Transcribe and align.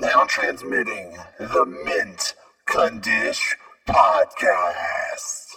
Now 0.00 0.24
transmitting 0.24 1.14
the 1.38 1.66
Mint 1.84 2.34
Condish 2.66 3.54
Podcast. 3.86 5.49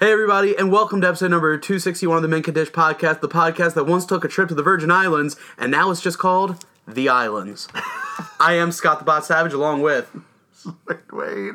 Hey, 0.00 0.12
everybody, 0.12 0.56
and 0.56 0.70
welcome 0.70 1.00
to 1.00 1.08
episode 1.08 1.32
number 1.32 1.56
261 1.58 2.16
of 2.18 2.22
the 2.22 2.28
Mint 2.28 2.52
Dish 2.54 2.70
Podcast, 2.70 3.20
the 3.20 3.28
podcast 3.28 3.74
that 3.74 3.84
once 3.84 4.06
took 4.06 4.24
a 4.24 4.28
trip 4.28 4.48
to 4.48 4.54
the 4.54 4.62
Virgin 4.62 4.90
Islands, 4.92 5.34
and 5.58 5.72
now 5.72 5.90
it's 5.90 6.00
just 6.00 6.18
called 6.18 6.64
The 6.86 7.08
Islands. 7.08 7.66
I 8.40 8.54
am 8.54 8.70
Scott 8.70 9.00
the 9.00 9.04
Bot 9.04 9.24
Savage, 9.24 9.52
along 9.52 9.82
with 9.82 10.08
Wait, 10.86 10.98
wait. 11.12 11.54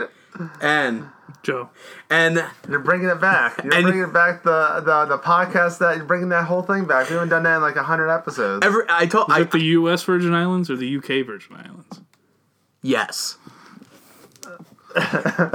and 0.62 1.06
Joe. 1.42 1.70
and 2.10 2.44
You're 2.68 2.80
bringing 2.80 3.08
it 3.08 3.22
back. 3.22 3.64
You're 3.64 3.74
And- 3.74 3.84
bringing 3.84 4.04
it 4.04 4.14
back. 4.14 4.44
The, 4.44 4.82
the 4.86 5.06
the 5.06 5.18
podcast 5.20 5.78
that 5.80 5.96
you're 5.96 6.06
bringing 6.06 6.30
that 6.30 6.46
whole 6.46 6.64
thing 6.64 6.86
back. 6.86 7.08
We 7.10 7.14
haven't 7.14 7.30
done 7.30 7.44
that 7.44 7.58
in 7.58 7.62
like 7.62 7.76
hundred 7.78 8.10
episodes. 8.10 8.66
every 8.66 8.84
I 8.90 9.06
told 9.06 9.30
Is 9.30 9.36
I 9.36 9.42
it 9.42 9.52
the 9.52 9.60
U.S. 9.62 10.04
Virgin 10.04 10.34
Islands 10.34 10.70
or 10.70 10.76
the 10.76 10.88
U.K. 10.88 11.22
Virgin 11.22 11.56
Islands? 11.56 12.02
yes. 12.82 13.38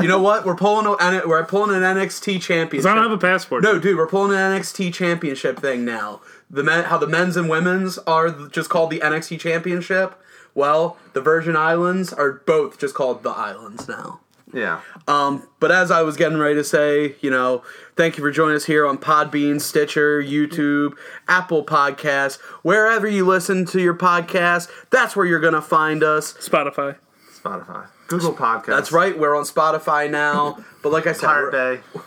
You 0.00 0.08
know 0.08 0.20
what? 0.20 0.44
We're 0.44 0.56
pulling 0.56 0.86
a, 0.86 1.26
we're 1.26 1.44
pulling 1.44 1.74
an 1.76 1.82
NXT 1.82 2.40
championship. 2.42 2.90
I 2.90 2.94
don't 2.94 3.02
have 3.04 3.12
a 3.12 3.18
passport. 3.18 3.62
No, 3.62 3.78
dude, 3.78 3.96
we're 3.96 4.06
pulling 4.08 4.32
an 4.32 4.38
NXT 4.58 4.92
championship 4.92 5.58
thing 5.60 5.84
now. 5.84 6.20
The 6.50 6.62
men, 6.64 6.84
how 6.84 6.98
the 6.98 7.06
men's 7.06 7.36
and 7.36 7.48
women's 7.48 7.98
are 7.98 8.30
just 8.48 8.70
called 8.70 8.90
the 8.90 9.00
NXT 9.00 9.38
championship. 9.40 10.14
Well, 10.54 10.96
the 11.12 11.20
Virgin 11.20 11.56
Islands 11.56 12.12
are 12.12 12.32
both 12.32 12.78
just 12.78 12.94
called 12.94 13.22
the 13.22 13.30
Islands 13.30 13.86
now. 13.86 14.20
yeah. 14.52 14.80
Um, 15.06 15.46
but 15.60 15.70
as 15.70 15.90
I 15.90 16.02
was 16.02 16.16
getting 16.16 16.38
ready 16.38 16.54
to 16.56 16.64
say, 16.64 17.14
you 17.20 17.30
know, 17.30 17.62
thank 17.96 18.16
you 18.16 18.22
for 18.24 18.30
joining 18.30 18.56
us 18.56 18.64
here 18.64 18.86
on 18.86 18.98
Podbean, 18.98 19.60
Stitcher, 19.60 20.22
YouTube, 20.22 20.94
Apple 21.28 21.64
Podcasts, 21.64 22.40
wherever 22.62 23.06
you 23.06 23.24
listen 23.26 23.66
to 23.66 23.80
your 23.80 23.94
podcast. 23.94 24.68
That's 24.90 25.14
where 25.14 25.26
you're 25.26 25.38
gonna 25.40 25.62
find 25.62 26.02
us. 26.02 26.32
Spotify. 26.34 26.96
Spotify, 27.32 27.86
Google 28.08 28.32
Podcast. 28.34 28.66
That's 28.66 28.90
right. 28.92 29.16
We're 29.18 29.36
on 29.36 29.44
Spotify 29.44 30.10
now. 30.10 30.58
But 30.82 30.90
like 30.92 31.06
I 31.06 31.12
said, 31.12 31.26
Pirate 31.26 31.52
we're- 31.52 31.76
Bay. 31.76 32.00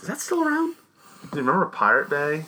is 0.00 0.06
that 0.08 0.18
still 0.20 0.42
around? 0.42 0.76
Do 1.30 1.38
you 1.38 1.44
remember 1.44 1.66
Pirate 1.66 2.08
Bay? 2.08 2.46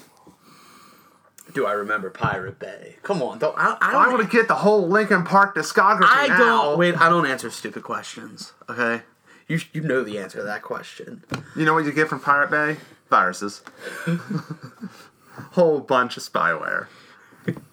Do 1.53 1.67
I 1.67 1.73
remember 1.73 2.09
Pirate 2.09 2.59
Bay? 2.59 2.97
Come 3.03 3.21
on, 3.23 3.39
don't 3.39 3.55
I, 3.59 3.77
I 3.81 3.91
I 3.91 3.93
don't 4.05 4.13
want 4.15 4.31
to 4.31 4.35
get 4.37 4.49
the 4.49 4.55
whole 4.55 4.89
Linkin 4.89 5.23
Park 5.25 5.55
discography 5.55 6.07
I 6.09 6.29
now. 6.29 6.39
don't 6.39 6.79
wait. 6.79 6.97
I 6.99 7.11
don't 7.11 7.27
answer 7.27 7.51
stupid 7.51 7.83
questions. 7.83 8.55
Okay, 8.71 9.03
you 9.49 9.61
you 9.75 9.83
know 9.83 10.03
the 10.03 10.19
answer 10.19 10.39
to 10.39 10.45
that 10.45 10.63
question. 10.63 11.23
You 11.55 11.67
know 11.67 11.75
what 11.75 11.85
you 11.85 11.93
get 11.93 12.09
from 12.09 12.21
Pirate 12.21 12.51
Bay? 12.51 12.79
Viruses. 13.11 13.63
whole 15.53 15.81
bunch 15.81 16.17
of 16.17 16.23
spyware. 16.23 16.87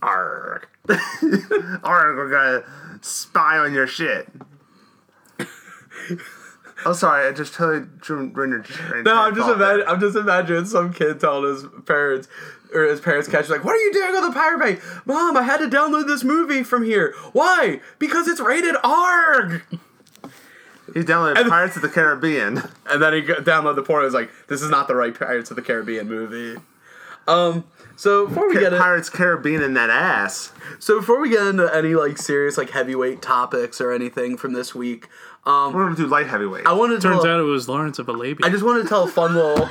Arg. 0.01 0.67
Arg, 1.83 2.17
we're 2.17 2.29
gonna 2.29 2.63
spy 3.01 3.57
on 3.59 3.73
your 3.73 3.87
shit. 3.87 4.27
Oh, 6.85 6.93
sorry, 6.93 7.27
I 7.27 7.31
just 7.31 7.53
totally 7.53 7.87
drew 7.99 8.31
your 8.35 8.59
train- 8.61 9.03
No, 9.03 9.15
I'm 9.21 9.35
just 9.35 9.49
imagine. 9.49 9.85
I'm 9.87 9.99
just 9.99 10.15
imagining 10.15 10.65
some 10.65 10.93
kid 10.93 11.19
telling 11.19 11.49
his 11.49 11.65
parents 11.85 12.27
or 12.73 12.83
his 12.83 12.99
parents 13.01 13.27
catch 13.27 13.49
like, 13.49 13.63
"What 13.63 13.75
are 13.75 13.79
you 13.79 13.91
doing 13.93 14.15
on 14.15 14.23
the 14.29 14.31
Pirate 14.33 14.59
Bay, 14.59 14.79
Mom? 15.05 15.35
I 15.37 15.43
had 15.43 15.57
to 15.57 15.67
download 15.67 16.07
this 16.07 16.23
movie 16.23 16.63
from 16.63 16.83
here. 16.83 17.13
Why? 17.33 17.81
Because 17.97 18.27
it's 18.27 18.39
rated 18.39 18.75
ARG." 18.83 19.63
He 20.93 21.01
downloaded 21.01 21.39
And- 21.41 21.49
Pirates 21.49 21.75
of 21.75 21.81
the 21.83 21.89
Caribbean. 21.89 22.63
And 22.89 23.01
then 23.01 23.13
he 23.13 23.21
downloaded 23.21 23.75
the 23.75 23.83
porn. 23.83 23.99
and 24.01 24.05
was 24.05 24.13
like, 24.13 24.31
"This 24.47 24.61
is 24.61 24.69
not 24.71 24.87
the 24.87 24.95
right 24.95 25.17
Pirates 25.17 25.49
of 25.51 25.55
the 25.55 25.61
Caribbean 25.61 26.07
movie." 26.07 26.59
Um. 27.27 27.63
So 27.95 28.27
before 28.27 28.47
we 28.47 28.53
get 28.53 28.71
in, 28.73 28.79
Pirates 28.79 29.09
Caribbean 29.09 29.61
in 29.61 29.73
that 29.73 29.89
ass. 29.89 30.51
so 30.79 30.99
before 30.99 31.19
we 31.19 31.29
get 31.29 31.45
into 31.45 31.67
any 31.75 31.93
like 31.95 32.17
serious 32.17 32.57
like 32.57 32.69
heavyweight 32.69 33.21
topics 33.21 33.81
or 33.81 33.91
anything 33.91 34.37
from 34.37 34.53
this 34.53 34.73
week, 34.73 35.09
um, 35.49 35.73
We're 35.73 35.83
gonna 35.85 35.95
do 35.95 36.07
light 36.07 36.27
heavyweight. 36.27 36.65
I 36.67 36.73
wanted 36.73 36.95
to 36.95 37.01
Turns 37.01 37.23
tell, 37.23 37.33
out 37.33 37.39
it 37.39 37.43
was 37.43 37.67
Lawrence 37.67 37.99
of 37.99 38.07
Arabia. 38.09 38.45
I 38.45 38.49
just 38.49 38.63
wanted 38.63 38.83
to 38.83 38.89
tell 38.89 39.03
a 39.03 39.07
fun 39.07 39.33
little. 39.35 39.67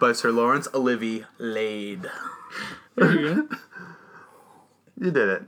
By 0.00 0.12
Sir 0.12 0.30
Laurence 0.30 0.68
Olivier 0.74 1.24
Lade. 1.38 2.06
There 2.96 3.12
you 3.12 3.34
go. 3.34 3.48
You 5.00 5.10
did 5.10 5.28
it. 5.28 5.42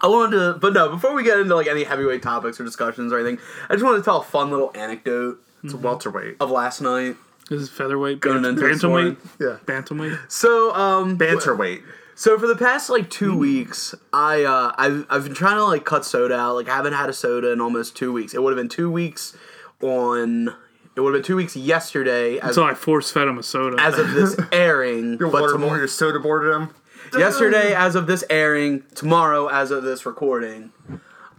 I 0.00 0.08
wanted 0.08 0.36
to, 0.36 0.58
but 0.60 0.72
no. 0.74 0.88
Before 0.90 1.14
we 1.14 1.22
get 1.24 1.38
into 1.40 1.54
like 1.56 1.66
any 1.66 1.84
heavyweight 1.84 2.22
topics 2.22 2.60
or 2.60 2.64
discussions 2.64 3.12
or 3.12 3.18
anything, 3.18 3.38
I 3.68 3.74
just 3.74 3.84
wanted 3.84 3.98
to 3.98 4.04
tell 4.04 4.20
a 4.20 4.24
fun 4.24 4.50
little 4.50 4.70
anecdote 4.74 5.38
It's 5.64 5.72
a 5.74 5.76
welterweight. 5.76 6.36
of 6.40 6.50
last 6.50 6.80
night. 6.80 7.16
This 7.48 7.62
is 7.62 7.70
featherweight. 7.70 8.20
Going 8.20 8.42
Bant- 8.42 8.58
into 8.58 8.68
this 8.68 8.82
bantamweight. 8.82 8.88
morning. 8.88 9.16
Yeah. 9.40 9.56
Bantamweight. 9.64 10.18
So, 10.30 10.74
um, 10.74 11.16
Banterweight. 11.16 11.82
So 12.18 12.38
for 12.38 12.46
the 12.46 12.56
past 12.56 12.88
like 12.88 13.10
two 13.10 13.36
weeks, 13.36 13.94
I 14.10 14.42
uh, 14.42 14.72
I've 14.78 15.04
I've 15.10 15.24
been 15.24 15.34
trying 15.34 15.56
to 15.56 15.64
like 15.64 15.84
cut 15.84 16.02
soda 16.04 16.34
out. 16.34 16.54
Like 16.54 16.66
I 16.68 16.74
haven't 16.74 16.94
had 16.94 17.10
a 17.10 17.12
soda 17.12 17.52
in 17.52 17.60
almost 17.60 17.94
two 17.94 18.10
weeks. 18.10 18.32
It 18.32 18.42
would 18.42 18.50
have 18.52 18.56
been 18.56 18.70
two 18.70 18.90
weeks 18.90 19.36
on. 19.82 20.48
It 20.96 21.00
would 21.02 21.12
have 21.12 21.22
been 21.22 21.26
two 21.26 21.36
weeks 21.36 21.54
yesterday 21.54 22.38
as, 22.38 22.54
So 22.54 22.64
I 22.64 22.72
force 22.72 23.10
fed 23.10 23.28
him 23.28 23.36
a 23.36 23.42
soda. 23.42 23.76
as 23.78 23.98
of 23.98 24.12
this 24.12 24.34
airing. 24.52 25.18
Your 25.20 25.30
but 25.30 25.46
tomorrow, 25.52 25.76
your 25.76 25.88
soda 25.88 26.18
boarded 26.18 26.54
him. 26.54 26.70
yesterday 27.12 27.74
as 27.74 27.94
of 27.94 28.06
this 28.06 28.24
airing, 28.30 28.82
tomorrow 28.94 29.48
as 29.48 29.70
of 29.70 29.82
this 29.84 30.06
recording. 30.06 30.72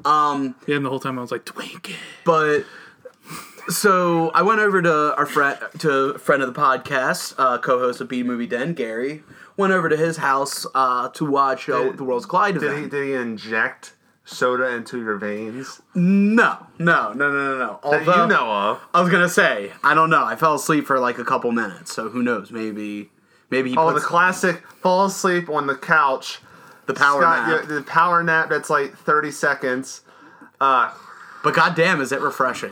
Um, 0.05 0.53
yeah, 0.67 0.75
and 0.75 0.85
the 0.85 0.89
whole 0.91 0.99
time 0.99 1.17
I 1.17 1.21
was 1.23 1.31
like, 1.31 1.43
Twink 1.43 1.95
but 2.23 2.65
so 3.67 4.29
I 4.29 4.43
went 4.43 4.59
over 4.59 4.79
to 4.81 5.15
our 5.17 5.25
friend 5.25 5.57
to 5.79 5.91
a 6.11 6.19
friend 6.19 6.43
of 6.43 6.53
the 6.53 6.59
podcast, 6.59 7.33
uh, 7.39 7.57
co-host 7.57 7.99
of 7.99 8.07
B 8.07 8.21
Movie 8.21 8.45
Den, 8.45 8.75
Gary. 8.75 9.23
Went 9.57 9.73
over 9.73 9.89
to 9.89 9.97
his 9.97 10.17
house 10.17 10.65
uh, 10.75 11.09
to 11.09 11.25
watch 11.25 11.67
uh, 11.67 11.83
Did- 11.83 11.97
the 11.97 12.03
Worlds 12.03 12.25
Collide 12.25 12.53
Did 12.53 12.63
event. 12.63 12.83
he 12.83 12.89
did 12.89 13.05
he 13.07 13.13
inject 13.13 13.93
soda 14.23 14.69
into 14.75 14.99
your 14.99 15.15
veins? 15.17 15.81
No, 15.95 16.67
no, 16.77 17.13
no, 17.13 17.31
no, 17.31 17.31
no, 17.31 17.57
no. 17.57 17.79
That 17.91 18.07
Although, 18.07 18.23
you 18.23 18.27
know 18.29 18.51
of. 18.51 18.81
I 18.93 19.01
was 19.01 19.09
gonna 19.09 19.27
say, 19.29 19.71
I 19.83 19.93
don't 19.93 20.09
know. 20.09 20.23
I 20.23 20.35
fell 20.35 20.53
asleep 20.55 20.85
for 20.85 20.99
like 20.99 21.17
a 21.17 21.25
couple 21.25 21.51
minutes, 21.51 21.93
so 21.93 22.09
who 22.09 22.21
knows? 22.21 22.51
Maybe, 22.51 23.09
maybe 23.49 23.71
he 23.71 23.77
Oh, 23.77 23.93
the 23.93 23.99
classic 23.99 24.65
fall 24.81 25.05
asleep 25.05 25.49
on 25.49 25.65
the 25.67 25.75
couch. 25.75 26.39
the 26.85 26.93
power 26.93 27.21
Scott, 27.21 27.47
nap. 27.49 27.67
the 27.67 27.81
power 27.83 28.21
nap 28.21 28.49
that's 28.49 28.69
like 28.69 28.95
30 28.97 29.31
seconds. 29.31 30.01
Uh, 30.61 30.91
But 31.43 31.53
goddamn, 31.55 31.99
is 32.01 32.11
it 32.11 32.19
refreshing? 32.21 32.71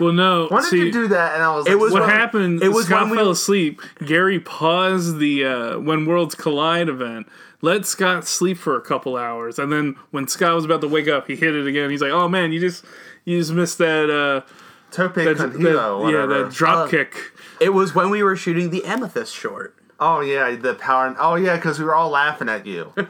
Well, 0.00 0.12
no. 0.12 0.46
why 0.48 0.60
did 0.60 0.70
see, 0.70 0.78
you 0.78 0.92
do 0.92 1.08
that? 1.08 1.34
And 1.34 1.42
I 1.42 1.54
was 1.54 1.66
It 1.66 1.70
like, 1.72 1.80
was 1.80 1.92
What 1.92 2.02
when- 2.02 2.10
happened? 2.10 2.62
it 2.62 2.68
was 2.68 2.86
Scott 2.86 3.02
when 3.02 3.10
we- 3.10 3.16
fell 3.16 3.30
asleep. 3.30 3.82
Gary 4.04 4.38
paused 4.40 5.18
the 5.18 5.44
uh, 5.44 5.78
when 5.78 6.06
Worlds 6.06 6.34
Collide 6.34 6.88
event. 6.88 7.26
Let 7.60 7.84
Scott 7.86 8.26
sleep 8.26 8.56
for 8.58 8.76
a 8.76 8.80
couple 8.80 9.16
hours, 9.16 9.58
and 9.58 9.72
then 9.72 9.96
when 10.12 10.28
Scott 10.28 10.54
was 10.54 10.64
about 10.64 10.80
to 10.82 10.88
wake 10.88 11.08
up, 11.08 11.26
he 11.26 11.34
hit 11.34 11.54
it 11.56 11.66
again. 11.66 11.90
He's 11.90 12.00
like, 12.00 12.12
"Oh 12.12 12.28
man, 12.28 12.52
you 12.52 12.60
just 12.60 12.84
you 13.24 13.36
just 13.38 13.52
missed 13.52 13.78
that 13.78 14.08
uh, 14.08 14.48
Tope 14.92 15.14
that, 15.14 15.36
Conhilo, 15.36 16.04
that- 16.04 16.12
yeah 16.12 16.26
that 16.26 16.52
drop 16.52 16.86
Uh, 16.86 16.88
kick." 16.88 17.32
It 17.60 17.70
was 17.74 17.92
when 17.96 18.10
we 18.10 18.22
were 18.22 18.36
shooting 18.36 18.70
the 18.70 18.84
Amethyst 18.84 19.34
short. 19.34 19.74
Oh, 19.98 20.20
yeah, 20.20 20.54
the 20.54 20.74
power. 20.74 21.16
Oh, 21.18 21.34
yeah, 21.34 21.56
because 21.56 21.80
we 21.80 21.84
were 21.84 21.94
all 21.96 22.10
laughing 22.10 22.48
at 22.48 22.66
you. 22.66 22.92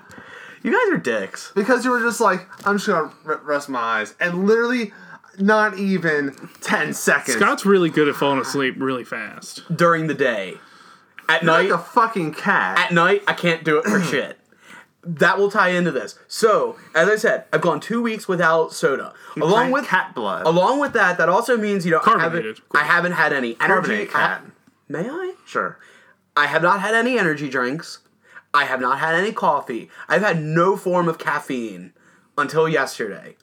You 0.60 0.72
guys 0.72 0.92
are 0.92 0.98
dicks. 0.98 1.52
because 1.54 1.84
you 1.84 1.92
were 1.92 2.00
just 2.00 2.20
like, 2.20 2.44
I'm 2.66 2.76
just 2.78 2.88
going 2.88 3.08
to 3.08 3.14
r- 3.26 3.40
rest 3.44 3.68
my 3.68 3.78
eyes. 3.78 4.14
And 4.18 4.44
literally, 4.44 4.92
not 5.40 5.78
even 5.78 6.34
10 6.60 6.94
seconds. 6.94 7.36
Scott's 7.36 7.64
really 7.66 7.90
good 7.90 8.08
at 8.08 8.14
falling 8.16 8.40
asleep 8.40 8.74
really 8.78 9.04
fast. 9.04 9.62
During 9.74 10.06
the 10.06 10.14
day, 10.14 10.54
at 11.28 11.42
You're 11.42 11.52
night, 11.52 11.70
like 11.70 11.80
a 11.80 11.82
fucking 11.82 12.34
cat. 12.34 12.78
at 12.78 12.92
night, 12.92 13.22
I 13.26 13.34
can't 13.34 13.64
do 13.64 13.78
it 13.78 13.84
for 13.84 14.00
shit. 14.10 14.38
That 15.04 15.38
will 15.38 15.50
tie 15.50 15.68
into 15.70 15.90
this. 15.90 16.18
So, 16.26 16.76
as 16.94 17.08
I 17.08 17.16
said, 17.16 17.44
I've 17.52 17.60
gone 17.60 17.80
two 17.80 18.02
weeks 18.02 18.26
without 18.28 18.72
soda. 18.72 19.14
along 19.40 19.70
with 19.70 19.86
cat 19.86 20.14
blood. 20.14 20.46
along 20.46 20.80
with 20.80 20.92
that, 20.94 21.18
that 21.18 21.28
also 21.28 21.56
means 21.56 21.84
you 21.84 21.92
know 21.92 21.98
I 22.00 22.10
haven't, 22.10 22.20
Carbonated. 22.20 22.60
I 22.74 22.84
haven't 22.84 23.12
had 23.12 23.32
any 23.32 23.56
energy. 23.60 24.06
Carbonate 24.06 24.10
cat. 24.10 24.42
May 24.88 25.08
I? 25.08 25.34
Sure. 25.46 25.78
I 26.36 26.46
have 26.46 26.62
not 26.62 26.80
had 26.80 26.94
any 26.94 27.18
energy 27.18 27.48
drinks. 27.48 28.00
I 28.52 28.64
have 28.64 28.80
not 28.80 28.98
had 28.98 29.14
any 29.14 29.32
coffee. 29.32 29.88
I've 30.08 30.22
had 30.22 30.42
no 30.42 30.76
form 30.76 31.08
of 31.08 31.18
caffeine 31.18 31.92
until 32.36 32.68
yesterday. 32.68 33.36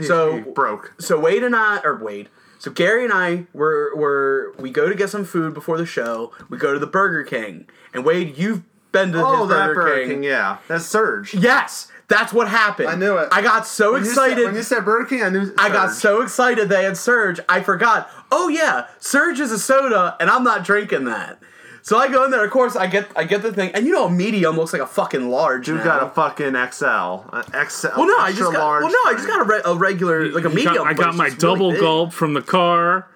So 0.00 0.36
He 0.36 0.40
broke. 0.42 0.94
so 0.98 1.18
Wade 1.18 1.42
and 1.42 1.54
I, 1.56 1.80
or 1.84 1.96
Wade, 2.02 2.28
so 2.58 2.70
Gary 2.70 3.04
and 3.04 3.12
I 3.12 3.46
were 3.52 3.92
were 3.96 4.54
we 4.58 4.70
go 4.70 4.88
to 4.88 4.94
get 4.94 5.10
some 5.10 5.24
food 5.24 5.54
before 5.54 5.76
the 5.78 5.86
show. 5.86 6.32
We 6.48 6.58
go 6.58 6.72
to 6.72 6.78
the 6.78 6.86
Burger 6.86 7.24
King, 7.24 7.66
and 7.92 8.04
Wade, 8.04 8.36
you've 8.38 8.62
been 8.92 9.12
to 9.12 9.24
Oh, 9.24 9.40
his 9.42 9.48
that 9.50 9.66
Burger, 9.68 9.80
Burger 9.82 10.00
King. 10.00 10.08
King, 10.08 10.22
yeah, 10.24 10.58
that's 10.68 10.84
Surge. 10.84 11.34
Yes, 11.34 11.88
that's 12.08 12.32
what 12.32 12.48
happened. 12.48 12.88
I 12.90 12.94
knew 12.94 13.16
it. 13.16 13.28
I 13.32 13.40
got 13.42 13.66
so 13.66 13.92
When 13.92 14.02
you 14.04 14.08
said- 14.10 14.12
excited. 14.28 14.44
when 14.46 14.54
you 14.54 14.62
said 14.62 14.84
Burger 14.84 15.06
King, 15.06 15.22
I 15.22 15.28
knew. 15.30 15.52
I 15.58 15.68
got 15.70 15.92
so 15.92 16.20
excited 16.22 16.68
they 16.68 16.84
had 16.84 16.96
Surge, 16.96 17.40
I 17.48 17.60
forgot. 17.62 18.10
Oh 18.30 18.48
yeah, 18.48 18.86
Surge 18.98 19.40
is 19.40 19.50
a 19.52 19.58
soda, 19.58 20.16
and 20.20 20.28
I'm 20.30 20.44
not 20.44 20.64
drinking 20.64 21.04
that. 21.06 21.38
So 21.84 21.98
I 21.98 22.08
go 22.08 22.24
in 22.24 22.30
there. 22.30 22.44
Of 22.44 22.50
course, 22.52 22.76
I 22.76 22.86
get 22.86 23.08
I 23.16 23.24
get 23.24 23.42
the 23.42 23.52
thing, 23.52 23.72
and 23.74 23.84
you 23.86 23.92
know, 23.92 24.06
a 24.06 24.10
medium 24.10 24.56
looks 24.56 24.72
like 24.72 24.82
a 24.82 24.86
fucking 24.86 25.28
large. 25.28 25.66
You 25.68 25.74
now. 25.76 25.84
got 25.84 26.02
a 26.04 26.10
fucking 26.10 26.52
XL, 26.52 27.28
an 27.32 27.68
XL. 27.68 27.88
Well, 27.96 28.06
no, 28.06 28.18
I 28.18 28.28
extra 28.28 28.44
just 28.46 28.52
got. 28.52 28.82
Well, 28.82 28.90
no, 28.90 29.10
I 29.10 29.14
just 29.14 29.26
got 29.26 29.40
a, 29.40 29.44
re- 29.44 29.62
a 29.64 29.74
regular, 29.74 30.28
like 30.30 30.44
a 30.44 30.48
I 30.48 30.54
medium. 30.54 30.74
got, 30.76 30.86
I 30.86 30.94
got 30.94 31.14
my 31.16 31.28
just 31.28 31.42
really 31.42 31.56
double 31.56 31.72
gulp 31.80 32.12
from 32.12 32.34
the 32.34 32.42
car. 32.42 33.08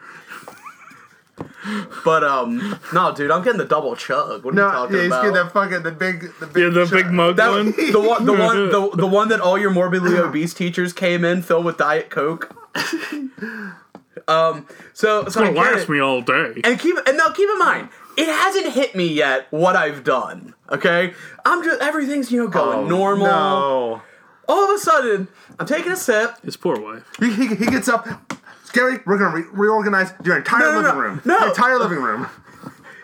But 2.04 2.22
um, 2.24 2.78
no, 2.94 3.12
dude, 3.14 3.30
I'm 3.30 3.42
getting 3.42 3.58
the 3.58 3.64
double 3.64 3.94
chug. 3.96 4.44
What 4.44 4.54
are 4.54 4.56
you 4.56 4.62
talking 4.62 4.96
yeah, 4.96 5.02
he's 5.02 5.06
about? 5.12 5.20
getting 5.22 5.34
that 5.34 5.52
fucking 5.52 5.82
the 5.82 5.90
big, 5.90 6.32
the 6.38 6.46
big. 6.46 6.62
Yeah, 6.62 6.68
the 6.70 6.86
big 6.90 7.04
shot. 7.06 7.12
mug 7.12 7.36
That- 7.36 7.50
one. 7.50 7.72
the 7.72 8.00
one, 8.00 8.24
the 8.24 8.32
one, 8.32 8.68
the, 8.70 8.90
the 8.96 9.06
one 9.06 9.28
that 9.28 9.40
all 9.40 9.58
your 9.58 9.70
morbidly 9.70 10.16
obese 10.16 10.54
teachers 10.54 10.92
came 10.92 11.24
in 11.24 11.42
filled 11.42 11.64
with 11.64 11.76
diet 11.76 12.08
coke. 12.10 12.54
um, 14.28 14.66
so 14.92 15.28
so 15.28 15.40
Gonna 15.44 15.50
last 15.52 15.82
it. 15.84 15.88
me 15.88 15.98
all 16.00 16.22
day. 16.22 16.60
And 16.64 16.78
keep 16.78 16.96
and 17.06 17.16
now 17.16 17.30
keep 17.30 17.48
in 17.50 17.58
mind, 17.58 17.88
it 18.16 18.28
hasn't 18.28 18.72
hit 18.72 18.94
me 18.94 19.06
yet 19.06 19.46
what 19.50 19.76
I've 19.76 20.04
done. 20.04 20.54
Okay, 20.70 21.12
I'm 21.44 21.62
just 21.64 21.80
everything's 21.80 22.30
you 22.32 22.42
know 22.42 22.48
going 22.48 22.78
Oh, 22.78 22.86
normal. 22.86 23.26
No. 23.26 24.02
All 24.48 24.64
of 24.64 24.76
a 24.76 24.78
sudden, 24.78 25.28
I'm 25.58 25.66
taking 25.66 25.90
a 25.92 25.96
sip. 25.96 26.40
His 26.44 26.56
poor 26.56 26.78
wife. 26.80 27.04
He, 27.18 27.32
he, 27.32 27.46
he 27.56 27.66
gets 27.66 27.88
up. 27.88 28.06
Scary, 28.64 28.98
we're 29.06 29.18
gonna 29.18 29.34
re- 29.36 29.48
reorganize 29.52 30.12
your 30.24 30.36
entire 30.36 30.60
No, 30.60 30.66
no, 30.66 30.76
living 30.76 30.92
no. 30.92 30.98
room. 31.00 31.22
No. 31.24 31.38
Your 31.38 31.48
entire 31.48 31.78
living 31.78 31.98
room. 31.98 32.26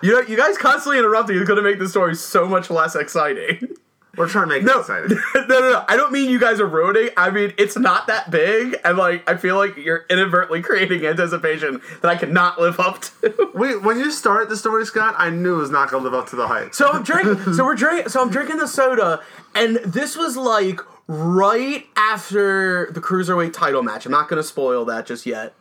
You 0.04 0.14
know, 0.14 0.20
you 0.22 0.36
guys 0.36 0.58
constantly 0.58 0.98
interrupting 0.98 1.36
is 1.36 1.46
going 1.46 1.58
to 1.58 1.62
make 1.62 1.78
the 1.78 1.88
story 1.88 2.16
so 2.16 2.44
much 2.44 2.70
less 2.70 2.96
exciting. 2.96 3.68
We're 4.16 4.28
trying 4.28 4.48
to 4.48 4.54
make 4.54 4.62
No, 4.62 4.76
it 4.76 4.80
exciting. 4.80 5.16
no, 5.34 5.46
no, 5.46 5.70
no. 5.70 5.84
I 5.88 5.96
don't 5.96 6.12
mean 6.12 6.28
you 6.28 6.38
guys 6.38 6.60
are 6.60 6.66
ruining. 6.66 7.08
I 7.16 7.30
mean 7.30 7.54
it's 7.56 7.78
not 7.78 8.06
that 8.08 8.30
big, 8.30 8.76
and 8.84 8.98
like 8.98 9.28
I 9.28 9.36
feel 9.36 9.56
like 9.56 9.76
you're 9.76 10.04
inadvertently 10.10 10.60
creating 10.62 11.04
anticipation 11.06 11.80
that 12.02 12.08
I 12.08 12.16
cannot 12.16 12.60
live 12.60 12.78
up 12.78 13.00
to. 13.00 13.50
Wait, 13.54 13.82
when 13.82 13.98
you 13.98 14.10
started 14.10 14.48
the 14.50 14.56
story, 14.56 14.84
Scott, 14.84 15.14
I 15.16 15.30
knew 15.30 15.54
it 15.54 15.58
was 15.58 15.70
not 15.70 15.90
gonna 15.90 16.04
live 16.04 16.14
up 16.14 16.28
to 16.28 16.36
the 16.36 16.46
hype. 16.46 16.74
So 16.74 16.90
I'm 16.90 17.02
drinking. 17.02 17.54
so 17.54 17.64
we're 17.64 17.74
drinking. 17.74 18.10
So 18.10 18.20
I'm 18.20 18.30
drinking 18.30 18.58
the 18.58 18.68
soda, 18.68 19.22
and 19.54 19.76
this 19.76 20.16
was 20.16 20.36
like 20.36 20.80
right 21.08 21.86
after 21.96 22.90
the 22.92 23.00
cruiserweight 23.00 23.52
title 23.52 23.82
match. 23.82 24.06
I'm 24.06 24.12
not 24.12 24.28
going 24.28 24.40
to 24.40 24.46
spoil 24.46 24.84
that 24.86 25.06
just 25.06 25.26
yet, 25.26 25.54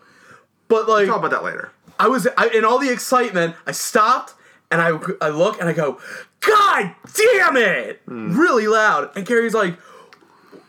but 0.68 0.88
like 0.88 1.08
Talk 1.08 1.18
about 1.20 1.32
that 1.32 1.44
later. 1.44 1.72
I 2.00 2.08
was 2.08 2.28
I, 2.38 2.48
in 2.50 2.64
all 2.64 2.80
the 2.80 2.92
excitement. 2.92 3.56
I 3.66 3.72
stopped 3.72 4.34
and 4.72 4.82
I 4.82 4.98
I 5.22 5.30
look 5.30 5.60
and 5.60 5.70
I 5.70 5.74
go, 5.74 6.00
God 6.40 6.96
damn 7.14 7.58
it! 7.58 8.02
Hmm. 8.08 8.36
Really 8.38 8.68
loud. 8.68 9.16
And 9.16 9.26
Carrie's 9.28 9.54
like, 9.54 9.78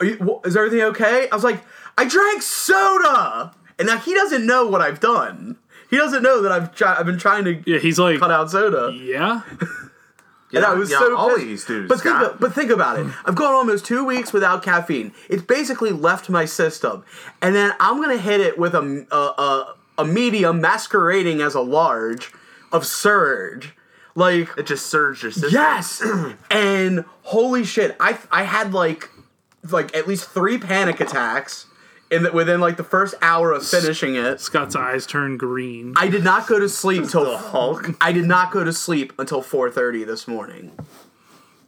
Are 0.00 0.06
you, 0.06 0.16
wh- 0.18 0.46
Is 0.46 0.56
everything 0.56 0.82
okay? 0.82 1.28
I 1.30 1.34
was 1.34 1.44
like, 1.44 1.62
I 1.96 2.04
drank 2.06 2.42
soda, 2.42 3.52
and 3.78 3.86
now 3.88 3.98
he 3.98 4.12
doesn't 4.14 4.44
know 4.46 4.66
what 4.66 4.80
I've 4.82 5.00
done. 5.00 5.56
He 5.90 5.96
doesn't 5.98 6.22
know 6.22 6.40
that 6.42 6.50
I've 6.52 6.74
try, 6.74 6.96
I've 6.98 7.06
been 7.06 7.18
trying 7.18 7.44
to 7.44 7.62
Yeah, 7.70 7.78
he's 7.78 7.98
like, 7.98 8.18
cut 8.18 8.30
out 8.30 8.50
soda. 8.50 8.92
yeah. 8.94 9.42
And 10.54 10.66
I 10.66 10.74
was 10.74 10.90
yeah, 10.90 10.98
so 10.98 11.16
all 11.16 11.28
pissed. 11.30 11.40
of 11.40 11.48
these 11.48 11.64
dudes, 11.64 11.88
but 11.88 12.00
think, 12.02 12.14
Scott. 12.14 12.38
but 12.38 12.52
think 12.52 12.70
about 12.70 12.98
it. 12.98 13.06
I've 13.24 13.34
gone 13.34 13.54
almost 13.54 13.86
two 13.86 14.04
weeks 14.04 14.34
without 14.34 14.62
caffeine. 14.62 15.12
It's 15.30 15.42
basically 15.42 15.92
left 15.92 16.28
my 16.28 16.44
system, 16.44 17.04
and 17.40 17.54
then 17.54 17.72
I'm 17.80 18.02
gonna 18.02 18.18
hit 18.18 18.38
it 18.40 18.58
with 18.58 18.74
a 18.74 19.06
a, 19.10 19.16
a, 19.16 19.74
a 19.96 20.04
medium 20.04 20.60
masquerading 20.60 21.40
as 21.40 21.54
a 21.54 21.62
large 21.62 22.32
of 22.70 22.84
surge. 22.84 23.74
Like 24.14 24.50
It 24.58 24.66
just 24.66 24.86
surged 24.86 25.22
your 25.22 25.32
system. 25.32 25.50
yes, 25.52 26.02
and 26.50 27.04
holy 27.22 27.64
shit, 27.64 27.96
I 27.98 28.18
I 28.30 28.42
had 28.44 28.74
like 28.74 29.08
like 29.70 29.96
at 29.96 30.06
least 30.08 30.28
three 30.30 30.58
panic 30.58 31.00
attacks 31.00 31.66
in 32.10 32.24
the, 32.24 32.32
within 32.32 32.60
like 32.60 32.76
the 32.76 32.84
first 32.84 33.14
hour 33.22 33.52
of 33.52 33.66
finishing 33.66 34.14
it. 34.16 34.40
Scott's 34.40 34.76
eyes 34.76 35.06
turn 35.06 35.38
green. 35.38 35.94
I 35.96 36.08
did 36.08 36.24
not 36.24 36.46
go 36.46 36.58
to 36.58 36.68
sleep 36.68 37.08
till 37.08 37.24
The 37.24 37.38
Hulk. 37.38 37.90
I 38.00 38.12
did 38.12 38.26
not 38.26 38.50
go 38.50 38.62
to 38.64 38.72
sleep 38.72 39.12
until 39.18 39.40
4:30 39.42 40.04
this 40.06 40.28
morning. 40.28 40.72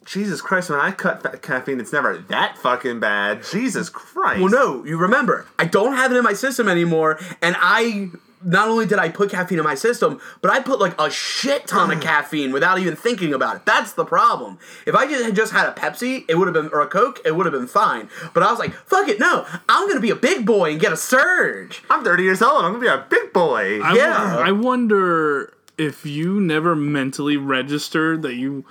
Jesus 0.05 0.43
Christ, 0.43 0.69
when 0.69 0.79
I 0.81 0.91
cut 0.91 1.23
fa- 1.23 1.39
caffeine, 1.39 1.81
it's 1.81 1.93
never 1.95 2.19
that 2.29 2.59
fucking 2.59 3.01
bad. 3.01 3.43
Jesus 3.51 3.89
Christ. 3.89 4.43
Well, 4.43 4.51
no, 4.51 4.85
you 4.85 4.99
remember, 4.99 5.47
I 5.59 5.65
don't 5.65 5.95
have 5.95 6.13
it 6.13 6.17
in 6.19 6.25
my 6.25 6.35
system 6.35 6.69
anymore, 6.69 7.19
and 7.41 7.57
I 7.59 8.11
not 8.45 8.69
only 8.69 8.87
did 8.87 8.99
I 8.99 9.09
put 9.09 9.31
caffeine 9.31 9.59
in 9.59 9.65
my 9.65 9.75
system, 9.75 10.21
but 10.43 10.51
I 10.51 10.61
put 10.61 10.79
like 10.81 11.01
a 11.01 11.11
shit 11.11 11.67
ton 11.67 11.91
of 11.91 12.01
caffeine 12.03 12.53
without 12.53 12.79
even 12.79 12.95
thinking 12.97 13.33
about 13.33 13.57
it. 13.57 13.67
That's 13.67 13.93
the 13.95 14.05
problem. 14.05 14.59
If 14.87 14.95
I 14.95 15.07
just 15.07 15.25
had 15.25 15.35
just 15.37 15.53
had 15.53 15.67
a 15.69 15.73
Pepsi, 15.73 16.25
it 16.29 16.37
would 16.37 16.47
have 16.47 16.55
been 16.55 16.69
or 16.73 16.81
a 16.83 16.87
Coke, 16.87 17.21
it 17.25 17.35
would 17.35 17.47
have 17.47 17.53
been 17.55 17.67
fine. 17.67 18.09
But 18.35 18.43
I 18.43 18.51
was 18.51 18.59
like, 18.59 18.73
fuck 18.75 19.09
it, 19.09 19.19
no, 19.19 19.47
I'm 19.69 19.89
gonna 19.89 20.01
be 20.01 20.11
a 20.11 20.17
big 20.17 20.45
boy 20.45 20.73
and 20.73 20.81
get 20.81 20.93
a 20.93 20.97
surge. 20.97 21.83
I'm 21.91 22.05
30 22.05 22.23
years 22.23 22.43
old. 22.43 22.65
I'm 22.65 22.73
gonna 22.73 22.81
be 22.81 22.87
a 22.89 23.05
big 23.09 23.33
boy. 23.33 23.81
I, 23.81 23.95
Yeah. 23.97 24.37
I 24.45 24.53
wonder 24.53 25.53
if 25.79 26.07
you 26.07 26.41
never 26.41 26.77
mentally 26.77 27.37
registered 27.37 28.23
that 28.23 28.35
you 28.35 28.65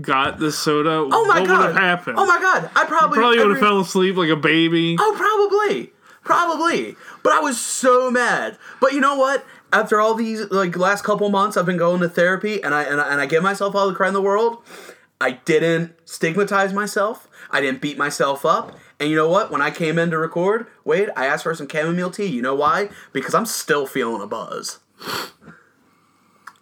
got 0.00 0.38
the 0.38 0.52
soda. 0.52 0.90
Oh 1.10 1.24
my 1.26 1.40
what 1.40 1.48
god! 1.48 1.58
would 1.58 1.66
have 1.74 1.76
happened? 1.76 2.16
Oh 2.18 2.26
my 2.26 2.38
god! 2.40 2.70
I 2.76 2.84
probably 2.84 3.18
Probably 3.18 3.38
would 3.38 3.48
have 3.48 3.56
every- 3.56 3.60
fell 3.60 3.80
asleep 3.80 4.16
like 4.16 4.28
a 4.30 4.36
baby. 4.36 4.96
Oh, 4.98 5.14
probably, 5.16 5.92
probably. 6.26 6.96
But 7.22 7.32
I 7.32 7.40
was 7.40 7.58
so 7.58 8.10
mad. 8.10 8.58
But 8.80 8.92
you 8.92 9.00
know 9.00 9.16
what? 9.16 9.46
After 9.72 10.00
all 10.00 10.14
these 10.14 10.50
like 10.50 10.76
last 10.76 11.04
couple 11.04 11.28
months, 11.30 11.56
I've 11.56 11.66
been 11.66 11.78
going 11.78 12.00
to 12.00 12.08
therapy, 12.08 12.62
and 12.62 12.74
I 12.74 12.82
and 12.82 13.00
I, 13.00 13.12
and 13.12 13.20
I 13.20 13.26
give 13.26 13.42
myself 13.42 13.74
all 13.74 13.88
the 13.88 13.94
credit 13.94 14.10
in 14.10 14.14
the 14.14 14.22
world. 14.22 14.62
I 15.20 15.32
didn't 15.32 15.94
stigmatize 16.04 16.74
myself. 16.74 17.28
I 17.50 17.62
didn't 17.62 17.80
beat 17.80 17.96
myself 17.96 18.44
up. 18.44 18.76
And 19.00 19.08
you 19.08 19.16
know 19.16 19.28
what? 19.28 19.50
When 19.50 19.62
I 19.62 19.70
came 19.70 19.98
in 19.98 20.10
to 20.10 20.18
record, 20.18 20.66
Wade, 20.84 21.10
I 21.16 21.26
asked 21.26 21.44
for 21.44 21.54
some 21.54 21.68
chamomile 21.68 22.10
tea. 22.10 22.26
You 22.26 22.42
know 22.42 22.54
why? 22.54 22.90
Because 23.12 23.34
I'm 23.34 23.46
still 23.46 23.86
feeling 23.86 24.20
a 24.20 24.26
buzz. 24.26 24.80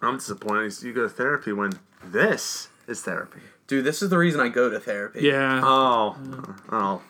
I'm 0.01 0.17
disappointed 0.17 0.81
you 0.83 0.93
go 0.93 1.03
to 1.03 1.09
therapy 1.09 1.51
when 1.51 1.79
this 2.03 2.69
is 2.87 3.01
therapy. 3.01 3.39
Dude, 3.67 3.83
this 3.83 4.01
is 4.01 4.09
the 4.09 4.17
reason 4.17 4.39
I 4.39 4.49
go 4.49 4.69
to 4.69 4.79
therapy. 4.79 5.21
Yeah. 5.21 5.61
Oh. 5.63 6.15
Oh. 6.71 7.01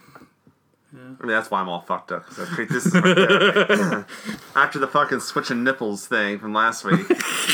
I 0.96 1.24
mean, 1.26 1.36
that's 1.36 1.50
why 1.52 1.60
I'm 1.62 1.70
all 1.70 1.82
fucked 1.82 2.12
up. 2.12 2.26
'cause 2.26 2.40
I 2.40 2.56
this 2.70 2.86
as 2.88 2.94
my 2.94 3.02
therapy. 3.02 4.06
After 4.56 4.80
the 4.80 4.88
fucking 4.88 5.20
switching 5.20 5.64
nipples 5.64 6.08
thing 6.08 6.40
from 6.40 6.54
last 6.54 6.84
week, 6.86 7.10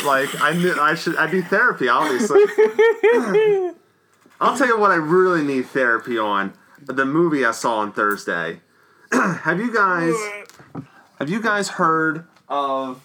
like 0.05 0.29
I 0.41 0.53
knew 0.53 0.73
I 0.79 0.95
should 0.95 1.15
I 1.17 1.31
need 1.31 1.47
therapy. 1.47 1.87
Obviously, 1.87 2.41
I'll 4.39 4.57
tell 4.57 4.67
you 4.67 4.77
what 4.79 4.91
I 4.91 4.95
really 4.95 5.43
need 5.43 5.67
therapy 5.67 6.17
on. 6.17 6.53
The 6.83 7.05
movie 7.05 7.45
I 7.45 7.51
saw 7.51 7.77
on 7.77 7.91
Thursday. 7.91 8.61
have 9.11 9.59
you 9.59 9.73
guys 9.73 10.15
have 11.19 11.29
you 11.29 11.41
guys 11.41 11.69
heard 11.69 12.25
of 12.49 13.01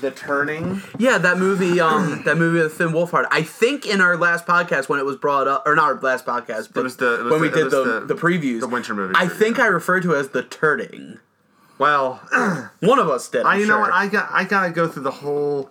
The 0.00 0.10
Turning? 0.10 0.80
Yeah, 0.98 1.18
that 1.18 1.38
movie, 1.38 1.80
um, 1.80 2.22
that 2.24 2.36
movie 2.38 2.60
with 2.60 2.72
Finn 2.74 2.88
Wolfhard. 2.88 3.26
I 3.30 3.42
think 3.42 3.86
in 3.86 4.00
our 4.00 4.16
last 4.16 4.46
podcast 4.46 4.88
when 4.88 4.98
it 5.00 5.04
was 5.06 5.16
brought 5.16 5.48
up, 5.48 5.64
or 5.66 5.74
not 5.74 5.84
our 5.86 6.00
last 6.00 6.24
podcast, 6.26 6.72
but 6.72 6.84
was 6.84 6.96
the- 6.96 7.20
it 7.20 7.22
was 7.24 7.32
when 7.32 7.40
we 7.40 7.48
the- 7.48 7.60
it 7.60 7.62
did 7.64 7.70
the, 7.72 8.00
the- 8.00 8.06
the 8.06 8.14
previews, 8.14 8.60
the 8.60 8.68
winter 8.68 8.94
movie 8.94 9.14
I 9.16 9.26
preview. 9.26 9.32
think 9.38 9.58
I 9.58 9.66
referred 9.66 10.02
to 10.04 10.12
it 10.14 10.18
as 10.18 10.28
the 10.28 10.42
turning. 10.42 11.18
Well, 11.78 12.20
One 12.80 12.98
of 12.98 13.08
us 13.08 13.28
did. 13.28 13.44
I, 13.46 13.54
I'm 13.54 13.60
you 13.60 13.66
sure. 13.66 13.74
know 13.76 13.80
what? 13.80 13.92
I 13.92 14.08
got 14.08 14.28
I 14.32 14.44
gotta 14.44 14.70
go 14.70 14.88
through 14.88 15.04
the 15.04 15.10
whole 15.12 15.70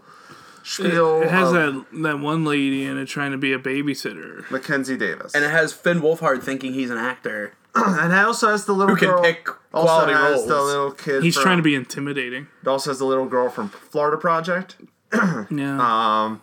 spiel. 0.64 1.22
it 1.22 1.30
has 1.30 1.52
that 1.52 1.86
that 2.04 2.20
one 2.20 2.46
lady 2.46 2.86
in 2.86 2.98
it 2.98 3.06
trying 3.08 3.32
to 3.32 3.38
be 3.38 3.54
a 3.54 3.60
babysitter. 3.60 4.50
Mackenzie 4.50 4.98
Davis, 4.98 5.36
and 5.36 5.44
it 5.44 5.52
has 5.52 5.74
Finn 5.74 6.00
Wolfhard 6.02 6.42
thinking 6.44 6.74
he's 6.74 6.90
an 6.90 6.98
actor. 6.98 7.54
and 7.76 8.12
it 8.14 8.18
also 8.20 8.50
has 8.50 8.66
the 8.66 8.72
little 8.74 8.96
Who 8.96 9.00
can 9.00 9.10
girl. 9.10 9.22
pick 9.22 9.48
also 9.78 10.06
quality 10.06 10.14
has 10.14 10.46
the 10.46 10.62
little 10.62 10.92
kid. 10.92 11.24
He's 11.24 11.36
from- 11.36 11.44
trying 11.44 11.58
to 11.58 11.64
be 11.64 11.76
intimidating. 11.76 12.48
It 12.62 12.68
also 12.68 12.90
has 12.92 13.00
the 13.00 13.06
little 13.06 13.26
girl 13.28 13.50
from 13.50 13.70
Florida 13.70 14.18
Project. 14.18 14.76
Yeah. 15.50 15.80
Um, 16.26 16.42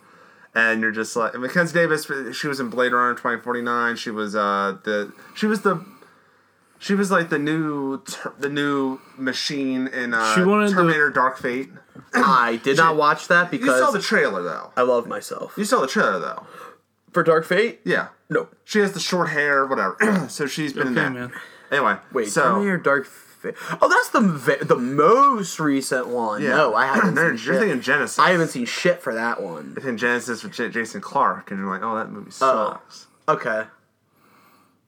and 0.55 0.81
you're 0.81 0.91
just 0.91 1.15
like 1.15 1.35
Mackenzie 1.35 1.73
Davis. 1.73 2.09
She 2.33 2.47
was 2.47 2.59
in 2.59 2.69
Blade 2.69 2.93
Runner 2.93 3.13
2049. 3.13 3.95
She 3.97 4.09
was 4.09 4.35
uh 4.35 4.77
the 4.83 5.11
she 5.35 5.45
was 5.47 5.61
the 5.61 5.85
she 6.79 6.93
was 6.95 7.11
like 7.11 7.29
the 7.29 7.37
new 7.39 8.01
ter- 8.03 8.33
the 8.39 8.49
new 8.49 8.99
machine 9.17 9.87
in 9.87 10.13
uh, 10.13 10.33
She 10.35 10.43
wanted 10.43 10.69
to- 10.69 10.73
Terminator 10.75 11.09
Dark 11.09 11.37
Fate. 11.37 11.69
I 12.13 12.59
did 12.63 12.77
not 12.77 12.95
watch 12.95 13.27
that 13.27 13.51
because 13.51 13.67
You 13.67 13.85
saw 13.85 13.91
the 13.91 14.01
trailer 14.01 14.41
though. 14.43 14.71
I 14.77 14.81
love 14.83 15.07
myself. 15.07 15.53
You 15.57 15.65
saw 15.65 15.81
the 15.81 15.87
trailer 15.87 16.19
though. 16.19 16.45
For 17.11 17.21
Dark 17.23 17.45
Fate? 17.45 17.81
Yeah. 17.85 18.07
No. 18.29 18.47
She 18.63 18.79
has 18.79 18.93
the 18.93 18.99
short 18.99 19.29
hair, 19.29 19.65
whatever. 19.65 20.25
so 20.29 20.47
she's 20.47 20.73
been 20.73 20.87
in 20.87 20.93
that. 20.95 21.11
man. 21.13 21.31
Anyway, 21.71 21.97
Wait, 22.11 22.27
so 22.29 22.43
Terminator 22.43 22.77
Dark 22.77 23.05
Fate. 23.05 23.21
Oh, 23.81 23.89
that's 23.89 24.09
the 24.09 24.21
ve- 24.21 24.63
the 24.65 24.75
most 24.77 25.59
recent 25.59 26.07
one. 26.07 26.41
yeah. 26.41 26.49
No, 26.55 26.75
I 26.75 26.85
haven't. 26.95 27.15
You're 27.15 27.37
seen 27.37 27.53
shit. 27.53 27.59
thinking 27.59 27.79
Genisys. 27.81 28.19
I 28.19 28.31
haven't 28.31 28.49
seen 28.49 28.65
shit 28.65 29.01
for 29.01 29.13
that 29.13 29.41
one. 29.41 29.75
I 29.77 29.81
think 29.81 29.99
Genisys 29.99 30.43
with 30.43 30.53
J- 30.53 30.69
Jason 30.69 31.01
Clarke, 31.01 31.51
and 31.51 31.59
you're 31.59 31.69
like, 31.69 31.83
oh, 31.83 31.95
that 31.95 32.11
movie 32.11 32.31
Oh. 32.41 32.79
sucks. 32.81 33.07
Okay. 33.27 33.63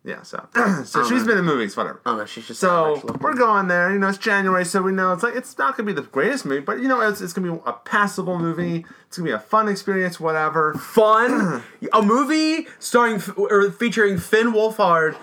Yeah, 0.04 0.22
so 0.22 0.48
so 0.86 1.04
she's 1.10 1.26
been 1.26 1.38
in 1.38 1.44
movies, 1.44 1.76
whatever. 1.76 2.00
Oh 2.06 2.16
no, 2.16 2.26
she's 2.26 2.48
just 2.48 2.62
So 2.62 3.02
we're 3.20 3.34
going 3.34 3.68
there. 3.68 3.92
You 3.92 4.00
know, 4.00 4.08
it's 4.08 4.18
January, 4.18 4.64
so 4.64 4.82
we 4.82 4.94
know 4.94 5.12
it's 5.12 5.22
like 5.24 5.36
it's 5.36 5.58
not 5.58 5.76
gonna 5.76 5.88
be 5.88 5.92
the 5.94 6.02
greatest 6.08 6.46
movie, 6.46 6.62
but 6.62 6.80
you 6.80 6.88
know, 6.88 7.02
it's, 7.02 7.20
it's 7.20 7.34
gonna 7.34 7.52
be 7.52 7.60
a 7.66 7.74
passable 7.74 8.40
movie. 8.40 8.86
It's 9.08 9.18
gonna 9.18 9.28
be 9.28 9.34
a 9.34 9.40
fun 9.40 9.68
experience, 9.68 10.18
whatever. 10.18 10.76
fun. 10.76 11.62
a 11.92 12.02
movie 12.02 12.68
starring 12.80 13.16
f- 13.16 13.38
or 13.38 13.70
featuring 13.72 14.18
Finn 14.18 14.54
Wolfhard. 14.54 15.18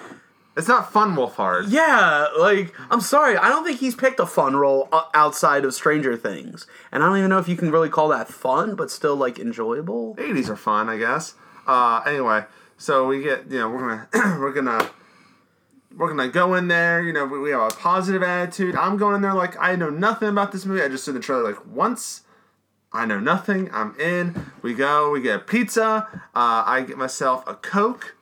It's 0.57 0.69
not 0.69 0.93
fun, 0.93 1.17
Wolfhard. 1.17 1.67
Yeah, 1.69 2.29
like 2.39 2.73
I'm 2.91 3.01
sorry, 3.01 3.37
I 3.37 3.49
don't 3.49 3.65
think 3.65 3.81
he's 3.81 3.97
picked 3.97 4.21
a 4.21 4.27
fun 4.27 4.55
role 4.55 4.89
outside 5.13 5.65
of 5.65 5.75
Stranger 5.75 6.17
Things, 6.17 6.67
and 6.93 7.03
I 7.03 7.07
don't 7.07 7.19
even 7.19 7.31
know 7.31 7.39
if 7.39 7.49
you 7.49 7.57
can 7.57 7.71
really 7.71 7.89
call 7.89 8.09
that 8.09 8.29
fun, 8.29 8.77
but 8.77 8.91
still 8.91 9.17
like 9.17 9.39
enjoyable. 9.39 10.15
80s 10.17 10.49
are 10.49 10.57
fun, 10.57 10.89
I 10.89 10.97
guess. 10.97 11.35
Uh, 11.67 12.03
anyway, 12.07 12.45
so 12.77 13.07
we 13.07 13.23
get, 13.23 13.51
you 13.51 13.59
know, 13.59 13.69
we're 13.69 13.81
gonna, 13.81 14.09
we're 14.41 14.53
gonna, 14.53 14.91
we're 15.97 16.09
gonna 16.09 16.29
go 16.29 16.55
in 16.55 16.69
there. 16.69 17.03
You 17.03 17.13
know, 17.13 17.25
we, 17.25 17.39
we 17.41 17.51
have 17.51 17.73
a 17.73 17.75
positive 17.75 18.23
attitude. 18.23 18.77
I'm 18.77 18.97
going 18.97 19.17
in 19.17 19.23
there 19.23 19.35
like 19.35 19.57
I 19.59 19.75
know 19.75 19.91
nothing 19.91 20.29
about 20.29 20.53
this 20.53 20.65
movie. 20.65 20.83
I 20.83 20.89
just 20.89 21.05
saw 21.05 21.13
the 21.13 21.21
trailer 21.21 21.43
like 21.43 21.67
once. 21.67 22.23
I 22.93 23.07
know 23.07 23.19
nothing. 23.19 23.71
I'm 23.73 23.99
in. 23.99 24.53
We 24.63 24.73
go. 24.73 25.11
We 25.11 25.21
get 25.21 25.37
a 25.37 25.39
pizza. 25.41 26.09
Uh, 26.33 26.63
I 26.65 26.85
get 26.87 26.97
myself 26.97 27.43
a 27.47 27.55
Coke, 27.55 28.14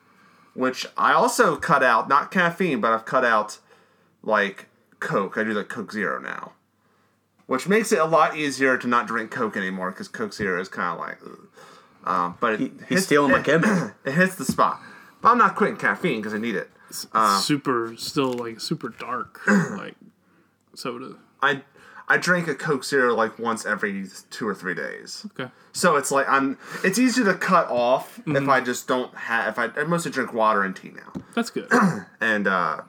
which 0.54 0.86
I 0.96 1.12
also 1.12 1.56
cut 1.56 1.82
out. 1.82 2.08
Not 2.08 2.30
caffeine, 2.30 2.80
but 2.80 2.92
I've 2.92 3.04
cut 3.04 3.24
out 3.24 3.58
like 4.22 4.66
Coke. 5.00 5.36
I 5.38 5.44
do 5.44 5.54
the 5.54 5.64
Coke 5.64 5.92
Zero 5.92 6.20
now, 6.20 6.52
which 7.46 7.68
makes 7.68 7.92
it 7.92 7.98
a 7.98 8.04
lot 8.04 8.36
easier 8.36 8.76
to 8.78 8.86
not 8.86 9.06
drink 9.06 9.30
Coke 9.30 9.56
anymore 9.56 9.90
because 9.90 10.08
Coke 10.08 10.32
Zero 10.32 10.60
is 10.60 10.68
kind 10.68 10.92
of 10.92 10.98
like. 10.98 11.18
Ugh. 11.24 11.38
Um, 12.04 12.36
but 12.40 12.54
it, 12.54 12.72
He's 12.80 12.88
hits- 12.88 13.06
stealing 13.06 13.30
my 13.30 13.38
it- 13.38 13.44
gimmick. 13.44 13.92
It 14.04 14.12
hits 14.12 14.34
the 14.34 14.44
spot. 14.44 14.80
But 15.20 15.28
I'm 15.30 15.38
not 15.38 15.54
quitting 15.54 15.76
caffeine 15.76 16.20
because 16.20 16.34
I 16.34 16.38
need 16.38 16.56
it. 16.56 16.68
Uh. 17.12 17.38
super, 17.38 17.94
still 17.96 18.32
like 18.34 18.60
super 18.60 18.88
dark, 18.90 19.40
like 19.46 19.94
soda. 20.74 21.14
I 21.40 21.62
I 22.12 22.18
drink 22.18 22.46
a 22.48 22.54
Coke 22.54 22.84
Zero 22.84 23.14
like 23.14 23.38
once 23.38 23.64
every 23.64 24.06
two 24.30 24.46
or 24.46 24.54
three 24.54 24.74
days. 24.74 25.26
Okay. 25.32 25.50
So 25.72 25.96
it's 25.96 26.10
like 26.10 26.28
I'm. 26.28 26.58
It's 26.84 26.98
easy 26.98 27.24
to 27.24 27.34
cut 27.34 27.68
off 27.68 28.18
Mm-hmm. 28.20 28.36
if 28.36 28.48
I 28.48 28.60
just 28.60 28.86
don't 28.86 29.12
have. 29.14 29.48
If 29.48 29.58
I, 29.58 29.80
I 29.80 29.84
mostly 29.84 30.10
drink 30.12 30.32
water 30.34 30.62
and 30.62 30.76
tea 30.76 30.90
now, 30.90 31.22
That's 31.34 31.50
good. 31.50 31.68
and 32.20 32.46
uh, 32.46 32.82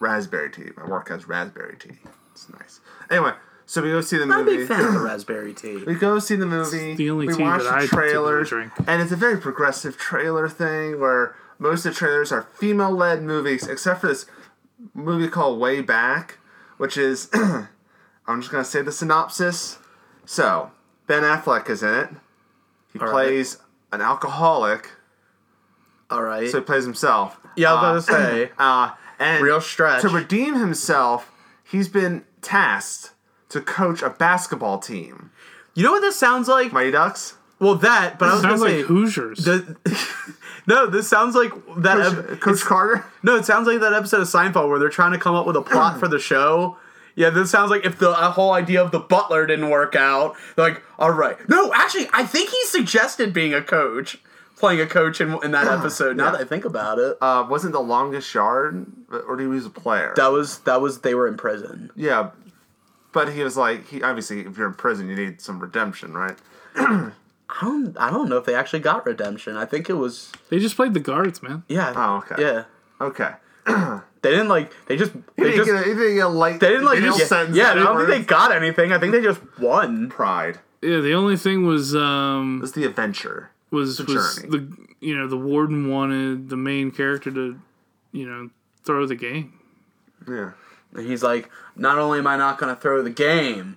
raspberry 0.00 0.50
tea. 0.50 0.70
My 0.76 0.84
work 0.86 1.08
has 1.08 1.28
raspberry 1.28 1.76
tea. 1.78 1.96
It's 2.32 2.48
nice. 2.50 2.80
Anyway, 3.10 3.32
so 3.66 3.82
we 3.82 3.90
go 3.90 4.00
see 4.00 4.16
the 4.18 4.24
I'm 4.24 4.30
a 4.32 4.38
movie. 4.44 4.56
big 4.58 4.68
fan 4.68 4.84
of 4.84 4.92
the 4.94 5.00
raspberry 5.10 5.54
tea. 5.54 5.84
We 5.86 5.94
go 5.94 6.18
see 6.18 6.36
the 6.36 6.46
movie. 6.46 6.94
the 6.94 7.10
only 7.10 7.28
we 7.28 7.34
tea 7.34 7.42
watch 7.42 7.62
that 7.62 7.70
the 7.70 7.74
I 7.76 7.80
typically 7.82 7.98
trailers, 8.10 8.48
drink. 8.50 8.72
and 8.86 9.00
it's 9.00 9.12
a 9.12 9.16
very 9.16 9.38
progressive 9.38 9.96
trailer 9.96 10.48
thing 10.48 11.00
where 11.00 11.34
most 11.58 11.86
of 11.86 11.94
the 11.94 11.98
trailers 11.98 12.32
are 12.32 12.42
female-led 12.54 13.22
movies, 13.22 13.66
except 13.66 14.00
for 14.02 14.08
this 14.08 14.26
movie 14.92 15.28
called 15.28 15.58
Way 15.60 15.80
Back, 15.80 16.38
which 16.76 16.98
is 16.98 17.30
I'm 18.28 18.40
just 18.40 18.50
gonna 18.52 18.64
say 18.64 18.82
the 18.82 18.92
synopsis. 18.92 19.78
So 20.24 20.70
Ben 21.06 21.22
Affleck 21.22 21.68
is 21.70 21.82
in 21.82 21.94
it. 21.94 22.08
He 22.92 22.98
right. 22.98 23.10
plays 23.10 23.58
an 23.92 24.00
alcoholic, 24.00 24.90
All 26.10 26.22
right. 26.22 26.48
so 26.48 26.58
he 26.58 26.64
plays 26.64 26.84
himself. 26.84 27.38
yeah, 27.56 27.72
I 27.74 27.92
was 27.92 28.08
about 28.08 28.16
to 28.18 28.22
say 28.46 28.50
Uh, 28.58 28.90
and 29.18 29.42
real 29.42 29.60
stretch. 29.60 30.02
to 30.02 30.08
redeem 30.08 30.54
himself, 30.54 31.30
he's 31.64 31.88
been 31.88 32.24
tasked 32.42 33.12
to 33.50 33.60
coach 33.60 34.02
a 34.02 34.10
basketball 34.10 34.78
team. 34.78 35.30
You 35.74 35.84
know 35.84 35.92
what 35.92 36.00
this 36.00 36.16
sounds 36.16 36.48
like? 36.48 36.72
Mighty 36.72 36.90
Ducks. 36.90 37.36
well, 37.60 37.74
that, 37.76 38.18
but 38.18 38.28
I 38.28 38.32
was 38.34 38.42
Sounds 38.42 38.60
gonna 38.60 38.72
like 38.72 38.80
say. 38.80 38.86
Hoosiers. 38.86 39.38
the- 39.44 39.76
no, 40.66 40.86
this 40.86 41.06
sounds 41.08 41.34
like 41.34 41.52
that. 41.78 41.96
Coach, 41.98 42.30
ep- 42.32 42.40
Coach 42.40 42.60
Carter. 42.62 43.04
No, 43.22 43.36
it 43.36 43.44
sounds 43.44 43.66
like 43.66 43.80
that 43.80 43.92
episode 43.92 44.20
of 44.22 44.28
Seinfeld 44.28 44.68
where 44.68 44.78
they're 44.78 44.88
trying 44.88 45.12
to 45.12 45.18
come 45.18 45.34
up 45.34 45.46
with 45.46 45.56
a 45.56 45.62
plot 45.62 46.00
for 46.00 46.08
the 46.08 46.18
show. 46.18 46.76
Yeah, 47.16 47.30
this 47.30 47.50
sounds 47.50 47.70
like 47.70 47.84
if 47.84 47.98
the 47.98 48.10
uh, 48.10 48.30
whole 48.30 48.52
idea 48.52 48.80
of 48.82 48.90
the 48.92 48.98
butler 49.00 49.46
didn't 49.46 49.70
work 49.70 49.96
out, 49.96 50.36
like, 50.56 50.82
all 50.98 51.10
right. 51.10 51.36
No, 51.48 51.72
actually, 51.74 52.08
I 52.12 52.24
think 52.24 52.50
he 52.50 52.62
suggested 52.66 53.32
being 53.32 53.52
a 53.54 53.62
coach, 53.62 54.18
playing 54.56 54.80
a 54.82 54.86
coach 54.86 55.20
in, 55.20 55.36
in 55.42 55.50
that 55.52 55.66
episode. 55.66 56.16
Now 56.16 56.26
Yeah. 56.26 56.30
that 56.32 56.40
I 56.42 56.44
think 56.44 56.64
about 56.66 56.98
it, 56.98 57.16
uh, 57.22 57.46
wasn't 57.48 57.72
the 57.72 57.80
longest 57.80 58.32
yard, 58.34 58.86
or 59.26 59.36
did 59.36 59.44
he 59.44 59.48
was 59.48 59.66
a 59.66 59.70
player? 59.70 60.12
that 60.16 60.30
was 60.30 60.58
that 60.60 60.80
was 60.82 61.00
they 61.00 61.14
were 61.14 61.26
in 61.26 61.36
prison. 61.38 61.90
yeah, 61.96 62.30
but 63.12 63.32
he 63.32 63.42
was 63.42 63.56
like, 63.56 63.88
he 63.88 64.02
obviously, 64.02 64.40
if 64.40 64.58
you're 64.58 64.66
in 64.68 64.74
prison, 64.74 65.08
you 65.08 65.16
need 65.16 65.40
some 65.40 65.58
redemption, 65.58 66.12
right? 66.12 66.36
I 66.76 67.12
don't 67.62 67.96
I 67.98 68.10
don't 68.10 68.28
know 68.28 68.36
if 68.36 68.44
they 68.44 68.54
actually 68.54 68.80
got 68.80 69.06
redemption. 69.06 69.56
I 69.56 69.64
think 69.64 69.88
it 69.88 69.94
was 69.94 70.32
they 70.50 70.58
just 70.58 70.76
played 70.76 70.92
the 70.92 71.00
guards, 71.00 71.42
man. 71.42 71.62
yeah. 71.68 71.94
Oh, 71.96 72.16
okay. 72.18 72.42
Yeah, 72.42 72.64
Okay. 73.00 73.30
they 74.26 74.36
didn't 74.36 74.48
like 74.48 74.72
they 74.86 74.96
just 74.96 75.12
they 75.36 75.44
didn't, 75.44 75.56
just 75.56 75.70
get 75.70 75.80
a, 75.80 75.84
he 75.88 75.94
didn't 75.94 76.14
get 76.16 76.26
a 76.26 76.28
light. 76.28 76.60
they 76.60 76.68
didn't 76.68 76.84
like 76.84 76.98
jail 76.98 77.18
yeah, 77.18 77.24
sentence 77.24 77.56
yeah 77.56 77.70
I 77.70 77.74
don't 77.74 77.84
think 77.84 77.88
afterwards. 77.88 78.10
they 78.10 78.24
got 78.24 78.52
anything. 78.52 78.92
I 78.92 78.98
think 78.98 79.12
they 79.12 79.22
just 79.22 79.40
won. 79.58 80.08
pride. 80.08 80.58
Yeah, 80.82 81.00
the 81.00 81.14
only 81.14 81.36
thing 81.36 81.66
was 81.66 81.94
um 81.94 82.58
It 82.58 82.62
was 82.62 82.72
the 82.72 82.84
adventure. 82.84 83.50
was 83.70 83.98
the 83.98 84.04
was 84.04 84.36
journey. 84.36 84.48
the 84.50 84.76
you 85.00 85.16
know 85.16 85.26
the 85.26 85.36
warden 85.36 85.90
wanted 85.90 86.48
the 86.48 86.56
main 86.56 86.90
character 86.90 87.30
to 87.30 87.58
you 88.12 88.28
know 88.28 88.50
throw 88.84 89.06
the 89.06 89.16
game. 89.16 89.58
Yeah. 90.28 90.52
And 90.94 91.06
he's 91.06 91.22
like, 91.22 91.50
not 91.74 91.98
only 91.98 92.18
am 92.20 92.26
I 92.26 92.36
not 92.36 92.58
going 92.58 92.74
to 92.74 92.80
throw 92.80 93.02
the 93.02 93.10
game, 93.10 93.76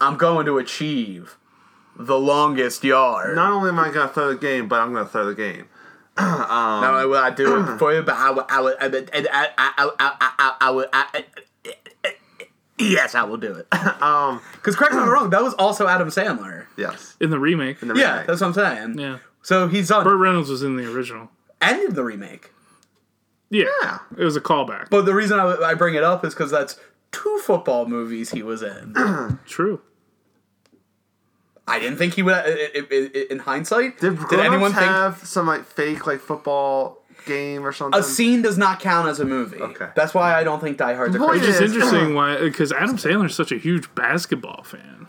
I'm 0.00 0.16
going 0.16 0.46
to 0.46 0.56
achieve 0.58 1.36
the 1.98 2.18
longest 2.18 2.84
yard. 2.84 3.34
Not 3.36 3.52
only 3.52 3.70
am 3.70 3.78
I 3.78 3.90
gonna 3.90 4.08
throw 4.08 4.28
the 4.28 4.38
game, 4.38 4.68
but 4.68 4.80
I'm 4.80 4.92
gonna 4.92 5.08
throw 5.08 5.26
the 5.26 5.34
game. 5.34 5.66
Not 6.18 6.94
only 6.94 7.06
will 7.06 7.18
I 7.18 7.30
do 7.30 7.60
it 7.62 7.76
for 7.78 7.92
you, 7.94 8.02
but 8.02 8.14
I 8.14 8.30
will, 8.30 8.46
I 8.48 8.60
will, 8.60 8.74
I 8.80 8.88
will, 8.88 9.04
I, 9.12 9.26
I, 9.32 9.48
I, 9.58 9.90
I, 9.98 10.30
I, 10.38 10.56
I 10.60 10.70
will, 10.70 10.86
I, 10.92 11.24
yes, 12.78 13.14
I 13.14 13.22
will 13.24 13.36
do 13.36 13.54
it. 13.54 13.66
Um. 14.02 14.40
Because 14.54 14.76
correct 14.76 14.92
me 14.94 14.98
if 15.00 15.04
I'm 15.04 15.10
wrong, 15.10 15.30
that 15.30 15.42
was 15.42 15.54
also 15.54 15.86
Adam 15.88 16.08
Sandler. 16.08 16.66
Yes. 16.76 17.16
In 17.20 17.30
the 17.30 17.38
remake. 17.38 17.80
In 17.82 17.88
The 17.88 17.94
Yeah, 17.94 18.12
remake. 18.12 18.26
that's 18.26 18.40
what 18.40 18.46
I'm 18.48 18.54
saying. 18.54 18.98
yeah. 18.98 19.18
So 19.42 19.68
he's 19.68 19.90
on 19.90 20.02
Burt 20.04 20.18
Reynolds 20.18 20.50
was 20.50 20.62
in 20.62 20.76
the 20.76 20.90
original. 20.92 21.30
end 21.62 21.88
of 21.88 21.94
the 21.94 22.02
remake. 22.02 22.50
Yeah. 23.48 23.66
Yeah. 23.82 23.98
It 24.18 24.24
was 24.24 24.34
a 24.36 24.40
callback. 24.40 24.90
But 24.90 25.06
the 25.06 25.14
reason 25.14 25.38
I, 25.38 25.54
I 25.62 25.74
bring 25.74 25.94
it 25.94 26.02
up 26.02 26.24
is 26.24 26.34
because 26.34 26.50
that's 26.50 26.78
two 27.12 27.40
football 27.44 27.86
movies 27.86 28.30
he 28.32 28.42
was 28.42 28.62
in. 28.62 29.38
True. 29.46 29.80
I 31.68 31.78
didn't 31.80 31.98
think 31.98 32.14
he 32.14 32.22
would. 32.22 32.34
i- 32.34 32.70
i- 32.76 32.86
i- 32.92 33.26
In 33.30 33.40
hindsight, 33.40 33.98
Did, 34.00 34.10
did 34.10 34.18
grown-ups 34.26 34.46
anyone 34.48 34.72
think 34.72 34.86
have 34.86 35.26
some 35.26 35.46
like 35.46 35.64
fake 35.64 36.06
like 36.06 36.20
football 36.20 37.02
game 37.24 37.66
or 37.66 37.72
something? 37.72 37.98
a 37.98 38.02
scene 38.04 38.40
does 38.42 38.56
not 38.56 38.78
count 38.80 39.08
as 39.08 39.18
a 39.20 39.24
movie? 39.24 39.60
Okay. 39.60 39.88
That's 39.96 40.14
why 40.14 40.34
I 40.34 40.44
don't 40.44 40.60
think 40.60 40.76
Die 40.78 40.94
Hard's 40.94 41.14
a 41.16 41.18
The 41.18 41.24
point 41.24 41.40
crazy. 41.42 41.48
It's 41.50 41.58
just 41.58 41.74
is- 41.74 41.82
interesting 41.82 42.14
why 42.14 42.38
because 42.38 42.70
Adam 42.72 42.96
Sandler's 42.96 43.34
such 43.34 43.50
a 43.52 43.56
huge 43.58 43.92
basketball 43.94 44.62
fan. 44.62 45.08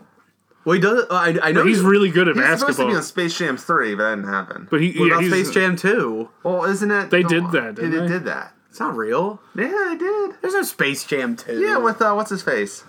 Well, 0.65 0.73
he 0.73 0.81
does. 0.81 1.05
I, 1.09 1.37
I 1.43 1.51
know 1.53 1.63
He's 1.65 1.79
really 1.81 2.09
good 2.09 2.27
at 2.27 2.35
He's 2.35 2.59
supposed 2.59 2.79
to 2.79 2.87
be 2.87 2.93
on 2.95 3.01
Space 3.03 3.37
Jam 3.37 3.55
3, 3.55 3.95
but 3.95 4.03
that 4.09 4.15
didn't 4.17 4.29
happen. 4.33 4.67
but 4.69 4.81
he 4.81 4.99
What 4.99 5.05
yeah, 5.05 5.17
about 5.19 5.23
Space 5.29 5.49
Jam 5.51 5.75
2? 5.77 6.29
well, 6.43 6.65
isn't 6.65 6.91
it? 6.91 7.09
They 7.09 7.21
the 7.23 7.29
did 7.29 7.51
that, 7.51 7.75
They 7.77 7.83
didn't 7.83 7.91
did, 7.91 8.01
they? 8.01 8.07
did 8.15 8.25
that. 8.25 8.53
It's 8.69 8.79
not 8.81 8.97
real. 8.97 9.39
Yeah, 9.55 9.85
they 9.91 9.95
did. 9.97 10.31
There's 10.41 10.53
no 10.55 10.63
Space 10.63 11.05
Jam 11.05 11.37
2. 11.37 11.57
Yeah, 11.61 11.77
with 11.77 12.01
uh, 12.01 12.11
what's 12.15 12.31
his 12.31 12.41
face, 12.43 12.83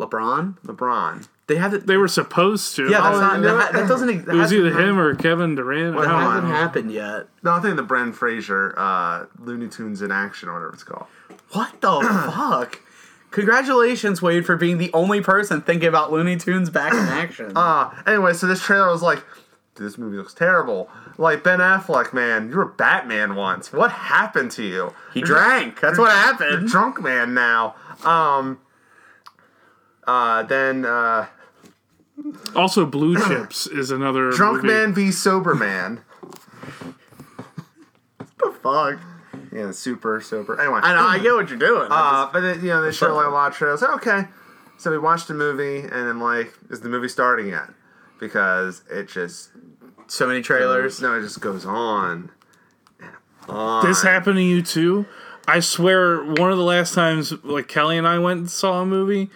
LeBron. 0.00 0.58
LeBron. 0.66 1.28
They 1.52 1.58
have 1.58 1.74
it. 1.74 1.86
They 1.86 1.96
were 1.98 2.08
supposed 2.08 2.76
to. 2.76 2.84
yeah, 2.90 3.00
that's 3.02 3.16
Oh, 3.16 3.20
not, 3.20 3.40
no, 3.40 3.58
that, 3.58 3.72
that 3.74 3.88
doesn't. 3.88 4.24
That 4.24 4.34
it 4.34 4.38
was 4.38 4.52
either 4.52 4.70
him 4.70 4.98
or 4.98 5.14
Kevin 5.14 5.54
Durant. 5.54 5.96
That 5.96 6.06
I 6.08 6.22
hasn't 6.34 6.46
happened 6.52 6.90
yet. 6.92 7.26
No, 7.42 7.52
I 7.52 7.60
think 7.60 7.76
the 7.76 7.82
Brendan 7.82 8.14
Fraser 8.14 8.74
uh, 8.76 9.26
Looney 9.38 9.68
Tunes 9.68 10.00
in 10.00 10.10
action 10.10 10.48
or 10.48 10.54
whatever 10.54 10.72
it's 10.72 10.82
called. 10.84 11.06
What 11.52 11.80
the 11.82 12.00
fuck? 12.34 12.80
Congratulations, 13.32 14.20
Wade, 14.22 14.44
for 14.46 14.56
being 14.56 14.78
the 14.78 14.90
only 14.94 15.20
person 15.20 15.60
thinking 15.62 15.88
about 15.88 16.12
Looney 16.12 16.36
Tunes 16.36 16.70
back 16.70 16.92
in 16.92 16.98
action. 17.00 17.52
Uh, 17.56 17.90
anyway, 18.06 18.32
so 18.34 18.46
this 18.46 18.62
trailer 18.62 18.90
was 18.90 19.02
like, 19.02 19.24
"Dude, 19.74 19.86
this 19.86 19.98
movie 19.98 20.16
looks 20.16 20.34
terrible. 20.34 20.88
Like 21.18 21.42
Ben 21.44 21.58
Affleck, 21.58 22.12
man, 22.14 22.48
you 22.50 22.56
were 22.56 22.64
Batman 22.66 23.34
once. 23.34 23.72
What 23.72 23.90
happened 23.90 24.50
to 24.52 24.62
you? 24.62 24.94
he 25.12 25.20
You're 25.20 25.26
drank. 25.28 25.80
That's 25.80 25.98
what 25.98 26.06
You're 26.08 26.16
happened. 26.50 26.68
drunk 26.68 27.00
man 27.02 27.34
now. 27.34 27.74
Um. 28.04 28.58
Uh, 30.06 30.42
then 30.42 30.84
uh, 30.84 31.26
Also, 32.54 32.84
Blue 32.86 33.16
Chips 33.26 33.66
is 33.66 33.90
another 33.90 34.30
drunk 34.36 34.62
movie. 34.62 34.68
man 34.74 34.94
v 34.94 35.10
sober 35.10 35.54
man. 35.54 36.00
the 38.38 38.50
fuck? 38.62 38.98
Yeah, 39.52 39.70
super 39.70 40.20
sober. 40.20 40.58
Anyway, 40.60 40.80
I 40.82 40.94
know. 40.94 41.06
I 41.06 41.18
get 41.18 41.34
what 41.34 41.48
you're 41.50 41.58
doing. 41.58 41.88
Uh, 41.90 42.28
but 42.32 42.40
then, 42.40 42.60
you 42.60 42.68
know, 42.68 42.82
they 42.82 42.92
show 42.92 43.14
like 43.14 43.26
a 43.26 43.30
lot 43.30 43.50
of 43.52 43.56
trailers. 43.56 43.82
Okay, 43.82 44.24
so 44.78 44.90
we 44.90 44.98
watched 44.98 45.28
the 45.28 45.34
movie, 45.34 45.80
and 45.80 45.92
I'm 46.08 46.20
like, 46.22 46.54
is 46.70 46.80
the 46.80 46.88
movie 46.88 47.08
starting 47.08 47.48
yet? 47.48 47.68
Because 48.18 48.82
it 48.90 49.08
just 49.08 49.50
so 50.06 50.26
many 50.26 50.42
trailers. 50.42 51.00
No, 51.02 51.18
it 51.18 51.22
just 51.22 51.40
goes 51.40 51.64
on. 51.66 52.30
and 53.00 53.10
on. 53.48 53.84
This 53.86 54.02
happened 54.02 54.36
to 54.36 54.42
you 54.42 54.62
too. 54.62 55.06
I 55.48 55.60
swear, 55.60 56.22
one 56.22 56.52
of 56.52 56.56
the 56.56 56.64
last 56.64 56.94
times 56.94 57.32
like 57.42 57.66
Kelly 57.68 57.98
and 57.98 58.06
I 58.06 58.18
went 58.20 58.38
and 58.40 58.50
saw 58.50 58.80
a 58.82 58.86
movie, 58.86 59.28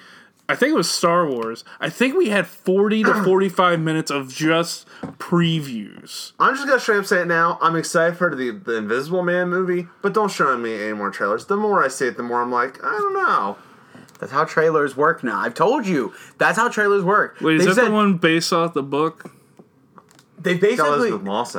I 0.49 0.55
think 0.55 0.71
it 0.73 0.77
was 0.77 0.89
Star 0.91 1.29
Wars. 1.29 1.65
I 1.81 1.91
think 1.91 2.17
we 2.17 2.29
had 2.29 2.47
40 2.47 3.03
to 3.05 3.15
45 3.25 3.81
minutes 3.81 4.11
of 4.11 4.33
just 4.33 4.87
previews. 5.19 6.33
I'm 6.39 6.55
just 6.55 6.67
gonna 6.67 6.81
straight 6.81 6.99
up 6.99 7.07
say 7.07 7.23
it 7.23 7.27
now. 7.27 7.59
I'm 7.61 7.77
excited 7.77 8.17
for 8.17 8.35
the 8.35 8.51
the 8.51 8.77
Invisible 8.77 9.23
Man 9.23 9.49
movie, 9.49 9.89
but 10.03 10.15
don't 10.15 10.31
show 10.31 10.57
me 10.57 10.75
any 10.83 10.93
more 10.93 11.11
trailers. 11.11 11.47
The 11.47 11.57
more 11.57 11.83
I 11.85 11.89
see 11.89 12.07
it, 12.07 12.17
the 12.17 12.23
more 12.23 12.43
I'm 12.43 12.53
like, 12.53 12.83
I 12.83 12.91
don't 12.93 13.15
know. 13.15 13.57
That's 14.19 14.33
how 14.33 14.45
trailers 14.45 14.97
work 14.97 15.23
now. 15.23 15.39
I've 15.39 15.55
told 15.55 15.87
you. 15.87 16.15
That's 16.39 16.57
how 16.57 16.69
trailers 16.69 17.05
work. 17.05 17.37
Wait, 17.41 17.57
is 17.57 17.63
They 17.63 17.67
that 17.67 17.75
said- 17.75 17.87
the 17.89 17.91
one 17.93 18.15
based 18.17 18.53
off 18.53 18.73
the 18.73 18.83
book? 18.83 19.31
They 20.47 20.55
basically 20.61 21.11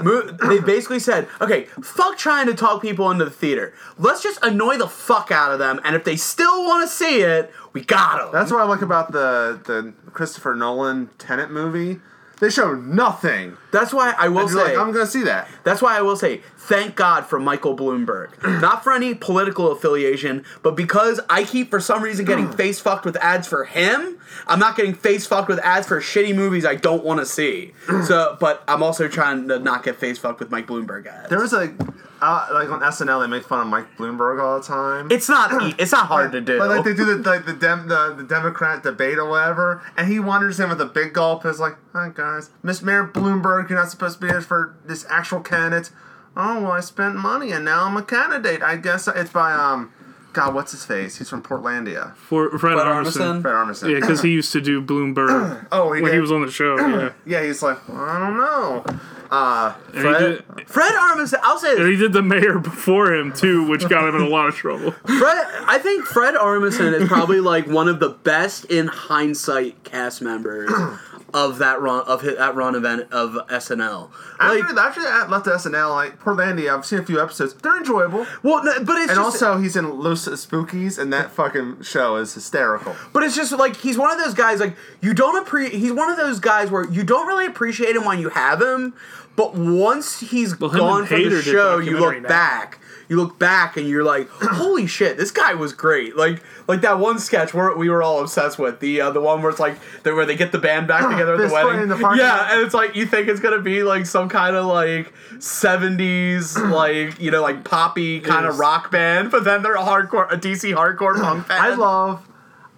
mo- 0.05 0.37
they 0.49 0.59
basically 0.59 0.99
said, 0.99 1.27
okay, 1.41 1.65
fuck 1.83 2.17
trying 2.17 2.47
to 2.47 2.53
talk 2.55 2.81
people 2.81 3.09
into 3.11 3.25
the 3.25 3.31
theater. 3.31 3.73
Let's 3.97 4.23
just 4.23 4.39
annoy 4.43 4.77
the 4.77 4.87
fuck 4.87 5.29
out 5.31 5.51
of 5.51 5.59
them, 5.59 5.79
and 5.83 5.95
if 5.95 6.03
they 6.03 6.15
still 6.15 6.63
want 6.63 6.87
to 6.89 6.93
see 6.93 7.21
it, 7.21 7.51
we 7.73 7.81
got 7.81 8.17
them. 8.19 8.29
That's 8.31 8.51
what 8.51 8.61
I 8.61 8.63
like 8.65 8.81
about 8.81 9.11
the 9.11 9.59
the 9.63 9.93
Christopher 10.11 10.55
Nolan 10.55 11.09
Tenet 11.17 11.51
movie. 11.51 11.99
They 12.39 12.51
show 12.51 12.75
nothing. 12.75 13.57
That's 13.71 13.91
why 13.91 14.13
I 14.17 14.27
will 14.27 14.47
say. 14.47 14.55
like, 14.55 14.77
I'm 14.77 14.91
gonna 14.91 15.07
see 15.07 15.23
that. 15.23 15.49
That's 15.63 15.81
why 15.81 15.97
I 15.97 16.01
will 16.01 16.15
say, 16.15 16.41
thank 16.67 16.95
God 16.95 17.25
for 17.25 17.39
Michael 17.39 17.75
Bloomberg. 17.75 18.29
Not 18.61 18.83
for 18.83 18.91
any 18.91 19.13
political 19.13 19.71
affiliation, 19.71 20.43
but 20.63 20.75
because 20.75 21.19
I 21.29 21.43
keep, 21.43 21.69
for 21.69 21.79
some 21.79 22.03
reason, 22.03 22.25
getting 22.25 22.51
face 22.57 22.79
fucked 22.79 23.05
with 23.05 23.15
ads 23.17 23.47
for 23.47 23.65
him, 23.65 24.19
I'm 24.45 24.59
not 24.59 24.75
getting 24.75 24.93
face 24.93 25.25
fucked 25.25 25.47
with 25.47 25.59
ads 25.59 25.87
for 25.87 26.01
shitty 26.01 26.35
movies 26.35 26.65
I 26.65 26.75
don't 26.75 27.03
want 27.03 27.19
to 27.19 27.25
see. 27.25 27.73
So, 28.07 28.37
but 28.39 28.63
I'm 28.67 28.83
also 28.83 29.07
trying 29.07 29.47
to 29.49 29.59
not 29.59 29.83
get 29.83 29.97
face 29.97 30.17
fucked 30.17 30.39
with 30.39 30.51
Mike 30.51 30.67
Bloomberg 30.67 31.07
ads. 31.07 31.29
There 31.29 31.41
was 31.41 31.51
a 31.51 31.75
uh, 32.21 32.47
like 32.51 32.69
on 32.69 32.79
SNL, 32.81 33.21
they 33.21 33.27
make 33.27 33.43
fun 33.43 33.61
of 33.61 33.67
Mike 33.67 33.97
Bloomberg 33.97 34.41
all 34.41 34.59
the 34.59 34.65
time. 34.65 35.11
It's 35.11 35.27
not, 35.27 35.79
it's 35.79 35.91
not 35.91 36.07
hard 36.07 36.31
to 36.31 36.41
do. 36.41 36.57
But 36.57 36.69
like 36.69 36.83
they 36.83 36.93
do 36.93 37.05
the 37.05 37.29
like 37.29 37.45
the 37.45 37.53
dem 37.53 37.87
the, 37.87 38.13
the 38.15 38.23
Democrat 38.23 38.83
debate 38.83 39.17
or 39.17 39.29
whatever, 39.29 39.81
and 39.97 40.07
he 40.07 40.19
wanders 40.19 40.59
in 40.59 40.69
with 40.69 40.81
a 40.81 40.85
big 40.85 41.13
gulp. 41.13 41.45
Is 41.45 41.59
like, 41.59 41.75
hi 41.93 42.09
guys, 42.13 42.49
Miss 42.63 42.81
Mayor 42.81 43.07
Bloomberg, 43.07 43.69
you're 43.69 43.79
not 43.79 43.89
supposed 43.89 44.19
to 44.19 44.25
be 44.25 44.31
here 44.31 44.41
for 44.41 44.75
this 44.85 45.05
actual 45.09 45.41
candidate. 45.41 45.91
Oh 46.37 46.61
well, 46.61 46.71
I 46.71 46.81
spent 46.81 47.15
money 47.15 47.51
and 47.51 47.65
now 47.65 47.85
I'm 47.85 47.97
a 47.97 48.03
candidate. 48.03 48.61
I 48.61 48.75
guess 48.77 49.07
it's 49.07 49.31
by 49.31 49.53
um, 49.53 49.91
God, 50.33 50.53
what's 50.53 50.71
his 50.71 50.85
face? 50.85 51.17
He's 51.17 51.31
from 51.31 51.41
Portlandia. 51.41 52.15
For 52.15 52.49
Fred, 52.51 52.59
Fred 52.59 52.77
Armisen. 52.77 53.21
Armisen? 53.21 53.41
Fred 53.41 53.53
Armisen. 53.55 53.89
Yeah, 53.91 53.99
because 53.99 54.21
he 54.21 54.29
used 54.29 54.51
to 54.51 54.61
do 54.61 54.79
Bloomberg 54.79 55.65
oh, 55.71 55.93
he 55.93 56.01
when 56.03 56.11
did. 56.11 56.17
he 56.17 56.21
was 56.21 56.31
on 56.31 56.45
the 56.45 56.51
show. 56.51 56.77
Yeah. 56.87 57.11
yeah, 57.25 57.43
he's 57.43 57.61
like, 57.63 57.77
I 57.89 58.19
don't 58.19 58.37
know. 58.37 58.85
Uh, 59.29 59.73
Fred, 59.91 60.19
did, 60.19 60.67
Fred 60.69 60.93
Armisen, 60.93 61.39
I'll 61.43 61.57
say 61.57 61.71
and 61.71 61.79
this. 61.79 61.89
he 61.89 61.95
did 61.97 62.13
the 62.13 62.21
mayor 62.21 62.59
before 62.59 63.13
him, 63.13 63.33
too, 63.33 63.67
which 63.67 63.87
got 63.89 64.07
him 64.07 64.15
in 64.15 64.21
a 64.21 64.29
lot 64.29 64.47
of 64.47 64.55
trouble. 64.55 64.91
Fred, 65.05 65.45
I 65.65 65.79
think 65.79 66.05
Fred 66.05 66.35
Armisen 66.35 66.93
is 66.93 67.07
probably 67.07 67.39
like 67.41 67.67
one 67.67 67.87
of 67.87 67.99
the 67.99 68.09
best 68.09 68.65
in 68.65 68.87
hindsight 68.87 69.83
cast 69.83 70.21
members 70.21 70.69
of 71.33 71.57
that 71.59 71.81
run 71.81 72.03
of 72.07 72.21
his, 72.21 72.37
that 72.37 72.55
run 72.55 72.73
event 72.75 73.11
of 73.11 73.31
SNL. 73.49 74.09
Like, 74.39 74.63
after, 74.63 74.79
after 74.79 75.01
I 75.01 75.27
left 75.27 75.45
SNL, 75.45 75.89
like 75.93 76.19
Portlandia, 76.21 76.73
I've 76.75 76.85
seen 76.85 76.99
a 76.99 77.03
few 77.03 77.21
episodes. 77.21 77.53
They're 77.55 77.77
enjoyable. 77.77 78.25
well, 78.43 78.63
no, 78.63 78.73
but 78.83 78.95
it's 78.97 79.11
And 79.11 79.17
just, 79.19 79.41
also, 79.43 79.57
he's 79.57 79.75
in 79.75 79.99
Los 79.99 80.27
Espookys, 80.27 80.97
and 80.97 81.11
that 81.11 81.31
fucking 81.31 81.81
show 81.83 82.15
is 82.15 82.33
hysterical. 82.33 82.95
But 83.13 83.23
it's 83.23 83.35
just 83.35 83.51
like 83.51 83.75
he's 83.77 83.97
one 83.97 84.11
of 84.11 84.17
those 84.23 84.33
guys 84.33 84.59
like 84.59 84.75
you 85.01 85.13
don't 85.13 85.37
appreciate. 85.41 85.77
He's 85.79 85.91
one 85.93 86.09
of 86.09 86.17
those 86.17 86.39
guys 86.39 86.71
where 86.71 86.89
you 86.89 87.03
don't 87.03 87.27
really 87.27 87.45
appreciate 87.45 87.95
him 87.95 88.05
when 88.05 88.19
you 88.19 88.29
have 88.29 88.61
him, 88.61 88.93
but 89.35 89.53
once 89.55 90.19
he's 90.19 90.57
Well, 90.59 90.69
gone 90.69 91.05
from 91.05 91.23
the 91.29 91.41
show, 91.41 91.77
you 91.79 91.99
look 91.99 92.21
now. 92.21 92.27
back. 92.29 92.79
You 93.09 93.15
look 93.17 93.39
back 93.39 93.77
and 93.77 93.87
you're 93.87 94.03
like, 94.03 94.29
"Holy 94.31 94.87
shit, 94.87 95.17
this 95.17 95.31
guy 95.31 95.53
was 95.53 95.73
great!" 95.73 96.15
Like, 96.15 96.43
like 96.67 96.81
that 96.81 96.99
one 96.99 97.19
sketch 97.19 97.53
where 97.53 97.75
we 97.75 97.89
were 97.89 98.03
all 98.03 98.21
obsessed 98.21 98.59
with 98.59 98.79
the 98.79 99.01
uh, 99.01 99.11
the 99.11 99.21
one 99.21 99.41
where 99.41 99.49
it's 99.49 99.59
like 99.59 99.77
the, 100.03 100.13
where 100.13 100.25
they 100.25 100.35
get 100.35 100.51
the 100.51 100.57
band 100.59 100.87
back 100.87 101.01
together 101.09 101.35
at 101.35 101.47
the 101.47 101.53
wedding. 101.53 101.83
in 101.83 101.89
the 101.89 101.97
yeah, 102.17 102.53
and 102.53 102.61
it's 102.61 102.73
like 102.73 102.95
you 102.95 103.05
think 103.05 103.27
it's 103.27 103.39
gonna 103.39 103.61
be 103.61 103.83
like 103.83 104.05
some 104.05 104.29
kind 104.29 104.55
of 104.55 104.65
like 104.65 105.13
'70s 105.35 106.57
like 106.71 107.19
you 107.19 107.31
know 107.31 107.41
like 107.41 107.63
poppy 107.63 108.19
kind 108.19 108.45
of 108.45 108.59
rock 108.59 108.91
band, 108.91 109.31
but 109.31 109.43
then 109.43 109.63
they're 109.63 109.75
a 109.75 109.83
hardcore, 109.83 110.31
a 110.31 110.37
DC 110.37 110.75
hardcore 110.75 111.19
punk 111.19 111.47
band. 111.49 111.61
I 111.61 111.75
love. 111.75 112.27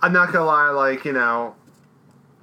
I'm 0.02 0.14
not 0.14 0.32
gonna 0.32 0.46
lie, 0.46 0.70
like 0.70 1.06
you 1.06 1.14
know, 1.14 1.56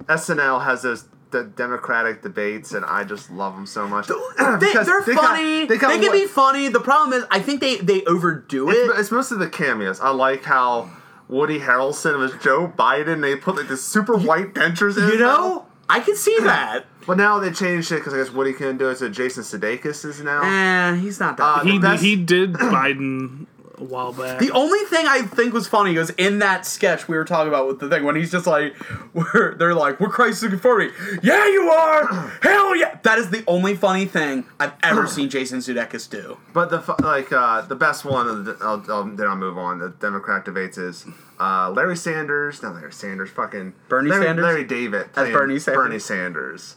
SNL 0.05 0.63
has 0.63 0.83
those 0.83 1.05
the 1.37 1.49
Democratic 1.49 2.21
debates, 2.21 2.73
and 2.73 2.83
I 2.85 3.03
just 3.03 3.29
love 3.31 3.55
them 3.55 3.65
so 3.65 3.87
much. 3.87 4.07
they, 4.07 4.13
they're 4.37 5.01
they 5.05 5.13
funny. 5.15 5.59
they 5.61 5.65
They, 5.67 5.77
got 5.77 5.91
can 5.93 6.01
what- 6.01 6.11
be 6.13 6.25
funny. 6.27 6.67
The 6.69 6.79
problem 6.79 7.19
is, 7.19 7.25
I 7.31 7.39
think 7.39 7.61
they 7.61 7.77
they 7.77 8.03
overdo 8.05 8.69
it. 8.69 8.73
it's 8.99 9.11
mostly 9.11 9.37
the 9.37 9.49
cameos. 9.49 9.99
I 9.99 10.09
like 10.09 10.43
how 10.43 10.89
Woody 11.27 11.59
Harrelson 11.59 12.17
was 12.17 12.31
Joe 12.41 12.71
Biden. 12.77 13.21
They 13.21 13.35
put 13.35 13.55
like 13.55 13.67
the 13.67 13.77
super 13.77 14.17
white 14.17 14.53
dentures 14.53 14.97
in. 14.97 15.07
You 15.09 15.19
know, 15.19 15.55
mouth. 15.55 15.65
I 15.89 15.99
can 16.01 16.15
see 16.15 16.37
that. 16.41 16.85
But 17.05 17.17
now 17.17 17.39
they 17.39 17.51
changed 17.51 17.91
it 17.93 17.95
because 17.99 18.13
I 18.13 18.17
guess 18.17 18.31
Woody 18.31 18.51
couldn't 18.51 18.77
do 18.77 18.89
it, 18.89 18.97
so 18.97 19.07
Jason 19.07 19.43
Sudeikis 19.43 20.03
is 20.03 20.21
now. 20.21 20.41
Eh, 20.43 20.95
he's 20.97 21.19
not 21.21 21.37
that. 21.37 21.43
Uh. 21.43 21.59
He, 21.63 21.79
best- 21.79 22.03
he 22.03 22.15
did 22.17 22.53
Biden 22.53 23.45
a 23.79 23.83
while 23.83 24.13
back. 24.13 24.39
the 24.39 24.51
only 24.51 24.79
thing 24.85 25.05
I 25.07 25.21
think 25.21 25.53
was 25.53 25.67
funny 25.67 25.97
was 25.97 26.09
in 26.11 26.39
that 26.39 26.65
sketch 26.65 27.07
we 27.07 27.15
were 27.17 27.25
talking 27.25 27.49
about 27.49 27.67
with 27.67 27.79
the 27.79 27.89
thing 27.89 28.03
when 28.03 28.15
he's 28.15 28.31
just 28.31 28.47
like, 28.47 28.75
we're, 29.13 29.55
they're 29.55 29.73
like, 29.75 29.99
we're 29.99 30.09
crisis 30.09 30.49
conformity. 30.49 30.93
Yeah, 31.21 31.47
you 31.47 31.69
are. 31.69 32.07
Hell 32.41 32.75
yeah. 32.75 32.99
That 33.03 33.19
is 33.19 33.29
the 33.29 33.43
only 33.47 33.75
funny 33.75 34.05
thing 34.05 34.45
I've 34.59 34.73
ever 34.83 35.07
seen 35.07 35.29
Jason 35.29 35.59
Sudeikis 35.59 36.09
do. 36.09 36.37
But 36.53 36.69
the 36.69 36.95
like 37.01 37.31
uh, 37.31 37.61
the 37.61 37.75
best 37.75 38.05
one, 38.05 38.43
the, 38.43 38.57
I'll, 38.61 38.83
I'll, 38.89 39.03
then 39.03 39.27
I'll 39.27 39.35
move 39.35 39.57
on. 39.57 39.79
The 39.79 39.89
Democrat 39.89 40.45
debates 40.45 40.77
is 40.77 41.05
uh, 41.39 41.71
Larry 41.71 41.97
Sanders, 41.97 42.61
not 42.61 42.75
Larry 42.75 42.93
Sanders, 42.93 43.29
fucking 43.29 43.73
Bernie 43.89 44.09
Larry, 44.09 44.25
Sanders? 44.25 44.43
Larry 44.43 44.63
David, 44.63 45.13
playing 45.13 45.33
Bernie 45.33 45.59
Sanders. 45.59 45.83
Bernie 45.83 45.99
Sanders. 45.99 46.75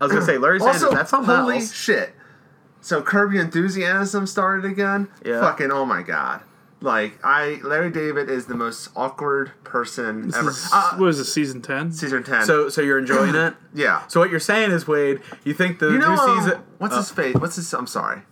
I 0.00 0.04
was 0.04 0.12
gonna 0.12 0.24
say 0.24 0.38
Larry 0.38 0.58
Sanders. 0.60 0.82
Also, 0.82 0.94
that's 0.94 1.10
something 1.10 1.34
holy 1.34 1.56
else. 1.56 1.72
shit! 1.72 2.14
So 2.82 3.00
Curb 3.00 3.32
Your 3.32 3.42
Enthusiasm 3.42 4.26
started 4.26 4.70
again. 4.70 5.08
Yeah. 5.24 5.40
Fucking 5.40 5.70
oh 5.72 5.86
my 5.86 6.02
god! 6.02 6.42
Like 6.80 7.18
I, 7.24 7.60
Larry 7.62 7.90
David 7.90 8.28
is 8.28 8.46
the 8.46 8.54
most 8.56 8.88
awkward 8.96 9.52
person 9.64 10.26
This 10.26 10.36
ever. 10.36 10.50
is- 10.50 10.68
Uh, 10.72 10.96
what 10.96 11.08
is 11.08 11.18
it, 11.20 11.24
season 11.26 11.62
10? 11.62 11.92
season 11.92 12.22
ten. 12.24 12.44
So, 12.44 12.68
so 12.68 12.80
you're 12.82 12.98
enjoying 12.98 13.34
it? 13.36 13.54
yeah. 13.74 14.04
So 14.08 14.18
what 14.20 14.30
you're 14.30 14.40
saying 14.40 14.72
is, 14.72 14.86
Wade, 14.88 15.20
you 15.44 15.54
think 15.54 15.78
the 15.78 15.90
you 15.92 15.98
know 15.98 16.14
new 16.14 16.20
um, 16.20 16.40
season? 16.42 16.60
what's 16.78 16.94
uh, 16.94 16.98
his 16.98 17.10
face? 17.10 17.34
What's 17.36 17.54
his? 17.56 17.72
I'm 17.72 17.86
sorry. 17.86 18.22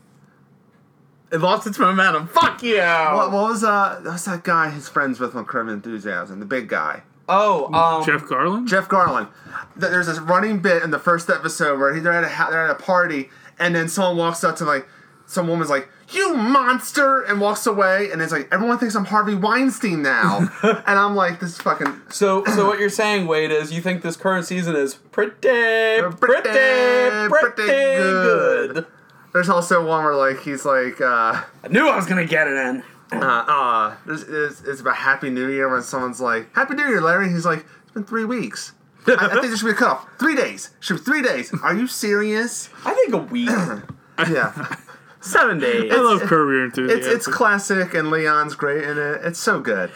It 1.32 1.38
lost 1.40 1.66
its 1.68 1.78
momentum. 1.78 2.26
Fuck 2.26 2.62
yeah. 2.64 3.14
What, 3.14 3.30
what 3.30 3.50
was 3.50 3.62
uh? 3.62 4.00
What's 4.02 4.24
that 4.24 4.42
guy? 4.42 4.70
His 4.70 4.88
friends 4.88 5.20
with 5.20 5.36
on 5.36 5.44
Curb 5.44 5.66
Your 5.66 5.74
Enthusiasm, 5.76 6.40
the 6.40 6.46
big 6.46 6.68
guy. 6.68 7.04
Oh, 7.28 7.72
um, 7.72 8.04
Jeff 8.04 8.22
Garlin? 8.28 8.66
Jeff 8.66 8.88
Garlin. 8.88 9.28
There's 9.76 10.08
this 10.08 10.18
running 10.18 10.58
bit 10.58 10.82
in 10.82 10.90
the 10.90 10.98
first 10.98 11.30
episode 11.30 11.78
where 11.78 11.94
he- 11.94 12.00
they're 12.00 12.12
at 12.12 12.24
a 12.24 12.50
they're 12.50 12.64
at 12.64 12.70
a 12.70 12.74
party, 12.82 13.30
and 13.60 13.74
then 13.74 13.88
someone 13.88 14.16
walks 14.16 14.42
up 14.42 14.56
to 14.56 14.64
like 14.64 14.88
some 15.26 15.46
woman's 15.46 15.70
like, 15.70 15.88
"You 16.10 16.34
monster!" 16.34 17.22
and 17.22 17.40
walks 17.40 17.64
away, 17.66 18.10
and 18.10 18.20
it's 18.20 18.32
like 18.32 18.48
everyone 18.50 18.78
thinks 18.78 18.96
I'm 18.96 19.04
Harvey 19.04 19.34
Weinstein 19.36 20.02
now, 20.02 20.48
and 20.62 20.98
I'm 20.98 21.14
like, 21.14 21.38
this 21.38 21.50
is 21.50 21.58
fucking 21.58 22.00
So, 22.10 22.44
so 22.46 22.66
what 22.66 22.80
you're 22.80 22.88
saying, 22.88 23.28
Wade, 23.28 23.52
is 23.52 23.72
you 23.72 23.80
think 23.80 24.02
this 24.02 24.16
current 24.16 24.44
season 24.46 24.74
is 24.74 24.94
pretty, 24.94 25.30
pretty, 25.40 26.16
pretty, 26.16 26.42
pretty, 26.42 27.28
pretty 27.28 27.66
good. 27.68 28.74
good. 28.74 28.86
There's 29.32 29.48
also 29.48 29.86
one 29.86 30.04
where 30.04 30.16
like 30.16 30.40
he's 30.40 30.64
like, 30.64 31.00
uh, 31.00 31.40
I 31.62 31.68
knew 31.68 31.86
I 31.88 31.94
was 31.94 32.06
gonna 32.06 32.24
get 32.26 32.48
it 32.48 32.54
in. 32.56 32.82
uh, 33.12 33.24
uh, 33.24 33.94
there's, 34.06 34.22
it's, 34.22 34.62
it's 34.62 34.80
about 34.80 34.96
Happy 34.96 35.30
New 35.30 35.48
Year 35.48 35.68
when 35.68 35.82
someone's 35.82 36.20
like, 36.20 36.52
Happy 36.56 36.74
New 36.74 36.86
Year, 36.88 37.00
Larry. 37.00 37.28
He's 37.28 37.46
like, 37.46 37.64
it's 37.82 37.92
been 37.92 38.04
three 38.04 38.24
weeks. 38.24 38.72
I, 39.06 39.12
I 39.14 39.28
think 39.28 39.42
there 39.42 39.56
should 39.56 39.64
be 39.66 39.72
a 39.72 39.74
cutoff. 39.74 40.06
Three 40.18 40.36
days. 40.36 40.70
Should 40.80 40.98
be 40.98 41.02
three 41.02 41.22
days. 41.22 41.52
Are 41.62 41.74
you 41.74 41.86
serious? 41.86 42.68
I 42.84 42.94
think 42.94 43.14
a 43.14 43.18
week, 43.18 43.48
Yeah. 44.18 44.76
seven 45.20 45.58
days. 45.58 45.90
I 45.92 45.96
love 45.96 46.20
Curb 46.22 46.48
Your 46.48 46.66
It's 46.66 46.78
Enthusiasm. 46.78 47.12
it's 47.16 47.26
classic, 47.26 47.94
and 47.94 48.10
Leon's 48.10 48.54
great 48.54 48.84
in 48.84 48.98
it. 48.98 49.20
It's 49.24 49.38
so 49.38 49.60
good. 49.60 49.90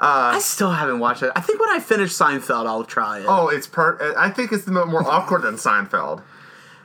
I 0.00 0.38
still 0.38 0.70
haven't 0.70 1.00
watched 1.00 1.22
it. 1.24 1.32
I 1.34 1.40
think 1.40 1.58
when 1.60 1.70
I 1.70 1.80
finish 1.80 2.10
Seinfeld, 2.12 2.66
I'll 2.66 2.84
try 2.84 3.18
it. 3.20 3.24
Oh, 3.26 3.48
it's 3.48 3.66
per. 3.66 4.14
I 4.16 4.30
think 4.30 4.52
it's 4.52 4.64
the 4.64 4.70
mo- 4.70 4.86
more 4.86 5.02
awkward 5.08 5.42
than 5.42 5.54
Seinfeld. 5.56 6.22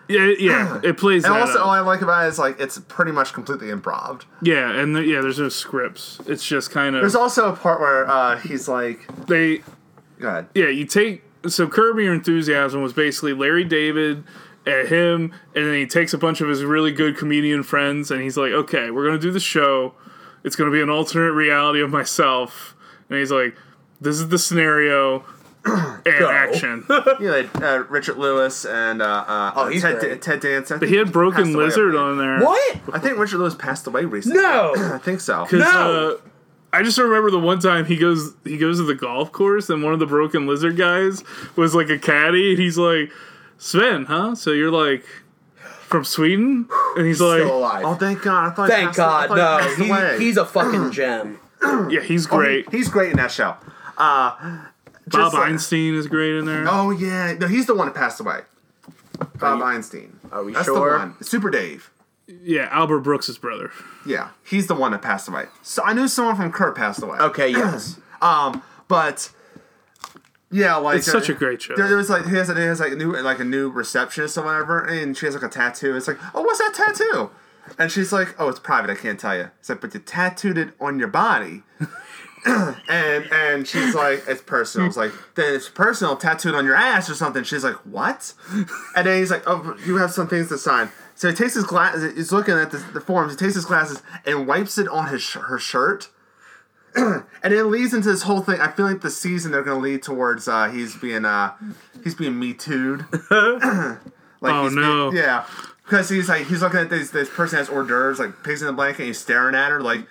yeah, 0.09 0.31
yeah, 0.39 0.81
it 0.83 0.97
plays 0.97 1.23
And 1.23 1.35
that 1.35 1.41
also, 1.41 1.59
up. 1.59 1.65
all 1.67 1.71
I 1.71 1.79
like 1.81 2.01
about 2.01 2.25
it 2.25 2.29
is 2.29 2.39
like 2.39 2.59
it's 2.59 2.79
pretty 2.79 3.11
much 3.11 3.31
completely 3.33 3.67
improv. 3.67 4.23
Yeah, 4.41 4.71
and 4.71 4.95
the, 4.95 5.03
yeah, 5.05 5.21
there's 5.21 5.37
no 5.37 5.49
scripts. 5.49 6.19
It's 6.25 6.43
just 6.45 6.71
kind 6.71 6.95
of 6.95 7.01
There's 7.03 7.15
also 7.15 7.53
a 7.53 7.55
part 7.55 7.79
where 7.79 8.09
uh, 8.09 8.37
he's 8.39 8.67
like, 8.67 9.05
they 9.27 9.61
"Go 10.23 10.29
ahead." 10.29 10.47
yeah, 10.55 10.69
you 10.69 10.85
take 10.85 11.23
so 11.47 11.67
Curb 11.67 11.99
Your 11.99 12.13
Enthusiasm 12.13 12.81
was 12.81 12.93
basically 12.93 13.33
Larry 13.33 13.63
David 13.63 14.23
at 14.65 14.87
him, 14.87 15.33
and 15.55 15.65
then 15.67 15.73
he 15.75 15.85
takes 15.85 16.13
a 16.13 16.17
bunch 16.17 16.39
of 16.41 16.47
his 16.47 16.63
really 16.63 16.91
good 16.91 17.17
comedian 17.17 17.63
friends, 17.63 18.09
and 18.11 18.21
he's 18.21 18.37
like, 18.37 18.53
okay, 18.53 18.89
we're 18.91 19.05
gonna 19.05 19.19
do 19.19 19.31
the 19.31 19.39
show. 19.39 19.93
It's 20.43 20.55
gonna 20.55 20.71
be 20.71 20.81
an 20.81 20.89
alternate 20.89 21.33
reality 21.33 21.81
of 21.81 21.89
myself, 21.89 22.75
and 23.09 23.19
he's 23.19 23.31
like, 23.31 23.55
this 23.99 24.15
is 24.15 24.29
the 24.29 24.39
scenario. 24.39 25.25
and 25.65 26.07
action. 26.25 26.85
You 27.21 27.27
had 27.27 27.49
uh, 27.63 27.85
Richard 27.89 28.17
Lewis 28.17 28.65
and 28.65 29.01
uh, 29.01 29.23
uh, 29.25 29.51
Oh, 29.55 29.67
he's 29.69 29.81
Ted, 29.81 29.99
great. 29.99 30.21
Ted 30.21 30.41
Danson. 30.41 30.77
But 30.77 30.89
he 30.89 30.97
had 30.97 31.13
Broken 31.13 31.53
Lizard 31.53 31.95
on 31.95 32.17
there. 32.17 32.41
What? 32.41 32.81
I 32.91 32.99
think 32.99 33.17
Richard 33.17 33.37
Lewis 33.37 33.55
passed 33.55 33.87
away 33.87 34.03
recently. 34.03 34.41
No. 34.41 34.73
I 34.77 34.97
think 34.97 35.21
so. 35.21 35.47
No. 35.53 36.19
Uh, 36.73 36.77
I 36.77 36.83
just 36.83 36.97
remember 36.97 37.29
the 37.31 37.39
one 37.39 37.59
time 37.59 37.85
he 37.85 37.95
goes 37.97 38.33
he 38.43 38.57
goes 38.57 38.77
to 38.79 38.83
the 38.83 38.95
golf 38.95 39.31
course 39.31 39.69
and 39.69 39.83
one 39.83 39.93
of 39.93 39.99
the 39.99 40.05
broken 40.07 40.47
lizard 40.47 40.75
guys 40.77 41.23
was 41.55 41.75
like 41.75 41.89
a 41.89 41.97
caddy 41.99 42.51
and 42.51 42.59
he's 42.59 42.77
like, 42.77 43.11
Sven, 43.57 44.05
huh? 44.05 44.35
So 44.35 44.51
you're 44.51 44.71
like 44.71 45.03
from 45.87 46.03
Sweden? 46.03 46.67
And 46.97 47.05
he's 47.05 47.21
like, 47.21 47.41
Still 47.41 47.57
alive. 47.59 47.83
Oh, 47.85 47.95
thank 47.95 48.21
God! 48.23 48.51
I 48.51 48.55
thought 48.55 48.69
he 48.69 48.75
Thank 48.75 48.87
passed- 48.89 48.99
I 48.99 49.27
God, 49.27 49.29
thought 49.29 49.77
he 49.77 49.87
no. 49.87 49.95
passed 49.95 50.19
He, 50.19 50.25
he's 50.25 50.37
a 50.37 50.45
fucking 50.45 50.91
gem. 50.91 51.39
Yeah, 51.89 52.01
he's 52.01 52.25
Oh, 52.29 52.39
he- 52.39 52.45
great. 52.45 52.71
he's 52.71 52.89
great 52.89 53.11
in 53.11 53.17
that 53.17 53.31
show. 53.31 53.55
Uh, 53.97 54.31
Bob 54.39 55.11
just 55.11 55.33
like- 55.35 55.49
Einstein 55.49 55.93
is 55.95 56.07
great 56.07 56.35
in 56.35 56.45
there. 56.45 56.65
Oh 56.67 56.89
yeah, 56.91 57.33
no, 57.39 57.47
he's 57.47 57.67
the 57.67 57.75
one 57.75 57.87
that 57.87 57.95
passed 57.95 58.19
away. 58.19 58.39
Bob 59.39 59.61
Einstein. 59.61 60.19
Are 60.31 60.43
we 60.43 60.53
That's 60.53 60.65
sure? 60.65 60.91
the 60.93 60.97
one. 60.97 61.23
Super 61.23 61.49
Dave. 61.49 61.89
Yeah, 62.27 62.67
Albert 62.71 62.99
Brooks' 62.99 63.37
brother. 63.37 63.71
Yeah, 64.05 64.29
he's 64.43 64.67
the 64.67 64.75
one 64.75 64.91
that 64.93 65.01
passed 65.01 65.27
away. 65.27 65.45
So 65.61 65.83
I 65.83 65.93
knew 65.93 66.07
someone 66.07 66.35
from 66.35 66.51
Curb 66.51 66.75
passed 66.75 67.03
away. 67.03 67.17
Okay, 67.19 67.49
yes. 67.49 67.99
Um, 68.23 68.63
but 68.87 69.29
yeah, 70.49 70.77
like 70.77 70.99
It's 70.99 71.11
such 71.11 71.27
a 71.27 71.33
great 71.33 71.61
show. 71.61 71.75
There, 71.75 71.89
there 71.89 71.97
was 71.97 72.09
like 72.09 72.25
he 72.25 72.35
has, 72.35 72.47
he 72.47 72.53
has 72.53 72.79
like 72.79 72.93
a 72.93 72.95
new 72.95 73.11
like 73.17 73.39
a 73.39 73.43
new 73.43 73.69
receptionist 73.69 74.37
or 74.37 74.45
whatever, 74.45 74.79
and 74.79 75.17
she 75.17 75.25
has 75.25 75.35
like 75.35 75.43
a 75.43 75.49
tattoo. 75.49 75.97
It's 75.97 76.07
like, 76.07 76.17
oh, 76.33 76.41
what's 76.41 76.59
that 76.59 76.73
tattoo? 76.73 77.31
And 77.77 77.91
she's 77.91 78.13
like, 78.13 78.33
oh, 78.39 78.47
it's 78.47 78.59
private. 78.59 78.89
I 78.89 78.95
can't 78.95 79.19
tell 79.19 79.35
you. 79.35 79.49
It's 79.59 79.67
like, 79.67 79.81
but 79.81 79.93
you 79.93 79.99
tattooed 79.99 80.57
it 80.57 80.69
on 80.79 80.99
your 80.99 81.09
body. 81.09 81.63
and 82.45 83.27
and 83.31 83.67
she's 83.67 83.95
like, 83.95 84.23
it's 84.27 84.41
personal. 84.41 84.87
It's 84.87 84.95
like, 84.97 85.11
then 85.35 85.55
it's 85.55 85.67
personal, 85.69 86.15
tattooed 86.15 86.55
on 86.55 86.65
your 86.65 86.75
ass 86.75 87.09
or 87.09 87.15
something. 87.15 87.43
She's 87.43 87.63
like, 87.63 87.75
what? 87.85 88.33
And 88.95 89.05
then 89.07 89.19
he's 89.19 89.31
like, 89.31 89.43
oh, 89.47 89.77
you 89.85 89.97
have 89.97 90.11
some 90.11 90.27
things 90.27 90.49
to 90.49 90.57
sign. 90.57 90.89
So 91.23 91.29
he 91.29 91.35
takes 91.35 91.53
his 91.53 91.63
glasses. 91.63 92.15
He's 92.17 92.33
looking 92.33 92.55
at 92.55 92.71
the, 92.71 92.79
the 92.93 92.99
forms. 92.99 93.31
He 93.31 93.37
takes 93.37 93.55
his 93.55 93.63
glasses 93.63 94.03
and 94.25 94.45
wipes 94.45 94.77
it 94.77 94.89
on 94.89 95.07
his 95.07 95.21
sh- 95.21 95.35
her 95.37 95.57
shirt. 95.57 96.09
and 96.97 97.23
it 97.53 97.63
leads 97.63 97.93
into 97.93 98.09
this 98.11 98.23
whole 98.23 98.41
thing. 98.41 98.59
I 98.59 98.69
feel 98.69 98.85
like 98.85 98.99
the 98.99 99.09
season 99.09 99.53
they're 99.53 99.63
going 99.63 99.77
to 99.77 99.81
lead 99.81 100.03
towards 100.03 100.49
uh, 100.49 100.67
he's 100.69 100.97
being 100.97 101.23
uh, 101.23 101.53
he's 102.03 102.13
being 102.13 102.37
me 102.37 102.53
too'd. 102.53 103.05
like 103.31 104.53
Oh, 104.53 104.63
he's 104.65 104.73
no. 104.75 105.11
being- 105.11 105.23
yeah, 105.23 105.45
because 105.85 106.09
he's 106.09 106.27
like 106.27 106.45
he's 106.47 106.61
looking 106.61 106.81
at 106.81 106.89
this 106.89 107.11
this 107.11 107.29
person 107.29 107.57
has 107.57 107.69
hors 107.69 107.85
d'oeuvres 107.87 108.19
like 108.19 108.43
pigs 108.43 108.61
in 108.61 108.67
the 108.67 108.73
blanket. 108.73 108.99
and 109.03 109.07
He's 109.07 109.17
staring 109.17 109.55
at 109.55 109.69
her 109.71 109.79
like 109.79 110.05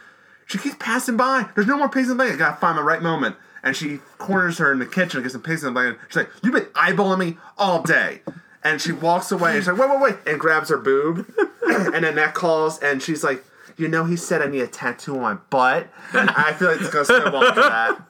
she 0.46 0.56
keeps 0.56 0.76
passing 0.78 1.18
by. 1.18 1.46
There's 1.54 1.66
no 1.66 1.76
more 1.76 1.90
pigs 1.90 2.08
in 2.08 2.16
the 2.16 2.24
blanket. 2.24 2.36
I 2.36 2.38
gotta 2.38 2.56
find 2.56 2.78
the 2.78 2.82
right 2.82 3.02
moment. 3.02 3.36
And 3.62 3.76
she 3.76 3.98
corners 4.16 4.56
her 4.56 4.72
in 4.72 4.78
the 4.78 4.86
kitchen 4.86 5.18
and 5.18 5.24
gets 5.24 5.34
some 5.34 5.42
pigs 5.42 5.62
in 5.62 5.74
the 5.74 5.78
blanket. 5.78 6.00
She's 6.08 6.16
like, 6.16 6.30
"You've 6.42 6.54
been 6.54 6.64
eyeballing 6.74 7.18
me 7.18 7.36
all 7.58 7.82
day." 7.82 8.22
And 8.64 8.80
she 8.80 8.92
walks 8.92 9.32
away. 9.32 9.52
And 9.56 9.58
she's 9.64 9.68
like, 9.68 9.78
"Wait, 9.78 9.90
wait, 9.90 10.00
wait!" 10.00 10.16
And 10.26 10.38
grabs 10.40 10.68
her 10.68 10.76
boob. 10.78 11.26
and 11.66 12.04
then 12.04 12.14
that 12.16 12.34
calls, 12.34 12.78
and 12.78 13.02
she's 13.02 13.24
like, 13.24 13.44
"You 13.76 13.88
know, 13.88 14.04
he 14.04 14.16
said 14.16 14.40
I 14.42 14.46
need 14.46 14.60
a 14.60 14.66
tattoo 14.68 15.16
on 15.16 15.20
my 15.22 15.34
butt." 15.50 15.88
And 16.12 16.30
I 16.30 16.52
feel 16.52 16.68
like 16.70 16.80
it's 16.80 16.90
gonna 16.90 17.04
snowball 17.04 17.42
to 17.54 17.60
that. 17.60 18.02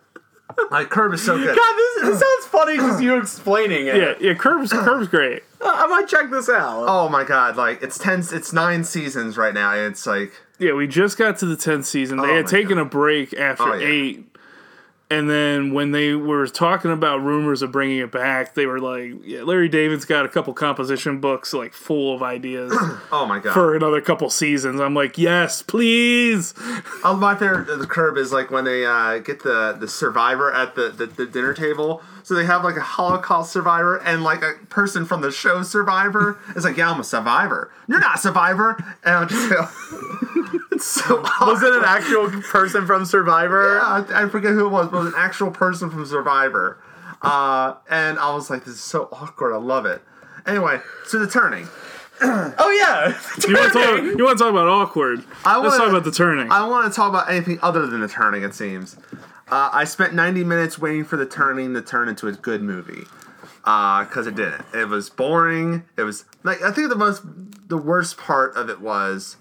Like 0.70 0.90
Curb 0.90 1.14
is 1.14 1.24
so 1.24 1.38
good. 1.38 1.56
God, 1.56 1.76
this, 1.76 2.02
this 2.02 2.20
sounds 2.20 2.46
funny 2.46 2.76
just 2.76 3.02
you 3.02 3.16
explaining 3.18 3.86
it. 3.86 3.96
Yeah, 3.96 4.14
yeah, 4.20 4.34
Curb's 4.34 4.70
Curb's 4.70 5.08
great. 5.08 5.42
I 5.62 5.86
might 5.86 6.06
check 6.08 6.28
this 6.30 6.50
out. 6.50 6.84
Oh 6.86 7.08
my 7.08 7.24
god! 7.24 7.56
Like 7.56 7.82
it's 7.82 7.96
ten, 7.96 8.22
it's 8.30 8.52
nine 8.52 8.84
seasons 8.84 9.38
right 9.38 9.54
now. 9.54 9.72
And 9.72 9.90
it's 9.92 10.06
like 10.06 10.32
Yeah, 10.58 10.72
we 10.74 10.86
just 10.86 11.16
got 11.16 11.38
to 11.38 11.46
the 11.46 11.56
tenth 11.56 11.86
season. 11.86 12.18
They 12.18 12.24
Oh 12.28 12.34
had 12.36 12.44
my 12.44 12.50
taken 12.50 12.76
a 12.76 12.84
break 12.84 13.32
after 13.32 13.62
Oh, 13.62 13.74
yeah. 13.74 13.86
eight, 13.86 14.31
and 15.12 15.28
then 15.28 15.74
when 15.74 15.92
they 15.92 16.14
were 16.14 16.46
talking 16.46 16.90
about 16.90 17.22
rumors 17.22 17.60
of 17.60 17.70
bringing 17.70 17.98
it 17.98 18.10
back, 18.10 18.54
they 18.54 18.64
were 18.64 18.80
like, 18.80 19.12
"Yeah, 19.24 19.42
Larry 19.42 19.68
David's 19.68 20.06
got 20.06 20.24
a 20.24 20.28
couple 20.28 20.54
composition 20.54 21.20
books 21.20 21.52
like 21.52 21.74
full 21.74 22.14
of 22.14 22.22
ideas 22.22 22.72
oh 23.12 23.26
my 23.26 23.38
god. 23.38 23.52
for 23.52 23.74
another 23.76 24.00
couple 24.00 24.30
seasons." 24.30 24.80
I'm 24.80 24.94
like, 24.94 25.18
"Yes, 25.18 25.62
please." 25.62 26.54
Oh, 27.04 27.16
my 27.16 27.34
favorite 27.34 27.66
the 27.78 27.86
curb 27.86 28.16
is 28.16 28.32
like 28.32 28.50
when 28.50 28.64
they 28.64 28.86
uh, 28.86 29.18
get 29.18 29.42
the 29.42 29.76
the 29.78 29.88
survivor 29.88 30.52
at 30.52 30.74
the, 30.74 30.88
the 30.88 31.06
the 31.06 31.26
dinner 31.26 31.52
table. 31.52 32.02
So 32.24 32.34
they 32.34 32.44
have 32.44 32.62
like 32.64 32.76
a 32.76 32.80
Holocaust 32.80 33.52
survivor 33.52 33.96
and 33.98 34.22
like 34.22 34.42
a 34.42 34.54
person 34.68 35.04
from 35.04 35.20
the 35.22 35.30
show 35.32 35.62
Survivor. 35.62 36.38
It's 36.54 36.64
like, 36.64 36.76
yeah, 36.76 36.90
I'm 36.90 37.00
a 37.00 37.04
survivor. 37.04 37.70
You're 37.88 38.00
not 38.00 38.16
a 38.16 38.18
survivor. 38.18 38.76
And 39.04 39.14
I'm 39.14 39.28
just 39.28 39.50
it's 40.72 40.86
so 40.86 41.20
Was 41.40 41.62
it 41.62 41.72
an 41.74 41.82
actual 41.84 42.30
person 42.42 42.86
from 42.86 43.04
Survivor? 43.04 43.80
I, 43.80 44.04
I 44.24 44.28
forget 44.28 44.52
who 44.52 44.66
it 44.66 44.70
was, 44.70 44.88
but 44.88 44.98
it 44.98 45.04
was 45.04 45.14
an 45.14 45.18
actual 45.18 45.50
person 45.50 45.90
from 45.90 46.06
Survivor. 46.06 46.78
Uh, 47.22 47.74
and 47.90 48.18
I 48.18 48.34
was 48.34 48.50
like, 48.50 48.64
this 48.64 48.74
is 48.74 48.80
so 48.80 49.08
awkward. 49.12 49.52
I 49.54 49.58
love 49.58 49.86
it. 49.86 50.02
Anyway, 50.46 50.80
so 51.06 51.18
the 51.18 51.26
turning. 51.26 51.68
Oh 52.24 52.70
yeah. 52.70 53.18
You 53.48 53.54
want 53.56 53.72
to 53.72 53.78
talk? 53.80 54.02
You 54.18 54.24
want 54.24 54.38
to 54.38 54.44
talk 54.44 54.50
about 54.52 54.68
awkward? 54.68 55.24
I 55.44 55.58
Let's 55.58 55.72
wanna- 55.72 55.78
talk 55.78 55.88
about 55.88 56.04
the 56.04 56.12
turning. 56.12 56.52
I 56.52 56.64
want 56.68 56.92
to 56.92 56.94
talk 56.94 57.08
about 57.08 57.28
anything 57.28 57.58
other 57.62 57.84
than 57.88 58.00
the 58.00 58.06
turning. 58.06 58.44
It 58.44 58.54
seems. 58.54 58.96
Uh, 59.52 59.68
I 59.70 59.84
spent 59.84 60.14
90 60.14 60.44
minutes 60.44 60.78
waiting 60.78 61.04
for 61.04 61.18
the 61.18 61.26
turning 61.26 61.74
to 61.74 61.82
turn 61.82 62.08
into 62.08 62.26
a 62.26 62.32
good 62.32 62.62
movie. 62.62 63.04
Because 63.62 64.26
it 64.26 64.34
didn't. 64.34 64.64
It 64.72 64.88
was 64.88 65.10
boring. 65.10 65.84
It 65.98 66.04
was 66.04 66.24
like 66.42 66.62
I 66.62 66.72
think 66.72 66.88
the 66.88 66.96
most, 66.96 67.22
the 67.68 67.76
worst 67.76 68.16
part 68.16 68.56
of 68.56 68.70
it 68.70 68.80
was, 68.80 69.36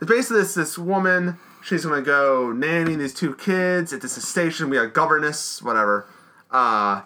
it's 0.00 0.08
basically 0.08 0.42
this 0.42 0.54
this 0.54 0.78
woman. 0.78 1.36
She's 1.64 1.84
gonna 1.84 2.00
go 2.00 2.52
nanny 2.52 2.94
these 2.94 3.12
two 3.12 3.34
kids 3.34 3.92
at 3.92 4.02
this 4.02 4.12
station. 4.24 4.70
We 4.70 4.76
got 4.76 4.94
governess, 4.94 5.60
whatever. 5.60 6.06
Uh, 6.50 7.02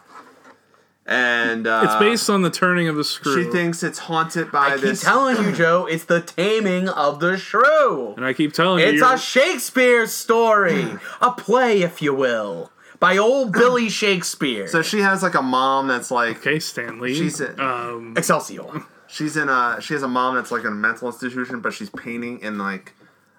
and 1.07 1.67
uh, 1.67 1.83
it's 1.85 1.97
based 1.97 2.31
on 2.31 2.43
the 2.43 2.51
turning 2.51 2.89
of 2.89 2.97
the 2.97 3.05
screw. 3.05 3.45
She 3.45 3.51
thinks 3.51 3.83
it's 3.83 3.99
haunted 3.99 4.51
by 4.51 4.77
this 4.77 5.05
I 5.05 5.07
keep 5.07 5.13
telling 5.13 5.45
you, 5.45 5.53
Joe, 5.57 5.87
it's 5.87 6.05
the 6.05 6.21
taming 6.21 6.89
of 6.89 7.21
the 7.21 7.37
shrew. 7.37 8.15
and 8.17 8.25
I 8.25 8.33
keep 8.33 8.53
telling 8.53 8.81
you, 8.81 8.87
It's 8.87 9.01
you're- 9.01 9.15
a 9.15 9.19
Shakespeare 9.19 10.07
story, 10.07 10.97
a 11.21 11.31
play, 11.33 11.83
if 11.83 12.01
you 12.01 12.15
will, 12.15 12.71
by 13.01 13.17
old 13.19 13.53
Billy 13.61 13.89
Shakespeare. 13.89 14.67
so 14.69 14.81
she 14.83 15.01
has 15.01 15.23
like 15.23 15.35
a 15.35 15.43
mom 15.43 15.89
that's 15.89 16.11
like 16.11 16.39
okay, 16.39 16.59
Stanley. 16.59 17.15
She's 17.15 17.41
a- 17.41 17.63
um, 17.63 18.15
Excelsior. 18.17 18.65
She's 19.07 19.37
in 19.37 19.49
a 19.49 19.79
she 19.81 19.95
has 19.95 20.03
a 20.03 20.09
mom 20.09 20.35
that's 20.35 20.51
like 20.51 20.63
in 20.63 20.69
a 20.69 20.71
mental 20.73 21.09
institution, 21.09 21.61
but 21.61 21.73
she's 21.75 21.91
painting 21.91 22.41
in 22.41 22.59
like 22.59 22.95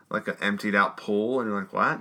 like 0.10 0.28
an 0.28 0.36
emptied 0.40 0.76
out 0.76 0.98
pool, 0.98 1.42
and 1.42 1.50
you're 1.50 1.60
like, 1.60 1.74
what? 1.74 2.00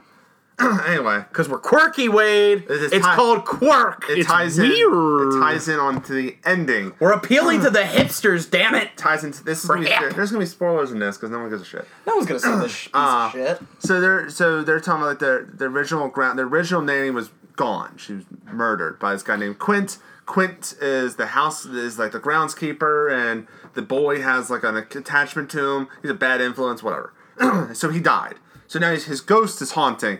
anyway, 0.86 1.24
Because 1.28 1.48
we're 1.48 1.58
quirky, 1.58 2.08
Wade. 2.08 2.62
It 2.64 2.70
is 2.70 2.92
It's 2.92 3.06
ti- 3.06 3.12
called 3.14 3.44
quirk. 3.44 4.08
it 4.08 4.18
It's 4.18 4.28
ties 4.28 4.58
in. 4.58 4.68
weird. 4.68 5.34
It 5.34 5.40
ties 5.40 5.68
in 5.68 5.80
onto 5.80 6.14
the 6.14 6.36
ending. 6.44 6.92
We're 7.00 7.12
appealing 7.12 7.62
to 7.62 7.70
the 7.70 7.80
hipsters, 7.82 8.48
damn 8.50 8.74
it. 8.74 8.96
Ties 8.96 9.24
into 9.24 9.42
this. 9.42 9.64
Is 9.64 9.68
gonna 9.70 9.80
be, 9.82 9.86
there's 10.14 10.30
gonna 10.30 10.40
be 10.44 10.46
spoilers 10.46 10.92
in 10.92 10.98
this 11.00 11.16
because 11.16 11.30
no 11.30 11.40
one 11.40 11.50
gives 11.50 11.62
a 11.62 11.64
shit. 11.64 11.86
No 12.06 12.14
one's 12.16 12.26
gonna 12.26 12.38
see 12.40 12.54
this 12.56 12.70
sh- 12.72 12.84
piece 12.84 12.90
Uh, 12.94 13.26
of 13.26 13.32
shit. 13.32 13.60
So 13.80 14.00
they're 14.00 14.30
so 14.30 14.62
they're 14.62 14.80
talking 14.80 15.02
about 15.02 15.08
like 15.10 15.18
the 15.18 15.48
the 15.52 15.64
original 15.64 16.08
ground. 16.08 16.38
The 16.38 16.44
original 16.44 16.82
nanny 16.82 17.10
was 17.10 17.30
gone. 17.56 17.96
She 17.96 18.14
was 18.14 18.24
murdered 18.52 18.98
by 18.98 19.12
this 19.12 19.22
guy 19.22 19.36
named 19.36 19.58
Quint. 19.58 19.98
Quint 20.26 20.74
is 20.80 21.16
the 21.16 21.26
house 21.26 21.66
is 21.66 21.98
like 21.98 22.12
the 22.12 22.20
groundskeeper, 22.20 23.12
and 23.12 23.46
the 23.74 23.82
boy 23.82 24.20
has 24.22 24.50
like 24.50 24.62
an 24.62 24.76
attachment 24.76 25.50
to 25.50 25.72
him. 25.72 25.88
He's 26.00 26.10
a 26.12 26.14
bad 26.14 26.40
influence, 26.40 26.82
whatever. 26.82 27.12
so 27.74 27.90
he 27.90 27.98
died. 28.00 28.36
So 28.66 28.78
now 28.78 28.90
his, 28.92 29.04
his 29.04 29.20
ghost 29.20 29.60
is 29.60 29.72
haunting, 29.72 30.18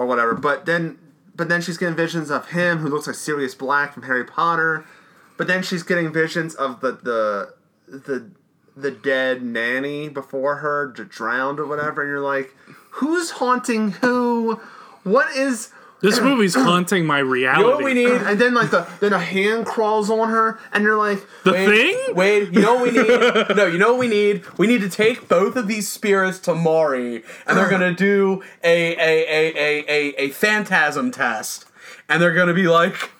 or 0.00 0.06
whatever. 0.06 0.34
But 0.34 0.64
then, 0.64 0.98
but 1.36 1.50
then 1.50 1.60
she's 1.60 1.76
getting 1.76 1.94
visions 1.94 2.30
of 2.30 2.48
him 2.48 2.78
who 2.78 2.88
looks 2.88 3.06
like 3.06 3.16
Sirius 3.16 3.54
Black 3.54 3.92
from 3.92 4.04
Harry 4.04 4.24
Potter. 4.24 4.86
But 5.36 5.46
then 5.46 5.62
she's 5.62 5.82
getting 5.82 6.10
visions 6.10 6.54
of 6.54 6.80
the 6.80 6.92
the 6.92 7.54
the 7.86 8.30
the 8.74 8.90
dead 8.90 9.42
nanny 9.42 10.08
before 10.08 10.56
her 10.56 10.86
drowned 10.86 11.60
or 11.60 11.66
whatever, 11.66 12.00
and 12.00 12.08
you're 12.08 12.20
like, 12.20 12.56
who's 12.92 13.32
haunting 13.32 13.92
who? 13.92 14.54
What 15.04 15.36
is? 15.36 15.70
This 16.00 16.20
movie's 16.22 16.54
haunting 16.54 17.06
my 17.06 17.18
reality. 17.18 17.60
You 17.60 17.66
know 17.66 17.74
what 17.74 17.84
we 17.84 17.94
need? 17.94 18.10
And 18.10 18.38
then 18.40 18.54
like 18.54 18.70
the 18.70 18.86
then 19.00 19.12
a 19.12 19.18
hand 19.18 19.66
crawls 19.66 20.10
on 20.10 20.28
her, 20.30 20.58
and 20.72 20.82
you're 20.84 20.96
like, 20.96 21.24
the 21.44 21.52
Wade, 21.52 21.68
thing? 21.68 22.14
Wade, 22.14 22.54
you 22.54 22.60
know 22.62 22.74
what 22.74 22.84
we 22.84 22.90
need? 22.90 23.08
no, 23.56 23.66
you 23.66 23.78
know 23.78 23.90
what 23.92 23.98
we 24.00 24.08
need? 24.08 24.44
We 24.58 24.66
need 24.66 24.80
to 24.80 24.88
take 24.88 25.28
both 25.28 25.56
of 25.56 25.68
these 25.68 25.88
spirits 25.88 26.38
to 26.40 26.54
Maury, 26.54 27.24
and 27.46 27.58
they're 27.58 27.70
gonna 27.70 27.94
do 27.94 28.42
a 28.62 28.92
a 28.92 28.96
a 28.96 29.54
a 29.54 29.84
a, 29.88 30.14
a 30.24 30.30
phantasm 30.30 31.10
test, 31.10 31.66
and 32.08 32.20
they're 32.22 32.34
gonna 32.34 32.54
be 32.54 32.68
like, 32.68 33.10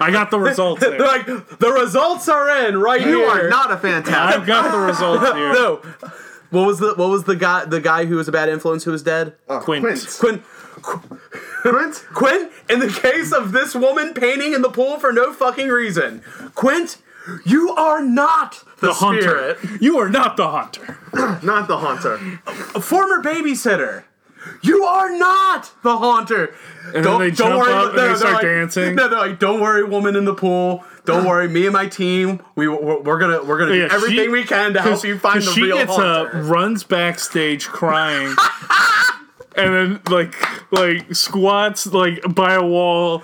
I 0.00 0.10
got 0.10 0.30
the 0.30 0.40
results. 0.40 0.80
they're 0.80 0.98
like, 0.98 1.26
the 1.26 1.70
results 1.72 2.28
are 2.28 2.66
in 2.66 2.78
right 2.78 3.00
you 3.00 3.06
here. 3.06 3.16
You 3.18 3.24
are 3.24 3.48
not 3.48 3.70
a 3.70 3.76
phantasm. 3.76 4.14
I've 4.18 4.46
got 4.46 4.72
the 4.72 4.78
results 4.78 5.22
here. 5.34 5.52
No. 5.52 5.82
What 6.50 6.66
was 6.66 6.78
the 6.80 6.94
what 6.94 7.10
was 7.10 7.24
the 7.24 7.36
guy 7.36 7.64
the 7.64 7.80
guy 7.80 8.06
who 8.06 8.16
was 8.16 8.26
a 8.26 8.32
bad 8.32 8.48
influence 8.48 8.82
who 8.84 8.90
was 8.90 9.02
dead? 9.02 9.34
Uh, 9.48 9.60
Quint. 9.60 9.84
Quinn. 10.18 10.42
Quint? 10.82 11.20
Quint, 11.62 12.52
in 12.68 12.78
the 12.80 12.88
case 12.88 13.32
of 13.32 13.52
this 13.52 13.74
woman 13.74 14.14
painting 14.14 14.52
in 14.54 14.62
the 14.62 14.70
pool 14.70 14.98
for 14.98 15.12
no 15.12 15.32
fucking 15.32 15.68
reason, 15.68 16.22
Quint, 16.54 16.98
you 17.44 17.70
are 17.70 18.02
not 18.02 18.62
the, 18.80 18.88
The 18.88 18.92
hunter. 18.94 19.22
spirit. 19.22 19.58
You 19.80 19.98
are 19.98 20.08
not 20.08 20.36
the 20.36 20.48
hunter. 20.48 20.96
Not 21.42 21.66
the 21.68 21.76
haunter. 21.78 22.14
A 22.74 22.80
former 22.80 23.22
babysitter. 23.22 24.04
You 24.62 24.84
are 24.84 25.16
not 25.18 25.70
the 25.82 25.98
haunter. 25.98 26.54
And 26.94 27.04
then 27.04 27.18
they 27.18 27.30
jump 27.30 27.62
up 27.62 27.90
and 27.90 27.98
they 27.98 28.14
start 28.14 28.34
like- 28.34 28.42
dancing. 28.42 28.94
No, 28.94 29.08
they're 29.08 29.18
like, 29.18 29.38
don't 29.38 29.60
worry, 29.60 29.84
woman 29.84 30.16
in 30.16 30.24
the 30.24 30.34
pool. 30.34 30.82
Don't 31.04 31.26
worry, 31.26 31.48
me 31.48 31.66
and 31.66 31.72
my 31.74 31.86
team, 31.88 32.40
we 32.54 32.68
we're, 32.68 33.00
we're 33.00 33.18
gonna 33.18 33.42
we're 33.42 33.58
gonna 33.58 33.74
Yeah, 33.74 33.88
do 33.88 33.94
everything 33.94 34.18
she- 34.26 34.28
we 34.28 34.44
can 34.44 34.72
to 34.74 34.80
help 34.82 35.02
you 35.04 35.18
find 35.18 35.42
the 35.42 35.50
she 35.52 35.66
gets 35.66 35.90
uh, 35.90 36.22
up, 36.22 36.28
runs 36.32 36.84
backstage 36.84 37.66
crying, 37.66 38.28
and 39.64 39.74
then 39.74 40.00
like 40.10 40.34
like 40.72 41.14
squats 41.14 41.86
like 41.86 42.22
by 42.34 42.54
a 42.54 42.62
wall. 42.64 43.22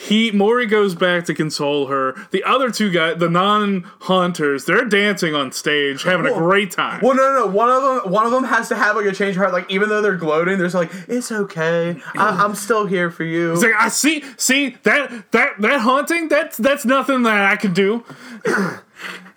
He 0.00 0.30
Maury 0.30 0.66
goes 0.66 0.94
back 0.94 1.24
to 1.24 1.34
console 1.34 1.86
her. 1.88 2.14
The 2.30 2.44
other 2.44 2.70
two 2.70 2.88
guys, 2.92 3.18
the 3.18 3.28
non-hunters, 3.28 4.64
they're 4.64 4.84
dancing 4.84 5.34
on 5.34 5.50
stage, 5.50 6.04
having 6.04 6.24
a 6.26 6.34
great 6.34 6.70
time. 6.70 7.00
Well, 7.02 7.16
no, 7.16 7.22
no, 7.32 7.38
no. 7.40 7.46
One 7.48 7.68
of 7.68 7.82
them, 8.04 8.12
one 8.12 8.24
of 8.24 8.30
them 8.30 8.44
has 8.44 8.68
to 8.68 8.76
have 8.76 8.94
like 8.94 9.06
a 9.06 9.12
change 9.12 9.34
of 9.34 9.38
heart. 9.42 9.52
Like 9.52 9.68
even 9.68 9.88
though 9.88 10.00
they're 10.00 10.14
gloating, 10.16 10.56
there's 10.56 10.72
like, 10.76 10.92
it's 11.08 11.32
okay. 11.32 12.00
I, 12.14 12.28
I'm 12.44 12.54
still 12.54 12.86
here 12.86 13.10
for 13.10 13.24
you. 13.24 13.52
It's 13.52 13.62
like 13.64 13.72
I 13.76 13.88
see, 13.88 14.22
see 14.36 14.76
that 14.84 15.32
that 15.32 15.60
that 15.60 15.80
haunting. 15.80 16.28
That's 16.28 16.56
that's 16.58 16.84
nothing 16.84 17.24
that 17.24 17.50
I 17.50 17.56
can 17.56 17.72
do. 17.74 18.04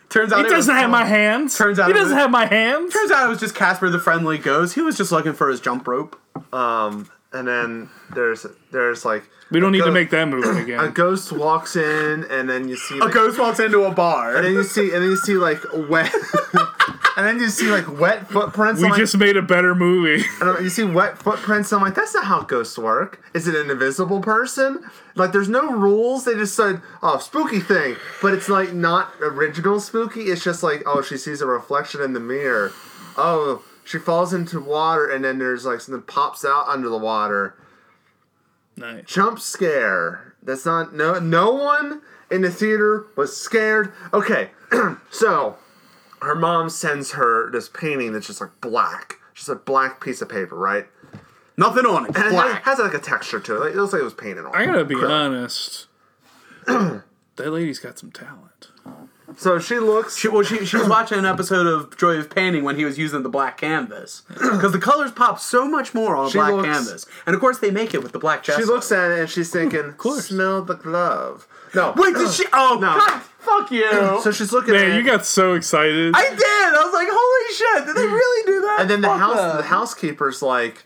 Turns 0.10 0.32
out 0.32 0.40
He 0.40 0.42
it 0.42 0.56
was- 0.56 0.68
doesn't 0.68 0.76
have 0.76 0.92
my 0.92 1.06
hands. 1.06 1.58
Turns 1.58 1.80
out 1.80 1.86
he 1.86 1.92
it 1.92 1.96
doesn't 1.96 2.16
was- 2.16 2.22
have 2.22 2.30
my 2.30 2.46
hands. 2.46 2.94
Turns 2.94 3.10
out 3.10 3.26
it 3.26 3.30
was 3.30 3.40
just 3.40 3.56
Casper 3.56 3.90
the 3.90 3.98
Friendly 4.00 4.38
Ghost. 4.38 4.76
He 4.76 4.82
was 4.82 4.96
just 4.96 5.12
looking 5.12 5.34
for 5.34 5.50
his 5.50 5.60
jump 5.60 5.88
rope. 5.88 6.21
Um, 6.54 7.10
and 7.34 7.48
then 7.48 7.90
there's 8.14 8.46
there's 8.72 9.06
like 9.06 9.24
We 9.52 9.60
don't 9.60 9.72
need 9.72 9.84
to 9.84 9.92
make 9.92 10.10
that 10.12 10.28
movie 10.28 10.62
again. 10.62 10.80
a 10.84 10.90
ghost 10.90 11.32
walks 11.32 11.76
in, 11.76 12.26
and 12.30 12.50
then 12.50 12.68
you 12.68 12.76
see 12.76 13.00
A 13.00 13.10
ghost 13.10 13.40
walks 13.40 13.60
into 13.60 13.84
a 13.84 13.92
bar. 13.92 14.36
and 14.36 14.46
then 14.46 14.54
you 14.54 14.64
see 14.64 14.94
and 14.94 15.04
then 15.04 15.10
you 15.10 15.18
see 15.18 15.36
like 15.36 15.60
wet, 15.90 16.14
and 17.18 17.26
then 17.26 17.40
you 17.40 17.50
see 17.50 17.68
like 17.68 18.00
wet 18.00 18.28
footprints. 18.28 18.82
We 18.82 18.88
I'm 18.88 18.92
like, 18.92 19.00
just 19.00 19.18
made 19.18 19.38
a 19.38 19.42
better 19.42 19.74
movie. 19.74 20.24
and 20.42 20.64
you 20.64 20.70
see 20.70 20.84
wet 20.84 21.18
footprints. 21.18 21.72
I'm 21.72 21.82
like, 21.82 21.96
that's 21.96 22.14
not 22.14 22.26
how 22.26 22.42
ghosts 22.42 22.78
work. 22.78 23.22
Is 23.34 23.48
it 23.48 23.56
an 23.56 23.72
invisible 23.72 24.20
person? 24.20 24.84
Like, 25.16 25.32
there's 25.32 25.50
no 25.50 25.72
rules. 25.72 26.26
They 26.26 26.34
just 26.34 26.56
said, 26.56 26.82
oh, 27.02 27.18
spooky 27.20 27.60
thing, 27.60 27.96
but 28.22 28.34
it's 28.34 28.50
like 28.50 28.74
not 28.74 29.12
original 29.22 29.80
spooky. 29.80 30.24
It's 30.24 30.44
just 30.44 30.64
like, 30.64 30.84
oh, 30.86 31.02
she 31.02 31.18
sees 31.18 31.42
a 31.42 31.46
reflection 31.46 32.02
in 32.02 32.14
the 32.14 32.20
mirror. 32.20 32.72
Oh, 33.18 33.62
she 33.92 33.98
falls 33.98 34.34
into 34.34 34.62
water, 34.62 35.10
and 35.10 35.26
then 35.26 35.38
there's 35.38 35.66
like 35.66 35.82
something 35.82 36.02
pops 36.04 36.46
out 36.46 36.68
under 36.70 36.88
the 36.88 36.98
water. 36.98 37.58
Nice. 38.78 39.04
jump 39.06 39.38
scare. 39.40 40.34
That's 40.42 40.66
not 40.66 40.94
no 40.94 41.20
no 41.20 41.52
one 41.52 42.02
in 42.32 42.42
the 42.42 42.50
theater 42.50 43.06
was 43.18 43.36
scared. 43.36 43.92
Okay, 44.14 44.52
so 45.12 45.58
her 46.22 46.36
mom 46.36 46.70
sends 46.70 47.12
her 47.12 47.52
this 47.52 47.68
painting 47.68 48.14
that's 48.14 48.28
just 48.28 48.40
like 48.40 48.52
black, 48.62 49.16
just 49.34 49.50
a 49.50 49.56
black 49.56 50.02
piece 50.02 50.22
of 50.22 50.30
paper, 50.30 50.56
right? 50.56 50.86
Nothing 51.58 51.86
on 51.86 52.06
it. 52.06 52.16
And 52.16 52.28
it 52.28 52.32
Black. 52.32 52.64
has 52.64 52.80
like 52.80 52.94
a 52.94 53.00
texture 53.00 53.40
to 53.42 53.58
it. 53.58 53.60
Like, 53.60 53.72
it 53.74 53.76
looks 53.76 53.92
like 53.92 54.02
it 54.02 54.06
was 54.06 54.14
painted 54.14 54.46
on. 54.46 54.56
I 54.56 54.66
gotta 54.66 54.86
be 54.86 54.96
Acrylic. 54.96 55.10
honest. 55.10 55.88
that 56.66 57.04
lady's 57.38 57.78
got 57.80 58.00
some 58.00 58.10
talent. 58.12 58.70
So 59.38 59.60
she 59.60 59.80
looks. 59.80 60.18
She, 60.18 60.28
well, 60.28 60.44
she, 60.44 60.66
she 60.66 60.78
was 60.78 60.88
watching 60.90 61.18
an 61.20 61.26
episode 61.26 61.66
of 61.68 61.96
Joy 61.98 62.16
of 62.18 62.30
Painting 62.30 62.64
when 62.64 62.76
he 62.76 62.86
was 62.86 62.98
using 62.98 63.24
the 63.24 63.30
black 63.30 63.58
canvas 63.58 64.22
because 64.30 64.72
the 64.72 64.80
colors 64.80 65.12
pop 65.12 65.40
so 65.40 65.68
much 65.68 65.94
more 65.94 66.16
on 66.16 66.28
a 66.28 66.30
She 66.30 66.38
black 66.38 66.52
looks- 66.54 66.68
canvas, 66.68 67.06
and 67.26 67.34
of 67.36 67.40
course 67.42 67.60
they 67.60 67.72
make 67.72 67.94
it 67.94 68.04
with 68.04 68.12
the 68.12 68.20
black 68.20 68.44
she 68.44 68.52
looks 68.64 68.92
at 68.92 69.12
it 69.12 69.20
and 69.20 69.30
she's 69.30 69.50
thinking, 69.54 69.94
course. 69.94 70.28
"Smell 70.28 70.62
the 70.64 70.76
glove." 70.76 71.48
No, 71.74 71.94
Wait, 71.96 72.14
did 72.16 72.32
she? 72.32 72.44
Oh, 72.54 72.78
No. 72.82 72.88
God, 72.98 73.22
fuck 73.40 73.72
you! 73.72 74.20
So 74.22 74.32
she's 74.32 74.52
looking 74.52 74.76
at 74.76 74.82
Man, 74.82 74.92
it. 74.92 74.96
you 74.98 75.04
got 75.06 75.26
so 75.26 75.54
excited. 75.54 76.12
I 76.16 76.30
did. 76.30 76.42
I 76.42 76.84
was 76.84 76.94
like, 76.94 77.08
holy 77.10 77.56
shit! 77.56 77.86
Did 77.88 77.96
they 77.96 78.06
really 78.14 78.46
do 78.46 78.62
that? 78.62 78.78
and 78.82 78.90
then 78.90 79.02
the 79.02 79.08
Fuck 79.08 79.20
house, 79.20 79.38
them. 79.38 79.58
the 79.58 79.64
housekeeper's 79.64 80.42
like, 80.42 80.84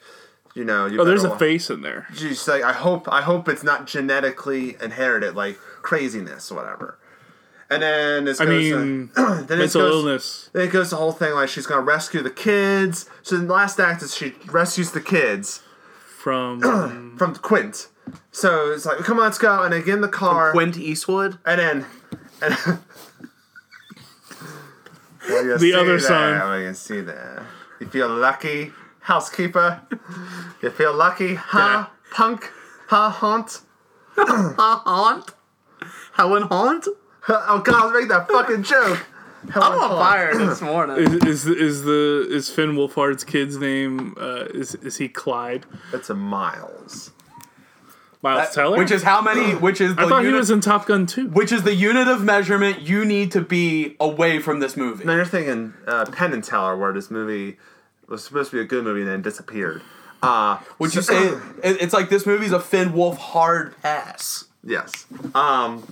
you 0.53 0.63
know, 0.63 0.85
you 0.85 1.01
oh, 1.01 1.03
there's 1.05 1.23
a 1.23 1.29
wa- 1.29 1.37
face 1.37 1.69
in 1.71 1.81
there. 1.81 2.07
she's 2.15 2.47
like, 2.47 2.61
I 2.63 2.73
hope, 2.73 3.11
I 3.11 3.21
hope 3.21 3.49
it's 3.49 3.63
not 3.63 3.87
genetically 3.87 4.77
inherited, 4.81 5.35
like 5.35 5.57
craziness 5.81 6.51
or 6.51 6.55
whatever. 6.55 6.97
And 7.75 7.83
then 7.83 8.25
this 8.25 8.39
I 8.41 8.45
mean, 8.45 9.09
to, 9.15 9.43
then 9.47 9.57
it 9.57 9.63
mental 9.63 9.81
goes, 9.81 9.93
illness. 9.93 10.49
Then 10.53 10.67
it 10.67 10.71
goes 10.71 10.89
the 10.91 10.95
whole 10.97 11.11
thing 11.11 11.33
like 11.33 11.49
she's 11.49 11.65
gonna 11.67 11.81
rescue 11.81 12.21
the 12.21 12.29
kids. 12.31 13.09
So 13.23 13.37
the 13.37 13.51
last 13.51 13.79
act 13.79 14.01
is 14.01 14.15
she 14.15 14.33
rescues 14.47 14.91
the 14.91 15.01
kids 15.01 15.61
from 16.19 17.15
from 17.17 17.35
Quint. 17.35 17.87
So 18.31 18.71
it's 18.71 18.85
like, 18.85 18.99
come 18.99 19.17
on, 19.17 19.25
let's 19.25 19.37
go. 19.37 19.63
And 19.63 19.73
they 19.73 19.81
get 19.81 19.95
in 19.95 20.01
the 20.01 20.07
car, 20.07 20.51
Quint 20.51 20.77
Eastwood. 20.77 21.37
and 21.45 21.59
then. 21.59 21.85
And 22.41 22.57
Well, 25.27 25.43
you 25.45 25.57
The 25.57 25.73
other 25.73 25.85
there, 25.97 25.99
son. 25.99 26.39
well, 26.39 26.59
You 26.59 26.65
can 26.67 26.75
see 26.75 27.01
there. 27.01 27.45
You 27.79 27.87
feel 27.87 28.07
lucky, 28.09 28.71
housekeeper. 29.01 29.81
You 30.61 30.69
feel 30.69 30.93
lucky, 30.93 31.33
huh, 31.35 31.87
punk, 32.11 32.51
huh, 32.87 33.09
haunt. 33.09 33.61
Uh, 34.17 34.77
haunt. 34.85 35.31
Helen 36.13 36.43
Haunt. 36.43 36.87
Oh 37.29 37.59
God, 37.59 37.75
I 37.75 37.85
was 37.85 37.93
making 37.93 38.07
that 38.09 38.27
fucking 38.27 38.63
joke. 38.63 39.05
I'm 39.55 39.79
on 39.79 39.89
fire 39.89 40.35
this 40.37 40.61
morning. 40.61 40.97
is, 40.97 41.23
is 41.23 41.47
is 41.47 41.83
the 41.83 42.27
is 42.29 42.49
Finn 42.49 42.71
Wolfhard's 42.75 43.23
kid's 43.23 43.57
name? 43.57 44.15
Uh, 44.19 44.45
is 44.53 44.75
is 44.75 44.97
he 44.97 45.07
Clyde? 45.07 45.65
That's 45.91 46.09
a 46.09 46.15
Miles. 46.15 47.11
Miles 48.21 48.53
Teller. 48.55 48.77
Which 48.77 48.89
is 48.91 49.03
how 49.03 49.21
many? 49.21 49.53
Which 49.55 49.81
is 49.81 49.95
the 49.95 50.03
I 50.03 50.09
thought 50.09 50.21
he 50.21 50.27
unit, 50.27 50.39
was 50.39 50.49
in 50.49 50.61
Top 50.61 50.87
Gun 50.87 51.05
too. 51.05 51.27
which 51.29 51.51
is 51.51 51.63
the 51.63 51.75
unit 51.75 52.07
of 52.07 52.23
measurement 52.23 52.81
you 52.81 53.05
need 53.05 53.31
to 53.33 53.41
be 53.41 53.95
away 53.99 54.39
from 54.39 54.59
this 54.59 54.75
movie. 54.75 55.03
Now 55.05 55.15
you're 55.15 55.25
thinking 55.25 55.73
uh, 55.87 56.05
Penn 56.05 56.33
and 56.33 56.43
Teller, 56.43 56.75
where 56.75 56.91
this 56.91 57.11
movie 57.11 57.57
was 58.07 58.23
supposed 58.23 58.49
to 58.51 58.57
be 58.57 58.61
a 58.61 58.65
good 58.65 58.83
movie 58.83 59.01
and 59.01 59.09
then 59.09 59.21
disappeared. 59.21 59.81
Uh, 60.23 60.57
Would 60.79 60.95
you 60.95 61.01
say 61.03 61.27
it, 61.63 61.81
it's 61.81 61.93
like 61.93 62.09
this 62.09 62.25
movie's 62.25 62.51
a 62.51 62.59
Finn 62.59 62.93
Wolf 62.93 63.17
hard 63.17 63.79
pass? 63.81 64.45
Yes. 64.63 65.05
Um. 65.35 65.83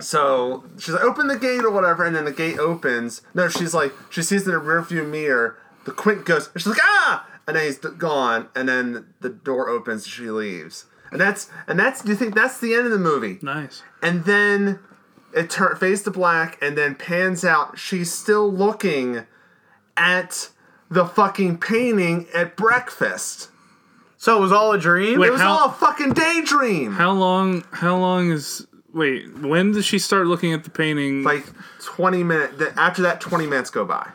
So 0.00 0.64
she's 0.78 0.94
like, 0.94 1.04
open 1.04 1.26
the 1.28 1.38
gate 1.38 1.62
or 1.64 1.70
whatever, 1.70 2.04
and 2.04 2.14
then 2.16 2.24
the 2.24 2.32
gate 2.32 2.58
opens. 2.58 3.22
No, 3.34 3.48
she's 3.48 3.74
like, 3.74 3.92
she 4.10 4.22
sees 4.22 4.46
in 4.46 4.52
the 4.52 4.60
rearview 4.60 5.08
mirror. 5.08 5.58
The 5.84 5.92
Quint 5.92 6.24
goes, 6.26 6.48
and 6.52 6.60
she's 6.62 6.66
like, 6.68 6.78
ah, 6.82 7.26
and 7.46 7.56
then 7.56 7.64
he's 7.66 7.78
gone, 7.78 8.48
and 8.54 8.68
then 8.68 9.06
the 9.20 9.28
door 9.30 9.68
opens. 9.68 10.04
and 10.04 10.12
She 10.12 10.30
leaves, 10.30 10.84
and 11.10 11.20
that's 11.20 11.50
and 11.66 11.78
that's. 11.78 12.02
Do 12.02 12.10
you 12.10 12.16
think 12.16 12.34
that's 12.34 12.60
the 12.60 12.74
end 12.74 12.84
of 12.86 12.92
the 12.92 12.98
movie? 12.98 13.38
Nice. 13.42 13.82
And 14.02 14.24
then 14.24 14.78
it 15.34 15.48
turn 15.50 15.76
fades 15.76 16.02
to 16.02 16.10
black, 16.10 16.58
and 16.62 16.76
then 16.76 16.94
pans 16.94 17.44
out. 17.44 17.78
She's 17.78 18.12
still 18.12 18.52
looking 18.52 19.24
at 19.96 20.50
the 20.90 21.06
fucking 21.06 21.58
painting 21.58 22.26
at 22.34 22.56
breakfast. 22.56 23.48
So 24.16 24.36
it 24.36 24.40
was 24.40 24.52
all 24.52 24.72
a 24.72 24.78
dream. 24.78 25.18
Wait, 25.18 25.28
It 25.28 25.32
was 25.32 25.40
How- 25.40 25.52
all 25.60 25.68
a 25.70 25.72
fucking 25.72 26.12
daydream. 26.12 26.92
How 26.92 27.12
long? 27.12 27.64
How 27.72 27.96
long 27.96 28.30
is? 28.30 28.66
Wait, 28.92 29.38
when 29.38 29.72
does 29.72 29.84
she 29.86 29.98
start 29.98 30.26
looking 30.26 30.52
at 30.52 30.64
the 30.64 30.70
painting? 30.70 31.22
like 31.22 31.46
20 31.82 32.24
minutes 32.24 32.62
after 32.76 33.02
that 33.02 33.20
20 33.20 33.46
minutes 33.46 33.70
go 33.70 33.84
by 33.84 34.10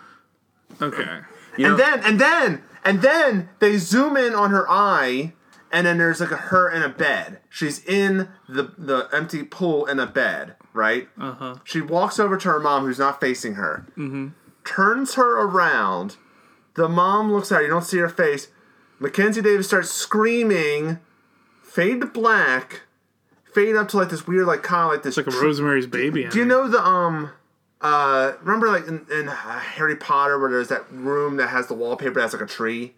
okay. 0.82 1.22
You 1.58 1.64
know- 1.64 1.72
and 1.72 1.80
then 1.80 2.00
and 2.04 2.20
then 2.20 2.64
and 2.84 3.02
then 3.02 3.50
they 3.60 3.78
zoom 3.78 4.18
in 4.18 4.34
on 4.34 4.52
her 4.52 4.70
eye 4.70 5.34
and 5.72 5.86
then 5.86 5.98
there's 5.98 6.22
like 6.22 6.32
a 6.32 6.38
her 6.38 6.70
in 6.70 6.82
a 6.82 6.90
bed 6.90 7.40
she's 7.50 7.84
in 7.86 8.30
the 8.48 8.74
the 8.78 9.10
empty 9.12 9.44
pool 9.44 9.86
in 9.86 10.00
a 10.00 10.06
bed 10.06 10.56
right 10.74 11.10
uh-huh. 11.20 11.56
she 11.64 11.82
walks 11.82 12.20
over 12.20 12.38
to 12.38 12.50
her 12.50 12.60
mom 12.60 12.86
who's 12.86 13.00
not 13.00 13.20
facing 13.20 13.56
her 13.56 13.86
mm-hmm. 13.98 14.30
turns 14.64 15.16
her 15.16 15.42
around 15.42 16.18
the 16.76 16.88
mom 16.88 17.32
looks 17.32 17.52
at 17.52 17.58
her 17.58 17.62
you 17.64 17.70
don't 17.70 17.84
see 17.84 17.98
her 17.98 18.10
face 18.10 18.50
mackenzie 19.00 19.42
davis 19.42 19.68
starts 19.68 19.92
screaming 19.92 21.00
fade 21.62 22.00
to 22.00 22.08
black 22.08 22.84
fade 23.56 23.76
up 23.76 23.88
to 23.90 23.98
like 23.98 24.10
this 24.10 24.28
weird 24.28 24.46
like 24.46 24.62
kind 24.62 24.84
of 24.84 24.92
like 24.92 25.02
this 25.04 25.18
It's 25.18 25.26
like 25.26 25.36
a 25.36 25.40
Rosemary's 25.40 25.88
Baby. 25.88 26.26
do 26.26 26.38
you 26.40 26.46
know 26.46 26.68
the 26.68 26.86
um 26.86 27.32
uh 27.82 28.34
remember 28.42 28.68
like 28.68 28.86
in, 28.88 29.06
in 29.12 29.28
Harry 29.28 29.96
Potter 29.96 30.38
where 30.38 30.52
there's 30.52 30.68
that 30.68 30.92
room 30.92 31.38
that 31.38 31.48
has 31.50 31.68
the 31.68 31.74
wallpaper 31.74 32.20
that's 32.20 32.34
like 32.34 32.42
a 32.42 32.46
tree, 32.46 32.94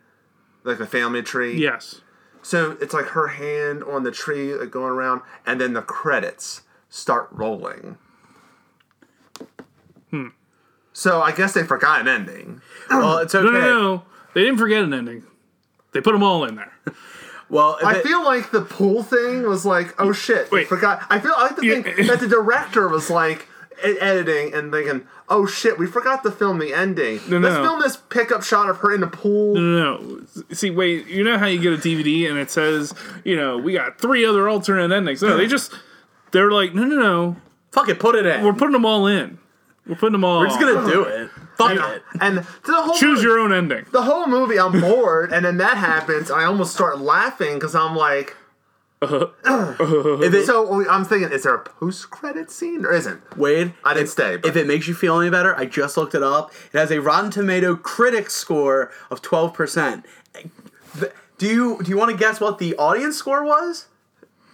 like 0.63 0.79
a 0.79 0.85
family 0.87 1.21
tree. 1.21 1.57
Yes. 1.57 2.01
So 2.41 2.77
it's 2.81 2.93
like 2.93 3.07
her 3.07 3.27
hand 3.27 3.83
on 3.83 4.03
the 4.03 4.11
tree 4.11 4.53
like 4.55 4.71
going 4.71 4.91
around, 4.93 5.21
and 5.45 5.59
then 5.59 5.73
the 5.73 5.81
credits 5.81 6.61
start 6.89 7.27
rolling. 7.31 7.97
Hmm. 10.11 10.27
So 10.93 11.21
I 11.21 11.31
guess 11.33 11.53
they 11.53 11.63
forgot 11.63 12.01
an 12.01 12.07
ending. 12.07 12.61
well, 12.89 13.17
it's 13.17 13.35
okay. 13.35 13.45
No, 13.45 13.51
no, 13.59 13.81
no. 13.81 14.03
They 14.33 14.43
didn't 14.43 14.57
forget 14.59 14.83
an 14.83 14.93
ending. 14.93 15.23
They 15.93 15.99
put 16.01 16.13
them 16.13 16.23
all 16.23 16.43
in 16.45 16.55
there. 16.55 16.71
Well, 17.49 17.77
I 17.83 17.95
they- 17.95 18.01
feel 18.01 18.23
like 18.23 18.51
the 18.51 18.61
pool 18.61 19.03
thing 19.03 19.43
was 19.47 19.65
like, 19.65 19.95
oh 20.01 20.11
shit, 20.11 20.49
they 20.49 20.57
Wait. 20.57 20.67
forgot. 20.67 21.05
I 21.09 21.19
feel 21.19 21.33
I 21.37 21.43
like 21.43 21.55
to 21.57 21.65
Yeah. 21.65 21.81
think 21.81 22.07
that 22.07 22.19
the 22.19 22.27
director 22.27 22.87
was 22.87 23.09
like 23.09 23.47
editing 23.81 24.53
and 24.53 24.71
thinking, 24.71 25.07
oh 25.29 25.45
shit, 25.45 25.77
we 25.77 25.85
forgot 25.87 26.23
to 26.23 26.31
film 26.31 26.59
the 26.59 26.73
ending. 26.73 27.19
No, 27.29 27.37
Let's 27.37 27.55
no. 27.55 27.63
film 27.63 27.79
this 27.81 27.95
pickup 27.97 28.43
shot 28.43 28.69
of 28.69 28.77
her 28.79 28.93
in 28.93 29.01
the 29.01 29.07
pool. 29.07 29.55
No, 29.55 29.61
no, 29.61 30.01
no. 30.01 30.21
See, 30.51 30.69
wait. 30.71 31.07
You 31.07 31.23
know 31.23 31.37
how 31.37 31.45
you 31.45 31.59
get 31.59 31.73
a 31.73 31.77
DVD 31.77 32.29
and 32.29 32.37
it 32.37 32.49
says, 32.51 32.93
you 33.23 33.35
know, 33.35 33.57
we 33.57 33.73
got 33.73 33.99
three 33.99 34.25
other 34.25 34.49
alternate 34.49 34.91
endings. 34.91 35.21
No, 35.21 35.37
they 35.37 35.47
just 35.47 35.73
they're 36.31 36.51
like, 36.51 36.73
no, 36.73 36.83
no, 36.83 36.95
no. 36.95 37.35
fuck 37.71 37.87
it, 37.89 37.99
put 37.99 38.15
it 38.15 38.25
in. 38.25 38.41
We're 38.43 38.51
We're, 38.51 38.57
putting 38.57 38.73
them 38.73 38.85
all 38.85 39.05
in. 39.07 39.37
We're 39.85 39.95
putting 39.95 40.13
them 40.13 40.23
all. 40.25 40.39
We're 40.39 40.47
just 40.47 40.59
gonna 40.59 40.85
do 40.91 41.03
it. 41.03 41.29
Fuck 41.57 41.71
it. 41.77 42.03
And 42.21 42.37
the 42.39 42.45
whole 42.73 42.93
choose 42.95 43.23
your 43.23 43.39
own 43.39 43.51
ending. 43.53 43.85
the 43.91 44.03
whole 44.03 44.27
movie, 44.27 44.59
I'm 44.59 44.79
bored, 44.79 45.31
and 45.33 45.43
then 45.45 45.57
that 45.57 45.77
happens. 45.77 46.29
I 46.29 46.43
almost 46.45 46.73
start 46.73 46.99
laughing 46.99 47.55
because 47.55 47.73
I'm 47.75 47.95
like, 47.95 48.35
If 49.01 50.33
it, 50.33 50.45
so 50.45 50.89
I'm 50.89 51.05
thinking, 51.05 51.31
is 51.31 51.43
there 51.43 51.53
a 51.55 51.63
post 51.63 52.09
credit 52.09 52.49
scene 52.49 52.85
or 52.85 52.91
isn't? 52.93 53.21
Wade, 53.37 53.73
I 53.83 53.93
didn't 53.93 54.05
if, 54.05 54.09
stay, 54.11 54.37
but- 54.37 54.49
If 54.49 54.55
it 54.55 54.67
makes 54.67 54.87
you 54.87 54.93
feel 54.93 55.19
any 55.19 55.29
better, 55.29 55.55
I 55.55 55.65
just 55.65 55.97
looked 55.97 56.15
it 56.15 56.23
up. 56.23 56.51
It 56.73 56.77
has 56.77 56.91
a 56.91 56.99
Rotten 57.01 57.29
Tomato 57.31 57.75
critic 57.75 58.29
score 58.29 58.91
of 59.11 59.21
twelve 59.21 59.53
percent. 59.53 60.05
Do 61.37 61.45
you 61.47 61.79
do 61.83 61.89
you 61.91 61.97
want 61.97 62.09
to 62.11 62.17
guess 62.17 62.39
what 62.39 62.57
the 62.57 62.75
audience 62.77 63.15
score 63.17 63.43
was? 63.43 63.87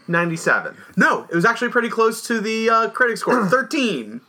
97. 0.05 0.75
No, 0.97 1.25
it 1.31 1.35
was 1.35 1.45
actually 1.45 1.69
pretty 1.69 1.87
close 1.87 2.21
to 2.27 2.41
the 2.41 2.69
uh, 2.69 2.89
critic 2.89 3.15
score. 3.17 3.47
Thirteen. 3.49 4.19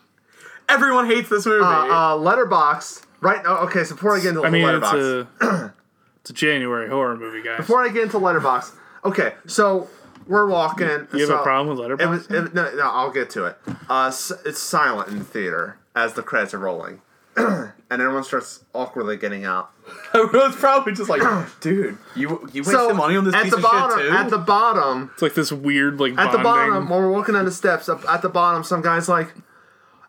Everyone 0.69 1.07
hates 1.07 1.29
this 1.29 1.47
movie. 1.47 1.65
Uh, 1.65 2.13
uh, 2.13 2.17
Letterbox. 2.17 3.03
Right. 3.21 3.41
Oh, 3.45 3.67
okay. 3.67 3.85
So 3.85 3.95
before 3.95 4.17
I 4.17 4.21
get 4.21 4.29
into 4.31 4.43
I 4.45 4.51
mean, 4.51 4.69
it's 4.69 4.93
Letterbox, 4.93 5.29
a 5.43 5.75
it's 6.21 6.31
a 6.31 6.33
January 6.33 6.89
horror 6.89 7.17
movie, 7.17 7.43
guys. 7.43 7.57
before 7.59 7.83
I 7.83 7.89
get 7.89 8.03
into 8.05 8.19
Letterbox, 8.19 8.73
okay. 9.05 9.35
So 9.47 9.89
we're 10.27 10.47
walking. 10.49 10.87
you 10.89 11.21
have 11.21 11.29
so 11.29 11.39
a 11.41 11.43
problem 11.43 11.77
with 11.77 11.85
It 11.91 11.99
Letterboxd? 11.99 12.09
was. 12.11 12.27
It, 12.31 12.55
no, 12.55 12.75
no, 12.75 12.83
I'll 12.91 13.11
get 13.11 13.31
to 13.31 13.45
it. 13.47 13.59
Uh, 13.89 14.13
it's 14.45 14.59
silent 14.59 15.09
in 15.11 15.19
the 15.19 15.25
theater 15.25 15.79
as 15.95 16.15
the 16.15 16.23
credits 16.23 16.53
are 16.55 16.59
rolling, 16.59 17.01
and 17.37 17.73
everyone 17.91 18.25
starts 18.25 18.65
awkwardly 18.75 19.17
getting 19.17 19.45
out. 19.45 19.71
Everyone's 20.15 20.57
probably 20.57 20.93
just 20.95 21.09
like, 21.11 21.23
dude, 21.61 21.97
you 22.17 22.47
you 22.53 22.63
wasted 22.63 22.97
money 22.97 23.17
on 23.17 23.25
this 23.25 23.35
at 23.35 23.43
piece 23.45 23.51
the 23.53 23.57
of 23.59 23.63
bottom, 23.63 23.99
shit 23.99 24.11
too. 24.11 24.17
at 24.17 24.31
the 24.31 24.39
bottom, 24.39 25.11
it's 25.15 25.23
like 25.23 25.35
this 25.35 25.53
weird 25.53 25.99
like 26.01 26.13
at 26.19 26.33
the 26.33 26.39
bottom, 26.39 26.71
bonding- 26.75 26.89
when 26.91 27.01
we're 27.03 27.11
walking 27.13 27.35
down 27.35 27.45
the 27.47 27.51
steps, 27.53 27.89
up 27.89 28.05
at 28.09 28.21
the 28.23 28.29
bottom, 28.31 28.65
some 28.65 28.81
guy's 28.83 29.09
like, 29.11 29.29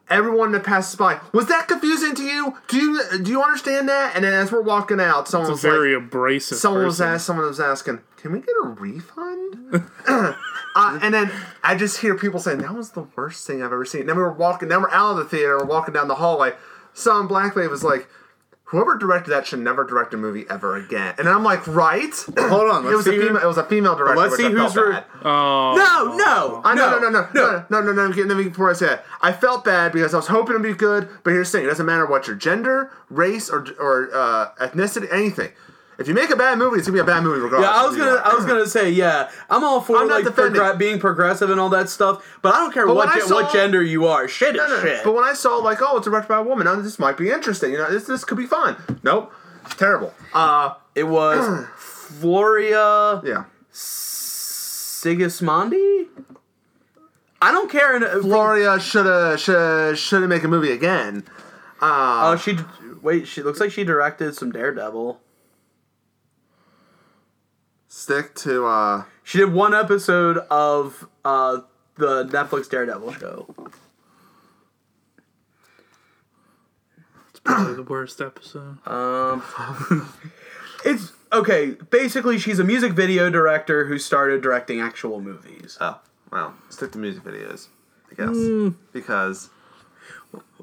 everyone 0.10 0.52
that 0.54 0.64
passes 0.64 0.96
by, 0.96 1.20
was 1.32 1.48
that 1.48 1.68
confusing 1.68 2.16
to 2.16 2.24
you? 2.24 2.58
Do 2.68 2.78
you 2.78 3.02
do 3.24 3.32
you 3.32 3.42
understand 3.44 3.90
that? 3.90 4.16
And 4.16 4.24
then 4.24 4.34
as 4.34 4.52
we're 4.52 4.62
walking 4.62 5.00
out, 5.00 5.28
someone 5.28 5.52
was 5.52 5.62
very 5.62 5.96
like, 5.96 6.06
abrasive. 6.06 6.58
someone 6.58 6.86
was 6.86 6.98
person. 6.98 7.14
asked, 7.14 7.26
someone 7.26 7.46
was 7.46 7.60
asking, 7.60 8.00
can 8.18 8.32
we 8.32 8.40
get 8.40 8.56
a 8.64 8.68
refund? 8.68 9.56
uh, 10.08 11.00
and 11.02 11.14
then 11.14 11.32
I 11.64 11.76
just 11.76 12.02
hear 12.02 12.16
people 12.16 12.40
saying 12.40 12.60
that 12.60 12.74
was 12.74 12.92
the 12.92 13.08
worst 13.16 13.46
thing 13.46 13.62
I've 13.62 13.72
ever 13.72 13.86
seen. 13.86 14.06
then 14.06 14.16
we 14.16 14.22
were 14.22 14.34
walking, 14.34 14.70
then 14.70 14.82
we're 14.82 14.92
out 14.92 15.12
of 15.12 15.18
the 15.18 15.26
theater, 15.26 15.58
we're 15.58 15.66
walking 15.66 15.94
down 15.94 16.08
the 16.08 16.16
hallway. 16.16 16.54
Some 16.94 17.28
black 17.28 17.56
lady 17.56 17.68
was 17.68 17.84
like. 17.84 18.08
Whoever 18.70 18.98
directed 18.98 19.30
that 19.32 19.46
should 19.46 19.60
never 19.60 19.84
direct 19.84 20.14
a 20.16 20.18
movie 20.18 20.46
ever 20.50 20.76
again. 20.76 21.14
And 21.20 21.30
I'm 21.30 21.44
like, 21.44 21.66
right? 21.68 22.12
Hold 22.38 22.70
on, 22.72 22.84
it 22.86 22.88
let's 22.90 22.98
was 22.98 23.08
a 23.08 23.10
see 23.12 23.16
who- 23.18 23.28
female. 23.28 23.42
It 23.44 23.46
was 23.46 23.58
a 23.58 23.64
female 23.64 23.96
director. 23.96 24.20
let's 24.22 24.36
see 24.38 24.46
I 24.48 24.52
felt 24.54 24.74
who's 24.74 24.84
re- 24.84 25.04
Oh, 25.24 25.76
no, 25.78 26.16
no, 26.18 26.62
I 26.64 26.74
no, 26.74 26.90
no, 26.92 27.00
no, 27.00 27.10
no, 27.10 27.28
no. 27.34 27.66
no, 27.70 27.82
no, 27.82 27.82
no, 27.82 27.92
no. 27.94 28.08
Let 28.08 28.16
me, 28.18 28.24
let 28.24 28.38
me 28.38 28.44
before 28.46 28.70
I 28.72 28.74
say 28.74 28.88
that. 28.88 29.06
I 29.22 29.32
felt 29.34 29.64
bad 29.64 29.92
because 29.92 30.14
I 30.14 30.18
was 30.18 30.28
hoping 30.28 30.54
to 30.58 30.60
be 30.60 30.74
good, 30.74 31.08
but 31.24 31.32
here's 31.32 31.52
the 31.52 31.60
thing: 31.60 31.66
it 31.66 31.70
doesn't 31.70 31.86
matter 31.86 32.06
what 32.08 32.26
your 32.28 32.36
gender, 32.36 32.92
race, 33.10 33.50
or 33.52 33.66
or 33.80 34.10
uh, 34.14 34.50
ethnicity, 34.60 35.12
anything. 35.14 35.52
If 35.98 36.08
you 36.10 36.14
make 36.14 36.30
a 36.30 36.36
bad 36.36 36.58
movie, 36.58 36.78
it's 36.78 36.88
gonna 36.88 36.96
be 36.98 37.00
a 37.00 37.06
bad 37.06 37.24
movie 37.24 37.40
regardless. 37.40 37.70
Yeah, 37.70 37.82
I 37.82 37.86
was 37.88 37.96
gonna. 37.96 38.22
I 38.24 38.34
was 38.36 38.46
gonna 38.46 38.66
say, 38.68 38.90
yeah, 38.92 39.30
I'm 39.50 39.64
all 39.64 39.80
for 39.80 39.96
I'm 39.98 40.10
like 40.10 40.26
progr- 40.26 40.78
being 40.78 41.00
progressive 41.00 41.50
and 41.50 41.60
all 41.60 41.70
that 41.70 41.88
stuff, 41.90 42.38
but 42.42 42.54
I 42.54 42.60
don't 42.60 42.74
care 42.74 42.86
But 42.86 42.96
what 42.96 43.18
ge- 43.18 43.22
saw- 43.24 43.36
what 43.44 43.54
gender 43.54 43.82
you 43.82 44.06
are. 44.06 44.28
Shit 44.28 44.56
is 44.56 44.62
No, 44.62 44.68
no, 44.68 44.82
shit. 44.82 45.04
But 45.06 45.14
when 45.14 45.24
I 45.24 45.34
saw 45.34 45.56
like, 45.58 45.82
oh, 45.82 45.96
it's 45.98 46.06
directed 46.06 46.28
by 46.28 46.38
a 46.40 46.44
woman, 46.44 46.68
oh, 46.68 46.82
this 46.82 47.00
might 47.00 47.16
be 47.18 47.30
interesting. 47.32 47.72
You 47.72 47.78
know, 47.78 47.90
this 47.90 48.06
this 48.06 48.26
could 48.26 48.38
be 48.38 48.46
fun. 48.46 48.76
Nope, 49.04 49.32
terrible. 49.78 50.14
Uh, 50.34 50.74
it 50.96 51.04
was 51.04 51.66
Floria 51.78 53.24
yeah. 53.26 53.46
Sigismondi. 54.76 56.08
I 57.42 57.52
don't 57.52 57.70
care. 57.72 57.96
in- 57.96 58.22
Gloria 58.22 58.80
shoulda 58.80 59.38
shoulda 59.38 59.96
shoulda 59.96 60.28
make 60.28 60.44
a 60.44 60.48
movie 60.48 60.72
again. 60.72 61.24
Oh, 61.82 62.36
she 62.38 62.58
wait. 63.02 63.28
She 63.28 63.44
looks 63.44 63.60
like 63.60 63.72
she 63.72 63.84
directed 63.84 64.36
some 64.36 64.52
Daredevil. 64.52 65.20
Stick 67.98 68.36
to 68.36 68.66
uh, 68.66 69.06
She 69.24 69.38
did 69.38 69.54
one 69.54 69.74
episode 69.74 70.40
of 70.52 71.08
uh, 71.24 71.62
the 71.96 72.26
Netflix 72.26 72.70
Daredevil 72.70 73.14
show. 73.14 73.48
It's 77.30 77.40
probably 77.40 77.76
the 77.76 77.84
worst 77.84 78.20
episode. 78.20 78.86
Um, 78.86 79.42
it's 80.86 81.14
okay. 81.32 81.78
Basically, 81.90 82.38
she's 82.38 82.60
a 82.60 82.66
music 82.66 82.92
video 82.92 83.30
director 83.30 83.86
who 83.86 83.98
started 83.98 84.42
directing 84.42 84.82
actual 84.82 85.22
movies. 85.22 85.78
oh 85.80 86.02
well, 86.34 86.54
stick 86.70 86.92
to 86.92 86.98
music 86.98 87.24
videos, 87.24 87.70
I 88.12 88.16
guess, 88.16 88.74
because 88.92 89.50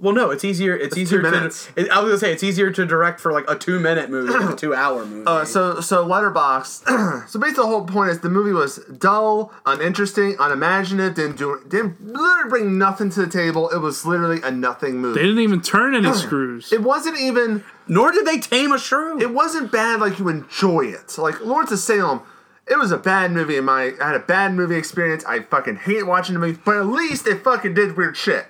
Well, 0.03 0.13
no, 0.13 0.31
it's 0.31 0.45
easier. 0.45 0.77
It's, 0.77 0.99
easier 0.99 1.23
two 1.23 1.31
to. 1.31 1.47
It, 1.77 1.89
I 1.89 2.01
was 2.01 2.11
gonna 2.11 2.19
say 2.19 2.33
it's 2.33 2.43
easier 2.43 2.73
to 2.73 2.85
direct 2.85 3.21
for 3.21 3.33
like 3.33 3.49
a 3.49 3.55
two-minute 3.55 4.11
movie 4.11 4.33
than 4.33 4.49
a 4.49 4.57
two-hour 4.57 5.07
movie. 5.07 5.25
Uh, 5.29 5.45
so 5.45 5.81
so 5.81 6.05
Letterbox. 6.05 6.69
so 7.29 7.39
basically, 7.39 7.53
the 7.53 7.67
whole 7.69 7.85
point 7.85 8.11
is 8.11 8.19
the 8.19 8.29
movie 8.29 8.51
was 8.51 8.79
dull, 8.99 9.53
uninteresting, 9.65 10.35
unimaginative. 10.41 11.15
Didn't 11.15 11.37
do 11.37 11.63
didn't 11.69 12.05
literally 12.05 12.51
bring 12.51 12.79
nothing 12.79 13.11
to 13.11 13.21
the 13.25 13.31
table. 13.31 13.69
It 13.69 13.79
was 13.79 14.05
literally 14.05 14.41
a 14.43 14.51
nothing 14.51 14.97
movie. 14.97 15.21
They 15.21 15.27
didn't 15.27 15.43
even 15.43 15.61
turn 15.61 15.95
any 15.95 16.13
screws. 16.15 16.73
It 16.73 16.83
wasn't 16.83 17.21
even. 17.21 17.63
Nor 17.87 18.11
did 18.11 18.27
they 18.27 18.39
tame 18.39 18.73
a 18.73 18.81
shrew. 18.81 19.21
It 19.21 19.33
wasn't 19.33 19.71
bad. 19.71 20.01
Like 20.01 20.19
you 20.19 20.29
enjoy 20.29 20.87
it. 20.87 21.13
So 21.13 21.23
like 21.23 21.41
Lords 21.43 21.71
of 21.71 21.79
Salem. 21.79 22.23
It 22.69 22.79
was 22.79 22.93
a 22.93 22.99
bad 22.99 23.33
movie. 23.33 23.57
In 23.57 23.65
my, 23.65 23.93
I 24.01 24.07
had 24.07 24.15
a 24.15 24.21
bad 24.21 24.55
movie 24.55 24.77
experience. 24.77 25.25
I 25.25 25.41
fucking 25.41 25.77
hate 25.77 26.07
watching 26.07 26.35
the 26.35 26.41
movie, 26.41 26.61
but 26.65 26.77
at 26.77 26.87
least 26.87 27.27
it 27.27 27.43
fucking 27.43 27.75
did 27.75 27.97
weird 27.97 28.17
shit. 28.17 28.47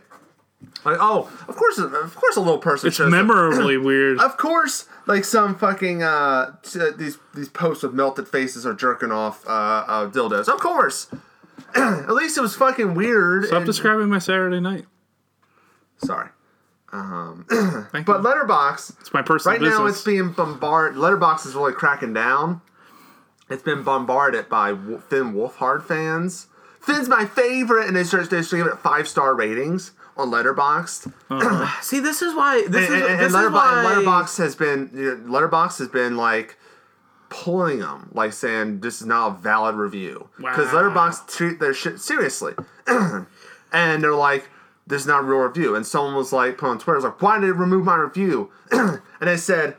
Like, 0.85 0.99
oh, 1.01 1.31
of 1.49 1.57
course, 1.57 1.79
of 1.79 2.15
course, 2.17 2.37
a 2.37 2.41
little 2.41 2.59
person. 2.59 2.89
It's 2.89 2.97
shows 2.97 3.07
up. 3.07 3.11
memorably 3.13 3.77
weird. 3.79 4.19
Of 4.19 4.37
course, 4.37 4.87
like 5.07 5.25
some 5.25 5.57
fucking 5.57 6.03
uh, 6.03 6.57
t- 6.63 6.91
these 6.97 7.19
these 7.35 7.49
posts 7.49 7.83
with 7.85 7.93
melted 7.95 8.27
faces 8.29 8.67
are 8.67 8.75
jerking 8.75 9.13
off 9.13 9.47
uh, 9.47 9.51
uh 9.51 10.11
dildos. 10.11 10.49
Of 10.49 10.59
course. 10.61 11.09
At 11.75 12.11
least 12.11 12.37
it 12.37 12.41
was 12.41 12.57
fucking 12.57 12.95
weird. 12.95 13.47
Stop 13.47 13.59
and- 13.59 13.67
describing 13.67 14.09
my 14.09 14.19
Saturday 14.19 14.61
night. 14.61 14.87
Sorry. 15.99 16.29
Thank 16.93 18.05
But 18.07 18.19
you. 18.19 18.19
Letterbox 18.19 18.91
It's 19.01 19.15
my 19.15 19.23
personal 19.23 19.55
right 19.55 19.61
business. 19.61 19.79
now 19.79 19.87
it's 19.87 20.03
being 20.05 20.33
bombarded. 20.33 20.99
Letterbox 20.99 21.47
is 21.47 21.55
really 21.55 21.73
cracking 21.73 22.13
down. 22.13 22.61
It's 23.49 23.63
been 23.63 23.83
bombarded 23.83 24.51
by 24.51 24.73
Finn 25.09 25.33
Wolfhard 25.33 25.85
fans. 25.85 26.49
Finn's 26.83 27.09
my 27.09 27.25
favorite, 27.25 27.87
and 27.87 27.97
they 27.97 28.05
start 28.05 28.29
they 28.29 28.43
start 28.43 28.59
giving 28.61 28.73
it 28.75 28.79
five 28.81 29.09
star 29.09 29.35
ratings 29.35 29.93
on 30.17 30.31
Letterboxd. 30.31 31.13
Uh-huh. 31.31 31.67
See, 31.83 32.01
this 32.01 32.23
is 32.23 32.35
why. 32.35 32.67
This 32.69 32.89
and, 32.89 32.97
is, 32.97 33.03
and, 33.03 33.03
this 33.03 33.11
and 33.11 33.21
is 33.23 33.33
Letterbox, 33.35 33.65
why. 33.65 33.83
Letterbox 33.85 34.37
has 34.39 34.57
been 34.57 34.91
you 34.95 35.17
know, 35.17 35.33
Letterbox 35.33 35.79
has 35.79 35.89
been 35.89 36.17
like 36.17 36.57
pulling 37.29 37.81
them, 37.81 38.11
like 38.13 38.33
saying 38.33 38.81
this 38.81 39.01
is 39.01 39.07
not 39.07 39.29
a 39.29 39.35
valid 39.39 39.75
review 39.77 40.29
because 40.37 40.69
Wow. 40.69 40.75
Letterbox 40.75 41.23
treat 41.27 41.61
their 41.61 41.75
shit 41.75 42.01
seriously, 42.01 42.55
and 42.87 43.27
they're 43.73 44.15
like 44.15 44.49
this 44.87 45.03
is 45.03 45.07
not 45.07 45.21
a 45.21 45.23
real 45.23 45.39
review. 45.39 45.75
And 45.75 45.87
someone 45.87 46.15
was 46.15 46.33
like 46.33 46.59
put 46.59 46.69
on 46.69 46.79
Twitter 46.79 46.97
was 46.97 47.05
like, 47.05 47.23
why 47.23 47.39
did 47.39 47.47
they 47.47 47.53
remove 47.53 47.85
my 47.85 47.97
review? 47.97 48.51
and 48.71 49.01
they 49.21 49.37
said. 49.37 49.77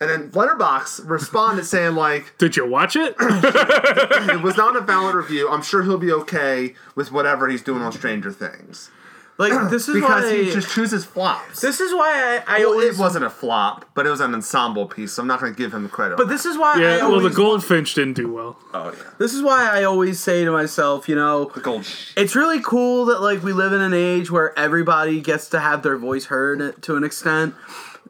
And 0.00 0.10
then 0.10 0.30
Letterbox 0.34 1.00
responded 1.00 1.64
saying 1.64 1.94
like 1.94 2.36
Did 2.36 2.56
you 2.56 2.66
watch 2.68 2.94
it? 2.96 3.14
it 3.18 4.42
was 4.42 4.56
not 4.56 4.76
a 4.76 4.80
valid 4.80 5.14
review. 5.14 5.48
I'm 5.48 5.62
sure 5.62 5.82
he'll 5.84 5.96
be 5.96 6.12
okay 6.12 6.74
with 6.94 7.12
whatever 7.12 7.48
he's 7.48 7.62
doing 7.62 7.80
on 7.80 7.92
Stranger 7.92 8.32
Things 8.32 8.90
like 9.38 9.52
this 9.70 9.88
is 9.88 9.94
because 9.94 10.24
why. 10.24 10.36
he 10.44 10.50
just 10.52 10.72
chooses 10.74 11.04
flops. 11.04 11.60
this 11.60 11.80
is 11.80 11.92
why 11.92 12.42
I, 12.46 12.56
I 12.56 12.58
Well, 12.60 12.68
always. 12.74 12.96
it 12.96 13.00
wasn't 13.00 13.24
a 13.24 13.30
flop, 13.30 13.84
but 13.94 14.06
it 14.06 14.10
was 14.10 14.20
an 14.20 14.34
ensemble 14.34 14.86
piece, 14.86 15.12
so 15.14 15.22
I'm 15.22 15.28
not 15.28 15.40
going 15.40 15.52
to 15.52 15.58
give 15.58 15.72
him 15.74 15.82
the 15.82 15.88
credit. 15.88 16.16
But 16.16 16.28
this 16.28 16.44
is 16.46 16.56
why. 16.56 16.74
I 16.76 16.80
yeah. 16.80 17.08
Well, 17.08 17.20
the 17.20 17.30
goldfinch 17.30 17.94
didn't 17.94 18.14
do 18.14 18.32
well. 18.32 18.56
oh 18.72 18.92
yeah, 18.96 19.10
This 19.18 19.34
is 19.34 19.42
why 19.42 19.68
I 19.68 19.84
always 19.84 20.20
say 20.20 20.44
to 20.44 20.50
myself, 20.52 21.08
you 21.08 21.14
know, 21.16 21.46
the 21.54 21.60
gold. 21.60 21.86
It's 22.16 22.34
really 22.36 22.60
cool 22.60 23.06
that 23.06 23.20
like 23.20 23.42
we 23.42 23.52
live 23.52 23.72
in 23.72 23.80
an 23.80 23.94
age 23.94 24.30
where 24.30 24.56
everybody 24.58 25.20
gets 25.20 25.48
to 25.50 25.60
have 25.60 25.82
their 25.82 25.96
voice 25.96 26.26
heard 26.26 26.80
to 26.82 26.96
an 26.96 27.04
extent 27.04 27.54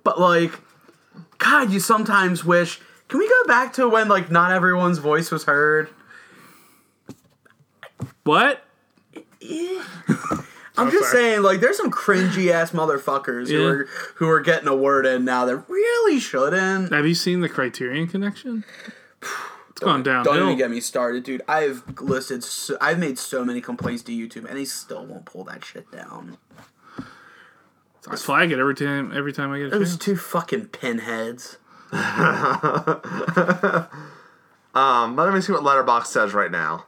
but 0.03 0.21
like 0.21 0.53
god 1.39 1.71
you 1.71 1.81
sometimes 1.81 2.45
wish 2.45 2.81
can 3.09 3.19
we 3.19 3.27
go 3.29 3.45
back 3.47 3.73
to 3.73 3.89
when 3.89 4.07
like 4.09 4.31
not 4.31 4.53
everyone's 4.53 4.99
voice 4.99 5.31
was 5.31 5.45
heard 5.45 5.89
What? 8.25 8.63
Eh, 9.43 9.81
i'm 10.77 10.91
just 10.91 11.11
sorry. 11.11 11.23
saying 11.23 11.43
like 11.43 11.61
there's 11.61 11.77
some 11.77 11.91
cringy 11.91 12.51
ass 12.51 12.73
motherfuckers 12.73 13.49
who 13.49 13.55
Yeah. 13.63 13.69
are 13.69 13.85
who 14.17 14.29
are 14.29 14.41
getting 14.41 14.69
a 14.69 14.75
word 14.77 15.07
in 15.07 15.25
now 15.25 15.45
that 15.45 15.57
really 15.69 16.19
shouldn't 16.21 16.93
Have 16.93 17.07
you 17.07 17.15
seen 17.15 17.41
the 17.41 17.49
Criterion 17.49 18.07
Connection? 18.09 18.65
It's 19.71 19.81
gone 19.81 20.03
down. 20.03 20.25
don't 20.25 20.35
downhill. 20.35 20.47
even 20.51 20.59
get 20.59 20.71
me 20.71 20.81
started 20.81 21.25
dude 21.25 21.43
i've 21.49 21.83
listed 22.01 22.43
so, 22.45 22.77
i've 22.81 22.99
made 22.99 23.19
so 23.19 23.45
many 23.45 23.61
complaints 23.61 24.03
to 24.05 24.13
youtube 24.13 24.45
and 24.49 24.57
they 24.59 24.65
still 24.65 25.05
won't 25.07 25.25
pull 25.27 25.45
that 25.45 25.65
shit 25.65 25.91
down 25.93 26.39
I 28.07 28.17
flag 28.17 28.53
it 28.53 28.59
every 28.59 28.75
time. 28.75 29.13
Every 29.17 29.33
time 29.33 29.51
I 29.51 29.59
get 29.61 29.69
a 29.69 29.71
those 29.79 29.93
chance. 29.93 30.05
two 30.05 30.17
fucking 30.17 30.67
pinheads 30.67 31.57
um, 34.75 35.16
but 35.16 35.25
let 35.25 35.33
me 35.33 35.41
see 35.41 35.53
what 35.53 35.62
Letterbox 35.62 36.09
says 36.11 36.35
right 36.35 36.51
now. 36.51 36.87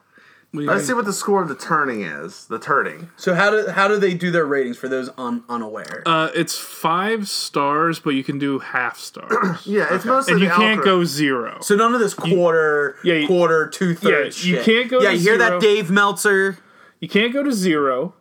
What 0.56 0.60
do 0.62 0.64
you 0.64 0.70
Let's 0.70 0.80
think? 0.82 0.88
see 0.88 0.94
what 0.94 1.04
the 1.04 1.12
score 1.12 1.42
of 1.42 1.48
the 1.48 1.54
turning 1.54 2.00
is. 2.02 2.46
The 2.46 2.58
turning. 2.58 3.10
So 3.16 3.34
how 3.34 3.50
do 3.50 3.68
how 3.68 3.88
do 3.88 3.98
they 3.98 4.14
do 4.14 4.30
their 4.30 4.46
ratings 4.46 4.78
for 4.78 4.88
those 4.88 5.10
un, 5.18 5.44
unaware? 5.48 6.02
Uh, 6.06 6.30
it's 6.34 6.58
five 6.58 7.28
stars, 7.28 8.00
but 8.00 8.10
you 8.10 8.24
can 8.24 8.38
do 8.38 8.58
half 8.60 8.98
stars, 8.98 9.32
Yeah, 9.66 9.86
it's 9.94 10.04
mostly 10.06 10.32
and 10.34 10.42
you 10.42 10.48
the 10.48 10.54
can't 10.54 10.80
algori- 10.80 10.84
go 10.84 11.04
zero. 11.04 11.58
so 11.60 11.76
none 11.76 11.92
of 11.94 12.00
this 12.00 12.14
quarter, 12.14 12.96
yeah, 13.04 13.14
you- 13.14 13.26
quarter, 13.26 13.66
two 13.68 13.94
thirds. 13.94 14.46
yeah, 14.48 14.56
you 14.58 14.62
can't 14.64 14.90
go 14.90 15.00
Yeah, 15.02 15.10
to 15.10 15.14
you 15.16 15.20
hear 15.22 15.38
zero. 15.38 15.50
that, 15.50 15.60
Dave 15.60 15.90
Meltzer? 15.90 16.58
You 17.00 17.08
can't 17.08 17.32
go 17.34 17.42
to 17.42 17.52
zero. 17.52 18.14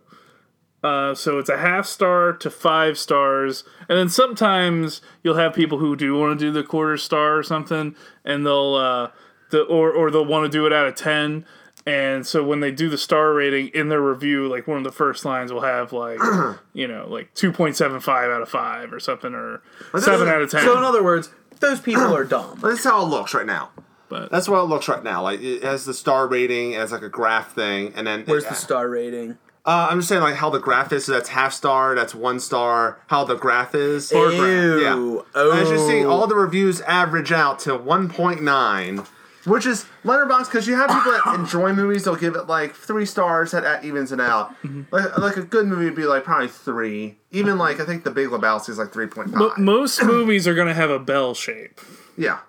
Uh, 0.84 1.16
so 1.16 1.40
it's 1.40 1.50
a 1.50 1.58
half 1.58 1.86
star 1.88 2.32
to 2.34 2.50
five 2.50 2.96
stars, 2.98 3.64
and 3.90 3.98
then 3.98 4.08
sometimes 4.08 5.02
you'll 5.24 5.34
have 5.38 5.52
people 5.54 5.80
who 5.80 5.96
do 5.96 6.16
want 6.16 6.38
to 6.38 6.46
do 6.46 6.52
the 6.52 6.62
quarter 6.64 6.96
star 6.98 7.36
or 7.38 7.42
something, 7.44 7.96
and 8.24 8.46
they'll 8.46 8.76
uh, 8.76 9.10
the 9.50 9.62
or 9.64 9.90
or 9.92 10.12
they'll 10.12 10.26
want 10.26 10.44
to 10.46 10.50
do 10.56 10.68
it 10.68 10.74
out 10.74 10.86
of 10.86 10.94
ten. 10.96 11.44
And 11.88 12.26
so 12.26 12.44
when 12.44 12.62
they 12.62 12.72
do 12.72 12.90
the 12.90 12.98
star 12.98 13.32
rating 13.34 13.68
in 13.68 13.90
their 13.90 14.02
review, 14.02 14.48
like 14.48 14.68
one 14.68 14.78
of 14.80 14.84
the 14.84 14.92
first 14.92 15.24
lines 15.24 15.54
will 15.54 15.62
have 15.62 15.94
like, 15.94 16.20
you 16.74 16.88
know, 16.88 17.06
like 17.08 17.34
two 17.36 17.52
point 17.52 17.76
seven 17.76 18.00
five 18.00 18.32
out 18.32 18.42
of 18.42 18.50
five 18.50 18.92
or 18.92 19.00
something, 19.00 19.34
or 19.36 19.62
seven 20.00 20.28
out 20.28 20.42
of 20.42 20.50
ten. 20.50 20.64
So 20.64 20.78
in 20.78 20.84
other 20.84 21.04
words, 21.04 21.30
those 21.60 21.80
people 21.80 22.16
are 22.16 22.24
dumb. 22.24 22.60
This 22.64 22.80
is 22.80 22.86
how 22.86 23.04
it 23.04 23.10
looks 23.10 23.34
right 23.36 23.46
now. 23.46 23.70
but 24.10 24.32
That's 24.32 24.50
what 24.50 24.60
it 24.62 24.64
looks 24.68 24.88
right 24.88 25.04
now. 25.04 25.22
Like 25.22 25.42
it 25.42 25.64
has 25.64 25.86
the 25.86 25.94
star 25.94 26.28
rating 26.28 26.76
as 26.76 26.92
like 26.92 27.04
a 27.04 27.10
graph 27.10 27.54
thing, 27.54 27.94
and 27.96 28.08
then 28.08 28.24
Where's 28.26 28.46
the 28.46 28.56
star 28.56 28.90
rating? 28.90 29.38
Uh, 29.68 29.88
I'm 29.90 29.98
just 30.00 30.10
saying 30.10 30.22
like 30.22 30.36
how 30.36 30.52
the 30.52 30.60
graph 30.60 30.92
is. 30.92 31.06
So 31.06 31.12
that's 31.14 31.30
half 31.30 31.52
star. 31.54 31.96
That's 31.96 32.14
one 32.16 32.40
star. 32.40 33.00
How 33.08 33.24
the 33.26 33.36
graph 33.36 33.74
is. 33.74 34.12
Ew. 34.12 34.80
Yeah. 34.82 34.94
Oh. 35.36 35.52
As 35.52 35.70
you 35.72 35.78
see, 35.88 36.04
all 36.06 36.26
the 36.28 36.36
reviews 36.36 36.82
average 36.82 37.32
out 37.32 37.58
to 37.62 37.72
1.9, 37.72 39.08
which 39.46 39.66
is 39.66 39.86
letterbox 40.04 40.48
because 40.48 40.68
you 40.68 40.76
have 40.76 40.90
people 40.90 41.12
that 41.12 41.36
enjoy 41.40 41.74
movies. 41.74 42.04
They'll 42.04 42.16
give 42.16 42.36
it 42.36 42.48
like 42.48 42.74
three 42.74 43.06
stars. 43.06 43.52
That 43.52 43.64
that 43.64 43.84
evens 43.86 44.12
it 44.12 44.20
out. 44.20 44.52
Mm-hmm. 44.64 44.84
Like, 44.92 45.18
like 45.18 45.38
a 45.38 45.44
good 45.44 45.68
movie 45.68 45.86
would 45.86 45.96
be 45.96 46.06
like 46.06 46.24
probably 46.24 46.48
three. 46.48 47.18
Even 47.32 47.58
like 47.58 47.80
I 47.80 47.86
think 47.86 48.04
The 48.04 48.12
Big 48.12 48.30
Lebowski 48.30 48.70
is 48.70 48.78
like 48.78 48.92
3.5. 48.92 49.38
But 49.38 49.58
most 49.58 50.04
movies 50.04 50.48
are 50.48 50.56
gonna 50.56 50.74
have 50.74 50.90
a 50.90 51.00
bell 51.00 51.34
shape. 51.34 51.80
yeah. 52.18 52.40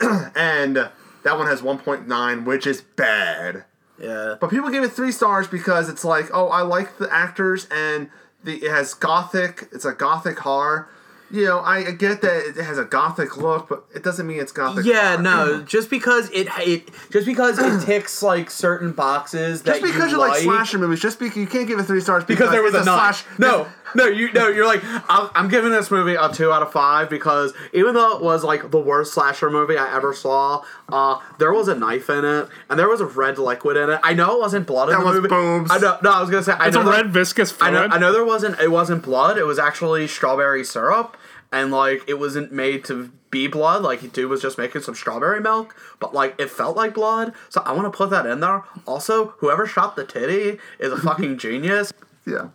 and 0.34 0.76
that 0.76 1.38
one 1.38 1.46
has 1.46 1.62
1.9, 1.62 2.44
which 2.44 2.66
is 2.66 2.80
bad. 2.80 3.64
Yeah. 3.98 4.34
But 4.40 4.50
people 4.50 4.70
give 4.70 4.82
it 4.84 4.90
three 4.90 5.12
stars 5.12 5.46
because 5.46 5.88
it's 5.88 6.04
like, 6.04 6.26
oh, 6.32 6.48
I 6.48 6.62
like 6.62 6.98
the 6.98 7.12
actors 7.12 7.66
and 7.70 8.10
the 8.42 8.56
it 8.56 8.70
has 8.70 8.92
gothic. 8.94 9.68
It's 9.72 9.84
a 9.84 9.92
gothic 9.92 10.38
horror. 10.40 10.88
You 11.34 11.46
know, 11.46 11.58
I 11.58 11.78
I 11.78 11.90
get 11.90 12.22
that 12.22 12.54
it 12.56 12.62
has 12.64 12.78
a 12.78 12.84
gothic 12.84 13.36
look, 13.36 13.68
but 13.68 13.84
it 13.94 14.02
doesn't 14.02 14.26
mean 14.26 14.38
it's 14.40 14.52
gothic. 14.52 14.84
Yeah, 14.86 15.12
horror. 15.16 15.22
no. 15.22 15.62
Just 15.62 15.90
because 15.90 16.30
it, 16.30 16.46
it 16.60 16.88
just 17.10 17.26
because 17.26 17.58
it 17.58 17.84
ticks 17.86 18.22
like 18.22 18.50
certain 18.50 18.92
boxes 18.92 19.62
that 19.62 19.80
Just 19.80 19.82
because 19.92 20.12
you, 20.12 20.18
like, 20.18 20.42
slasher 20.42 20.78
movies, 20.78 21.00
just 21.00 21.18
because 21.18 21.36
you 21.36 21.46
can't 21.46 21.66
give 21.66 21.78
it 21.78 21.84
three 21.84 22.00
stars 22.00 22.24
because, 22.24 22.38
because 22.38 22.52
there 22.52 22.62
was 22.62 22.74
it's 22.74 22.82
a, 22.82 22.86
notch. 22.86 23.22
slash. 23.24 23.38
No, 23.38 23.66
no, 23.96 24.06
you 24.06 24.32
no, 24.32 24.48
you're 24.48 24.66
like 24.66 24.82
I'm, 24.84 25.28
I'm 25.34 25.48
giving 25.48 25.70
this 25.72 25.90
movie 25.90 26.14
a 26.14 26.28
two 26.28 26.52
out 26.52 26.62
of 26.62 26.70
five 26.72 27.10
because 27.10 27.52
even 27.72 27.94
though 27.94 28.16
it 28.16 28.22
was 28.22 28.44
like 28.44 28.70
the 28.70 28.78
worst 28.80 29.12
slasher 29.14 29.50
movie 29.50 29.76
I 29.76 29.94
ever 29.94 30.12
saw, 30.14 30.64
uh, 30.88 31.18
there 31.38 31.52
was 31.52 31.68
a 31.68 31.74
knife 31.74 32.08
in 32.10 32.24
it 32.24 32.48
and 32.70 32.78
there 32.78 32.88
was 32.88 33.00
a 33.00 33.06
red 33.06 33.38
liquid 33.38 33.76
in 33.76 33.90
it. 33.90 34.00
I 34.02 34.14
know 34.14 34.36
it 34.36 34.40
wasn't 34.40 34.66
blood 34.66 34.88
in 34.90 34.98
the 34.98 35.04
was 35.04 35.16
movie. 35.16 35.28
boobs. 35.28 35.70
I 35.70 35.78
know. 35.78 35.98
No, 36.02 36.12
I 36.12 36.20
was 36.20 36.30
gonna 36.30 36.42
say 36.44 36.52
I 36.52 36.68
It's 36.68 36.74
know 36.76 36.82
a 36.82 36.84
that- 36.84 36.90
red 37.04 37.10
viscous 37.10 37.52
I 37.60 37.70
fluid. 37.70 37.90
know. 37.90 37.96
I 37.96 37.98
know 37.98 38.12
there 38.12 38.24
wasn't. 38.24 38.58
It 38.60 38.70
wasn't 38.70 39.02
blood. 39.02 39.36
It 39.38 39.44
was 39.46 39.58
actually 39.58 40.06
strawberry 40.08 40.64
syrup, 40.64 41.16
and 41.54 41.70
like 41.70 42.02
it 42.08 42.18
wasn't 42.18 42.52
made 42.52 42.84
to 42.86 43.12
be 43.30 43.46
blood. 43.46 43.82
Like 43.82 44.12
dude 44.12 44.28
was 44.28 44.42
just 44.42 44.58
making 44.58 44.82
some 44.82 44.94
strawberry 44.94 45.40
milk, 45.40 45.74
but 46.00 46.12
like 46.12 46.34
it 46.38 46.50
felt 46.50 46.76
like 46.76 46.94
blood. 46.94 47.32
So 47.48 47.62
I 47.64 47.72
want 47.72 47.90
to 47.90 47.96
put 47.96 48.10
that 48.10 48.26
in 48.26 48.40
there. 48.40 48.64
Also, 48.86 49.28
whoever 49.38 49.66
shot 49.66 49.96
the 49.96 50.04
titty 50.04 50.58
is 50.78 50.92
a 50.92 50.96
fucking 50.96 51.38
genius. 51.44 51.92
Yeah. 52.26 52.48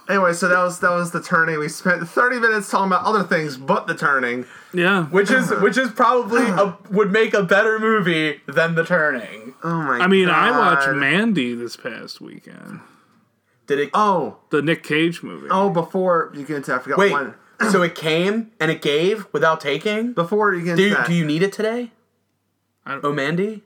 anyway, 0.08 0.32
so 0.32 0.48
that 0.48 0.58
was 0.58 0.80
that 0.80 0.90
was 0.90 1.12
the 1.12 1.22
turning. 1.22 1.58
We 1.58 1.68
spent 1.68 2.06
thirty 2.08 2.40
minutes 2.40 2.70
talking 2.70 2.88
about 2.88 3.04
other 3.04 3.22
things 3.22 3.56
but 3.56 3.86
the 3.86 3.94
turning. 3.94 4.46
Yeah, 4.72 5.06
Which 5.06 5.30
is 5.30 5.50
which 5.60 5.76
is 5.78 5.90
probably 5.90 6.42
a, 6.42 6.76
would 6.90 7.12
make 7.12 7.34
a 7.34 7.42
better 7.42 7.78
movie 7.78 8.40
than 8.46 8.74
The 8.76 8.84
Turning. 8.84 9.54
Oh 9.62 9.82
my! 9.82 9.98
God. 9.98 10.04
I 10.04 10.06
mean, 10.06 10.28
I 10.28 10.50
watched 10.50 10.88
Mandy 10.94 11.54
this 11.54 11.76
past 11.76 12.20
weekend, 12.20 12.80
Did 13.70 13.78
it? 13.78 13.90
Oh, 13.94 14.38
the 14.50 14.62
Nick 14.62 14.82
Cage 14.82 15.22
movie. 15.22 15.46
oh! 15.48 15.70
Before 15.70 16.32
you 16.34 16.44
get 16.44 16.56
into, 16.56 16.74
I 16.74 16.80
forgot 16.80 16.98
wait. 16.98 17.12
one. 17.12 17.36
so 17.70 17.82
it 17.82 17.94
came 17.94 18.50
and 18.58 18.68
it 18.68 18.82
gave 18.82 19.26
without 19.32 19.60
taking. 19.60 20.12
Before 20.12 20.52
you 20.52 20.64
get 20.64 20.72
into 20.72 20.88
Do 20.88 20.90
that, 20.96 21.06
do 21.06 21.14
you 21.14 21.24
need 21.24 21.44
it 21.44 21.52
today? 21.52 21.92
I 22.84 22.92
don't- 22.94 23.04
Oh, 23.04 23.12
Mandy. 23.12 23.62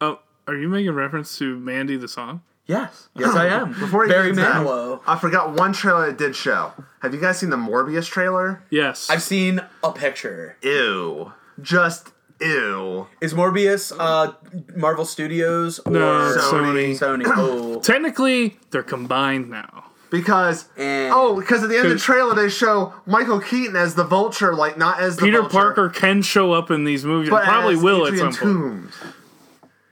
Oh, 0.00 0.18
are 0.48 0.56
you 0.56 0.68
making 0.68 0.90
reference 0.90 1.38
to 1.38 1.56
Mandy 1.56 1.96
the 1.96 2.08
song? 2.08 2.42
Yes, 2.66 3.08
yes, 3.14 3.32
I 3.36 3.46
am. 3.46 3.74
Before 3.78 4.06
you 4.06 4.10
Barry 4.10 4.30
get 4.32 4.38
into 4.38 4.42
that, 4.42 4.66
Manilow. 4.66 5.00
I 5.06 5.16
forgot 5.16 5.52
one 5.52 5.72
trailer 5.72 6.08
it 6.08 6.18
did 6.18 6.34
show. 6.34 6.72
Have 7.00 7.14
you 7.14 7.20
guys 7.20 7.38
seen 7.38 7.50
the 7.50 7.56
Morbius 7.56 8.08
trailer? 8.08 8.64
Yes. 8.70 9.08
I've 9.08 9.22
seen 9.22 9.60
a 9.84 9.92
picture. 9.92 10.56
Ew. 10.62 11.32
Just 11.62 12.10
ew. 12.40 13.06
Is 13.20 13.34
Morbius 13.34 13.92
uh 13.98 14.32
Marvel 14.76 15.04
Studios 15.04 15.78
or 15.80 15.92
No, 15.92 16.28
it's 16.34 16.44
Sony. 16.44 16.98
Sony. 16.98 17.22
Sony? 17.24 17.24
Oh, 17.36 17.80
Technically, 17.80 18.58
they're 18.70 18.82
combined 18.82 19.48
now. 19.50 19.84
Because 20.10 20.68
Eh. 20.76 21.10
oh, 21.12 21.38
because 21.40 21.62
at 21.64 21.68
the 21.68 21.76
end 21.76 21.86
of 21.86 21.92
the 21.92 21.98
trailer 21.98 22.34
they 22.34 22.48
show 22.48 22.94
Michael 23.06 23.40
Keaton 23.40 23.74
as 23.74 23.94
the 23.96 24.04
Vulture, 24.04 24.54
like 24.54 24.78
not 24.78 25.00
as 25.00 25.16
the 25.16 25.22
Peter 25.22 25.40
Vulture, 25.40 25.52
Parker 25.52 25.88
can 25.88 26.22
show 26.22 26.52
up 26.52 26.70
in 26.70 26.84
these 26.84 27.04
movies. 27.04 27.28
but 27.28 27.42
and 27.42 27.48
probably 27.48 27.74
as 27.74 27.82
will 27.82 28.06
Adrian 28.06 28.28
at 28.28 28.34
some 28.34 28.44
point. 28.44 28.90
Toomes. 28.90 29.12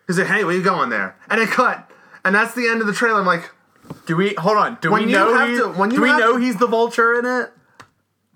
He's 0.07 0.19
like, 0.19 0.29
hey, 0.29 0.45
where 0.45 0.55
you 0.55 0.63
going 0.63 0.91
there? 0.91 1.17
And 1.31 1.41
it 1.41 1.49
cut, 1.49 1.91
and 2.25 2.35
that's 2.35 2.55
the 2.55 2.69
end 2.69 2.81
of 2.81 2.87
the 2.87 2.93
trailer. 2.93 3.19
I'm 3.21 3.27
like, 3.27 3.51
do 4.07 4.17
we 4.17 4.35
hold 4.35 4.57
on? 4.57 4.79
Do 4.81 4.93
When 4.93 5.07
we 5.07 5.11
you 5.13 5.17
know? 5.19 5.35
have 5.35 5.49
he- 5.49 5.57
to- 5.57 5.69
when 5.69 5.91
you 5.91 5.97
do 5.97 6.03
we 6.03 6.09
have 6.11 6.21
know 6.21 6.35
to- 6.39 6.45
he's 6.45 6.57
the 6.59 6.67
Vulture 6.69 7.19
in 7.19 7.25
it? 7.27 7.51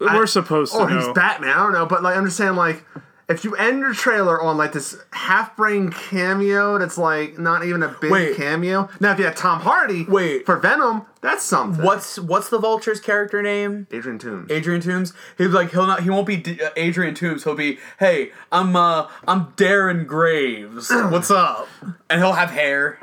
We're 0.01 0.27
supposed 0.27 0.73
to 0.73 0.79
oh, 0.81 0.87
know. 0.87 0.97
he's 0.99 1.09
Batman. 1.15 1.51
I 1.51 1.63
don't 1.63 1.73
know, 1.73 1.87
but 1.87 2.03
like 2.03 2.17
I'm 2.17 2.25
just 2.25 2.37
saying, 2.37 2.57
like. 2.57 2.85
If 3.29 3.45
you 3.45 3.55
end 3.57 3.81
your 3.81 3.93
trailer 3.93 4.41
on 4.41 4.57
like 4.57 4.73
this 4.73 4.97
half-brain 5.13 5.91
cameo, 5.91 6.79
that's 6.79 6.97
like 6.97 7.39
not 7.39 7.63
even 7.63 7.83
a 7.83 7.89
big 8.01 8.11
Wait. 8.11 8.37
cameo. 8.37 8.89
Now, 9.01 9.13
if 9.13 9.19
you 9.19 9.27
had 9.27 9.37
Tom 9.37 9.61
Hardy, 9.61 10.05
Wait. 10.05 10.47
for 10.47 10.57
Venom, 10.57 11.03
that's 11.21 11.43
something. 11.43 11.85
What's 11.85 12.19
what's 12.19 12.49
the 12.49 12.59
Vulture's 12.59 13.01
character 13.01 13.43
name? 13.43 13.87
Adrian 13.91 14.19
Toomes? 14.19 14.51
Adrian 14.51 14.81
Toomes. 14.81 15.13
He's 15.37 15.49
like 15.49 15.73
he'll 15.73 15.87
not 15.87 16.03
he 16.05 16.11
won't 16.11 16.27
be 16.27 16.37
D- 16.39 16.63
uh, 16.63 16.71
Adrian 16.77 17.15
Toomes. 17.15 17.45
He'll 17.45 17.55
be 17.55 17.79
hey 18.01 18.33
I'm 18.51 18.75
uh 18.75 19.09
I'm 19.27 19.49
Darren 19.53 20.07
Graves. 20.07 20.91
What's 20.91 21.31
up? 21.31 21.69
And 22.09 22.21
he'll 22.23 22.33
have 22.33 22.51
hair. 22.51 22.99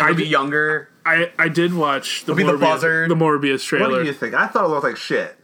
And 0.00 0.08
he'll 0.08 0.16
be 0.16 0.26
younger. 0.26 0.88
I, 1.06 1.30
I 1.38 1.48
did 1.48 1.74
watch 1.74 2.24
the 2.24 2.34
be 2.34 2.42
the 2.42 2.52
Morbius, 2.52 2.60
buzzard. 2.60 3.10
the 3.10 3.14
Morbius 3.14 3.64
trailer. 3.64 3.90
what 3.90 3.98
do 4.00 4.04
you 4.06 4.12
think? 4.12 4.34
I 4.34 4.46
thought 4.48 4.64
it 4.64 4.68
looked 4.68 4.84
like 4.84 4.96
shit. 4.96 5.36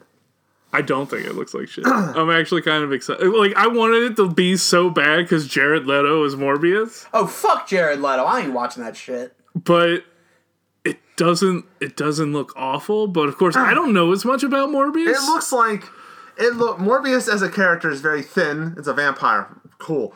I 0.73 0.83
don't 0.83 1.09
think 1.09 1.27
it 1.27 1.35
looks 1.35 1.55
like 1.55 1.69
shit. 1.69 1.87
I'm 1.87 2.31
actually 2.31 2.61
kind 2.63 2.85
of 2.85 2.93
excited. 2.93 3.27
Like 3.29 3.55
I 3.57 3.67
wanted 3.69 4.03
it 4.13 4.17
to 4.17 4.29
be 4.29 4.57
so 4.57 4.91
bad 4.91 5.19
because 5.25 5.49
Jared 5.49 5.87
Leto 5.87 6.23
is 6.25 6.35
Morbius, 6.37 7.07
Oh 7.15 7.27
fuck 7.27 7.67
Jared 7.69 8.01
Leto. 8.01 8.25
I 8.25 8.41
ain't 8.41 8.53
watching 8.53 8.83
that 8.83 8.97
shit. 8.97 9.35
but 9.55 10.05
it 10.85 10.99
doesn't. 11.17 11.65
It 11.81 11.97
doesn't 11.97 12.33
look 12.33 12.53
awful. 12.57 13.07
But 13.09 13.29
of 13.29 13.37
course, 13.39 13.57
I 13.57 13.73
don't 13.75 13.93
know 13.93 14.13
as 14.13 14.25
much 14.25 14.43
about 14.43 14.69
Morbius. 14.69 15.09
It 15.15 15.23
looks 15.27 15.53
like 15.53 15.85
it 16.39 16.55
look 16.55 16.79
Morbius 16.79 17.33
as 17.33 17.41
a 17.43 17.51
character 17.51 17.91
is 17.91 18.01
very 18.01 18.23
thin. 18.23 18.75
It's 18.77 18.89
a 18.89 18.95
vampire. 18.95 19.49
Cool. 19.79 20.15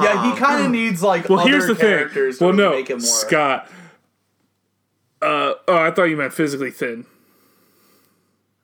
Yeah, 0.00 0.22
he 0.24 0.30
Um, 0.32 0.36
kind 0.36 0.64
of 0.64 0.70
needs 0.72 1.02
like 1.02 1.28
well, 1.28 1.40
other 1.40 1.48
here's 1.50 1.66
the 1.66 1.74
thing. 1.74 1.86
characters 1.86 2.40
Well, 2.40 2.50
to 2.50 2.56
no, 2.56 2.70
make 2.72 2.88
him 2.90 2.98
more. 2.98 3.06
Scott. 3.06 3.70
Uh, 5.20 5.54
oh, 5.68 5.76
I 5.76 5.90
thought 5.92 6.04
you 6.04 6.16
meant 6.16 6.32
physically 6.32 6.70
thin. 6.72 7.06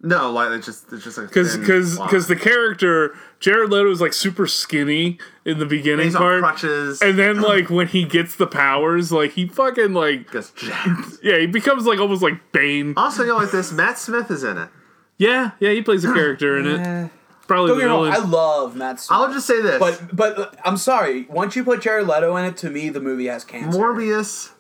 No, 0.01 0.31
like 0.31 0.53
it's 0.53 0.67
just 0.67 0.93
it's 0.93 1.03
just 1.03 1.19
like 1.19 1.29
Because 1.29 1.57
because 1.57 1.99
because 1.99 2.29
the 2.29 2.37
character 2.37 3.17
Jared 3.41 3.71
Leto 3.71 3.91
is 3.91 4.01
like 4.01 4.13
super 4.13 4.47
skinny 4.47 5.19
in 5.45 5.59
the 5.59 5.67
beginning 5.67 6.07
he's 6.07 6.15
on 6.15 6.21
part, 6.23 6.43
crutches. 6.43 7.03
and 7.03 7.19
then 7.19 7.41
like 7.43 7.69
when 7.69 7.89
he 7.89 8.05
gets 8.05 8.37
the 8.37 8.47
powers, 8.47 9.11
like 9.11 9.33
he 9.33 9.49
fucking 9.49 9.95
like 9.95 10.31
gets 10.31 10.53
jacked. 10.53 11.19
yeah, 11.23 11.39
he 11.39 11.47
becomes 11.47 11.85
like 11.85 11.99
almost 11.99 12.23
like 12.23 12.53
Bane. 12.53 12.95
also, 12.97 13.23
you 13.23 13.31
know, 13.31 13.37
like 13.37 13.51
this, 13.51 13.73
Matt 13.73 13.99
Smith 13.99 14.31
is 14.31 14.45
in 14.45 14.57
it. 14.57 14.69
Yeah, 15.17 15.53
yeah, 15.59 15.71
he 15.71 15.83
plays 15.83 16.05
a 16.05 16.13
character 16.15 16.57
in 16.59 16.67
it. 16.67 17.11
Probably 17.49 17.71
Don't 17.71 17.79
the 17.79 17.85
get 17.85 17.91
me 17.91 17.95
wrong. 17.95 18.13
I 18.13 18.19
love 18.19 18.77
Matt 18.77 19.01
Smith. 19.01 19.19
I'll 19.19 19.33
just 19.33 19.47
say 19.49 19.61
this: 19.61 19.81
but 19.81 20.15
but 20.15 20.57
I'm 20.65 20.77
sorry. 20.77 21.27
Once 21.29 21.57
you 21.57 21.65
put 21.65 21.81
Jared 21.83 22.07
Leto 22.07 22.37
in 22.37 22.45
it, 22.45 22.57
to 22.59 22.71
me 22.71 22.89
the 22.89 23.01
movie 23.01 23.27
has 23.27 23.43
cancer. 23.43 23.77
Morbius. 23.77 24.51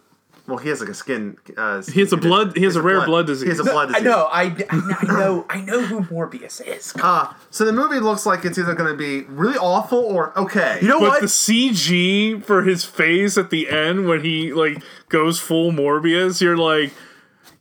Well, 0.48 0.56
he 0.56 0.70
has 0.70 0.80
like 0.80 0.88
a 0.88 0.94
skin. 0.94 1.36
Uh, 1.56 1.82
He 1.82 2.00
has 2.00 2.12
a 2.12 2.16
blood- 2.16 2.56
he 2.56 2.64
has 2.64 2.74
a 2.74 2.82
rare 2.82 3.04
blood 3.04 3.26
disease. 3.26 3.42
He 3.44 3.48
has 3.50 3.60
a 3.60 3.64
blood 3.64 3.90
I 3.90 4.00
disease. 4.00 4.04
know. 4.04 4.28
I, 4.32 4.42
I 4.70 5.04
know. 5.06 5.46
I 5.50 5.60
know 5.60 5.82
who 5.82 6.00
Morbius 6.00 6.66
is. 6.66 6.94
Uh, 7.00 7.32
so 7.50 7.64
the 7.66 7.72
movie 7.72 8.00
looks 8.00 8.24
like 8.24 8.44
it's 8.46 8.58
either 8.58 8.74
going 8.74 8.90
to 8.90 8.96
be 8.96 9.22
really 9.32 9.58
awful 9.58 9.98
or 9.98 10.36
okay. 10.38 10.78
You 10.82 10.88
know 10.88 11.00
but 11.00 11.08
what? 11.10 11.20
the 11.20 11.26
CG 11.26 12.42
for 12.44 12.62
his 12.62 12.84
face 12.84 13.36
at 13.38 13.50
the 13.50 13.68
end 13.68 14.08
when 14.08 14.22
he 14.24 14.52
like 14.52 14.82
goes 15.10 15.38
full 15.38 15.70
Morbius, 15.70 16.40
you're 16.40 16.56
like, 16.56 16.92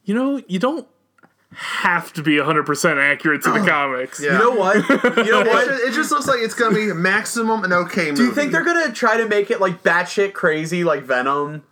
you 0.06 0.16
know, 0.16 0.42
you 0.48 0.58
don't 0.58 0.88
have 1.54 2.14
to 2.14 2.22
be 2.22 2.38
100% 2.38 2.98
accurate 2.98 3.42
to 3.44 3.52
the 3.52 3.60
comics. 3.70 4.22
Yeah. 4.22 4.34
You 4.34 4.38
know 4.38 4.52
what? 4.52 4.76
You 5.26 5.32
know 5.32 5.42
It 5.42 5.48
what? 5.48 5.68
just, 5.68 5.84
it 5.84 5.94
just 5.94 6.12
looks 6.12 6.28
like 6.28 6.40
it's 6.40 6.54
going 6.54 6.74
to 6.74 6.76
be 6.88 6.94
maximum 6.94 7.64
an 7.64 7.74
okay 7.74 8.06
movie. 8.12 8.16
Do 8.16 8.24
you 8.26 8.32
think 8.34 8.52
they're 8.52 8.64
gonna 8.64 8.92
try 8.94 9.18
to 9.18 9.28
make 9.28 9.50
it 9.52 9.60
like 9.60 9.84
batshit 9.84 10.34
crazy 10.34 10.84
like 10.84 11.04
Venom? 11.04 11.64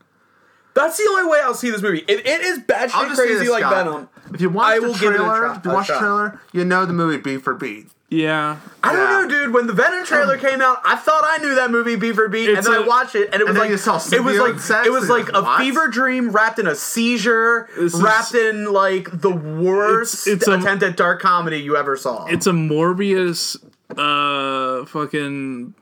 That's 0.75 0.97
the 0.97 1.07
only 1.09 1.31
way 1.31 1.39
I'll 1.41 1.53
see 1.55 1.71
this 1.71 1.81
movie. 1.81 2.03
It, 2.07 2.25
it 2.27 2.41
is 2.41 2.59
batshit 2.59 3.15
crazy 3.15 3.49
like 3.49 3.61
Scott. 3.61 3.85
Venom. 3.85 4.09
If 4.33 4.41
you 4.41 4.49
watch 4.49 4.73
I 4.75 4.79
the 4.79 4.87
will 4.87 4.93
give 4.93 5.03
it 5.13 5.15
a 5.15 5.17
trailer, 5.17 5.39
try- 5.39 5.55
if 5.57 5.65
you 5.65 5.71
a 5.71 5.73
watch 5.73 5.87
the 5.87 5.93
shot. 5.93 5.99
trailer, 5.99 6.41
you 6.51 6.65
know 6.65 6.85
the 6.85 6.93
movie 6.93 7.17
beat 7.17 7.41
for 7.43 7.53
beat. 7.55 7.87
Yeah. 8.09 8.57
I 8.83 8.93
don't 8.93 9.09
know, 9.09 9.27
dude. 9.29 9.53
When 9.53 9.65
the 9.67 9.73
Venom 9.73 10.05
trailer 10.05 10.37
came 10.37 10.61
out, 10.61 10.77
I 10.85 10.95
thought 10.95 11.23
I 11.25 11.37
knew 11.39 11.55
that 11.55 11.71
movie 11.71 11.95
beat 11.95 12.13
for 12.15 12.27
beat, 12.27 12.49
and 12.49 12.57
It's 12.57 12.67
then 12.67 12.77
a- 12.77 12.83
I 12.83 12.87
watched 12.87 13.15
it, 13.15 13.29
and 13.33 13.41
it 13.41 13.45
was 13.45 13.53
then 13.55 13.61
like 13.63 13.69
you 13.71 13.77
saw 13.77 13.93
it 13.93 13.95
was 14.21 14.35
symbiote 14.35 14.51
like 14.51 14.59
sex, 14.59 14.87
it 14.87 14.91
was 14.91 15.03
and 15.03 15.11
like 15.11 15.29
a 15.33 15.41
what? 15.41 15.59
fever 15.59 15.87
dream 15.87 16.29
wrapped 16.31 16.59
in 16.59 16.67
a 16.67 16.75
seizure, 16.75 17.67
This 17.77 17.93
is- 17.95 18.01
wrapped 18.01 18.35
in 18.35 18.71
like 18.71 19.09
the 19.21 19.31
worst 19.31 20.27
It's- 20.27 20.41
it's 20.41 20.47
a- 20.47 20.59
attempt 20.59 20.83
at 20.83 20.97
dark 20.97 21.21
comedy 21.21 21.57
you 21.59 21.75
ever 21.77 21.95
saw. 21.97 22.25
It's 22.25 22.45
a 22.47 22.51
Morbius 22.51 23.57
uh 23.97 24.85
fucking 24.85 25.73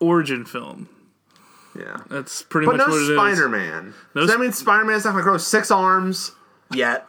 origin 0.00 0.44
film. 0.44 0.88
Yeah. 1.78 1.98
That's 2.08 2.42
pretty 2.42 2.66
But 2.66 2.76
much 2.76 2.86
no 2.88 2.92
what 2.92 3.02
it 3.02 3.10
is. 3.10 3.16
Spider 3.16 3.48
Man. 3.48 3.94
No 4.14 4.22
Does 4.22 4.30
that 4.30 4.34
Sp- 4.36 4.40
mean 4.42 4.52
Spider 4.52 4.84
Man's 4.84 5.04
not 5.04 5.12
gonna 5.12 5.22
grow 5.22 5.36
six 5.38 5.70
arms? 5.70 6.32
Yet. 6.72 7.06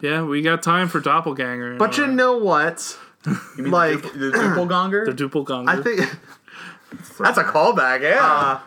Yeah, 0.00 0.22
we 0.24 0.42
got 0.42 0.62
time 0.62 0.88
for 0.88 1.00
doppelganger. 1.00 1.76
But 1.76 1.96
you 1.98 2.06
know 2.06 2.36
what? 2.36 2.96
You 3.26 3.36
mean 3.64 3.70
Like- 3.72 4.02
the, 4.12 4.18
the 4.18 4.30
doppelganger? 4.30 5.06
the 5.06 5.14
doppelganger. 5.14 5.70
I 5.70 5.82
think 5.82 6.00
That's 7.18 7.36
a 7.38 7.44
callback, 7.44 8.02
yeah. 8.02 8.60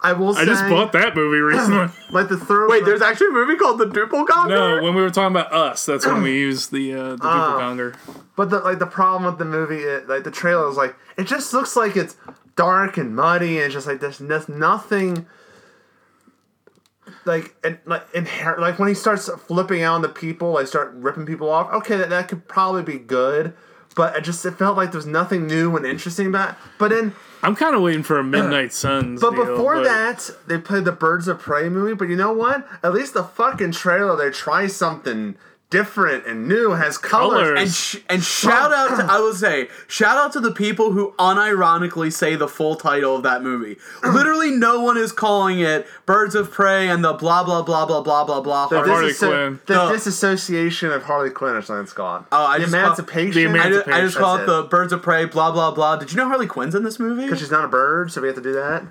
I 0.00 0.12
will 0.12 0.34
say 0.34 0.42
I 0.42 0.44
just 0.44 0.62
bought 0.68 0.92
that 0.92 1.14
movie 1.14 1.38
recently. 1.40 1.88
like 2.10 2.28
the 2.28 2.36
third 2.36 2.68
Wait, 2.70 2.84
there's 2.84 3.02
actually 3.02 3.28
a 3.28 3.32
movie 3.32 3.56
called 3.56 3.78
The 3.78 3.86
Doppelganger? 3.86 4.48
no, 4.48 4.82
when 4.82 4.94
we 4.94 5.02
were 5.02 5.10
talking 5.10 5.36
about 5.36 5.52
us, 5.52 5.84
that's 5.86 6.06
when 6.06 6.22
we 6.22 6.38
used 6.38 6.70
the 6.72 6.94
uh, 6.94 7.08
the 7.10 7.16
doppelganger. 7.16 7.94
But 8.36 8.50
the 8.50 8.60
like 8.60 8.78
the 8.78 8.86
problem 8.86 9.24
with 9.24 9.38
the 9.38 9.44
movie, 9.44 9.80
it, 9.82 10.08
like 10.08 10.24
the 10.24 10.30
trailer 10.30 10.68
is 10.70 10.76
like 10.76 10.94
it 11.18 11.24
just 11.24 11.52
looks 11.52 11.76
like 11.76 11.96
it's 11.96 12.16
dark 12.56 12.96
and 12.96 13.14
muddy, 13.14 13.56
and 13.56 13.66
it's 13.66 13.74
just 13.74 13.86
like 13.86 14.00
there's, 14.00 14.18
there's 14.18 14.48
nothing. 14.48 15.26
Like 17.24 17.54
and 17.62 17.78
like 17.86 18.10
inher- 18.12 18.58
like 18.58 18.78
when 18.78 18.88
he 18.88 18.94
starts 18.94 19.28
flipping 19.28 19.82
out 19.82 19.94
on 19.94 20.02
the 20.02 20.08
people, 20.08 20.52
like 20.52 20.66
start 20.66 20.92
ripping 20.94 21.26
people 21.26 21.48
off. 21.50 21.72
Okay, 21.72 21.96
that, 21.96 22.10
that 22.10 22.28
could 22.28 22.48
probably 22.48 22.82
be 22.82 22.98
good, 22.98 23.54
but 23.94 24.16
it 24.16 24.24
just 24.24 24.44
it 24.44 24.52
felt 24.52 24.76
like 24.76 24.90
there 24.90 24.98
was 24.98 25.06
nothing 25.06 25.46
new 25.46 25.76
and 25.76 25.86
interesting 25.86 26.26
about. 26.26 26.50
It. 26.50 26.56
But 26.78 26.90
then, 26.90 27.14
I'm 27.42 27.54
kind 27.54 27.76
of 27.76 27.82
waiting 27.82 28.02
for 28.02 28.16
a 28.16 28.22
uh, 28.22 28.24
Midnight 28.24 28.72
Suns. 28.72 29.20
but 29.20 29.30
deal, 29.30 29.46
before 29.46 29.76
but 29.76 29.84
that, 29.84 30.30
they 30.48 30.58
played 30.58 30.84
the 30.84 30.92
Birds 30.92 31.28
of 31.28 31.38
Prey 31.38 31.68
movie. 31.68 31.94
But 31.94 32.08
you 32.08 32.16
know 32.16 32.32
what? 32.32 32.66
At 32.82 32.92
least 32.92 33.14
the 33.14 33.22
fucking 33.22 33.72
trailer, 33.72 34.16
they 34.16 34.30
try 34.30 34.66
something 34.66 35.36
different 35.76 36.26
and 36.26 36.48
new, 36.48 36.70
has 36.72 36.96
colors. 36.98 37.32
Colors. 37.42 37.60
And 37.60 37.70
sh- 37.70 37.96
and 38.08 38.22
shout 38.22 38.72
out 38.72 38.96
to 38.98 39.04
I 39.12 39.18
will 39.20 39.34
say 39.34 39.68
shout 39.88 40.16
out 40.16 40.32
to 40.32 40.40
the 40.40 40.52
people 40.52 40.92
who 40.92 41.12
unironically 41.18 42.12
say 42.12 42.34
the 42.36 42.48
full 42.48 42.76
title 42.76 43.16
of 43.16 43.22
that 43.24 43.42
movie. 43.42 43.76
Literally, 44.02 44.50
no 44.50 44.80
one 44.82 44.96
is 44.96 45.12
calling 45.12 45.60
it 45.60 45.86
Birds 46.06 46.34
of 46.34 46.50
Prey 46.50 46.88
and 46.88 47.04
the 47.04 47.12
blah 47.12 47.44
blah 47.44 47.62
blah 47.62 47.84
blah 47.86 48.00
blah 48.02 48.24
blah 48.24 48.40
blah. 48.40 48.66
The, 48.68 48.78
Harley 48.82 49.10
disasso- 49.12 49.28
Quinn. 49.28 49.60
the 49.66 49.74
No. 49.74 49.92
disassociation 49.92 50.90
of 50.92 51.02
Harley 51.04 51.30
Quinn 51.30 51.54
or 51.54 51.62
something 51.62 51.84
it's 51.84 51.92
called. 51.92 52.24
Oh, 52.32 52.44
I 52.46 52.58
the 52.58 52.64
just 52.64 52.74
call- 52.74 52.84
emancipation. 52.84 53.52
The 53.52 53.58
I 53.60 53.68
just, 53.70 53.88
I 53.88 54.00
just 54.00 54.16
call 54.16 54.36
it 54.36 54.38
That's 54.46 54.50
the 54.52 54.62
Birds 54.64 54.92
of 54.92 55.02
Prey 55.02 55.24
blah 55.26 55.50
blah 55.52 55.70
blah. 55.72 55.96
Did 55.96 56.10
you 56.12 56.16
know 56.16 56.28
Harley 56.28 56.46
Quinn's 56.46 56.74
in 56.74 56.84
this 56.84 56.98
movie? 56.98 57.24
because 57.24 57.38
she's 57.40 57.50
not 57.50 57.64
a 57.64 57.68
bird, 57.68 58.10
so 58.12 58.20
we 58.20 58.28
have 58.28 58.36
to 58.36 58.42
do 58.42 58.52
that. 58.54 58.84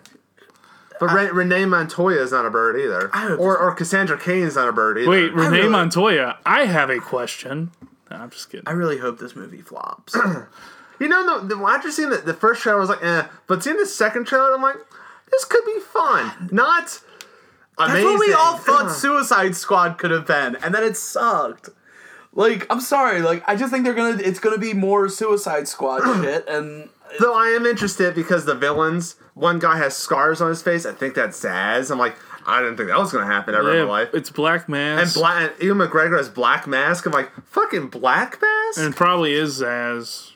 But 0.99 1.11
Re- 1.11 1.29
Renee 1.29 1.65
Montoya 1.65 2.21
is 2.21 2.31
not 2.31 2.45
a 2.45 2.49
bird 2.49 2.79
either, 2.79 3.09
or 3.37 3.57
or 3.57 3.73
Cassandra 3.73 4.17
is 4.27 4.55
not 4.55 4.69
a 4.69 4.71
bird 4.71 4.97
either. 4.97 5.09
wait, 5.09 5.33
Renee 5.33 5.57
really- 5.57 5.69
Montoya. 5.69 6.37
I 6.45 6.65
have 6.65 6.89
a 6.89 6.99
question. 6.99 7.71
No, 8.09 8.17
I'm 8.17 8.29
just 8.29 8.49
kidding. 8.49 8.67
I 8.67 8.71
really 8.71 8.97
hope 8.97 9.19
this 9.19 9.35
movie 9.35 9.61
flops. 9.61 10.15
you 10.99 11.07
know, 11.07 11.39
the, 11.39 11.55
the, 11.55 11.63
after 11.65 11.91
seeing 11.91 12.09
the, 12.11 12.17
the 12.17 12.33
first 12.33 12.61
trailer, 12.61 12.77
I 12.77 12.81
was 12.81 12.89
like, 12.89 13.03
eh. 13.03 13.25
But 13.47 13.63
seeing 13.63 13.77
the 13.77 13.85
second 13.85 14.25
trailer, 14.25 14.53
I'm 14.53 14.61
like, 14.61 14.77
this 15.31 15.43
could 15.43 15.65
be 15.65 15.79
fun. 15.79 16.49
Not 16.51 17.01
amazing. 17.77 18.03
That's 18.03 18.03
what 18.05 18.19
we 18.19 18.33
all 18.33 18.57
thought 18.57 18.91
Suicide 18.91 19.55
Squad 19.55 19.97
could 19.97 20.11
have 20.11 20.27
been, 20.27 20.55
and 20.57 20.73
then 20.73 20.83
it 20.83 20.95
sucked. 20.97 21.69
Like, 22.31 22.67
I'm 22.69 22.81
sorry, 22.81 23.21
like 23.21 23.43
I 23.47 23.55
just 23.55 23.71
think 23.71 23.85
they're 23.85 23.93
gonna 23.93 24.21
it's 24.21 24.39
gonna 24.39 24.57
be 24.57 24.73
more 24.73 25.07
Suicide 25.09 25.67
Squad 25.67 25.99
shit, 26.21 26.47
and 26.47 26.89
Though 27.19 27.33
I 27.35 27.47
am 27.49 27.65
interested 27.65 28.15
because 28.15 28.45
the 28.45 28.55
villains, 28.55 29.15
one 29.33 29.59
guy 29.59 29.77
has 29.77 29.95
scars 29.95 30.41
on 30.41 30.49
his 30.49 30.61
face. 30.61 30.85
I 30.85 30.93
think 30.93 31.15
that's 31.15 31.41
Zsasz. 31.41 31.91
I'm 31.91 31.99
like, 31.99 32.15
I 32.45 32.61
didn't 32.61 32.77
think 32.77 32.89
that 32.89 32.99
was 32.99 33.11
gonna 33.11 33.25
happen 33.25 33.55
ever 33.55 33.71
in 33.75 33.85
my 33.85 33.91
life. 33.91 34.09
it's 34.13 34.29
Black 34.29 34.69
Mask. 34.69 35.03
And. 35.03 35.13
Black, 35.21 35.61
Ewan 35.61 35.87
McGregor 35.87 36.17
has 36.17 36.29
Black 36.29 36.67
Mask. 36.67 37.05
I'm 37.05 37.11
like, 37.11 37.31
fucking 37.47 37.87
Black 37.87 38.39
Mask? 38.41 38.79
and 38.79 38.95
probably 38.95 39.33
is 39.33 39.61
Zsasz. 39.61 40.31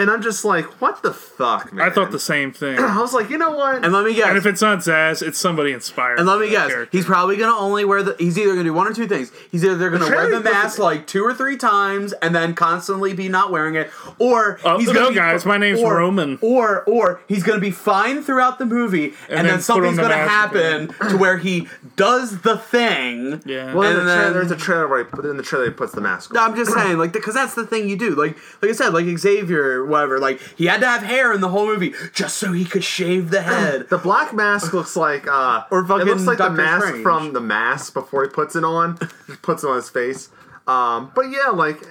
And 0.00 0.10
I'm 0.10 0.22
just 0.22 0.44
like, 0.44 0.64
what 0.80 1.02
the 1.02 1.12
fuck, 1.12 1.72
man? 1.72 1.86
I 1.86 1.90
thought 1.90 2.10
the 2.10 2.18
same 2.18 2.52
thing. 2.52 2.78
I 2.78 2.98
was 3.00 3.12
like, 3.12 3.30
you 3.30 3.38
know 3.38 3.50
what? 3.50 3.84
and 3.84 3.92
let 3.92 4.04
me 4.04 4.14
guess. 4.14 4.28
And 4.28 4.38
if 4.38 4.46
it's 4.46 4.60
not 4.62 4.78
Zsasz, 4.78 5.20
it's 5.26 5.38
somebody 5.38 5.72
inspired. 5.72 6.18
And 6.18 6.26
let 6.26 6.40
me 6.40 6.48
guess, 6.50 6.68
character. 6.68 6.96
he's 6.96 7.04
probably 7.04 7.36
gonna 7.36 7.56
only 7.56 7.84
wear 7.84 8.02
the. 8.02 8.16
He's 8.18 8.38
either 8.38 8.50
gonna 8.52 8.64
do 8.64 8.72
one 8.74 8.86
or 8.88 8.94
two 8.94 9.06
things. 9.06 9.30
He's 9.52 9.64
either 9.64 9.90
gonna 9.90 10.06
wear 10.08 10.30
the 10.30 10.40
mask 10.40 10.78
like 10.78 11.06
two 11.06 11.22
or 11.24 11.34
three 11.34 11.56
times 11.56 12.12
and 12.14 12.34
then 12.34 12.54
constantly 12.54 13.12
be 13.12 13.28
not 13.28 13.50
wearing 13.52 13.74
it, 13.74 13.90
or 14.18 14.58
Oh, 14.64 14.78
he's 14.78 14.88
no, 14.88 14.94
gonna 14.94 15.08
be, 15.10 15.14
guys, 15.16 15.44
my 15.44 15.58
name's 15.58 15.80
or, 15.80 15.96
Roman. 15.98 16.38
Or 16.40 16.82
or 16.84 17.20
he's 17.28 17.42
gonna 17.42 17.60
be 17.60 17.70
fine 17.70 18.22
throughout 18.22 18.58
the 18.58 18.66
movie, 18.66 19.14
and, 19.28 19.38
then 19.38 19.46
then, 19.46 19.60
something's 19.60 19.96
the 19.96 20.02
gonna 20.02 20.16
happen 20.16 20.88
to 21.10 21.16
where 21.16 21.36
he 21.38 21.68
does 21.96 22.40
the 22.40 22.56
thing. 22.56 23.42
Yeah. 23.44 23.74
well, 23.74 23.88
in 23.90 23.94
the 23.96 24.00
and 24.00 24.08
trailer, 24.08 24.22
then- 24.24 24.32
there's 24.32 24.50
a 24.50 24.56
trailer 24.56 24.88
where 24.88 24.98
he 24.98 25.04
put 25.04 25.24
in 25.26 25.36
the 25.36 25.42
trailer 25.42 25.66
he 25.66 25.70
puts 25.72 25.92
the 25.92 26.00
mask 26.00 26.30
on. 26.34 26.50
I'm 26.50 26.56
just 26.56 26.72
saying, 26.72 26.96
like, 26.98 27.12
because 27.12 27.34
that's 27.34 27.54
the 27.54 27.66
thing 27.66 27.88
you 27.88 27.96
do. 27.96 28.14
Like, 28.14 28.36
like 28.62 28.70
I 28.70 28.74
said, 28.74 28.94
like 28.94 29.06
Xavier, 29.18 29.84
whatever. 29.90 30.18
Like, 30.18 30.40
he 30.56 30.66
had 30.66 30.80
to 30.80 30.86
have 30.86 31.02
hair 31.02 31.32
in 31.32 31.40
the 31.40 31.48
whole 31.48 31.66
movie 31.66 31.92
just 32.14 32.36
so 32.36 32.52
he 32.52 32.64
could 32.64 32.84
shave 32.84 33.30
the 33.30 33.42
head. 33.42 33.88
The 33.90 33.98
black 33.98 34.32
mask 34.32 34.72
looks 34.72 34.96
like 34.96 35.26
uh 35.28 35.64
Or 35.70 35.84
fucking 35.86 36.06
it 36.06 36.10
looks 36.10 36.24
like 36.24 36.38
the 36.38 36.50
mask 36.50 36.86
Strange. 36.86 37.02
from 37.02 37.32
the 37.32 37.40
mask 37.40 37.92
before 37.94 38.22
he 38.22 38.30
puts 38.30 38.56
it 38.56 38.64
on. 38.64 38.98
Just 39.26 39.42
puts 39.42 39.64
it 39.64 39.68
on 39.68 39.76
his 39.76 39.90
face. 39.90 40.30
Um, 40.66 41.10
but 41.14 41.26
yeah, 41.30 41.48
like 41.52 41.82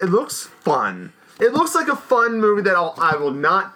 it 0.00 0.06
looks 0.06 0.44
fun. 0.46 1.12
It 1.40 1.52
looks 1.52 1.74
like 1.74 1.88
a 1.88 1.96
fun 1.96 2.40
movie 2.40 2.62
that 2.62 2.76
I'll, 2.76 2.94
I 2.98 3.16
will 3.16 3.32
not 3.32 3.74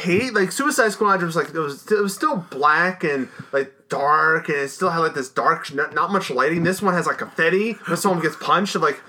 hate. 0.00 0.34
Like 0.34 0.50
Suicide 0.52 0.90
Squad 0.92 1.22
was 1.22 1.36
like 1.36 1.48
it 1.50 1.58
was 1.58 1.90
it 1.90 2.00
was 2.02 2.14
still 2.14 2.36
black 2.50 3.04
and 3.04 3.28
like 3.52 3.72
dark 3.88 4.48
and 4.48 4.56
it 4.58 4.68
still 4.70 4.90
had 4.90 5.00
like 5.00 5.14
this 5.14 5.28
dark 5.28 5.72
not, 5.74 5.94
not 5.94 6.10
much 6.10 6.30
lighting. 6.30 6.62
This 6.62 6.80
one 6.80 6.94
has 6.94 7.06
like 7.06 7.18
confetti 7.18 7.72
when 7.86 7.96
someone 7.96 8.22
gets 8.22 8.36
punched. 8.36 8.74
and, 8.74 8.82
like 8.82 9.00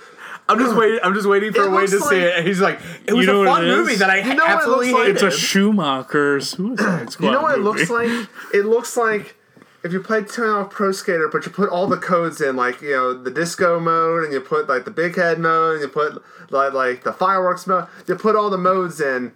I'm 0.50 0.60
just 0.60 0.76
waiting. 0.76 1.00
I'm 1.04 1.14
just 1.14 1.28
waiting 1.28 1.54
for 1.54 1.62
It 1.62 1.68
a 1.68 1.70
way 1.70 1.82
looks 1.82 1.92
to 1.92 2.00
see 2.00 2.06
like- 2.16 2.24
it. 2.24 2.38
And 2.38 2.48
he's 2.48 2.60
like, 2.60 2.80
it 3.08 3.14
was 3.14 3.26
know 3.26 3.44
a 3.44 3.46
fun 3.46 3.66
movie 3.66 3.96
that 3.96 4.10
I 4.10 4.18
You 4.28 4.34
know 4.36 4.46
what 4.46 4.64
it 4.64 4.68
looks 4.70 4.92
like? 4.92 5.02
hated. 5.04 5.16
It's 5.16 5.24
a 5.24 5.32
Schumacher 5.32 6.40
Suicide 6.42 7.10
Squad. 7.12 7.26
You 7.28 7.32
know 7.34 7.42
what 7.42 7.58
it 7.58 7.62
looks 7.62 7.90
like? 7.90 8.10
It 8.54 8.66
looks 8.66 8.98
like 8.98 9.36
if 9.84 9.92
you 9.92 10.00
played 10.02 10.28
Tony 10.30 10.50
Hawk 10.52 10.72
Pro 10.72 10.92
Skater, 10.92 11.28
but 11.32 11.46
you 11.46 11.52
put 11.52 11.70
all 11.70 11.88
the 11.88 11.98
codes 11.98 12.40
in, 12.42 12.56
like 12.56 12.82
you 12.82 12.92
know 12.92 13.14
the 13.14 13.32
disco 13.32 13.80
mode, 13.80 14.24
and 14.26 14.34
you 14.34 14.40
put 14.42 14.68
like 14.70 14.86
the 14.86 14.92
big 14.92 15.16
head 15.16 15.40
mode, 15.40 15.74
and 15.76 15.82
you 15.82 15.88
put 15.88 16.22
like 16.52 16.74
like 16.74 17.04
the 17.04 17.14
fireworks 17.14 17.66
mode. 17.68 17.88
You 18.08 18.16
put 18.16 18.36
all 18.36 18.50
the 18.50 18.58
modes 18.58 19.00
in 19.02 19.32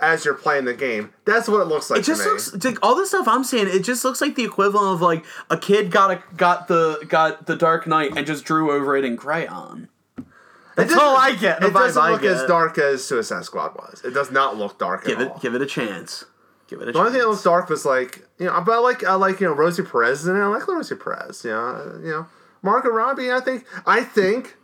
as 0.00 0.24
you're 0.24 0.34
playing 0.34 0.64
the 0.64 0.74
game. 0.74 1.12
That's 1.24 1.48
what 1.48 1.60
it 1.60 1.66
looks 1.66 1.88
like. 1.90 2.00
It 2.00 2.04
just 2.04 2.24
looks 2.24 2.52
like 2.64 2.78
all 2.84 2.96
the 2.96 3.06
stuff 3.06 3.28
I'm 3.28 3.44
seeing. 3.44 3.68
It 3.68 3.84
just 3.84 4.04
looks 4.04 4.20
like 4.20 4.34
the 4.36 4.44
equivalent 4.44 4.94
of 4.94 5.00
like 5.00 5.24
a 5.50 5.56
kid 5.56 5.90
got 5.92 6.10
a 6.10 6.22
got 6.36 6.66
the 6.68 7.04
got 7.08 7.46
the 7.46 7.54
Dark 7.56 7.86
Knight 7.86 8.16
and 8.16 8.26
just 8.26 8.44
drew 8.44 8.72
over 8.72 8.96
it 8.96 9.04
in 9.04 9.16
crayon. 9.16 9.88
That's 10.76 10.94
all 10.94 11.16
I 11.16 11.34
get. 11.34 11.62
It 11.62 11.72
doesn't 11.72 12.10
look 12.10 12.22
as 12.24 12.44
dark 12.46 12.78
as 12.78 13.04
Suicide 13.04 13.44
Squad 13.44 13.74
was. 13.74 14.02
It 14.04 14.12
does 14.14 14.30
not 14.30 14.56
look 14.56 14.78
dark 14.78 15.04
Give 15.04 15.18
at 15.18 15.26
it 15.26 15.30
all. 15.32 15.38
give 15.38 15.54
it 15.54 15.62
a 15.62 15.66
chance. 15.66 16.24
Give 16.68 16.80
it 16.80 16.88
a 16.88 16.92
chance. 16.92 16.94
the 16.94 16.98
only 17.00 17.12
thing 17.12 17.20
that 17.20 17.28
looks 17.28 17.42
dark 17.42 17.68
was 17.68 17.84
like 17.84 18.26
you 18.38 18.46
know, 18.46 18.60
but 18.64 18.72
I 18.72 18.78
like 18.78 19.04
I 19.04 19.14
like 19.14 19.40
you 19.40 19.48
know 19.48 19.54
Rosie 19.54 19.82
Perez 19.82 20.26
and 20.26 20.38
I 20.38 20.46
like 20.46 20.66
Rosie 20.66 20.94
Perez. 20.94 21.44
You 21.44 21.50
know, 21.50 21.58
uh, 21.58 21.98
you 21.98 22.10
know 22.10 22.26
Margot 22.62 22.90
Robbie. 22.90 23.30
I 23.30 23.40
think 23.40 23.66
I 23.86 24.02
think 24.02 24.56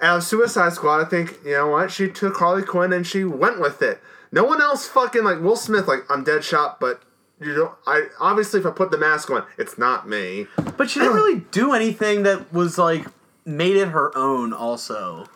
out 0.00 0.18
of 0.18 0.24
Suicide 0.24 0.72
Squad, 0.72 1.00
I 1.00 1.08
think 1.08 1.38
you 1.44 1.52
know 1.52 1.68
what 1.68 1.90
she 1.90 2.08
took 2.10 2.36
Harley 2.36 2.62
Quinn 2.62 2.92
and 2.92 3.06
she 3.06 3.24
went 3.24 3.60
with 3.60 3.82
it. 3.82 4.00
No 4.32 4.44
one 4.44 4.60
else 4.60 4.88
fucking 4.88 5.24
like 5.24 5.40
Will 5.40 5.56
Smith. 5.56 5.86
Like 5.86 6.00
I'm 6.10 6.24
dead 6.24 6.42
shot, 6.44 6.80
but 6.80 7.02
you 7.40 7.54
don't. 7.54 7.72
I 7.86 8.08
obviously 8.18 8.60
if 8.60 8.66
I 8.66 8.70
put 8.70 8.90
the 8.90 8.98
mask 8.98 9.30
on, 9.30 9.44
it's 9.56 9.78
not 9.78 10.08
me. 10.08 10.46
But 10.76 10.90
she 10.90 10.98
didn't 11.00 11.14
really 11.14 11.40
do 11.52 11.72
anything 11.72 12.24
that 12.24 12.52
was 12.52 12.76
like 12.78 13.06
made 13.46 13.76
it 13.76 13.88
her 13.88 14.16
own. 14.16 14.52
Also, 14.52 15.26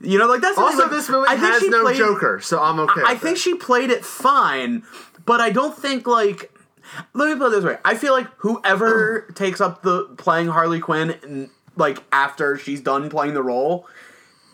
you 0.00 0.18
know, 0.18 0.26
like 0.26 0.40
that's 0.40 0.58
Also, 0.58 0.82
like, 0.82 0.90
this 0.90 1.08
movie 1.08 1.26
I 1.28 1.36
think 1.36 1.52
has 1.52 1.62
she 1.62 1.68
no 1.68 1.82
played- 1.82 1.96
Joker, 1.98 2.40
so 2.40 2.60
I'm 2.62 2.80
okay. 2.80 3.02
I 3.06 3.12
with 3.12 3.22
think 3.22 3.36
it. 3.36 3.40
she 3.40 3.54
played 3.54 3.90
it 3.90 4.04
fine, 4.04 4.82
but 5.24 5.40
I 5.40 5.50
don't 5.50 5.76
think 5.76 6.06
like. 6.06 6.52
Let 7.12 7.28
me 7.30 7.36
put 7.38 7.48
it 7.48 7.50
this 7.50 7.64
way: 7.64 7.76
I 7.84 7.94
feel 7.96 8.12
like 8.14 8.26
whoever 8.38 9.26
takes 9.34 9.60
up 9.60 9.82
the 9.82 10.04
playing 10.16 10.48
Harley 10.48 10.80
Quinn, 10.80 11.14
and, 11.22 11.50
like 11.76 12.02
after 12.10 12.56
she's 12.56 12.80
done 12.80 13.10
playing 13.10 13.34
the 13.34 13.42
role, 13.42 13.86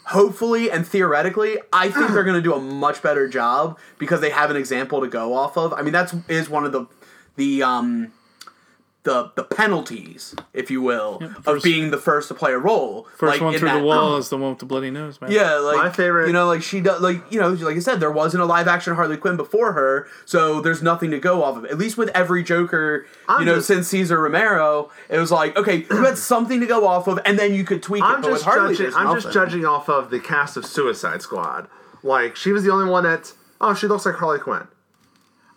hopefully 0.06 0.70
and 0.70 0.86
theoretically, 0.86 1.58
I 1.72 1.90
think 1.90 2.10
they're 2.12 2.24
going 2.30 2.34
to 2.36 2.42
do 2.42 2.52
a 2.54 2.60
much 2.60 3.02
better 3.02 3.28
job 3.28 3.78
because 3.98 4.20
they 4.20 4.30
have 4.30 4.50
an 4.50 4.56
example 4.56 5.00
to 5.00 5.06
go 5.06 5.34
off 5.34 5.56
of. 5.56 5.72
I 5.72 5.82
mean, 5.82 5.92
that's 5.92 6.14
is 6.28 6.48
one 6.50 6.64
of 6.64 6.72
the 6.72 6.86
the 7.36 7.62
um 7.62 8.12
the 9.04 9.30
the 9.36 9.44
penalties, 9.44 10.34
if 10.54 10.70
you 10.70 10.80
will, 10.82 11.18
of 11.22 11.44
first- 11.44 11.64
being 11.64 11.90
the 11.90 11.98
first 11.98 12.28
to 12.28 12.34
play 12.34 12.52
a 12.52 12.58
role. 12.58 13.06
First 13.16 13.34
like, 13.34 13.40
one 13.40 13.56
through 13.58 13.70
the 13.70 13.80
wall 13.84 14.16
is 14.18 14.30
the 14.30 14.38
one 14.38 14.50
with 14.50 14.58
the 14.60 14.66
bloody 14.66 14.90
nose, 14.90 15.20
man. 15.20 15.30
yeah, 15.30 15.56
like 15.56 15.76
My 15.76 15.90
favorite- 15.90 16.26
You 16.26 16.32
know, 16.32 16.46
like 16.46 16.62
she 16.62 16.80
does, 16.80 17.02
like 17.02 17.22
you 17.30 17.38
know, 17.38 17.50
like 17.50 17.76
I 17.76 17.80
said, 17.80 18.00
there 18.00 18.10
wasn't 18.10 18.42
a 18.42 18.46
live 18.46 18.66
action 18.66 18.94
Harley 18.94 19.16
Quinn 19.18 19.36
before 19.36 19.72
her, 19.74 20.08
so 20.24 20.60
there's 20.62 20.82
nothing 20.82 21.10
to 21.10 21.18
go 21.18 21.42
off 21.44 21.58
of. 21.58 21.66
At 21.66 21.76
least 21.78 21.98
with 21.98 22.08
every 22.14 22.42
Joker, 22.42 23.06
I'm 23.28 23.40
you 23.40 23.46
know, 23.46 23.56
just- 23.56 23.66
since 23.68 23.88
Cesar 23.88 24.18
Romero, 24.20 24.90
it 25.10 25.18
was 25.18 25.30
like 25.30 25.56
okay, 25.56 25.84
you 25.90 26.04
had 26.04 26.16
something 26.32 26.60
to 26.60 26.66
go 26.66 26.86
off 26.86 27.06
of, 27.06 27.20
and 27.26 27.38
then 27.38 27.54
you 27.54 27.64
could 27.64 27.82
tweak 27.82 28.02
it. 28.02 28.06
I'm 28.06 28.22
But 28.22 28.30
just 28.30 28.44
Harley, 28.44 28.74
judging. 28.74 28.94
I'm 28.94 29.20
just 29.20 29.32
judging 29.32 29.64
off 29.66 29.88
of 29.88 30.10
the 30.10 30.18
cast 30.20 30.56
of 30.56 30.64
Suicide 30.64 31.20
Squad. 31.20 31.68
Like 32.02 32.36
she 32.36 32.52
was 32.52 32.64
the 32.64 32.72
only 32.72 32.90
one 32.90 33.04
that. 33.04 33.32
Oh, 33.60 33.74
she 33.74 33.86
looks 33.86 34.04
like 34.06 34.16
Harley 34.16 34.38
Quinn. 34.38 34.66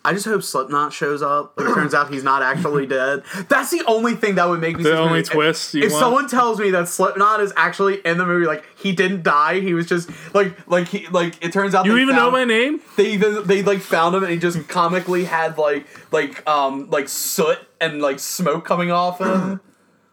I 0.08 0.12
just 0.14 0.24
hope 0.24 0.42
Slipknot 0.42 0.92
shows 0.92 1.20
up. 1.22 1.52
Like, 1.58 1.68
it 1.68 1.74
turns 1.74 1.92
out 1.94 2.12
he's 2.12 2.22
not 2.24 2.42
actually 2.42 2.86
dead. 2.86 3.22
That's 3.48 3.70
the 3.70 3.82
only 3.86 4.14
thing 4.14 4.36
that 4.36 4.48
would 4.48 4.60
make 4.60 4.76
me. 4.76 4.82
The 4.84 4.96
only 4.98 5.18
movie. 5.18 5.28
twist 5.28 5.74
you 5.74 5.82
If 5.82 5.92
someone 5.92 6.28
tells 6.28 6.58
me 6.58 6.70
that 6.70 6.88
Slipknot 6.88 7.40
is 7.40 7.52
actually 7.56 7.96
in 8.06 8.16
the 8.16 8.24
movie, 8.24 8.46
like 8.46 8.64
he 8.76 8.92
didn't 8.92 9.22
die, 9.22 9.60
he 9.60 9.74
was 9.74 9.86
just 9.86 10.08
like 10.34 10.56
like 10.68 10.88
he 10.88 11.06
like 11.08 11.44
it 11.44 11.52
turns 11.52 11.74
out 11.74 11.84
You 11.86 11.98
even 11.98 12.16
know 12.16 12.30
my 12.30 12.44
name? 12.44 12.80
They 12.96 13.12
even 13.12 13.46
they 13.46 13.62
like 13.62 13.80
found 13.80 14.14
him 14.14 14.22
and 14.22 14.32
he 14.32 14.38
just 14.38 14.66
comically 14.68 15.24
had 15.24 15.58
like 15.58 15.86
like 16.10 16.46
um 16.48 16.88
like 16.90 17.08
soot 17.08 17.58
and 17.80 18.00
like 18.00 18.18
smoke 18.18 18.64
coming 18.64 18.90
off 18.90 19.20
him. 19.20 19.60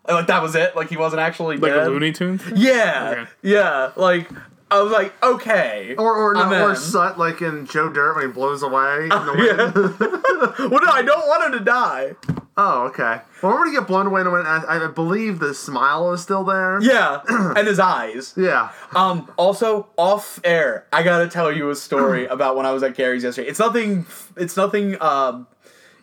Like 0.07 0.27
that 0.27 0.43
was 0.43 0.53
it. 0.53 0.75
Like 0.75 0.89
he 0.89 0.97
wasn't 0.97 1.21
actually 1.21 1.57
Like 1.57 1.71
dead. 1.71 1.87
a 1.87 1.89
Looney 1.89 2.11
Tunes? 2.11 2.43
Yeah, 2.55 3.09
Okay. 3.21 3.31
yeah. 3.41 3.91
Like 3.95 4.29
I 4.75 4.81
was 4.83 4.91
like, 4.91 5.13
okay. 5.23 5.95
Or 5.97 6.13
or 6.15 6.33
no, 6.33 6.67
or. 6.69 6.75
Sut 6.75 7.17
like 7.17 7.41
in 7.41 7.65
Joe 7.65 7.89
Dirt 7.89 8.15
when 8.15 8.27
he 8.27 8.31
blows 8.31 8.63
away. 8.63 9.03
in 9.03 9.09
the 9.09 9.33
wind. 9.37 10.59
Yeah. 10.59 10.67
well, 10.69 10.81
no, 10.83 10.91
I 10.91 11.01
don't 11.01 11.27
want 11.27 11.45
him 11.45 11.59
to 11.59 11.65
die. 11.65 12.15
Oh, 12.57 12.83
okay. 12.83 13.19
Well, 13.41 13.51
remember 13.51 13.65
to 13.65 13.79
get 13.79 13.87
blown 13.87 14.07
away 14.07 14.21
in 14.21 14.25
the 14.25 14.31
wind. 14.31 14.47
I, 14.47 14.85
I 14.85 14.87
believe 14.87 15.39
the 15.39 15.53
smile 15.53 16.13
is 16.13 16.21
still 16.21 16.43
there. 16.45 16.81
Yeah, 16.81 17.21
and 17.27 17.67
his 17.67 17.79
eyes. 17.79 18.33
Yeah. 18.37 18.71
Um. 18.95 19.31
Also, 19.37 19.87
off 19.97 20.39
air, 20.43 20.85
I 20.93 21.03
gotta 21.03 21.27
tell 21.27 21.51
you 21.51 21.69
a 21.69 21.75
story 21.75 22.25
about 22.29 22.55
when 22.55 22.65
I 22.65 22.71
was 22.71 22.81
at 22.83 22.95
Gary's 22.95 23.23
yesterday. 23.23 23.49
It's 23.49 23.59
nothing. 23.59 24.05
It's 24.37 24.55
nothing. 24.55 25.01
Um, 25.01 25.47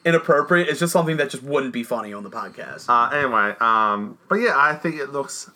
inappropriate. 0.04 0.68
It's 0.68 0.80
just 0.80 0.92
something 0.92 1.16
that 1.18 1.30
just 1.30 1.42
wouldn't 1.42 1.72
be 1.72 1.84
funny 1.84 2.12
on 2.12 2.24
the 2.24 2.30
podcast. 2.30 2.86
Uh, 2.88 3.14
anyway, 3.14 3.54
um, 3.60 4.18
but 4.28 4.36
yeah, 4.36 4.54
I 4.56 4.74
think 4.74 4.96
it 4.96 5.12
looks 5.12 5.48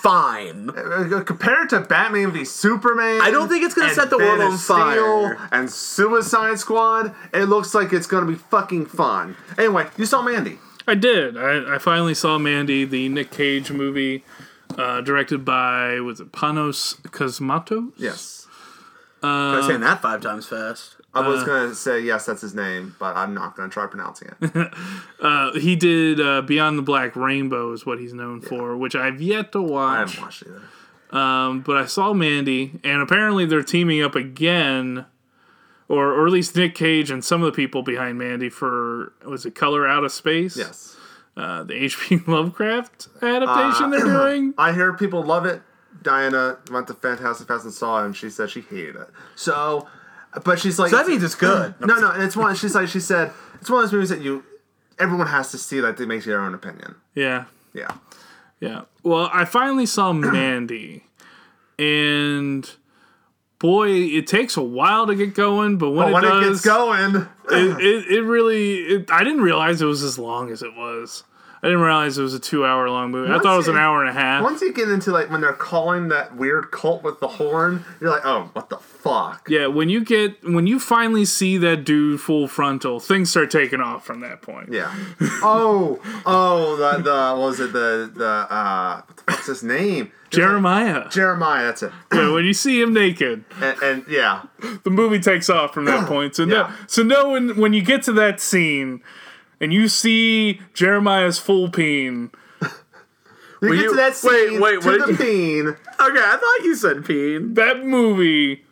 Fine. 0.00 0.70
uh, 0.70 1.22
compared 1.24 1.70
to 1.70 1.80
Batman 1.80 2.32
v 2.32 2.44
Superman. 2.44 3.20
I 3.22 3.30
don't 3.30 3.48
think 3.48 3.64
it's 3.64 3.74
gonna 3.74 3.92
set 3.92 4.10
the 4.10 4.18
world 4.18 4.40
on 4.40 4.54
of 4.54 4.58
Steel 4.60 4.76
fire. 4.76 5.48
And 5.52 5.70
Suicide 5.70 6.58
Squad, 6.58 7.14
it 7.32 7.44
looks 7.44 7.74
like 7.74 7.92
it's 7.92 8.06
gonna 8.06 8.26
be 8.26 8.36
fucking 8.36 8.86
fun. 8.86 9.36
Anyway, 9.56 9.86
you 9.96 10.06
saw 10.06 10.22
Mandy. 10.22 10.58
I 10.86 10.94
did. 10.94 11.36
I, 11.36 11.74
I 11.74 11.78
finally 11.78 12.14
saw 12.14 12.38
Mandy, 12.38 12.84
the 12.84 13.08
Nick 13.08 13.30
Cage 13.30 13.70
movie, 13.70 14.24
uh, 14.78 15.00
directed 15.02 15.44
by 15.44 16.00
was 16.00 16.20
it 16.20 16.32
Panos 16.32 17.00
Cosmatos? 17.02 17.92
Yes. 17.96 18.46
I 19.22 19.56
was 19.56 19.66
saying 19.66 19.80
that 19.80 20.00
five 20.00 20.20
times 20.20 20.46
fast. 20.46 20.96
I 21.14 21.20
Uh. 21.20 21.28
was 21.30 21.42
gonna 21.44 21.74
say 21.74 22.00
yes, 22.00 22.26
that's 22.26 22.42
his 22.42 22.54
name, 22.54 22.94
but 22.98 23.16
I'm 23.16 23.34
not 23.34 23.56
gonna 23.56 23.68
try 23.70 23.86
pronouncing 23.86 24.28
it. 24.40 24.72
Uh, 25.20 25.52
he 25.54 25.74
did 25.74 26.20
uh, 26.20 26.42
Beyond 26.42 26.78
the 26.78 26.82
Black 26.82 27.16
Rainbow 27.16 27.72
is 27.72 27.84
what 27.84 27.98
he's 27.98 28.14
known 28.14 28.40
for, 28.40 28.76
which 28.76 28.94
I've 28.94 29.20
yet 29.20 29.50
to 29.52 29.60
watch. 29.62 29.96
I 29.96 29.98
haven't 30.00 30.20
watched 30.22 30.44
either. 30.46 31.18
Um, 31.18 31.60
but 31.62 31.76
I 31.76 31.86
saw 31.86 32.12
Mandy, 32.12 32.78
and 32.84 33.00
apparently 33.02 33.46
they're 33.46 33.62
teaming 33.64 34.00
up 34.02 34.14
again, 34.14 35.06
or 35.88 36.12
or 36.12 36.26
at 36.26 36.32
least 36.32 36.54
Nick 36.54 36.74
Cage 36.76 37.10
and 37.10 37.24
some 37.24 37.42
of 37.42 37.46
the 37.46 37.56
people 37.56 37.82
behind 37.82 38.18
Mandy 38.18 38.48
for 38.50 39.12
was 39.26 39.44
it 39.46 39.54
Color 39.56 39.88
Out 39.88 40.04
of 40.04 40.12
Space? 40.12 40.56
Yes. 40.56 40.96
uh, 41.36 41.64
the 41.64 41.74
H.P. 41.74 42.20
Lovecraft 42.26 43.08
adaptation 43.22 43.90
they're 43.90 44.00
doing. 44.04 44.54
I 44.58 44.72
hear 44.72 44.92
people 44.92 45.22
love 45.22 45.46
it. 45.46 45.62
Diana 46.02 46.58
went 46.70 46.86
to 46.88 46.94
Fantastic 46.94 47.48
Fest 47.48 47.64
and 47.64 47.72
saw 47.72 48.02
it, 48.02 48.06
and 48.06 48.14
she 48.16 48.28
said 48.30 48.50
she 48.50 48.60
hated 48.60 48.94
it. 48.96 49.08
So, 49.34 49.88
but 50.44 50.58
she's 50.58 50.78
like, 50.78 50.90
So 50.90 50.96
that 50.96 51.06
means 51.08 51.22
it's 51.22 51.34
good. 51.46 51.74
no, 51.80 51.98
no. 51.98 52.10
And 52.10 52.22
it's 52.22 52.36
one. 52.36 52.54
She's 52.54 52.74
like, 52.74 52.88
she 52.88 53.00
said, 53.00 53.32
it's 53.60 53.70
one 53.70 53.82
of 53.82 53.90
those 53.90 53.92
movies 53.94 54.08
that 54.10 54.20
you, 54.20 54.44
everyone 54.98 55.26
has 55.28 55.50
to 55.52 55.58
see 55.58 55.80
that 55.80 55.96
they 55.96 56.04
make 56.06 56.24
their 56.24 56.40
own 56.40 56.54
opinion. 56.54 56.94
Yeah, 57.14 57.44
Yeah. 57.72 57.92
yeah. 58.60 58.82
Well, 59.02 59.30
I 59.32 59.44
finally 59.44 59.86
saw 59.86 60.12
Mandy, 60.12 61.04
and 61.78 62.68
boy, 63.58 63.88
it 63.90 64.26
takes 64.26 64.56
a 64.56 64.62
while 64.62 65.06
to 65.06 65.14
get 65.14 65.34
going, 65.34 65.78
but 65.78 65.90
when, 65.90 66.12
when 66.12 66.24
it 66.24 66.28
it, 66.28 66.50
gets 66.50 66.60
going, 66.64 67.16
it, 67.50 67.80
it, 67.80 68.12
it 68.12 68.22
really. 68.22 68.74
It, 68.80 69.10
I 69.10 69.24
didn't 69.24 69.40
realize 69.42 69.80
it 69.82 69.86
was 69.86 70.02
as 70.02 70.18
long 70.18 70.50
as 70.50 70.62
it 70.62 70.74
was. 70.74 71.24
I 71.62 71.66
didn't 71.66 71.82
realize 71.82 72.18
it 72.18 72.22
was 72.22 72.34
a 72.34 72.38
two-hour 72.40 72.88
long 72.88 73.10
movie. 73.10 73.32
I 73.32 73.38
thought 73.40 73.54
it 73.54 73.56
was 73.56 73.68
an 73.68 73.76
it- 73.76 73.80
hour 73.80 74.00
and 74.00 74.08
a 74.10 74.12
half. 74.12 74.42
once 74.44 74.60
you 74.60 74.72
get 74.72 74.88
into 74.88 75.10
like 75.10 75.30
when 75.30 75.40
they're 75.40 75.52
calling 75.52 76.08
that 76.08 76.36
weird 76.36 76.70
cult 76.70 77.02
with 77.02 77.18
the 77.20 77.28
horn, 77.28 77.84
you're 78.00 78.10
like, 78.10 78.24
oh, 78.24 78.50
what 78.52 78.68
the 78.70 78.76
fuck? 78.78 79.46
Yeah, 79.48 79.66
when 79.66 79.88
you 79.88 80.04
get 80.04 80.42
when 80.48 80.66
you 80.66 80.78
finally 80.78 81.24
see 81.24 81.58
that 81.58 81.84
dude 81.84 82.20
full 82.20 82.46
frontal, 82.48 83.00
things 83.00 83.30
start 83.30 83.50
taking 83.50 83.80
off 83.80 84.04
from 84.06 84.20
that 84.20 84.42
point. 84.42 84.72
Yeah. 84.72 84.94
oh, 85.42 86.00
oh, 86.26 86.76
the 86.76 87.02
the 87.02 87.34
what 87.38 87.46
was 87.46 87.60
it 87.60 87.72
the 87.72 88.10
the 88.14 88.24
uh 88.26 89.02
what 89.06 89.16
the 89.16 89.22
fuck's 89.32 89.46
his 89.46 89.62
name? 89.62 90.12
Jeremiah. 90.30 91.08
Jeremiah. 91.08 91.64
That's 91.64 91.82
it. 91.84 91.92
Yeah, 92.12 92.32
when 92.32 92.44
you 92.44 92.52
see 92.52 92.82
him 92.82 92.92
naked, 92.92 93.44
And, 93.62 93.82
and 93.82 94.04
yeah, 94.08 94.42
the 94.84 94.90
movie 94.90 95.20
takes 95.20 95.48
off 95.48 95.72
from 95.72 95.86
that 95.86 96.06
point. 96.06 96.36
So 96.36 96.44
no, 96.44 96.54
Yeah. 96.54 96.72
so 96.86 97.02
no, 97.02 97.30
when 97.30 97.56
when 97.56 97.72
you 97.72 97.80
get 97.82 98.02
to 98.04 98.12
that 98.12 98.38
scene 98.38 99.02
and 99.60 99.72
you 99.72 99.88
see 99.88 100.60
Jeremiah's 100.74 101.38
full 101.38 101.68
peen, 101.70 102.30
you 103.60 103.68
get 103.70 103.78
you- 103.78 103.90
to 103.90 103.96
that 103.96 104.18
wait, 104.22 104.48
scene 104.50 104.60
wait, 104.60 104.80
to 104.82 104.88
what 104.88 105.06
the 105.06 105.12
you- 105.12 105.18
bean. 105.18 105.68
Okay, 105.68 105.76
I 106.00 106.36
thought 106.40 106.64
you 106.64 106.74
said 106.76 107.04
peen. 107.04 107.54
that 107.54 107.84
movie 107.84 108.64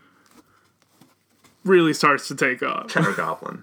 really 1.64 1.92
starts 1.92 2.28
to 2.28 2.34
take 2.34 2.62
off. 2.62 2.88
Cheddar 2.88 3.12
Goblin. 3.12 3.62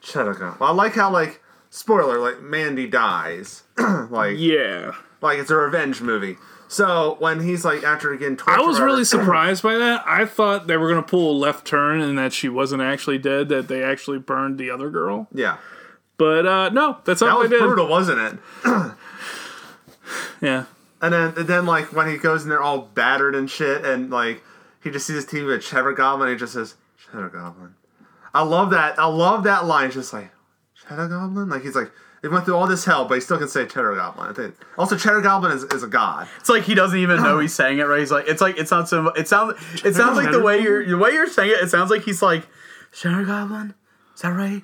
Cheddar 0.00 0.34
Goblin. 0.34 0.68
I 0.68 0.72
like 0.72 0.94
how 0.94 1.10
like 1.10 1.42
spoiler 1.70 2.18
like 2.18 2.40
Mandy 2.42 2.86
dies, 2.86 3.62
like 4.10 4.34
Yeah. 4.38 4.92
like 5.20 5.38
it's 5.38 5.50
a 5.50 5.56
revenge 5.56 6.00
movie. 6.00 6.36
So 6.68 7.14
when 7.20 7.40
he's 7.40 7.64
like 7.64 7.84
after 7.84 8.12
again, 8.12 8.36
I 8.48 8.60
was 8.60 8.80
really 8.80 9.04
surprised 9.16 9.62
by 9.62 9.76
that. 9.76 10.02
I 10.04 10.24
thought 10.24 10.66
they 10.66 10.76
were 10.76 10.88
gonna 10.88 11.02
pull 11.02 11.30
a 11.30 11.36
left 11.38 11.64
turn 11.66 12.00
and 12.00 12.18
that 12.18 12.32
she 12.32 12.48
wasn't 12.48 12.82
actually 12.82 13.18
dead. 13.18 13.48
That 13.48 13.68
they 13.68 13.84
actually 13.84 14.18
burned 14.18 14.58
the 14.58 14.70
other 14.70 14.90
girl. 14.90 15.28
Yeah, 15.32 15.58
But 16.18 16.46
uh, 16.46 16.68
no, 16.70 16.98
that's 17.04 17.20
that 17.20 17.26
not 17.26 17.38
was 17.38 17.44
what 17.44 17.50
they 17.50 17.56
did. 17.58 17.66
brutal, 17.66 17.88
wasn't 17.88 18.20
it? 18.20 18.92
Yeah. 20.40 20.64
And 21.00 21.12
then 21.12 21.34
and 21.36 21.46
then 21.46 21.66
like 21.66 21.92
when 21.92 22.08
he 22.08 22.16
goes 22.16 22.42
and 22.42 22.50
they're 22.50 22.62
all 22.62 22.78
battered 22.78 23.34
and 23.34 23.50
shit, 23.50 23.84
and 23.84 24.10
like 24.10 24.42
he 24.82 24.90
just 24.90 25.06
sees 25.06 25.16
his 25.16 25.26
TV 25.26 25.46
with 25.46 25.62
Cheddar 25.62 25.92
Goblin, 25.92 26.28
and 26.28 26.36
he 26.36 26.40
just 26.40 26.54
says 26.54 26.74
Cheddar 27.04 27.28
Goblin. 27.28 27.74
I 28.32 28.42
love 28.42 28.70
that. 28.70 28.98
I 28.98 29.06
love 29.06 29.44
that 29.44 29.66
line. 29.66 29.86
It's 29.86 29.94
just 29.94 30.12
like 30.12 30.30
Cheddar 30.88 31.08
Goblin. 31.08 31.48
Like 31.48 31.62
he's 31.62 31.74
like 31.74 31.90
they 32.22 32.28
went 32.28 32.44
through 32.44 32.56
all 32.56 32.66
this 32.66 32.84
hell, 32.84 33.04
but 33.04 33.16
he 33.16 33.20
still 33.20 33.38
can 33.38 33.48
say 33.48 33.66
Cheddar 33.66 33.94
Goblin. 33.94 34.28
I 34.28 34.32
think. 34.32 34.54
Also, 34.78 34.96
Cheddar 34.96 35.20
Goblin 35.20 35.52
is, 35.52 35.64
is 35.64 35.82
a 35.82 35.86
god. 35.86 36.28
It's 36.40 36.48
like 36.48 36.62
he 36.62 36.74
doesn't 36.74 36.98
even 36.98 37.22
know 37.22 37.38
he's 37.38 37.54
saying 37.54 37.78
it 37.78 37.84
right. 37.84 38.00
He's 38.00 38.10
like, 38.10 38.26
it's 38.26 38.40
like 38.40 38.58
it's 38.58 38.70
not 38.70 38.88
so. 38.88 39.08
It 39.08 39.28
sounds. 39.28 39.54
It 39.84 39.94
sounds 39.94 40.16
like 40.16 40.32
the 40.32 40.40
way 40.40 40.60
you're 40.62 40.86
the 40.86 40.98
way 40.98 41.10
you're 41.10 41.28
saying 41.28 41.50
it. 41.50 41.62
It 41.62 41.70
sounds 41.70 41.90
like 41.90 42.02
he's 42.02 42.22
like, 42.22 42.46
Cheddar 42.92 43.24
Goblin. 43.24 43.74
Is 44.14 44.22
that 44.22 44.30
right? 44.30 44.62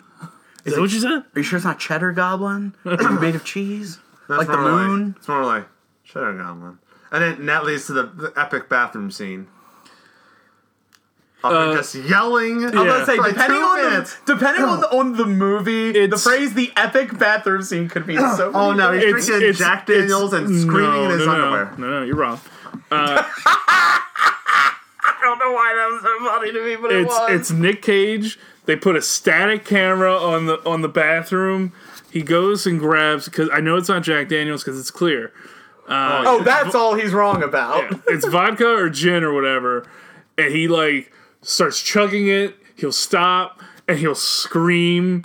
Is 0.64 0.74
that 0.74 0.80
what 0.80 0.92
you 0.92 1.00
said? 1.00 1.10
Are 1.12 1.24
you 1.34 1.42
sure 1.42 1.56
it's 1.56 1.64
not 1.64 1.78
Cheddar 1.78 2.12
Goblin? 2.12 2.74
Are 2.84 3.00
you 3.00 3.10
made 3.20 3.34
of 3.34 3.44
cheese? 3.44 3.98
That's 4.28 4.38
Like 4.40 4.48
the 4.48 4.56
more 4.56 4.70
moon? 4.86 5.14
it's 5.18 5.28
more 5.28 5.44
like 5.44 5.66
Cheddar 6.04 6.34
Goblin. 6.38 6.78
And 7.10 7.22
then 7.22 7.32
and 7.40 7.48
that 7.48 7.64
leads 7.64 7.86
to 7.86 7.92
the, 7.92 8.04
the 8.04 8.32
epic 8.36 8.68
bathroom 8.68 9.10
scene. 9.10 9.48
Of 11.44 11.70
him 11.70 11.76
just 11.76 11.94
yelling. 11.96 12.64
I'm 12.64 12.70
gonna 12.70 13.04
say 13.04 13.16
for 13.16 13.22
like 13.22 13.32
depending 13.32 13.58
on 13.62 13.82
minutes. 13.90 14.14
the 14.26 14.34
depending 14.34 14.62
on 14.64 14.80
the 14.80 14.88
on 14.96 15.16
the 15.16 15.26
movie, 15.26 16.06
the 16.06 16.16
phrase 16.16 16.54
"the 16.54 16.70
epic 16.76 17.18
bathroom 17.18 17.62
scene" 17.62 17.88
could 17.88 18.06
be 18.06 18.16
so. 18.16 18.52
Oh 18.54 18.72
many 18.72 18.78
no, 18.78 18.92
he's 18.92 19.26
things. 19.26 19.26
drinking 19.26 19.52
Jack 19.54 19.86
Daniels 19.86 20.32
and 20.32 20.48
screaming 20.60 21.02
in 21.06 21.10
his 21.10 21.26
no, 21.26 21.32
underwear. 21.32 21.74
No, 21.78 21.86
no, 21.90 21.98
no, 21.98 22.04
you're 22.04 22.14
wrong. 22.14 22.40
Uh, 22.92 23.24
I 23.46 25.18
don't 25.20 25.38
know 25.40 25.52
why 25.52 25.74
that 25.74 25.90
was 25.92 26.02
so 26.02 26.24
funny 26.26 26.52
to 26.52 26.64
me, 26.64 26.76
but 26.76 26.92
it 26.92 27.06
was. 27.06 27.30
it's 27.32 27.50
Nick 27.50 27.82
Cage. 27.82 28.38
They 28.66 28.76
put 28.76 28.96
a 28.96 29.02
static 29.02 29.64
camera 29.64 30.16
on 30.16 30.46
the 30.46 30.58
on 30.68 30.82
the 30.82 30.88
bathroom. 30.88 31.72
He 32.10 32.22
goes 32.22 32.66
and 32.66 32.78
grabs 32.78 33.24
because 33.24 33.48
I 33.52 33.60
know 33.60 33.76
it's 33.76 33.88
not 33.88 34.02
Jack 34.02 34.28
Daniels 34.28 34.62
because 34.62 34.78
it's 34.78 34.90
clear. 34.90 35.32
Uh, 35.88 36.22
oh, 36.26 36.42
that's 36.44 36.74
all 36.74 36.94
he's 36.94 37.12
wrong 37.12 37.42
about. 37.42 37.92
It's 38.08 38.26
vodka 38.26 38.68
or 38.68 38.88
gin 38.88 39.24
or 39.24 39.32
whatever, 39.34 39.86
and 40.38 40.54
he 40.54 40.68
like 40.68 41.12
starts 41.40 41.82
chugging 41.82 42.28
it. 42.28 42.56
He'll 42.76 42.92
stop 42.92 43.60
and 43.88 43.98
he'll 43.98 44.14
scream. 44.14 45.24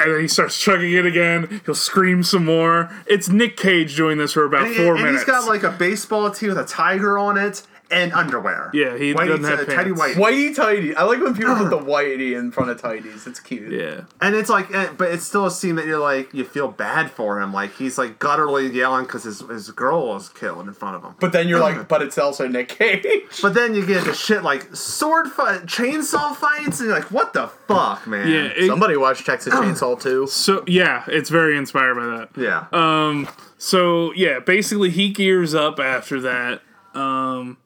And 0.00 0.12
then 0.12 0.20
he 0.22 0.28
starts 0.28 0.60
chugging 0.60 0.92
it 0.92 1.06
again. 1.06 1.60
He'll 1.66 1.74
scream 1.74 2.22
some 2.24 2.44
more. 2.44 2.90
It's 3.06 3.28
Nick 3.28 3.56
Cage 3.56 3.96
doing 3.96 4.18
this 4.18 4.32
for 4.32 4.44
about 4.44 4.66
And, 4.66 4.74
four 4.76 4.94
and 4.94 5.04
minutes. 5.04 5.20
he's 5.22 5.24
got 5.24 5.46
like 5.46 5.62
a 5.62 5.70
baseball 5.70 6.30
tee 6.30 6.48
with 6.48 6.58
a 6.58 6.64
tiger 6.64 7.16
on 7.16 7.38
it 7.38 7.62
and 7.94 8.12
underwear. 8.12 8.70
Yeah, 8.74 8.96
he 8.98 9.14
Whitey, 9.14 9.28
doesn't 9.28 9.44
have 9.44 9.66
tidy 9.66 9.92
pants. 9.94 9.98
white. 10.00 10.16
Whitey 10.16 10.54
tighty. 10.54 10.94
I 10.96 11.04
like 11.04 11.20
when 11.20 11.34
people 11.34 11.54
put 11.56 11.70
the 11.70 11.78
whitey 11.92 12.36
in 12.38 12.50
front 12.50 12.70
of 12.70 12.80
tighties. 12.80 13.26
It's 13.26 13.40
cute. 13.40 13.72
yeah. 13.72 14.02
And 14.20 14.34
it's 14.34 14.50
like, 14.50 14.72
eh, 14.74 14.88
but 14.96 15.10
it's 15.12 15.24
still 15.24 15.46
a 15.46 15.50
scene 15.50 15.76
that 15.76 15.86
you're 15.86 15.98
like, 15.98 16.34
you 16.34 16.44
feel 16.44 16.68
bad 16.68 17.10
for 17.10 17.40
him. 17.40 17.52
Like 17.52 17.74
he's 17.76 17.96
like 17.96 18.18
gutturally 18.18 18.72
yelling 18.74 19.04
because 19.04 19.22
his 19.24 19.40
his 19.40 19.70
girl 19.70 20.08
was 20.08 20.28
killed 20.28 20.66
in 20.66 20.74
front 20.74 20.96
of 20.96 21.02
him. 21.04 21.14
But 21.20 21.32
then 21.32 21.48
you're 21.48 21.60
like, 21.60 21.88
but 21.88 22.02
it's 22.02 22.18
also 22.18 22.48
Nick 22.48 22.68
Cage. 22.68 23.06
But 23.40 23.54
then 23.54 23.74
you 23.74 23.86
get 23.86 24.04
the 24.04 24.12
shit 24.14 24.42
like 24.42 24.74
sword 24.74 25.28
fight, 25.28 25.62
chainsaw 25.66 26.34
fights, 26.34 26.80
and 26.80 26.88
you're 26.88 26.98
like, 26.98 27.10
what 27.10 27.32
the 27.32 27.48
fuck, 27.68 28.06
man? 28.06 28.28
Yeah. 28.28 28.44
it- 28.56 28.66
Somebody 28.66 28.96
watched 28.96 29.24
Texas 29.26 29.54
Chainsaw 29.54 30.00
too. 30.00 30.26
so 30.26 30.64
yeah, 30.66 31.04
it's 31.06 31.30
very 31.30 31.56
inspired 31.56 31.94
by 31.94 32.06
that. 32.06 32.28
yeah. 32.36 32.66
Um, 32.72 33.28
so 33.58 34.12
yeah, 34.14 34.40
basically 34.40 34.90
he 34.90 35.10
gears 35.10 35.54
up 35.54 35.78
after 35.78 36.20
that. 36.22 36.60
Um, 36.94 37.56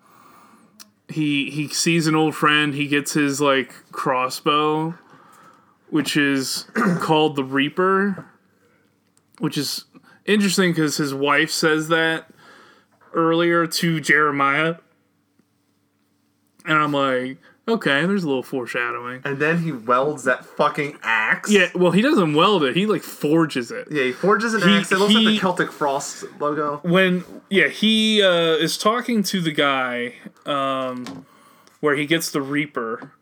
he 1.08 1.50
he 1.50 1.68
sees 1.68 2.06
an 2.06 2.14
old 2.14 2.34
friend. 2.34 2.74
He 2.74 2.86
gets 2.86 3.12
his 3.12 3.40
like 3.40 3.72
crossbow, 3.90 4.94
which 5.88 6.16
is 6.16 6.66
called 7.00 7.36
the 7.36 7.44
Reaper, 7.44 8.26
which 9.38 9.56
is 9.56 9.84
interesting 10.26 10.72
because 10.72 10.98
his 10.98 11.14
wife 11.14 11.50
says 11.50 11.88
that 11.88 12.30
earlier 13.14 13.66
to 13.66 14.00
Jeremiah. 14.00 14.76
And 16.64 16.76
I'm 16.76 16.92
like, 16.92 17.38
okay, 17.68 18.04
there's 18.06 18.24
a 18.24 18.26
little 18.26 18.42
foreshadowing. 18.42 19.20
And 19.24 19.38
then 19.38 19.62
he 19.62 19.72
welds 19.72 20.24
that 20.24 20.44
fucking 20.44 20.98
axe. 21.02 21.50
Yeah, 21.50 21.68
well, 21.74 21.92
he 21.92 22.00
doesn't 22.02 22.34
weld 22.34 22.64
it, 22.64 22.74
he 22.74 22.86
like 22.86 23.02
forges 23.02 23.70
it. 23.70 23.88
Yeah, 23.90 24.04
he 24.04 24.12
forges 24.12 24.54
an 24.54 24.62
He- 24.62 24.76
axe. 24.76 24.90
It 24.90 24.98
looks 24.98 25.14
like 25.14 25.24
the 25.26 25.38
Celtic 25.38 25.70
Frost 25.72 26.24
logo. 26.40 26.80
when 26.82 27.24
yeah 27.50 27.68
he 27.68 28.22
uh, 28.22 28.56
is 28.56 28.76
talking 28.78 29.22
to 29.24 29.40
the 29.40 29.52
guy 29.52 30.14
um, 30.46 31.26
where 31.80 31.94
he 31.96 32.06
gets 32.06 32.30
the 32.30 32.40
reaper 32.42 33.12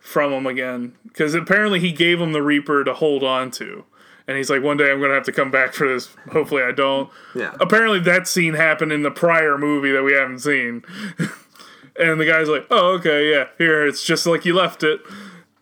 from 0.00 0.32
him 0.32 0.46
again 0.46 0.92
because 1.04 1.34
apparently 1.34 1.78
he 1.80 1.92
gave 1.92 2.20
him 2.20 2.32
the 2.32 2.42
reaper 2.42 2.82
to 2.84 2.92
hold 2.92 3.22
on 3.22 3.50
to 3.52 3.84
and 4.26 4.36
he's 4.36 4.50
like 4.50 4.60
one 4.62 4.76
day 4.76 4.90
i'm 4.90 5.00
gonna 5.00 5.14
have 5.14 5.22
to 5.24 5.30
come 5.32 5.48
back 5.50 5.72
for 5.72 5.86
this 5.86 6.08
hopefully 6.32 6.60
i 6.62 6.72
don't 6.72 7.08
Yeah. 7.36 7.54
apparently 7.60 8.00
that 8.00 8.26
scene 8.26 8.54
happened 8.54 8.90
in 8.92 9.02
the 9.04 9.12
prior 9.12 9.56
movie 9.56 9.92
that 9.92 10.02
we 10.02 10.12
haven't 10.12 10.40
seen 10.40 10.82
and 11.98 12.20
the 12.20 12.26
guy's 12.26 12.48
like 12.48 12.66
oh 12.70 12.94
okay 12.94 13.30
yeah 13.30 13.46
here 13.58 13.86
it's 13.86 14.02
just 14.04 14.26
like 14.26 14.44
you 14.44 14.54
left 14.54 14.82
it 14.82 15.00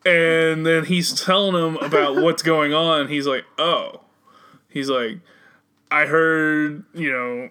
and 0.06 0.64
then 0.64 0.84
he's 0.84 1.12
telling 1.20 1.54
him 1.54 1.76
about 1.78 2.16
what's 2.22 2.42
going 2.42 2.72
on 2.72 3.08
he's 3.08 3.26
like 3.26 3.44
oh 3.58 4.00
he's 4.68 4.88
like 4.88 5.18
I 5.90 6.06
heard, 6.06 6.84
you 6.94 7.10
know, 7.10 7.50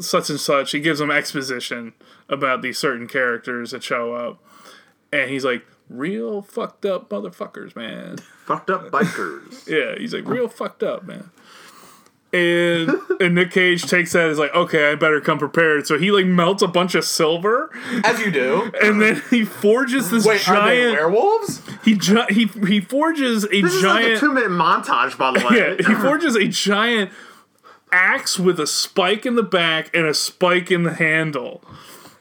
such 0.00 0.30
and 0.30 0.40
such. 0.40 0.72
He 0.72 0.80
gives 0.80 0.98
them 0.98 1.10
exposition 1.10 1.92
about 2.28 2.62
these 2.62 2.78
certain 2.78 3.06
characters 3.06 3.70
that 3.70 3.82
show 3.82 4.14
up. 4.14 4.42
And 5.12 5.30
he's 5.30 5.44
like, 5.44 5.64
real 5.88 6.42
fucked 6.42 6.84
up 6.84 7.08
motherfuckers, 7.10 7.76
man. 7.76 8.18
Fucked 8.46 8.70
up 8.70 8.90
bikers. 8.90 9.68
Yeah, 9.72 9.94
he's 9.96 10.12
like, 10.12 10.26
real 10.26 10.48
fucked 10.48 10.82
up, 10.82 11.04
man. 11.04 11.30
And 12.34 12.90
and 13.20 13.34
Nick 13.34 13.50
Cage 13.50 13.82
takes 13.84 14.12
that 14.12 14.28
as 14.30 14.38
like, 14.38 14.54
okay, 14.54 14.90
I 14.90 14.94
better 14.94 15.20
come 15.20 15.38
prepared. 15.38 15.86
So 15.86 15.98
he 15.98 16.10
like 16.10 16.24
melts 16.26 16.62
a 16.62 16.66
bunch 16.66 16.94
of 16.94 17.04
silver, 17.04 17.70
As 18.04 18.20
you 18.20 18.30
do. 18.30 18.70
and 18.82 19.02
then 19.02 19.22
he 19.30 19.44
forges 19.44 20.10
this 20.10 20.24
Wait, 20.24 20.48
are 20.48 20.66
they 20.68 20.80
giant. 20.80 20.92
werewolves? 20.92 21.60
He 21.84 21.94
gi- 21.94 22.24
he 22.30 22.46
he 22.66 22.80
forges 22.80 23.44
a 23.44 23.60
This 23.60 23.74
is 23.74 23.82
like 23.82 24.04
a 24.04 24.06
giant. 24.08 24.20
two 24.20 24.32
minute 24.32 24.50
montage, 24.50 25.18
by 25.18 25.32
the 25.32 25.46
way. 25.46 25.56
Yeah, 25.58 25.86
he 25.88 25.94
forges 26.00 26.34
a 26.34 26.46
giant 26.48 27.10
axe 27.92 28.38
with 28.38 28.58
a 28.58 28.66
spike 28.66 29.26
in 29.26 29.34
the 29.36 29.42
back 29.42 29.90
and 29.94 30.06
a 30.06 30.14
spike 30.14 30.70
in 30.70 30.84
the 30.84 30.94
handle. 30.94 31.62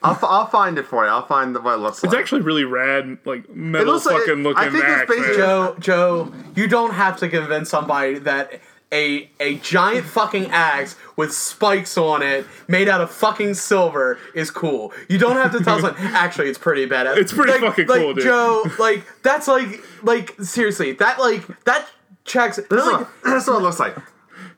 I'll, 0.03 0.13
f- 0.13 0.23
I'll 0.23 0.47
find 0.47 0.77
it 0.79 0.85
for 0.87 1.05
you. 1.05 1.11
I'll 1.11 1.25
find 1.27 1.55
what 1.63 1.75
it 1.75 1.77
looks 1.77 1.97
It's 1.99 2.05
like. 2.05 2.13
It's 2.13 2.19
actually 2.19 2.41
really 2.41 2.63
rad, 2.65 3.19
like 3.23 3.47
metal 3.49 3.93
looks 3.93 4.05
like- 4.07 4.17
fucking 4.23 4.43
looking 4.43 4.57
I 4.63 4.69
think 4.69 4.83
it's 4.83 4.93
axe. 4.93 5.07
basically- 5.09 5.37
man. 5.37 5.37
Joe, 5.37 5.75
Joe, 5.79 6.31
you 6.55 6.67
don't 6.67 6.91
have 6.93 7.17
to 7.19 7.29
convince 7.29 7.69
somebody 7.69 8.17
that 8.19 8.59
a 8.93 9.29
a 9.39 9.55
giant 9.59 10.05
fucking 10.05 10.47
axe 10.51 10.95
with 11.15 11.33
spikes 11.33 11.97
on 11.97 12.21
it, 12.21 12.45
made 12.67 12.89
out 12.89 12.99
of 13.01 13.09
fucking 13.11 13.53
silver, 13.53 14.17
is 14.35 14.51
cool. 14.51 14.91
You 15.07 15.17
don't 15.17 15.37
have 15.37 15.51
to 15.53 15.63
tell 15.63 15.79
someone. 15.79 15.95
Actually, 15.99 16.49
it's 16.49 16.57
pretty 16.57 16.87
badass. 16.87 17.17
It's 17.17 17.31
pretty 17.33 17.53
like, 17.53 17.61
fucking 17.61 17.87
like, 17.87 17.99
cool, 18.01 18.13
dude. 18.13 18.23
Joe, 18.23 18.63
like 18.79 19.05
that's 19.23 19.47
like 19.47 19.81
like 20.03 20.35
seriously, 20.41 20.91
that 20.93 21.19
like 21.19 21.63
that 21.65 21.87
checks. 22.25 22.57
That's, 22.57 22.69
not 22.71 22.85
like- 22.85 23.01
what, 23.01 23.23
this 23.23 23.47
what 23.47 23.57
it 23.57 23.61
looks 23.61 23.79
like. 23.79 23.95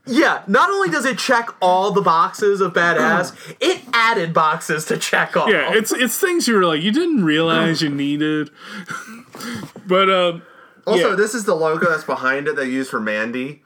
yeah, 0.05 0.43
not 0.47 0.69
only 0.69 0.89
does 0.89 1.05
it 1.05 1.17
check 1.17 1.49
all 1.61 1.91
the 1.91 2.01
boxes 2.01 2.59
of 2.59 2.73
badass, 2.73 3.55
it 3.61 3.81
added 3.93 4.33
boxes 4.33 4.85
to 4.85 4.97
check 4.97 5.37
off. 5.37 5.49
Yeah, 5.49 5.73
it's 5.73 5.91
it's 5.93 6.17
things 6.17 6.47
you 6.47 6.55
were 6.55 6.65
like 6.65 6.81
you 6.81 6.91
didn't 6.91 7.23
realize 7.23 7.81
you 7.81 7.89
needed. 7.89 8.49
but 9.87 10.09
um, 10.09 10.41
Also, 10.85 11.11
Yeah. 11.11 11.15
this 11.15 11.33
is 11.33 11.45
the 11.45 11.55
logo 11.55 11.89
that's 11.89 12.03
behind 12.03 12.47
it 12.47 12.55
they 12.55 12.65
use 12.65 12.89
for 12.89 12.99
Mandy. 12.99 13.62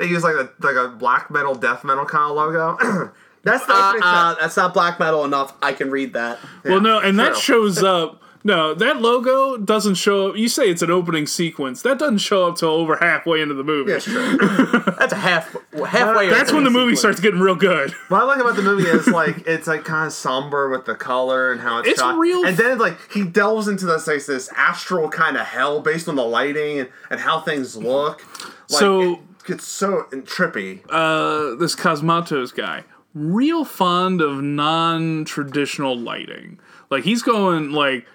They 0.00 0.06
use 0.06 0.24
like 0.24 0.34
a 0.34 0.50
like 0.60 0.74
a 0.76 0.88
black 0.88 1.30
metal, 1.30 1.54
death 1.54 1.84
metal 1.84 2.04
kind 2.06 2.30
of 2.30 2.36
logo. 2.36 3.12
that's 3.44 3.66
the 3.66 3.72
Uh, 3.74 3.98
uh, 4.02 4.34
that's 4.40 4.56
not 4.56 4.72
black 4.74 4.98
metal 4.98 5.24
enough. 5.24 5.54
I 5.62 5.74
can 5.74 5.90
read 5.90 6.14
that. 6.14 6.38
well, 6.64 6.80
no, 6.80 6.98
and 6.98 7.18
that 7.20 7.36
shows 7.36 7.82
up. 7.82 8.16
No, 8.42 8.72
that 8.72 9.02
logo 9.02 9.58
doesn't 9.58 9.96
show 9.96 10.30
up. 10.30 10.36
You 10.38 10.48
say 10.48 10.70
it's 10.70 10.80
an 10.80 10.90
opening 10.90 11.26
sequence. 11.26 11.82
That 11.82 11.98
doesn't 11.98 12.18
show 12.18 12.48
up 12.48 12.56
till 12.56 12.70
over 12.70 12.96
halfway 12.96 13.42
into 13.42 13.52
the 13.52 13.62
movie. 13.62 13.92
Yeah, 13.92 13.98
sure. 13.98 14.36
That's 14.98 15.12
a 15.12 15.16
half 15.16 15.54
halfway. 15.86 16.30
That's 16.30 16.50
when 16.50 16.64
the 16.64 16.70
movie 16.70 16.96
starts 16.96 17.20
getting 17.20 17.40
real 17.40 17.54
good. 17.54 17.90
What 18.08 18.22
I 18.22 18.24
like 18.24 18.40
about 18.40 18.56
the 18.56 18.62
movie 18.62 18.88
is 18.88 19.06
like 19.22 19.46
it's 19.46 19.66
like 19.66 19.84
kind 19.84 20.06
of 20.06 20.14
somber 20.14 20.70
with 20.70 20.86
the 20.86 20.94
color 20.94 21.52
and 21.52 21.60
how 21.60 21.80
it's, 21.80 21.88
It's 21.88 22.00
shot. 22.00 22.16
real- 22.16 22.46
And 22.46 22.56
then 22.56 22.78
like 22.78 22.96
he 23.12 23.24
delves 23.24 23.68
into 23.68 23.84
this 23.84 24.06
like 24.06 24.24
this 24.24 24.48
astral 24.56 25.10
kind 25.10 25.36
of 25.36 25.44
hell 25.46 25.80
based 25.82 26.08
on 26.08 26.14
the 26.16 26.24
lighting 26.24 26.78
and, 26.80 26.88
and 27.10 27.20
how 27.20 27.40
things 27.40 27.76
look. 27.76 28.24
Like, 28.70 28.80
So- 28.80 29.12
it 29.12 29.18
gets 29.50 29.66
so 29.66 30.06
trippy. 30.12 30.80
uh, 30.88 31.56
this 31.56 31.74
Cosmatos 31.74 32.54
guy, 32.54 32.84
real 33.14 33.64
fond 33.64 34.20
of 34.20 34.42
non-traditional 34.42 35.98
lighting. 35.98 36.58
Like 36.90 37.04
he's 37.04 37.22
going 37.22 37.72
like 37.72 38.06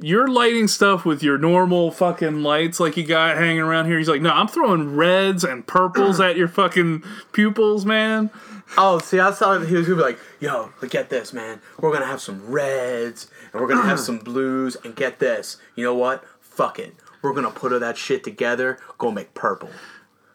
you're 0.00 0.26
lighting 0.26 0.66
stuff 0.66 1.04
with 1.04 1.22
your 1.22 1.38
normal 1.38 1.90
fucking 1.92 2.42
lights 2.42 2.80
like 2.80 2.96
you 2.96 3.04
got 3.04 3.36
hanging 3.36 3.60
around 3.60 3.86
here. 3.86 3.96
He's 3.96 4.08
like, 4.08 4.20
no, 4.22 4.30
I'm 4.30 4.48
throwing 4.48 4.96
reds 4.96 5.44
and 5.44 5.64
purples 5.64 6.18
at 6.20 6.36
your 6.36 6.48
fucking 6.48 7.04
pupils, 7.32 7.86
man. 7.86 8.30
Oh, 8.76 8.98
see, 8.98 9.20
I 9.20 9.30
thought 9.30 9.66
he 9.66 9.76
was 9.76 9.86
gonna 9.86 9.98
be 9.98 10.02
like, 10.02 10.18
"Yo, 10.40 10.70
but 10.80 10.90
get 10.90 11.10
this, 11.10 11.32
man. 11.32 11.60
We're 11.78 11.92
gonna 11.92 12.06
have 12.06 12.20
some 12.20 12.44
reds 12.50 13.28
and 13.52 13.60
we're 13.60 13.68
gonna 13.68 13.82
have 13.82 14.00
some 14.00 14.18
blues, 14.18 14.76
and 14.82 14.96
get 14.96 15.20
this. 15.20 15.58
You 15.76 15.84
know 15.84 15.94
what? 15.94 16.24
Fuck 16.40 16.78
it. 16.78 16.94
We're 17.22 17.34
gonna 17.34 17.50
put 17.50 17.72
all 17.72 17.78
that 17.78 17.96
shit 17.96 18.24
together. 18.24 18.78
Go 18.98 19.10
make 19.12 19.32
purple. 19.34 19.70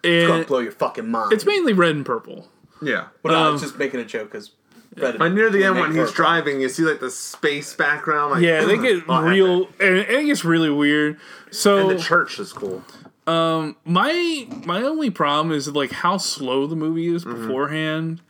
It's 0.03 0.27
gonna 0.27 0.45
blow 0.45 0.59
your 0.59 0.71
fucking 0.71 1.07
mind." 1.09 1.33
it's 1.33 1.45
mainly 1.45 1.73
red 1.73 1.95
and 1.95 2.05
purple. 2.05 2.47
Yeah. 2.81 3.07
Well, 3.23 3.33
no, 3.33 3.39
I 3.43 3.45
um, 3.47 3.53
was 3.53 3.61
just 3.61 3.77
making 3.77 3.99
a 3.99 4.05
joke 4.05 4.31
because. 4.31 4.51
red 4.95 5.17
But 5.17 5.33
near 5.33 5.49
the 5.49 5.63
end 5.65 5.75
when 5.75 5.89
he's 5.91 5.97
purple. 6.09 6.13
driving, 6.15 6.61
you 6.61 6.69
see 6.69 6.83
like 6.83 6.99
the 7.01 7.11
space 7.11 7.73
background. 7.75 8.31
Like, 8.31 8.41
Yeah, 8.43 8.63
they 8.65 8.77
get 8.81 9.03
Oh, 9.09 9.21
real, 9.23 9.67
and 9.79 9.97
it 9.97 10.25
gets 10.25 10.45
really 10.45 10.69
weird. 10.69 11.17
So 11.51 11.89
And 11.89 11.99
the 11.99 12.03
church 12.03 12.39
is 12.39 12.53
cool. 12.53 12.83
Um, 13.27 13.75
my 13.85 14.47
my 14.65 14.81
only 14.81 15.09
problem 15.09 15.51
is 15.55 15.67
like 15.67 15.91
how 15.91 16.17
slow 16.17 16.65
the 16.67 16.75
movie 16.75 17.07
is 17.13 17.25
Mm-hmm. 17.25 17.41
beforehand. 17.47 18.21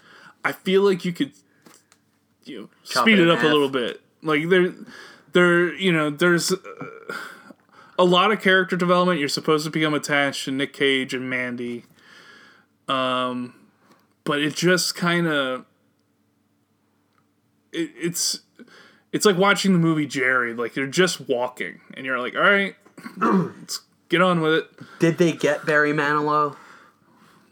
I 0.43 0.51
feel 0.51 0.81
like 0.81 1.05
you 1.05 1.13
could 1.13 1.31
you 2.45 2.61
know, 2.61 2.69
Chop 2.83 3.03
speed 3.03 3.19
it 3.19 3.27
it 3.27 3.29
in 3.29 3.37
up 3.37 3.43
a 3.43 3.47
little 3.47 3.69
bit. 3.69 4.01
Like 4.23 4.49
there 4.49 4.73
there 5.33 5.73
you 5.75 5.91
know 5.93 6.09
there's 6.09 6.51
uh, 6.51 6.57
a 7.99 8.03
lot 8.03 8.31
of 8.31 8.41
character 8.41 8.75
development. 8.75 9.19
You're 9.19 9.29
supposed 9.29 9.65
to 9.65 9.69
become 9.69 9.93
attached 9.93 10.45
to 10.45 10.51
Nick 10.51 10.73
Cage 10.73 11.13
and 11.13 11.29
Mandy. 11.29 11.85
Um 12.87 13.53
but 14.23 14.41
it 14.41 14.55
just 14.55 14.95
kind 14.95 15.27
of 15.27 15.65
it, 17.71 17.91
it's 17.99 18.41
it's 19.11 19.25
like 19.25 19.37
watching 19.37 19.73
the 19.73 19.79
movie 19.79 20.05
Jerry. 20.05 20.53
Like 20.53 20.73
they're 20.73 20.87
just 20.87 21.27
walking, 21.27 21.81
and 21.95 22.05
you're 22.05 22.19
like, 22.19 22.35
all 22.35 22.41
right, 22.41 22.75
let's 23.17 23.81
get 24.07 24.21
on 24.21 24.41
with 24.41 24.53
it. 24.53 24.69
Did 24.99 25.17
they 25.17 25.31
get 25.31 25.65
Barry 25.65 25.93
Manilow? 25.93 26.55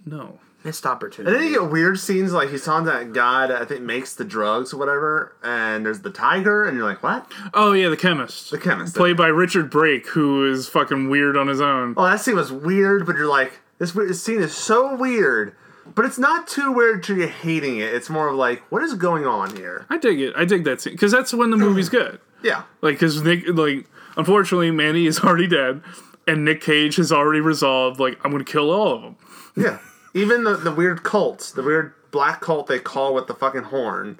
No. 0.05 0.39
Missed 0.67 0.85
And 0.85 1.25
then 1.27 1.43
you 1.45 1.51
get 1.61 1.71
weird 1.71 1.97
scenes 1.97 2.33
like 2.33 2.49
he's 2.49 2.65
talking 2.65 2.85
to 2.87 2.91
that 2.91 3.13
guy 3.13 3.47
that 3.47 3.61
I 3.61 3.63
think 3.63 3.83
makes 3.83 4.13
the 4.15 4.25
drugs 4.25 4.73
or 4.73 4.77
whatever, 4.77 5.33
and 5.41 5.85
there's 5.85 6.01
the 6.01 6.09
tiger, 6.09 6.65
and 6.65 6.75
you're 6.75 6.85
like, 6.85 7.01
what? 7.01 7.31
Oh 7.53 7.71
yeah, 7.71 7.87
the 7.87 7.95
chemist. 7.95 8.51
The 8.51 8.57
chemist. 8.57 8.93
Played 8.93 9.15
by 9.15 9.27
Richard 9.27 9.69
Brake, 9.69 10.07
who 10.09 10.45
is 10.51 10.67
fucking 10.67 11.09
weird 11.09 11.37
on 11.37 11.47
his 11.47 11.61
own. 11.61 11.93
Oh, 11.95 12.03
that 12.03 12.19
scene 12.19 12.35
was 12.35 12.51
weird, 12.51 13.05
but 13.05 13.15
you're 13.15 13.29
like, 13.29 13.61
this, 13.79 13.95
we- 13.95 14.07
this 14.07 14.21
scene 14.21 14.41
is 14.41 14.53
so 14.53 14.93
weird, 14.93 15.55
but 15.95 16.03
it's 16.03 16.17
not 16.19 16.49
too 16.49 16.69
weird 16.73 17.01
to 17.03 17.15
you 17.15 17.27
hating 17.27 17.77
it. 17.77 17.93
It's 17.93 18.09
more 18.09 18.27
of 18.27 18.35
like, 18.35 18.61
what 18.69 18.83
is 18.83 18.93
going 18.93 19.25
on 19.25 19.55
here? 19.55 19.85
I 19.89 19.97
dig 19.97 20.19
it. 20.19 20.33
I 20.35 20.43
dig 20.43 20.65
that 20.65 20.81
scene 20.81 20.93
because 20.95 21.13
that's 21.13 21.33
when 21.33 21.49
the 21.51 21.57
movie's 21.57 21.87
good. 21.89 22.19
Yeah. 22.43 22.63
Like, 22.81 22.95
because 22.95 23.23
Nick, 23.23 23.45
like, 23.47 23.89
unfortunately, 24.15 24.69
Manny 24.69 25.07
is 25.07 25.19
already 25.21 25.47
dead, 25.47 25.81
and 26.27 26.45
Nick 26.45 26.61
Cage 26.61 26.97
has 26.97 27.11
already 27.11 27.39
resolved, 27.39 27.99
like, 27.99 28.19
I'm 28.23 28.31
gonna 28.31 28.43
kill 28.43 28.69
all 28.69 28.93
of 28.93 29.01
them. 29.01 29.15
Yeah. 29.55 29.79
Even 30.17 30.43
the, 30.43 30.55
the 30.55 30.71
weird 30.71 31.03
cults, 31.03 31.51
the 31.51 31.63
weird 31.63 31.93
black 32.11 32.41
cult 32.41 32.67
they 32.67 32.79
call 32.79 33.13
with 33.13 33.27
the 33.27 33.33
fucking 33.33 33.63
horn. 33.63 34.19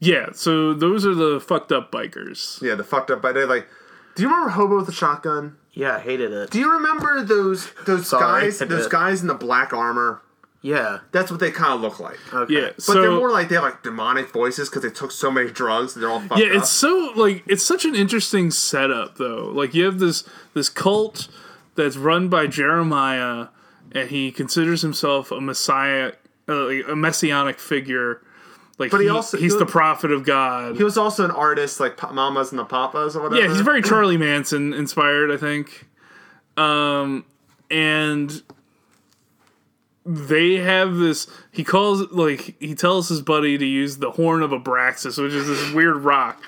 Yeah. 0.00 0.28
So 0.32 0.74
those 0.74 1.04
are 1.06 1.14
the 1.14 1.40
fucked 1.40 1.72
up 1.72 1.90
bikers. 1.90 2.60
Yeah, 2.62 2.74
the 2.74 2.84
fucked 2.84 3.10
up, 3.10 3.22
but 3.22 3.34
they're 3.34 3.46
like, 3.46 3.66
do 4.14 4.22
you 4.22 4.28
remember 4.28 4.50
Hobo 4.50 4.76
with 4.76 4.86
the 4.86 4.92
shotgun? 4.92 5.56
yeah, 5.72 5.96
I 5.96 5.98
hated 6.00 6.30
it. 6.32 6.50
Do 6.50 6.58
you 6.60 6.70
remember 6.72 7.22
those 7.24 7.68
those 7.84 8.08
Sorry, 8.08 8.42
guys 8.44 8.58
those 8.60 8.84
did. 8.84 8.90
guys 8.90 9.20
in 9.22 9.26
the 9.26 9.34
black 9.34 9.72
armor? 9.72 10.22
Yeah. 10.62 11.00
That's 11.12 11.30
what 11.30 11.40
they 11.40 11.50
kind 11.50 11.72
of 11.74 11.80
look 11.80 11.98
like. 12.00 12.18
Okay. 12.32 12.54
Yeah. 12.54 12.68
But 12.76 12.82
so 12.82 13.02
they're 13.02 13.10
more 13.10 13.30
like 13.32 13.48
they 13.48 13.56
have 13.56 13.64
like 13.64 13.82
demonic 13.82 14.30
voices 14.32 14.68
because 14.70 14.82
they 14.82 14.90
took 14.90 15.10
so 15.10 15.30
many 15.30 15.50
drugs. 15.50 15.94
and 15.94 16.02
They're 16.02 16.10
all 16.10 16.20
fucked 16.20 16.40
yeah 16.40 16.46
up. 16.50 16.52
it's 16.62 16.70
so 16.70 17.12
like 17.16 17.42
it's 17.46 17.62
such 17.64 17.84
an 17.84 17.94
interesting 17.94 18.50
setup 18.52 19.16
though 19.18 19.50
like 19.52 19.74
you 19.74 19.84
have 19.84 19.98
this 19.98 20.22
this 20.54 20.68
cult 20.70 21.28
that's 21.74 21.96
run 21.96 22.28
by 22.28 22.46
jeremiah 22.46 23.48
and 23.94 24.08
he 24.10 24.30
considers 24.32 24.82
himself 24.82 25.30
a 25.30 25.40
messiah 25.40 26.12
uh, 26.48 26.68
a 26.68 26.96
messianic 26.96 27.58
figure 27.58 28.20
like 28.78 28.90
But 28.90 28.98
he 29.00 29.04
he- 29.06 29.10
also- 29.10 29.38
he's 29.38 29.52
he- 29.52 29.58
the 29.58 29.66
prophet 29.66 30.10
of 30.10 30.24
god 30.26 30.76
He 30.76 30.82
was 30.84 30.98
also 30.98 31.24
an 31.24 31.30
artist 31.30 31.78
like 31.80 31.96
Mamas 32.12 32.50
and 32.50 32.58
the 32.58 32.64
Papas 32.64 33.14
or 33.16 33.22
whatever. 33.22 33.40
yeah 33.40 33.48
he's 33.48 33.60
very 33.62 33.80
charlie 33.82 34.16
manson 34.18 34.74
inspired 34.74 35.30
i 35.30 35.36
think 35.36 35.86
Um, 36.56 37.24
and 37.70 38.42
they 40.06 40.56
have 40.56 40.96
this. 40.96 41.26
He 41.50 41.64
calls 41.64 42.02
like 42.12 42.54
he 42.60 42.74
tells 42.74 43.08
his 43.08 43.22
buddy 43.22 43.56
to 43.56 43.64
use 43.64 43.98
the 43.98 44.10
horn 44.12 44.42
of 44.42 44.50
Abraxas, 44.50 45.20
which 45.22 45.32
is 45.32 45.46
this 45.48 45.72
weird 45.72 45.96
rock. 45.98 46.42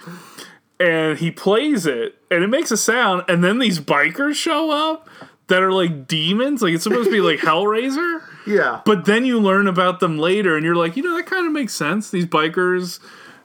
And 0.79 1.19
he 1.19 1.31
plays 1.31 1.87
it, 1.87 2.17
and 2.31 2.45
it 2.45 2.49
makes 2.49 2.71
a 2.71 2.77
sound. 2.77 3.25
And 3.29 3.43
then 3.43 3.59
these 3.59 3.81
bikers 3.81 4.35
show 4.35 4.71
up 4.71 5.09
that 5.49 5.63
are 5.63 5.73
like 5.73 6.07
demons. 6.07 6.63
Like 6.63 6.75
it's 6.75 6.85
supposed 6.85 7.07
to 7.07 7.13
be 7.13 7.21
like 7.21 7.39
Hellraiser. 7.41 8.23
Yeah. 8.47 8.81
But 8.85 9.05
then 9.05 9.25
you 9.25 9.41
learn 9.41 9.67
about 9.67 10.01
them 10.01 10.19
later, 10.19 10.57
and 10.57 10.65
you're 10.65 10.77
like, 10.77 10.97
you 10.97 11.03
know, 11.03 11.17
that 11.17 11.27
kind 11.27 11.47
of 11.47 11.53
makes 11.53 11.75
sense. 11.75 12.11
These 12.11 12.27
bikers, 12.27 13.01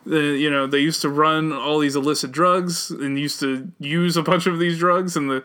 uh, 0.10 0.16
you 0.16 0.50
know, 0.50 0.68
they 0.68 0.80
used 0.80 1.02
to 1.02 1.10
run 1.10 1.52
all 1.52 1.80
these 1.80 1.96
illicit 1.96 2.32
drugs 2.32 2.92
and 2.92 3.20
used 3.20 3.40
to 3.40 3.72
use 3.80 4.18
a 4.18 4.24
bunch 4.24 4.48
of 4.48 4.60
these 4.60 4.78
drugs, 4.78 5.16
and 5.16 5.30
the 5.30 5.44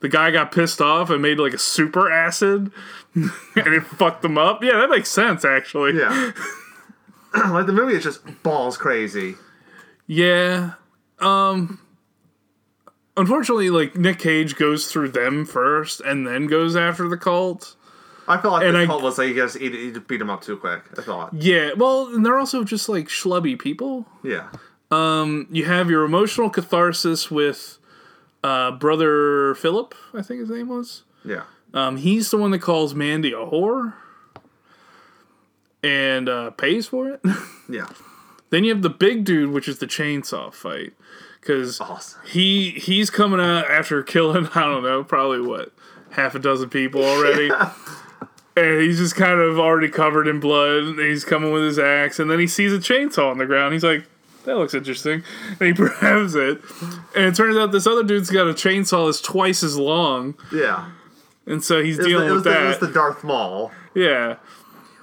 the 0.00 0.08
guy 0.08 0.32
got 0.32 0.50
pissed 0.50 0.80
off 0.80 1.10
and 1.10 1.22
made 1.22 1.38
like 1.38 1.54
a 1.54 1.58
super 1.58 2.10
acid, 2.10 2.72
and 3.14 3.30
it 3.54 3.84
fucked 3.84 4.22
them 4.22 4.36
up. 4.38 4.62
Yeah, 4.62 4.78
that 4.78 4.90
makes 4.90 5.10
sense 5.10 5.44
actually. 5.44 5.96
Yeah. 5.98 6.32
like 7.50 7.66
the 7.66 7.72
movie 7.72 7.94
is 7.94 8.02
just 8.02 8.20
balls 8.42 8.76
crazy. 8.76 9.36
Yeah. 10.06 10.72
Um. 11.18 11.80
Unfortunately, 13.16 13.68
like 13.70 13.96
Nick 13.96 14.18
Cage 14.18 14.56
goes 14.56 14.90
through 14.90 15.08
them 15.10 15.44
first, 15.44 16.00
and 16.00 16.26
then 16.26 16.46
goes 16.46 16.74
after 16.76 17.08
the 17.08 17.16
cult. 17.18 17.76
I 18.28 18.40
feel 18.40 18.52
like 18.52 18.64
And 18.64 18.74
the 18.76 18.80
I- 18.82 18.86
cult 18.86 19.02
was 19.02 19.18
like, 19.18 19.28
you 19.28 19.34
guys 19.34 19.60
eat, 19.60 19.74
eat, 19.74 20.06
beat 20.08 20.20
him 20.20 20.30
up 20.30 20.42
too 20.42 20.56
quick. 20.56 20.82
I 20.96 21.02
thought. 21.02 21.34
Yeah. 21.34 21.72
Well, 21.76 22.06
and 22.14 22.24
they're 22.24 22.38
also 22.38 22.62
just 22.64 22.88
like 22.88 23.08
schlubby 23.08 23.58
people. 23.58 24.06
Yeah. 24.22 24.48
you 24.90 25.64
have 25.64 25.90
your 25.90 26.04
emotional 26.04 26.48
catharsis 26.48 27.30
with 27.30 27.78
uh, 28.44 28.70
brother 28.72 29.54
Philip, 29.56 29.94
I 30.14 30.22
think 30.22 30.40
his 30.40 30.50
name 30.50 30.68
was. 30.68 31.02
Yeah. 31.24 31.42
Um, 31.74 31.96
he's 31.96 32.30
the 32.30 32.36
one 32.38 32.50
that 32.52 32.60
calls 32.60 32.94
Mandy 32.94 33.32
a 33.32 33.36
whore 33.36 33.94
and 35.82 36.28
uh, 36.28 36.50
pays 36.52 36.86
for 36.88 37.08
it. 37.10 37.20
Yeah. 37.68 37.86
then 38.50 38.64
you 38.64 38.70
have 38.74 38.82
the 38.82 38.90
big 38.90 39.24
dude, 39.24 39.50
which 39.50 39.66
is 39.68 39.78
the 39.78 39.86
chainsaw 39.86 40.52
fight, 40.52 40.92
because 41.42 41.78
Awesome. 41.80 42.20
he 42.26 42.70
he's 42.70 43.10
coming 43.10 43.40
out 43.40 43.70
after 43.70 44.02
killing 44.02 44.48
I 44.54 44.60
don't 44.62 44.82
know 44.82 45.04
probably 45.04 45.42
what 45.42 45.72
half 46.12 46.34
a 46.34 46.38
dozen 46.38 46.70
people 46.70 47.04
already. 47.04 47.50
And 48.54 48.82
he's 48.82 48.98
just 48.98 49.16
kind 49.16 49.40
of 49.40 49.58
already 49.58 49.88
covered 49.88 50.28
in 50.28 50.38
blood. 50.38 50.82
And 50.82 50.98
he's 50.98 51.24
coming 51.24 51.52
with 51.52 51.62
his 51.64 51.78
axe, 51.78 52.18
and 52.18 52.30
then 52.30 52.38
he 52.38 52.46
sees 52.46 52.70
a 52.70 52.76
chainsaw 52.76 53.30
on 53.30 53.38
the 53.38 53.46
ground. 53.46 53.72
He's 53.72 53.82
like, 53.82 54.04
"That 54.44 54.58
looks 54.58 54.74
interesting," 54.74 55.22
and 55.58 55.60
he 55.68 55.72
grabs 55.72 56.34
it. 56.34 56.60
And 57.16 57.24
it 57.24 57.34
turns 57.34 57.56
out 57.56 57.72
this 57.72 57.86
other 57.86 58.02
dude's 58.02 58.28
got 58.28 58.46
a 58.46 58.52
chainsaw 58.52 59.06
that's 59.06 59.22
twice 59.22 59.62
as 59.62 59.78
long, 59.78 60.34
Yeah. 60.52 60.90
and 61.46 61.64
so 61.64 61.82
he's 61.82 61.98
It 61.98 62.02
dealing 62.04 62.26
the, 62.26 62.32
it, 62.32 62.34
was 62.34 62.44
with 62.44 62.52
the, 62.52 62.60
it 62.62 62.66
was 62.68 62.78
that. 62.80 62.86
the 62.88 62.92
Darth 62.92 63.24
Maul. 63.24 63.72
yeah, 63.94 64.36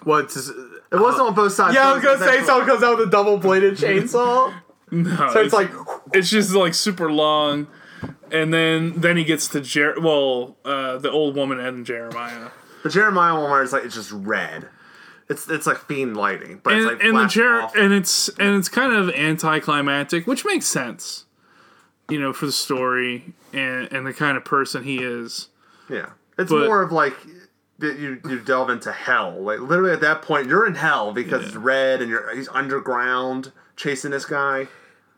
What's 0.03 0.37
It 0.37 0.53
wasn't 0.91 1.29
on 1.29 1.33
both 1.33 1.51
sides. 1.53 1.73
yeah? 1.73 1.89
I 1.89 1.93
was 1.95 2.03
gonna 2.03 2.19
say 2.19 2.25
eventually- 2.25 2.45
someone 2.45 2.67
comes 2.67 2.83
out 2.83 2.99
with 2.99 3.07
a 3.07 3.11
double 3.11 3.37
bladed 3.39 3.77
chainsaw. 3.77 4.53
No, 4.91 5.29
So 5.33 5.41
it's 5.41 5.53
like 5.53 5.71
it's 6.13 6.29
just 6.29 6.53
like 6.53 6.73
super 6.73 7.11
long, 7.11 7.67
and 8.31 8.53
then 8.53 8.93
then 8.99 9.17
he 9.17 9.23
gets 9.23 9.47
to 9.49 9.61
Jer. 9.61 9.95
Well, 9.99 10.57
uh, 10.65 10.97
the 10.97 11.11
old 11.11 11.35
woman 11.35 11.59
and 11.59 11.85
Jeremiah. 11.85 12.49
The 12.83 12.89
Jeremiah 12.89 13.39
one 13.39 13.61
is 13.63 13.73
like 13.73 13.83
it's 13.85 13.95
just 13.95 14.11
red. 14.11 14.67
It's 15.29 15.47
it's 15.49 15.67
like 15.67 15.77
fiend 15.77 16.17
lighting, 16.17 16.59
but 16.63 16.73
and, 16.73 16.81
it's 16.83 16.91
like 16.93 17.03
and 17.03 17.17
the 17.17 17.27
Jer- 17.27 17.61
off. 17.61 17.75
and 17.75 17.93
it's 17.93 18.29
and 18.39 18.55
it's 18.55 18.69
kind 18.69 18.93
of 18.93 19.09
anticlimactic, 19.11 20.25
which 20.25 20.43
makes 20.45 20.65
sense, 20.65 21.25
you 22.09 22.19
know, 22.19 22.33
for 22.33 22.45
the 22.47 22.51
story 22.51 23.33
and 23.53 23.91
and 23.93 24.07
the 24.07 24.13
kind 24.13 24.37
of 24.37 24.43
person 24.45 24.83
he 24.83 24.97
is. 25.03 25.49
yeah, 25.89 26.07
it's 26.37 26.49
but- 26.51 26.65
more 26.65 26.81
of 26.81 26.91
like 26.91 27.13
that 27.77 27.99
you 27.99 28.19
you 28.27 28.39
delve 28.39 28.69
into 28.71 28.91
hell. 28.91 29.39
Like 29.39 29.59
literally 29.59 29.91
at 29.91 30.01
that 30.01 30.21
point, 30.23 30.47
you're 30.47 30.65
in 30.65 30.75
hell 30.75 31.13
because 31.13 31.45
it's 31.45 31.55
red 31.55 32.01
and 32.01 32.09
you're 32.09 32.35
he's 32.35 32.49
underground 32.49 33.51
chasing 33.75 34.11
this 34.11 34.25
guy. 34.25 34.67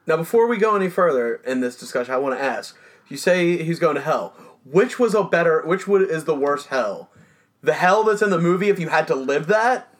Now, 0.07 0.17
before 0.17 0.47
we 0.47 0.57
go 0.57 0.75
any 0.75 0.89
further 0.89 1.35
in 1.45 1.61
this 1.61 1.77
discussion, 1.77 2.13
I 2.13 2.17
want 2.17 2.37
to 2.37 2.43
ask: 2.43 2.77
You 3.07 3.17
say 3.17 3.63
he's 3.63 3.79
going 3.79 3.95
to 3.95 4.01
hell. 4.01 4.33
Which 4.65 4.99
was 4.99 5.13
a 5.13 5.23
better? 5.23 5.61
Which 5.65 5.87
would 5.87 6.01
is 6.01 6.25
the 6.25 6.35
worst 6.35 6.67
hell? 6.67 7.09
The 7.63 7.73
hell 7.73 8.03
that's 8.03 8.21
in 8.21 8.31
the 8.31 8.39
movie, 8.39 8.69
if 8.69 8.79
you 8.79 8.89
had 8.89 9.07
to 9.07 9.15
live 9.15 9.47
that, 9.47 9.93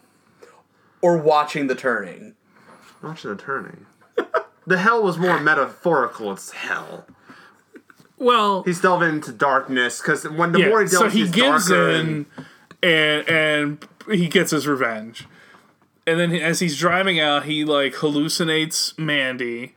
or 1.01 1.17
watching 1.17 1.67
the 1.67 1.75
turning. 1.75 2.35
Watching 3.03 3.31
the 3.31 3.41
turning. 3.41 3.85
the 4.67 4.77
hell 4.79 5.03
was 5.03 5.17
more 5.17 5.39
metaphorical. 5.39 6.31
It's 6.31 6.51
hell. 6.51 7.05
Well, 8.17 8.63
He's 8.63 8.81
delving 8.81 9.09
into 9.09 9.31
darkness 9.31 9.99
because 9.99 10.23
when 10.27 10.51
the 10.51 10.59
yeah, 10.59 10.69
more 10.69 10.81
he 10.81 10.87
so 10.87 10.99
delves, 11.01 11.13
he 11.13 11.21
he's 11.21 11.31
gives 11.31 11.69
darker 11.69 11.89
in 11.89 12.25
and 12.83 13.29
and 13.29 13.87
he 14.11 14.27
gets 14.27 14.51
his 14.51 14.67
revenge. 14.67 15.27
And 16.05 16.19
then 16.19 16.33
as 16.33 16.59
he's 16.59 16.77
driving 16.77 17.19
out, 17.19 17.45
he 17.45 17.63
like 17.63 17.93
hallucinates 17.93 18.97
Mandy. 18.97 19.75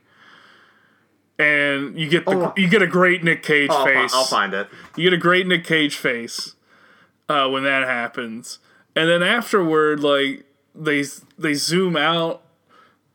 And 1.37 1.99
you 1.99 2.07
get 2.07 2.25
the 2.25 2.31
Oh. 2.31 2.53
you 2.55 2.69
get 2.69 2.81
a 2.81 2.87
great 2.87 3.23
Nick 3.23 3.43
Cage 3.43 3.69
face. 3.69 4.13
I'll 4.13 4.23
find 4.25 4.53
it. 4.53 4.67
You 4.95 5.03
get 5.03 5.13
a 5.13 5.17
great 5.21 5.45
Nick 5.47 5.65
Cage 5.65 5.97
face 5.97 6.55
uh, 7.27 7.49
when 7.49 7.63
that 7.65 7.83
happens, 7.85 8.59
and 8.95 9.09
then 9.09 9.21
afterward, 9.21 9.99
like 9.99 10.45
they 10.73 11.03
they 11.37 11.53
zoom 11.53 11.97
out, 11.97 12.41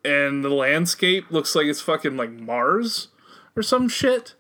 and 0.05 0.45
the 0.45 0.51
landscape 0.51 1.31
looks 1.31 1.55
like 1.55 1.67
it's 1.67 1.81
fucking 1.81 2.17
like 2.19 2.31
Mars 2.31 3.09
or 3.57 3.63
some 3.63 3.89
shit, 3.89 4.35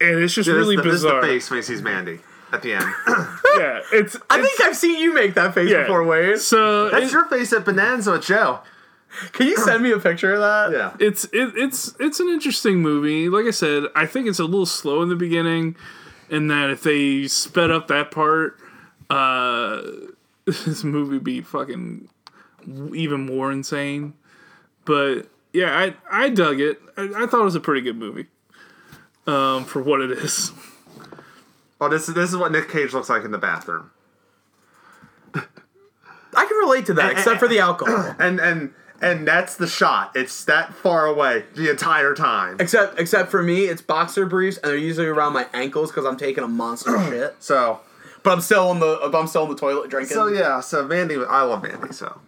and 0.00 0.18
it's 0.18 0.34
just 0.34 0.46
This, 0.46 0.54
really 0.54 0.76
the, 0.76 0.82
this 0.82 0.94
is 0.94 1.02
the 1.02 1.20
face 1.22 1.50
when 1.50 1.62
he 1.62 1.82
Mandy 1.82 2.18
at 2.52 2.62
the 2.62 2.74
end. 2.74 2.84
Yeah, 3.58 3.80
it's, 3.92 4.16
I 4.30 4.38
it's- 4.38 4.48
think 4.56 4.60
I've 4.68 4.76
seen 4.76 5.00
you 5.00 5.12
make 5.12 5.34
that 5.34 5.54
face 5.54 5.68
yeah. 5.70 5.82
before, 5.82 6.04
Wade. 6.04 6.38
So 6.38 6.88
That's 6.88 7.12
your 7.12 7.24
face 7.24 7.52
at 7.52 7.64
Bonanza 7.64 8.12
with 8.12 8.22
Joe. 8.24 8.60
Can 9.32 9.46
you 9.46 9.56
send 9.56 9.82
me 9.82 9.92
a 9.92 9.98
picture 9.98 10.34
of 10.34 10.40
that? 10.40 10.72
Yeah. 10.72 10.96
it's 11.06 11.24
it, 11.24 11.52
it's 11.56 11.94
it's 11.98 12.20
an 12.20 12.28
interesting 12.28 12.80
movie. 12.80 13.28
Like 13.28 13.46
I 13.46 13.50
said, 13.50 13.84
I 13.94 14.06
think 14.06 14.26
it's 14.26 14.38
a 14.38 14.44
little 14.44 14.66
slow 14.66 15.02
in 15.02 15.08
the 15.08 15.16
beginning, 15.16 15.76
and 16.30 16.50
that 16.50 16.70
if 16.70 16.82
they 16.82 17.26
sped 17.26 17.70
up 17.70 17.88
that 17.88 18.10
part, 18.10 18.58
uh, 19.08 19.82
this 20.44 20.84
movie 20.84 21.14
would 21.14 21.24
be 21.24 21.40
fucking 21.40 22.08
even 22.94 23.26
more 23.26 23.50
insane. 23.50 24.14
But 24.84 25.28
yeah, 25.52 25.76
I 25.76 25.94
I 26.10 26.28
dug 26.28 26.60
it. 26.60 26.80
I, 26.96 27.02
I 27.22 27.26
thought 27.26 27.40
it 27.40 27.44
was 27.44 27.56
a 27.56 27.60
pretty 27.60 27.80
good 27.80 27.96
movie, 27.96 28.26
um, 29.26 29.64
for 29.64 29.82
what 29.82 30.00
it 30.00 30.12
is. 30.12 30.52
Oh, 31.80 31.88
this 31.88 32.08
is 32.08 32.14
this 32.14 32.30
is 32.30 32.36
what 32.36 32.52
Nick 32.52 32.68
Cage 32.68 32.92
looks 32.92 33.08
like 33.08 33.24
in 33.24 33.30
the 33.30 33.38
bathroom. 33.38 33.90
I 35.34 35.40
can 36.46 36.56
relate 36.58 36.86
to 36.86 36.94
that, 36.94 37.12
except 37.12 37.40
for 37.40 37.48
the 37.48 37.58
alcohol. 37.58 38.14
And 38.20 38.38
and 38.38 38.74
and 39.00 39.26
that's 39.26 39.56
the 39.56 39.66
shot. 39.66 40.12
It's 40.14 40.44
that 40.44 40.74
far 40.74 41.06
away 41.06 41.44
the 41.54 41.70
entire 41.70 42.14
time. 42.14 42.56
except 42.60 42.98
except 42.98 43.30
for 43.30 43.42
me, 43.42 43.64
it's 43.64 43.82
boxer 43.82 44.26
briefs, 44.26 44.58
and 44.58 44.70
they're 44.70 44.76
usually 44.78 45.06
around 45.06 45.32
my 45.32 45.46
ankles 45.52 45.90
because 45.90 46.04
I'm 46.04 46.16
taking 46.16 46.44
a 46.44 46.48
monster 46.48 46.98
shit. 47.08 47.36
So 47.40 47.80
But 48.22 48.32
I'm 48.32 48.40
still 48.40 48.70
in 48.72 48.80
the 48.80 49.10
I'm 49.14 49.26
still 49.26 49.44
in 49.44 49.50
the 49.50 49.56
toilet 49.56 49.90
drinking. 49.90 50.14
so 50.14 50.26
yeah, 50.28 50.60
so 50.60 50.86
Mandy 50.86 51.16
I 51.16 51.42
love 51.42 51.62
Mandy, 51.62 51.92
so 51.92 52.20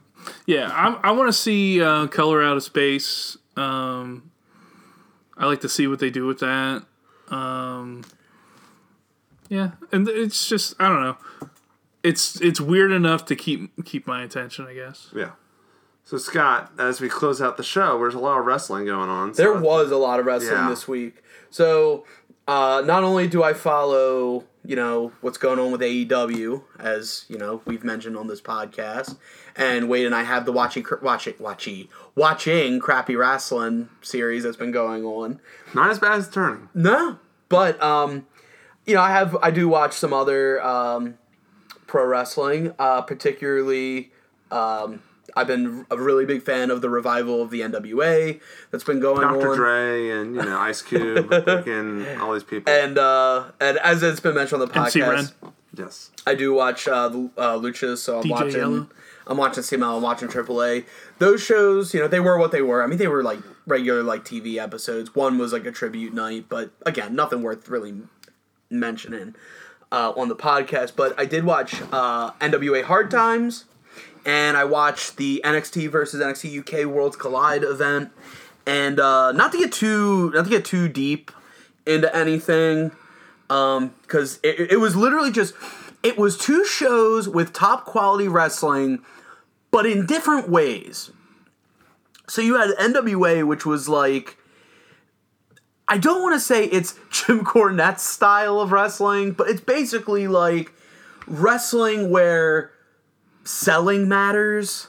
Yeah, 0.46 0.68
I, 0.72 1.08
I 1.08 1.10
want 1.12 1.28
to 1.28 1.32
see 1.32 1.82
uh, 1.82 2.06
Color 2.06 2.42
Out 2.42 2.56
of 2.56 2.62
Space. 2.62 3.36
Um, 3.56 4.30
I 5.36 5.46
like 5.46 5.60
to 5.62 5.68
see 5.68 5.86
what 5.86 5.98
they 5.98 6.10
do 6.10 6.26
with 6.26 6.38
that. 6.40 6.84
Um, 7.28 8.04
yeah, 9.48 9.72
and 9.90 10.08
it's 10.08 10.48
just 10.48 10.74
I 10.80 10.88
don't 10.88 11.02
know. 11.02 11.16
It's 12.02 12.40
it's 12.40 12.60
weird 12.60 12.90
enough 12.92 13.24
to 13.26 13.36
keep 13.36 13.84
keep 13.84 14.06
my 14.06 14.22
attention, 14.22 14.66
I 14.66 14.74
guess. 14.74 15.08
yeah. 15.14 15.32
So 16.04 16.18
Scott, 16.18 16.72
as 16.78 17.00
we 17.00 17.08
close 17.08 17.40
out 17.40 17.56
the 17.56 17.62
show, 17.62 17.98
there's 17.98 18.14
a 18.14 18.18
lot 18.18 18.38
of 18.38 18.44
wrestling 18.44 18.86
going 18.86 19.08
on. 19.08 19.34
so- 19.34 19.42
There 19.42 19.52
was 19.54 19.90
a 19.90 19.96
lot 19.96 20.20
of 20.20 20.26
wrestling 20.26 20.52
Yeah. 20.52 20.68
this 20.68 20.86
week. 20.88 21.22
So 21.50 22.04
uh, 22.48 22.82
not 22.84 23.04
only 23.04 23.28
do 23.28 23.42
I 23.42 23.52
follow, 23.52 24.44
you 24.64 24.74
know, 24.76 25.12
what's 25.20 25.38
going 25.38 25.58
on 25.60 25.70
with 25.72 25.80
AEW, 25.80 26.62
as 26.78 27.24
you 27.28 27.38
know 27.38 27.62
we've 27.64 27.84
mentioned 27.84 28.16
on 28.16 28.26
this 28.26 28.40
podcast, 28.40 29.16
and 29.56 29.88
Wade 29.88 30.06
and 30.06 30.14
I 30.14 30.24
have 30.24 30.44
the 30.44 30.52
watching 30.52 30.84
watching 31.02 31.34
watching 31.38 31.88
watching 32.16 32.80
crappy 32.80 33.14
wrestling 33.16 33.88
series 34.02 34.42
that's 34.42 34.56
been 34.56 34.72
going 34.72 35.04
on. 35.04 35.40
not 35.72 35.90
as 35.90 35.98
bad 36.00 36.18
as 36.18 36.28
turning. 36.28 36.68
No, 36.74 37.18
but 37.48 37.80
um, 37.82 38.26
you 38.86 38.94
know, 38.94 39.00
I 39.02 39.10
have 39.10 39.36
I 39.40 39.50
do 39.52 39.68
watch 39.68 39.92
some 39.94 40.12
other 40.12 40.60
um, 40.64 41.14
pro 41.86 42.04
wrestling, 42.04 42.74
uh, 42.78 43.02
particularly. 43.02 44.12
Um, 44.50 45.02
I've 45.36 45.46
been 45.46 45.86
a 45.90 45.96
really 45.96 46.26
big 46.26 46.42
fan 46.42 46.70
of 46.70 46.80
the 46.82 46.90
revival 46.90 47.40
of 47.42 47.50
the 47.50 47.60
NWA 47.60 48.40
that's 48.70 48.84
been 48.84 49.00
going 49.00 49.22
Dr. 49.22 49.34
on. 49.34 49.40
Dr. 49.40 49.56
Dre 49.56 50.10
and 50.10 50.34
you 50.34 50.42
know 50.42 50.58
Ice 50.58 50.82
Cube, 50.82 51.28
freaking 51.30 52.20
all 52.20 52.32
these 52.32 52.44
people. 52.44 52.72
And 52.72 52.98
uh, 52.98 53.44
and 53.60 53.78
as 53.78 54.02
it's 54.02 54.20
been 54.20 54.34
mentioned 54.34 54.62
on 54.62 54.68
the 54.68 54.74
podcast, 54.74 55.32
yes. 55.76 56.10
I 56.26 56.34
do 56.34 56.52
watch 56.52 56.86
uh, 56.88 57.08
the- 57.08 57.30
uh, 57.36 57.58
Lucha, 57.58 57.96
so 57.96 58.18
I'm 58.18 58.24
DJ 58.24 58.30
watching. 58.30 58.52
Yellow. 58.52 58.88
I'm 59.24 59.36
watching 59.36 59.62
CMLL. 59.62 59.96
I'm 59.98 60.02
watching 60.02 60.26
AAA. 60.28 60.84
Those 61.18 61.40
shows, 61.40 61.94
you 61.94 62.00
know, 62.00 62.08
they 62.08 62.18
were 62.18 62.36
what 62.38 62.50
they 62.50 62.60
were. 62.60 62.82
I 62.82 62.88
mean, 62.88 62.98
they 62.98 63.06
were 63.06 63.22
like 63.22 63.38
regular 63.66 64.02
like 64.02 64.24
TV 64.24 64.56
episodes. 64.56 65.14
One 65.14 65.38
was 65.38 65.52
like 65.52 65.64
a 65.64 65.70
tribute 65.70 66.12
night, 66.12 66.46
but 66.48 66.72
again, 66.84 67.14
nothing 67.14 67.40
worth 67.42 67.68
really 67.68 67.94
mentioning 68.68 69.34
uh, 69.92 70.12
on 70.16 70.28
the 70.28 70.34
podcast. 70.36 70.96
But 70.96 71.18
I 71.18 71.24
did 71.24 71.44
watch 71.44 71.80
uh, 71.92 72.32
NWA 72.32 72.82
Hard 72.82 73.10
Times, 73.12 73.66
and 74.24 74.56
I 74.56 74.64
watched 74.64 75.16
the 75.16 75.40
NXT 75.44 75.90
versus 75.90 76.22
NXT 76.22 76.60
UK 76.60 76.86
Worlds 76.86 77.16
Collide 77.16 77.64
event. 77.64 78.10
And 78.66 79.00
uh, 79.00 79.32
not 79.32 79.52
to 79.52 79.58
get 79.58 79.72
too 79.72 80.30
not 80.30 80.44
to 80.44 80.50
get 80.50 80.64
too 80.64 80.88
deep 80.88 81.30
into 81.86 82.14
anything, 82.14 82.92
because 83.48 84.38
it, 84.42 84.72
it 84.72 84.80
was 84.80 84.94
literally 84.94 85.32
just 85.32 85.54
it 86.02 86.16
was 86.16 86.36
two 86.36 86.64
shows 86.64 87.28
with 87.28 87.52
top 87.52 87.84
quality 87.84 88.28
wrestling, 88.28 89.04
but 89.70 89.86
in 89.86 90.06
different 90.06 90.48
ways. 90.48 91.10
So 92.28 92.40
you 92.40 92.56
had 92.56 92.70
NWA, 92.76 93.46
which 93.46 93.66
was 93.66 93.88
like 93.88 94.36
I 95.88 95.98
don't 95.98 96.22
want 96.22 96.34
to 96.34 96.40
say 96.40 96.64
it's 96.64 96.94
Jim 97.10 97.44
Cornette's 97.44 98.02
style 98.02 98.60
of 98.60 98.72
wrestling, 98.72 99.32
but 99.32 99.48
it's 99.48 99.60
basically 99.60 100.28
like 100.28 100.72
wrestling 101.26 102.10
where 102.10 102.71
selling 103.44 104.08
matters. 104.08 104.88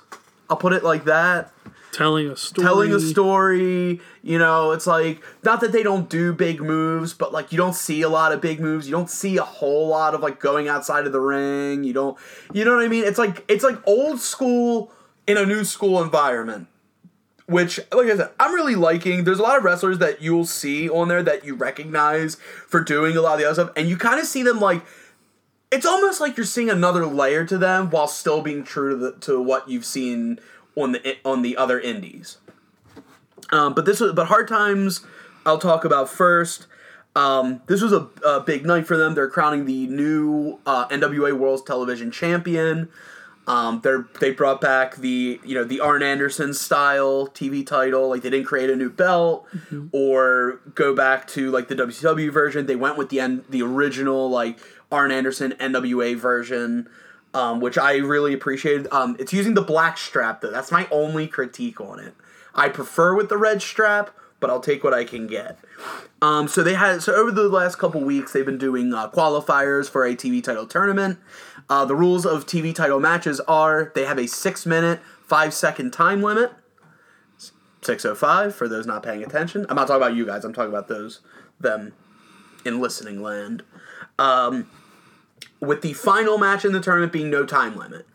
I'll 0.49 0.57
put 0.57 0.73
it 0.73 0.83
like 0.83 1.05
that. 1.05 1.51
Telling 1.91 2.27
a 2.27 2.35
story. 2.35 2.65
Telling 2.65 2.93
a 2.93 2.99
story, 2.99 4.01
you 4.23 4.39
know, 4.39 4.71
it's 4.71 4.87
like 4.87 5.21
not 5.43 5.61
that 5.61 5.71
they 5.71 5.83
don't 5.83 6.09
do 6.09 6.33
big 6.33 6.59
moves, 6.59 7.13
but 7.13 7.31
like 7.31 7.51
you 7.51 7.57
don't 7.57 7.75
see 7.75 8.01
a 8.01 8.09
lot 8.09 8.31
of 8.31 8.41
big 8.41 8.59
moves. 8.59 8.87
You 8.87 8.93
don't 8.93 9.09
see 9.09 9.37
a 9.37 9.43
whole 9.43 9.89
lot 9.89 10.15
of 10.15 10.21
like 10.21 10.39
going 10.39 10.67
outside 10.67 11.05
of 11.05 11.11
the 11.11 11.21
ring. 11.21 11.83
You 11.83 11.93
don't 11.93 12.17
you 12.51 12.65
know 12.65 12.75
what 12.75 12.83
I 12.83 12.87
mean? 12.87 13.03
It's 13.03 13.19
like 13.19 13.45
it's 13.47 13.63
like 13.63 13.77
old 13.87 14.19
school 14.19 14.91
in 15.27 15.37
a 15.37 15.45
new 15.45 15.63
school 15.63 16.01
environment 16.01 16.67
which 17.45 17.77
like 17.91 18.07
I 18.07 18.15
said, 18.15 18.31
I'm 18.39 18.53
really 18.53 18.75
liking. 18.75 19.23
There's 19.23 19.39
a 19.39 19.43
lot 19.43 19.57
of 19.57 19.63
wrestlers 19.63 19.99
that 19.99 20.21
you'll 20.21 20.45
see 20.45 20.89
on 20.89 21.07
there 21.07 21.23
that 21.23 21.45
you 21.45 21.55
recognize 21.55 22.35
for 22.67 22.81
doing 22.81 23.17
a 23.17 23.21
lot 23.21 23.33
of 23.33 23.39
the 23.39 23.45
other 23.45 23.63
stuff, 23.63 23.73
and 23.75 23.87
you 23.89 23.97
kind 23.97 24.19
of 24.19 24.25
see 24.25 24.43
them 24.43 24.59
like 24.59 24.83
it's 25.73 25.87
almost 25.87 26.21
like 26.21 26.37
you're 26.37 26.45
seeing 26.45 26.69
another 26.69 27.03
layer 27.03 27.43
to 27.45 27.57
them 27.57 27.89
while 27.89 28.07
still 28.07 28.41
being 28.43 28.63
true 28.63 28.91
to 28.91 28.95
the, 28.95 29.11
to 29.21 29.41
what 29.41 29.67
you've 29.67 29.85
seen 29.85 30.39
on 30.75 30.91
the 30.91 31.17
on 31.25 31.41
the 31.41 31.57
other 31.57 31.79
indies. 31.79 32.37
Um, 33.51 33.73
but 33.73 33.85
this 33.85 33.99
was 33.99 34.13
but 34.13 34.27
hard 34.27 34.47
times. 34.47 35.03
I'll 35.47 35.57
talk 35.57 35.83
about 35.83 36.09
first. 36.09 36.67
Um, 37.15 37.61
this 37.65 37.81
was 37.81 37.91
a, 37.91 38.07
a 38.23 38.39
big 38.39 38.65
night 38.65 38.87
for 38.87 38.97
them. 38.97 39.15
They're 39.15 39.29
crowning 39.29 39.65
the 39.65 39.87
new 39.87 40.59
uh, 40.65 40.87
NWA 40.89 41.37
World's 41.37 41.63
Television 41.63 42.11
Champion. 42.11 42.89
Um, 43.45 43.81
they're 43.83 44.07
they 44.21 44.31
brought 44.31 44.61
back 44.61 44.97
the 44.97 45.39
you 45.43 45.55
know 45.55 45.63
the 45.63 45.79
Arn 45.79 46.03
Anderson 46.03 46.53
style 46.53 47.27
TV 47.27 47.65
title. 47.65 48.09
Like 48.09 48.21
they 48.21 48.29
didn't 48.29 48.45
create 48.45 48.69
a 48.69 48.75
new 48.75 48.89
belt 48.91 49.47
or 49.91 50.61
go 50.75 50.95
back 50.95 51.27
to 51.29 51.49
like 51.49 51.67
the 51.67 51.75
WCW 51.75 52.31
version. 52.31 52.67
They 52.67 52.75
went 52.75 52.97
with 52.97 53.09
the 53.09 53.19
end 53.19 53.43
the 53.49 53.63
original 53.63 54.29
like 54.29 54.59
Arn 54.93 55.11
Anderson 55.11 55.53
NWA 55.59 56.15
version, 56.15 56.87
um, 57.33 57.59
which 57.59 57.77
I 57.77 57.97
really 57.97 58.33
appreciated. 58.33 58.87
Um, 58.91 59.15
it's 59.19 59.33
using 59.33 59.55
the 59.55 59.61
black 59.61 59.97
strap 59.97 60.41
though. 60.41 60.51
That's 60.51 60.71
my 60.71 60.87
only 60.91 61.27
critique 61.27 61.81
on 61.81 61.99
it. 61.99 62.13
I 62.53 62.69
prefer 62.69 63.15
with 63.15 63.29
the 63.29 63.37
red 63.37 63.61
strap, 63.61 64.11
but 64.39 64.49
I'll 64.49 64.59
take 64.59 64.83
what 64.83 64.93
I 64.93 65.03
can 65.03 65.25
get. 65.25 65.57
Um, 66.21 66.47
so 66.47 66.63
they 66.63 66.75
had 66.75 67.01
so 67.01 67.13
over 67.13 67.31
the 67.31 67.49
last 67.49 67.77
couple 67.77 68.01
weeks 68.01 68.33
they've 68.33 68.45
been 68.45 68.57
doing 68.57 68.93
uh, 68.93 69.09
qualifiers 69.09 69.89
for 69.89 70.05
a 70.05 70.15
TV 70.15 70.43
title 70.43 70.67
tournament. 70.67 71.17
Uh, 71.69 71.85
the 71.85 71.95
rules 71.95 72.25
of 72.25 72.45
TV 72.45 72.73
title 72.73 72.99
matches 72.99 73.39
are 73.41 73.91
they 73.95 74.05
have 74.05 74.19
a 74.19 74.27
six 74.27 74.65
minute, 74.65 75.01
five 75.25 75.53
second 75.53 75.91
time 75.91 76.21
limit. 76.21 76.51
605 77.81 78.55
for 78.55 78.67
those 78.67 78.85
not 78.85 79.03
paying 79.03 79.23
attention. 79.23 79.65
I'm 79.67 79.75
not 79.75 79.87
talking 79.87 80.01
about 80.01 80.15
you 80.15 80.25
guys, 80.25 80.45
I'm 80.45 80.53
talking 80.53 80.69
about 80.69 80.87
those, 80.87 81.19
them 81.59 81.93
in 82.65 82.79
listening 82.79 83.21
land. 83.21 83.63
Um, 84.17 84.69
with 85.63 85.81
the 85.81 85.93
final 85.93 86.37
match 86.37 86.65
in 86.65 86.71
the 86.71 86.79
tournament 86.79 87.11
being 87.11 87.29
no 87.29 87.45
time 87.45 87.75
limit. 87.75 88.05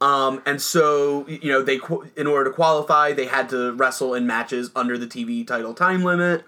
Um, 0.00 0.42
and 0.46 0.62
so, 0.62 1.26
you 1.28 1.50
know, 1.50 1.62
they 1.62 1.78
in 2.16 2.26
order 2.26 2.50
to 2.50 2.54
qualify, 2.54 3.12
they 3.12 3.26
had 3.26 3.50
to 3.50 3.72
wrestle 3.74 4.14
in 4.14 4.26
matches 4.26 4.70
under 4.74 4.96
the 4.96 5.06
TV 5.06 5.46
title 5.46 5.74
time 5.74 6.02
limit. 6.02 6.44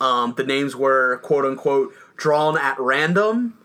Um, 0.00 0.34
the 0.36 0.44
names 0.44 0.74
were 0.74 1.18
quote 1.18 1.44
unquote 1.44 1.94
drawn 2.16 2.58
at 2.58 2.78
random. 2.80 3.56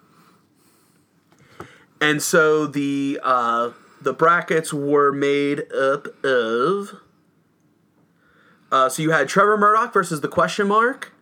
And 2.00 2.22
so 2.22 2.68
the 2.68 3.20
uh, 3.24 3.72
the 4.02 4.14
brackets 4.14 4.74
were 4.74 5.12
made 5.12 5.72
up 5.72 6.08
of. 6.24 7.00
Uh, 8.72 8.90
so 8.90 9.02
you 9.02 9.12
had 9.12 9.28
Trevor 9.28 9.58
Murdoch 9.58 9.92
versus 9.94 10.22
the 10.22 10.28
question 10.28 10.68
mark, 10.68 11.14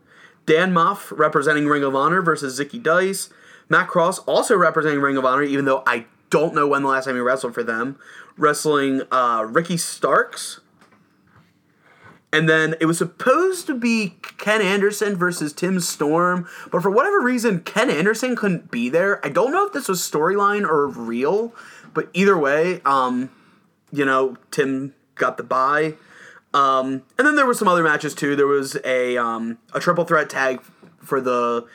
Dan 0.46 0.72
Maff 0.72 1.12
representing 1.18 1.68
Ring 1.68 1.84
of 1.84 1.96
Honor 1.96 2.22
versus 2.22 2.60
Zicky 2.60 2.82
Dice, 2.82 3.30
Matt 3.70 3.88
Cross 3.88 4.20
also 4.20 4.58
representing 4.58 5.00
Ring 5.00 5.16
of 5.16 5.26
Honor, 5.26 5.44
even 5.44 5.66
though 5.66 5.84
I 5.86 6.06
don't 6.30 6.54
know 6.54 6.68
when 6.68 6.82
the 6.82 6.90
last 6.90 7.06
time 7.06 7.16
he 7.16 7.22
wrestled 7.22 7.54
for 7.54 7.64
them, 7.64 7.98
wrestling 8.38 9.04
uh, 9.12 9.46
Ricky 9.48 9.78
Starks. 9.78 10.60
And 12.32 12.48
then 12.48 12.76
it 12.80 12.86
was 12.86 13.00
supposed 13.00 13.66
to 13.68 13.76
be 13.76 14.16
Ken 14.38 14.62
Anderson 14.62 15.16
versus 15.16 15.52
Tim 15.52 15.80
Storm, 15.80 16.48
but 16.72 16.84
for 16.84 16.92
whatever 16.92 17.20
reason, 17.20 17.62
Ken 17.62 17.90
Anderson 17.90 18.36
couldn't 18.36 18.70
be 18.70 18.88
there. 18.88 19.24
I 19.26 19.30
don't 19.30 19.52
know 19.52 19.66
if 19.66 19.74
this 19.74 19.88
was 19.88 20.00
storyline 20.00 20.64
or 20.64 20.88
real, 20.88 21.56
but 21.94 22.10
either 22.14 22.38
way, 22.38 22.82
um, 22.86 23.32
you 23.92 24.06
know, 24.06 24.38
Tim 24.52 24.94
got 25.16 25.38
the 25.38 25.44
bye. 25.44 25.96
Um, 26.54 27.04
and 27.18 27.28
then 27.28 27.36
there 27.36 27.48
were 27.48 27.56
some 27.56 27.68
other 27.68 27.84
matches 27.84 28.14
too. 28.14 28.36
There 28.36 28.48
was 28.48 28.78
a 28.84 29.18
um, 29.18 29.58
a 29.74 29.80
triple 29.80 30.06
threat 30.06 30.30
tag 30.30 30.62
for 31.02 31.22
the 31.22 31.68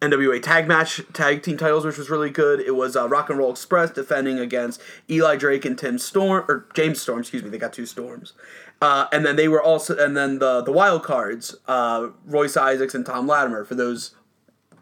NWA 0.00 0.42
tag 0.42 0.66
match 0.66 1.00
tag 1.12 1.42
team 1.42 1.58
titles, 1.58 1.84
which 1.84 1.98
was 1.98 2.08
really 2.08 2.30
good. 2.30 2.60
It 2.60 2.74
was 2.74 2.96
uh, 2.96 3.08
Rock 3.08 3.28
and 3.28 3.38
Roll 3.38 3.50
Express 3.50 3.90
defending 3.90 4.38
against 4.38 4.80
Eli 5.10 5.36
Drake 5.36 5.64
and 5.64 5.76
Tim 5.76 5.98
Storm 5.98 6.44
or 6.48 6.66
James 6.72 7.00
Storm. 7.00 7.20
Excuse 7.20 7.42
me, 7.42 7.50
they 7.50 7.58
got 7.58 7.72
two 7.72 7.86
storms. 7.86 8.32
Uh, 8.80 9.06
and 9.12 9.26
then 9.26 9.36
they 9.36 9.46
were 9.46 9.62
also 9.62 9.96
and 9.98 10.16
then 10.16 10.38
the 10.38 10.62
the 10.62 10.72
wild 10.72 11.02
cards, 11.02 11.54
uh, 11.68 12.08
Royce 12.24 12.56
Isaacs 12.56 12.94
and 12.94 13.04
Tom 13.04 13.26
Latimer. 13.26 13.64
For 13.64 13.74
those 13.74 14.14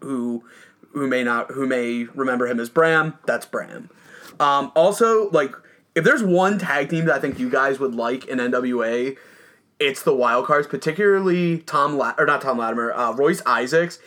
who 0.01 0.45
who 0.93 1.05
may 1.07 1.23
not 1.23 1.51
who 1.51 1.67
may 1.67 2.05
remember 2.15 2.47
him 2.47 2.59
as 2.59 2.69
Bram, 2.69 3.17
that's 3.25 3.45
Bram. 3.45 3.89
Um, 4.39 4.71
also, 4.73 5.29
like 5.31 5.53
if 5.95 6.05
there's 6.05 6.23
one 6.23 6.57
tag 6.59 6.89
team 6.89 7.05
that 7.05 7.15
I 7.15 7.19
think 7.19 7.39
you 7.39 7.49
guys 7.49 7.77
would 7.77 7.93
like 7.93 8.25
in 8.25 8.37
NWA, 8.37 9.17
it's 9.79 10.01
the 10.01 10.15
wild 10.15 10.45
cards, 10.45 10.65
particularly 10.65 11.59
Tom 11.59 11.97
La- 11.97 12.15
or 12.17 12.25
not 12.25 12.41
Tom 12.41 12.57
Latimer, 12.57 12.93
uh, 12.93 13.11
Royce 13.11 13.41
Isaacs. 13.45 13.99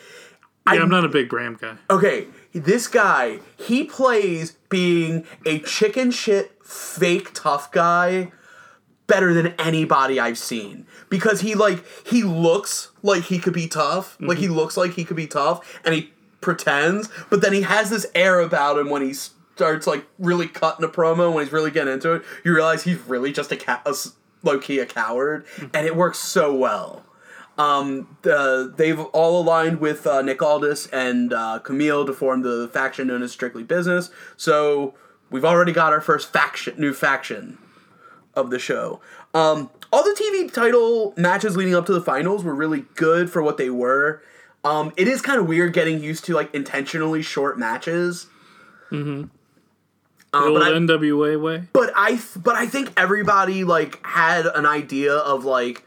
Yeah, 0.66 0.82
I'm 0.82 0.88
not 0.88 1.04
a 1.04 1.08
big 1.08 1.28
Bram 1.28 1.58
guy. 1.60 1.76
Okay, 1.90 2.28
this 2.52 2.86
guy, 2.86 3.40
he 3.56 3.84
plays 3.84 4.52
being 4.68 5.26
a 5.44 5.58
chicken 5.60 6.10
shit 6.10 6.64
fake 6.64 7.30
tough 7.34 7.72
guy 7.72 8.30
better 9.06 9.34
than 9.34 9.48
anybody 9.58 10.20
I've 10.20 10.38
seen. 10.38 10.86
Because 11.08 11.40
he 11.40 11.54
like 11.54 11.84
he 12.06 12.22
looks 12.22 12.90
like 13.02 13.24
he 13.24 13.38
could 13.38 13.52
be 13.52 13.68
tough. 13.68 14.16
Like 14.20 14.38
he 14.38 14.46
mm-hmm. 14.46 14.54
looks 14.54 14.76
like 14.76 14.92
he 14.92 15.04
could 15.04 15.16
be 15.16 15.26
tough 15.26 15.80
and 15.84 15.94
he 15.94 16.12
pretends, 16.40 17.08
but 17.30 17.40
then 17.40 17.52
he 17.52 17.62
has 17.62 17.90
this 17.90 18.06
air 18.14 18.40
about 18.40 18.78
him 18.78 18.90
when 18.90 19.02
he 19.02 19.14
starts 19.14 19.86
like 19.86 20.06
really 20.18 20.48
cutting 20.48 20.84
a 20.84 20.88
promo 20.88 21.32
when 21.32 21.44
he's 21.44 21.52
really 21.52 21.70
getting 21.70 21.92
into 21.92 22.12
it. 22.12 22.22
You 22.44 22.54
realize 22.54 22.84
he's 22.84 22.98
really 23.00 23.32
just 23.32 23.52
a, 23.52 23.56
ca- 23.56 23.82
a 23.84 23.94
low 24.42 24.58
key 24.58 24.78
a 24.78 24.86
coward 24.86 25.46
mm-hmm. 25.56 25.66
and 25.74 25.86
it 25.86 25.96
works 25.96 26.18
so 26.18 26.54
well. 26.54 27.04
Um, 27.58 28.16
the, 28.22 28.72
they've 28.76 28.98
all 28.98 29.40
aligned 29.42 29.78
with 29.80 30.06
uh, 30.06 30.22
Nick 30.22 30.40
Aldis 30.42 30.86
and 30.88 31.32
uh, 31.32 31.58
Camille 31.58 32.06
to 32.06 32.12
form 32.12 32.42
the 32.42 32.68
faction 32.72 33.08
known 33.08 33.22
as 33.22 33.30
Strictly 33.32 33.62
Business. 33.62 34.10
So 34.36 34.94
we've 35.30 35.44
already 35.44 35.72
got 35.72 35.92
our 35.92 36.00
first 36.00 36.32
faction, 36.32 36.74
new 36.80 36.94
faction 36.94 37.58
of 38.34 38.50
the 38.50 38.58
show. 38.58 39.00
Um, 39.34 39.68
all 39.92 40.02
the 40.02 40.16
TV 40.18 40.50
title 40.52 41.12
matches 41.18 41.56
leading 41.56 41.74
up 41.74 41.84
to 41.86 41.92
the 41.92 42.00
finals 42.00 42.42
were 42.42 42.54
really 42.54 42.86
good 42.94 43.30
for 43.30 43.42
what 43.42 43.58
they 43.58 43.68
were. 43.68 44.22
Um, 44.64 44.92
it 44.96 45.06
is 45.06 45.20
kind 45.20 45.38
of 45.38 45.46
weird 45.46 45.74
getting 45.74 46.00
used 46.02 46.24
to 46.26 46.34
like 46.34 46.54
intentionally 46.54 47.20
short 47.20 47.58
matches. 47.58 48.28
Mm-hmm. 48.90 49.24
The 50.32 50.38
Um, 50.38 50.44
old 50.44 50.60
but 50.60 50.62
I, 50.62 50.70
NWA 50.70 51.38
way. 51.40 51.64
but 51.74 51.92
I 51.94 52.10
th- 52.12 52.42
but 52.42 52.54
I 52.56 52.66
think 52.66 52.92
everybody 52.96 53.64
like 53.64 54.04
had 54.06 54.46
an 54.46 54.64
idea 54.64 55.14
of 55.14 55.44
like 55.44 55.84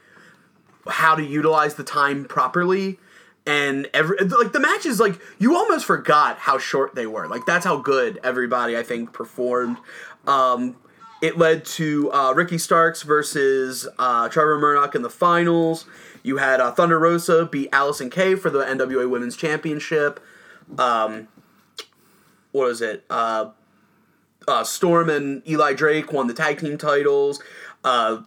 how 0.87 1.15
to 1.15 1.23
utilize 1.23 1.75
the 1.75 1.83
time 1.83 2.25
properly 2.25 2.99
and 3.47 3.87
every 3.93 4.17
like 4.17 4.53
the 4.53 4.59
matches 4.59 4.99
like 4.99 5.19
you 5.39 5.55
almost 5.55 5.85
forgot 5.85 6.37
how 6.37 6.57
short 6.57 6.95
they 6.95 7.05
were 7.05 7.27
like 7.27 7.45
that's 7.45 7.65
how 7.65 7.77
good 7.77 8.19
everybody 8.23 8.77
I 8.77 8.83
think 8.83 9.13
performed 9.13 9.77
um 10.25 10.75
it 11.21 11.37
led 11.37 11.65
to 11.65 12.11
uh, 12.11 12.33
Ricky 12.33 12.57
Starks 12.57 13.01
versus 13.01 13.87
uh, 13.97 14.29
Trevor 14.29 14.59
Murdoch 14.59 14.95
in 14.95 15.01
the 15.01 15.09
finals. 15.09 15.85
You 16.23 16.37
had 16.37 16.59
uh, 16.59 16.71
Thunder 16.71 16.99
Rosa 16.99 17.45
beat 17.45 17.71
Allysin 17.71 18.11
Kay 18.11 18.35
for 18.35 18.49
the 18.49 18.59
NWA 18.59 19.09
Women's 19.09 19.35
Championship. 19.35 20.19
Um, 20.77 21.27
what 22.51 22.67
was 22.67 22.81
it? 22.81 23.05
Uh, 23.09 23.51
uh, 24.47 24.63
Storm 24.63 25.09
and 25.09 25.47
Eli 25.47 25.73
Drake 25.73 26.11
won 26.11 26.27
the 26.27 26.33
tag 26.33 26.59
team 26.59 26.77
titles. 26.77 27.41
Uh, 27.83 28.21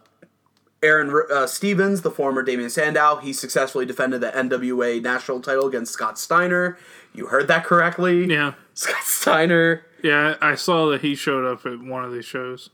Aron 0.81 1.13
uh, 1.31 1.45
Stevens, 1.45 2.01
the 2.01 2.11
former 2.11 2.41
Damien 2.41 2.69
Sandow, 2.69 3.17
he 3.17 3.33
successfully 3.33 3.85
defended 3.85 4.21
the 4.21 4.31
NWA 4.31 5.01
national 5.01 5.41
title 5.41 5.67
against 5.67 5.91
Scott 5.91 6.17
Steiner. 6.17 6.77
You 7.13 7.27
heard 7.27 7.47
that 7.49 7.65
correctly. 7.65 8.25
Yeah. 8.25 8.53
Scott 8.73 9.03
Steiner. 9.03 9.85
Yeah, 10.01 10.35
I 10.41 10.55
saw 10.55 10.89
that 10.91 11.01
he 11.01 11.15
showed 11.15 11.45
up 11.45 11.65
at 11.65 11.79
one 11.81 12.05
of 12.05 12.13
these 12.13 12.25
shows. 12.25 12.69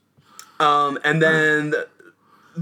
Um, 0.60 1.00
and 1.04 1.22
then 1.22 1.74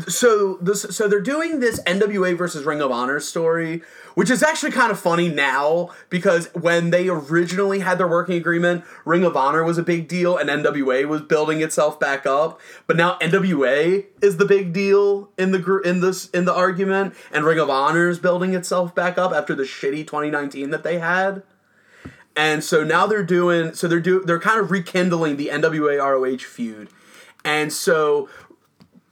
so 0.07 0.57
this 0.61 0.81
so 0.81 1.07
they're 1.07 1.21
doing 1.21 1.59
this 1.59 1.81
NWA 1.83 2.37
versus 2.37 2.63
Ring 2.63 2.81
of 2.81 2.91
Honor 2.91 3.19
story, 3.19 3.81
which 4.15 4.29
is 4.29 4.43
actually 4.43 4.71
kind 4.71 4.91
of 4.91 4.99
funny 4.99 5.29
now 5.29 5.89
because 6.09 6.47
when 6.53 6.89
they 6.89 7.09
originally 7.09 7.79
had 7.79 7.97
their 7.97 8.07
working 8.07 8.35
agreement, 8.35 8.83
Ring 9.05 9.23
of 9.23 9.35
Honor 9.35 9.63
was 9.63 9.77
a 9.77 9.83
big 9.83 10.07
deal 10.07 10.37
and 10.37 10.49
NWA 10.49 11.07
was 11.07 11.21
building 11.21 11.61
itself 11.61 11.99
back 11.99 12.25
up. 12.25 12.59
But 12.87 12.97
now 12.97 13.17
NWA 13.19 14.05
is 14.21 14.37
the 14.37 14.45
big 14.45 14.73
deal 14.73 15.29
in 15.37 15.51
the 15.51 15.59
gr- 15.59 15.81
in 15.81 16.01
this 16.01 16.29
in 16.29 16.45
the 16.45 16.53
argument, 16.53 17.13
and 17.31 17.45
Ring 17.45 17.59
of 17.59 17.69
Honor 17.69 18.09
is 18.09 18.19
building 18.19 18.53
itself 18.53 18.93
back 18.95 19.17
up 19.17 19.31
after 19.31 19.55
the 19.55 19.63
shitty 19.63 20.05
2019 20.05 20.69
that 20.69 20.83
they 20.83 20.99
had. 20.99 21.43
And 22.35 22.63
so 22.63 22.83
now 22.83 23.05
they're 23.05 23.23
doing 23.23 23.73
so 23.73 23.87
they're 23.87 23.99
do 23.99 24.23
they're 24.23 24.39
kind 24.39 24.59
of 24.59 24.71
rekindling 24.71 25.37
the 25.37 25.49
NWA 25.49 25.99
ROH 25.99 26.39
feud. 26.39 26.89
And 27.45 27.73
so 27.73 28.29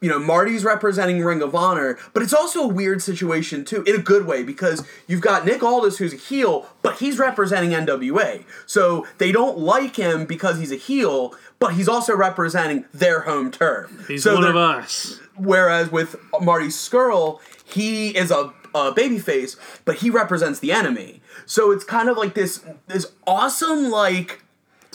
you 0.02 0.10
know, 0.10 0.18
Marty's 0.18 0.64
representing 0.64 1.24
Ring 1.24 1.43
of 1.43 1.54
Honor, 1.54 1.97
but 2.14 2.24
it's 2.24 2.34
also 2.34 2.64
a 2.64 2.68
weird 2.68 3.04
situation 3.04 3.64
too, 3.64 3.84
in 3.84 3.95
a 3.95 3.99
good 3.99 4.26
way, 4.26 4.43
because 4.43 4.84
you've 5.08 5.22
got 5.22 5.45
Nick 5.45 5.62
Aldis 5.62 5.99
who's 5.99 6.14
a 6.14 6.18
heel, 6.18 6.68
but 6.82 6.97
he's 6.97 7.20
representing 7.20 7.70
NWA. 7.70 8.43
So 8.66 9.08
they 9.20 9.32
don't 9.32 9.60
like 9.60 9.95
him 9.95 10.26
because 10.26 10.58
he's 10.58 10.72
a 10.72 10.76
heel, 10.76 11.36
but 11.60 11.76
he's 11.76 11.88
also 11.88 12.16
representing 12.16 12.86
their 12.91 13.22
home 13.22 13.52
turf. 13.52 14.08
He's 14.08 14.24
so 14.24 14.34
one 14.34 14.45
of 14.45 14.56
us. 14.56 15.20
Whereas 15.38 15.91
with 15.91 16.16
Marty 16.41 16.68
Scurll, 16.68 17.39
he 17.64 18.10
is 18.10 18.32
a, 18.32 18.52
a 18.74 18.91
babyface, 18.91 19.56
but 19.86 19.97
he 19.97 20.10
represents 20.10 20.60
the 20.60 20.72
enemy. 20.72 21.22
So 21.45 21.72
it's 21.72 21.84
kind 21.84 22.10
of 22.10 22.18
like 22.18 22.34
this 22.34 22.66
this 22.88 23.12
awesome 23.28 23.91
like 23.91 24.41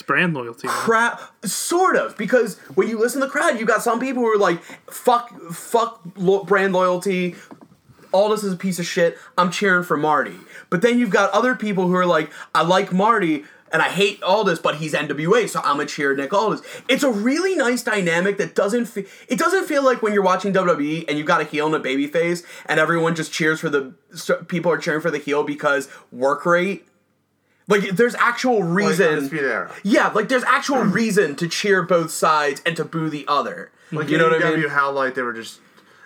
brand 0.06 0.34
loyalty. 0.34 0.68
crowd 0.68 1.18
sort 1.44 1.96
of 1.96 2.16
because 2.16 2.58
when 2.74 2.88
you 2.88 2.98
listen 2.98 3.20
to 3.20 3.26
the 3.26 3.30
crowd 3.32 3.58
you 3.58 3.66
got 3.66 3.82
some 3.82 3.98
people 3.98 4.22
who 4.22 4.32
are 4.32 4.38
like 4.38 4.62
fuck 4.90 5.30
fuck 5.52 6.00
lo- 6.16 6.44
brand 6.44 6.72
loyalty 6.72 7.34
All 8.12 8.28
this 8.28 8.44
is 8.44 8.52
a 8.52 8.56
piece 8.56 8.78
of 8.78 8.86
shit 8.86 9.18
i'm 9.36 9.50
cheering 9.50 9.84
for 9.84 9.96
marty 9.96 10.36
but 10.70 10.82
then 10.82 10.98
you've 10.98 11.10
got 11.10 11.30
other 11.32 11.54
people 11.54 11.88
who 11.88 11.94
are 11.94 12.06
like 12.06 12.30
i 12.54 12.62
like 12.62 12.92
marty 12.92 13.44
and 13.72 13.82
I 13.82 13.88
hate 13.88 14.22
Aldis, 14.22 14.60
but 14.60 14.76
he's 14.76 14.94
NWA, 14.94 15.48
so 15.48 15.60
I'm 15.64 15.80
a 15.80 15.86
cheer 15.86 16.14
Nick 16.14 16.32
Aldis. 16.32 16.62
It's 16.88 17.02
a 17.02 17.10
really 17.10 17.56
nice 17.56 17.82
dynamic 17.82 18.38
that 18.38 18.54
doesn't 18.54 18.86
fe- 18.86 19.06
it 19.28 19.40
doesn't 19.40 19.66
feel 19.66 19.84
like 19.84 20.02
when 20.02 20.12
you're 20.12 20.22
watching 20.22 20.52
WWE 20.52 21.04
and 21.08 21.18
you've 21.18 21.26
got 21.26 21.40
a 21.40 21.44
heel 21.44 21.66
and 21.66 21.74
a 21.74 21.80
baby 21.80 22.06
face, 22.06 22.44
and 22.66 22.78
everyone 22.78 23.16
just 23.16 23.32
cheers 23.32 23.58
for 23.58 23.68
the 23.68 23.92
people 24.46 24.70
are 24.70 24.78
cheering 24.78 25.00
for 25.00 25.10
the 25.10 25.18
heel 25.18 25.42
because 25.42 25.88
work 26.12 26.46
rate. 26.46 26.86
Like 27.68 27.90
there's 27.90 28.14
actual 28.14 28.62
reason. 28.62 29.08
Undisputed 29.14 29.50
Era. 29.50 29.72
Yeah, 29.82 30.08
like 30.08 30.28
there's 30.28 30.44
actual 30.44 30.78
reason 30.84 31.34
to 31.36 31.48
cheer 31.48 31.82
both 31.82 32.10
sides 32.10 32.62
and 32.64 32.76
to 32.76 32.84
boo 32.84 33.10
the 33.10 33.24
other. 33.28 33.70
Like 33.92 34.08
you 34.08 34.18
know 34.18 34.28
what 34.28 34.44
I 34.44 34.56
mean? 34.56 34.68
how 34.68 34.90
like 34.92 35.14
they 35.14 35.22
were 35.22 35.32
just. 35.32 35.60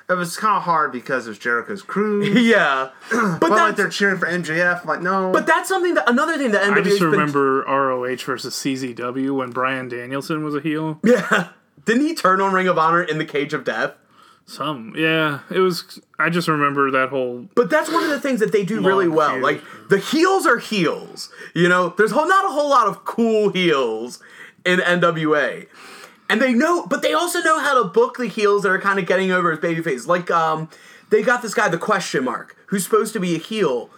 It 0.09 0.15
was 0.15 0.37
kind 0.37 0.57
of 0.57 0.65
hard 0.65 0.91
because 0.91 1.27
it 1.27 1.31
was 1.31 1.39
Jericho's 1.39 1.83
crew. 1.83 2.25
Yeah, 2.41 2.91
but 3.13 3.39
but 3.41 3.51
like 3.51 3.77
they're 3.77 3.89
cheering 3.89 4.19
for 4.19 4.27
MJF. 4.27 4.85
Like 4.85 5.01
no, 5.03 5.31
but 5.33 5.47
that's 5.47 5.69
something 5.69 5.95
that 5.95 6.09
another 6.11 6.37
thing 6.37 6.51
that 6.51 6.63
NWA 6.63 6.73
I 6.73 6.81
just 6.81 6.91
has 6.91 6.99
been- 7.01 7.11
remember 7.11 7.65
ROH 7.69 8.17
versus 8.17 8.55
CZW 8.55 9.37
when 9.37 9.51
Bryan 9.51 9.89
Danielson 9.89 10.43
was 10.45 10.55
a 10.57 10.61
heel. 10.61 10.99
yeah, 11.05 11.51
didn't 11.85 12.03
he 12.07 12.15
turn 12.15 12.41
on 12.41 12.53
Ring 12.53 12.67
of 12.69 12.77
Honor 12.77 13.03
in 13.05 13.19
the 13.19 13.25
Cage 13.25 13.55
of 13.55 13.63
Death? 13.65 13.93
Some, 14.51 14.95
yeah, 14.97 15.43
it 15.49 15.61
was. 15.61 16.01
I 16.19 16.29
just 16.29 16.49
remember 16.49 16.91
that 16.91 17.11
whole. 17.11 17.49
But 17.55 17.71
that's 17.71 17.89
one 17.89 18.03
of 18.03 18.11
the 18.11 18.19
things 18.19 18.41
that 18.41 18.51
they 18.51 18.65
do 18.65 18.85
really 18.85 19.07
well. 19.07 19.35
feud. 19.35 19.45
Like 19.45 19.63
the 19.89 19.99
heels 19.99 20.45
are 20.45 20.59
heels. 20.59 21.31
You 21.55 21.69
know, 21.69 21.95
there's 21.97 22.11
whole, 22.11 22.27
not 22.27 22.45
a 22.45 22.49
whole 22.49 22.69
lot 22.69 22.89
of 22.89 23.05
cool 23.05 23.51
heels 23.51 24.21
in 24.67 24.81
NWA. 24.81 25.69
And 26.29 26.43
they 26.43 26.53
know, 26.53 26.85
but 26.85 27.01
they 27.01 27.13
also 27.13 27.41
know 27.43 27.61
how 27.61 27.81
to 27.81 27.89
book 27.91 28.17
the 28.17 28.27
heels 28.27 28.65
that 28.65 28.71
are 28.71 28.81
kind 28.81 28.99
of 28.99 29.07
getting 29.07 29.31
over 29.31 29.53
as 29.53 29.61
babyface. 29.61 30.09
Like, 30.09 30.33
um, 30.33 30.69
they 31.11 31.23
got 31.23 31.43
this 31.43 31.55
guy, 31.55 31.69
the 31.69 31.79
question 31.79 32.25
mark, 32.25 32.57
who's 32.67 32.83
supposed 32.83 33.13
to 33.13 33.21
be 33.21 33.37
a 33.37 33.39
heel. 33.39 33.89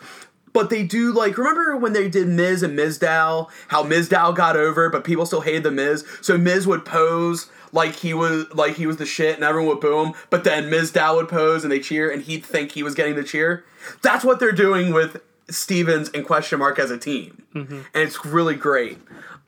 But 0.52 0.68
they 0.68 0.82
do 0.82 1.14
like 1.14 1.38
remember 1.38 1.78
when 1.78 1.94
they 1.94 2.10
did 2.10 2.28
Miz 2.28 2.62
and 2.62 2.78
Mizdow, 2.78 3.48
how 3.68 3.84
Mizdow 3.84 4.36
got 4.36 4.56
over, 4.56 4.90
but 4.90 5.02
people 5.02 5.24
still 5.24 5.40
hated 5.40 5.62
the 5.62 5.70
Miz. 5.70 6.06
So 6.20 6.36
Miz 6.36 6.66
would 6.66 6.84
pose 6.84 7.50
like 7.72 7.96
he 7.96 8.14
was 8.14 8.46
like 8.54 8.76
he 8.76 8.86
was 8.86 8.98
the 8.98 9.06
shit, 9.06 9.34
and 9.34 9.44
everyone 9.44 9.68
would 9.68 9.80
boo 9.80 10.04
him. 10.04 10.14
But 10.30 10.44
then 10.44 10.70
Mizdow 10.70 11.16
would 11.16 11.28
pose 11.28 11.64
and 11.64 11.72
they 11.72 11.80
cheer, 11.80 12.10
and 12.10 12.22
he'd 12.22 12.44
think 12.44 12.72
he 12.72 12.82
was 12.82 12.94
getting 12.94 13.16
the 13.16 13.24
cheer. 13.24 13.64
That's 14.02 14.24
what 14.24 14.38
they're 14.40 14.52
doing 14.52 14.92
with 14.92 15.20
Stevens 15.50 16.08
and 16.10 16.24
Question 16.24 16.58
Mark 16.58 16.78
as 16.78 16.90
a 16.90 16.98
team, 16.98 17.42
and 17.94 18.02
it's 18.02 18.24
really 18.24 18.54
great. 18.54 18.98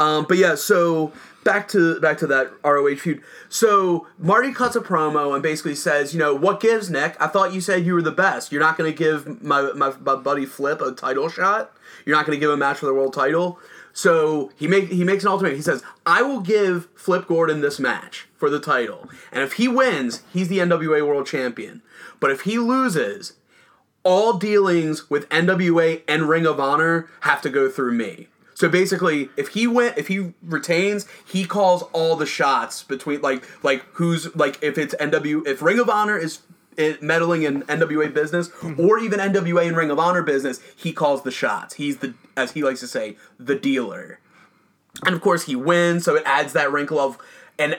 Um, 0.00 0.26
but 0.28 0.38
yeah, 0.38 0.56
so 0.56 1.12
back 1.44 1.68
to 1.68 2.00
back 2.00 2.18
to 2.18 2.26
that 2.26 2.50
ROH 2.64 2.96
feud. 2.96 3.22
So 3.48 4.06
Marty 4.18 4.52
cuts 4.52 4.74
a 4.74 4.80
promo 4.80 5.34
and 5.34 5.42
basically 5.42 5.74
says, 5.76 6.12
you 6.12 6.18
know, 6.18 6.34
what 6.34 6.58
gives, 6.60 6.90
Nick? 6.90 7.16
I 7.20 7.28
thought 7.28 7.52
you 7.52 7.60
said 7.60 7.86
you 7.86 7.94
were 7.94 8.02
the 8.02 8.10
best. 8.10 8.50
You're 8.50 8.60
not 8.60 8.76
going 8.76 8.90
to 8.90 8.96
give 8.96 9.42
my, 9.42 9.70
my 9.74 9.92
my 10.00 10.16
buddy 10.16 10.46
Flip 10.46 10.80
a 10.80 10.92
title 10.92 11.28
shot. 11.28 11.72
You're 12.04 12.16
not 12.16 12.26
going 12.26 12.36
to 12.36 12.40
give 12.40 12.50
him 12.50 12.54
a 12.54 12.58
match 12.58 12.78
for 12.78 12.86
the 12.86 12.94
world 12.94 13.14
title. 13.14 13.58
So 13.96 14.50
he 14.56 14.66
make 14.66 14.88
he 14.88 15.04
makes 15.04 15.22
an 15.22 15.30
ultimatum. 15.30 15.56
He 15.56 15.62
says, 15.62 15.82
I 16.04 16.20
will 16.20 16.40
give 16.40 16.88
Flip 16.96 17.26
Gordon 17.28 17.60
this 17.60 17.78
match 17.78 18.26
for 18.36 18.50
the 18.50 18.58
title, 18.58 19.08
and 19.32 19.42
if 19.42 19.54
he 19.54 19.68
wins, 19.68 20.22
he's 20.32 20.48
the 20.48 20.58
NWA 20.58 21.06
World 21.06 21.26
Champion. 21.26 21.80
But 22.18 22.32
if 22.32 22.40
he 22.42 22.58
loses, 22.58 23.34
all 24.02 24.34
dealings 24.34 25.08
with 25.08 25.28
NWA 25.28 26.02
and 26.08 26.28
Ring 26.28 26.44
of 26.44 26.58
Honor 26.58 27.08
have 27.20 27.40
to 27.42 27.48
go 27.48 27.70
through 27.70 27.92
me. 27.92 28.26
So 28.54 28.68
basically, 28.68 29.30
if 29.36 29.48
he 29.48 29.66
went, 29.68 29.96
if 29.96 30.08
he 30.08 30.32
retains, 30.42 31.06
he 31.24 31.44
calls 31.44 31.82
all 31.92 32.16
the 32.16 32.26
shots 32.26 32.82
between 32.82 33.20
like 33.20 33.44
like 33.62 33.84
who's 33.92 34.34
like 34.34 34.60
if 34.60 34.76
it's 34.76 34.94
NW 34.96 35.46
if 35.46 35.62
Ring 35.62 35.78
of 35.78 35.88
Honor 35.88 36.18
is 36.18 36.40
it 36.76 37.02
meddling 37.02 37.42
in 37.42 37.62
NWA 37.62 38.12
business 38.12 38.48
hmm. 38.48 38.78
or 38.78 38.98
even 38.98 39.20
NWA 39.20 39.66
and 39.66 39.76
Ring 39.76 39.90
of 39.90 39.98
Honor 39.98 40.22
business, 40.22 40.60
he 40.76 40.92
calls 40.92 41.22
the 41.22 41.30
shots. 41.30 41.74
He's 41.74 41.98
the 41.98 42.14
as 42.36 42.52
he 42.52 42.62
likes 42.62 42.80
to 42.80 42.86
say 42.86 43.16
the 43.38 43.54
dealer. 43.54 44.18
And 45.04 45.14
of 45.14 45.20
course, 45.20 45.46
he 45.46 45.56
wins, 45.56 46.04
so 46.04 46.14
it 46.14 46.22
adds 46.24 46.52
that 46.52 46.72
wrinkle 46.72 46.98
of 46.98 47.18
and 47.58 47.78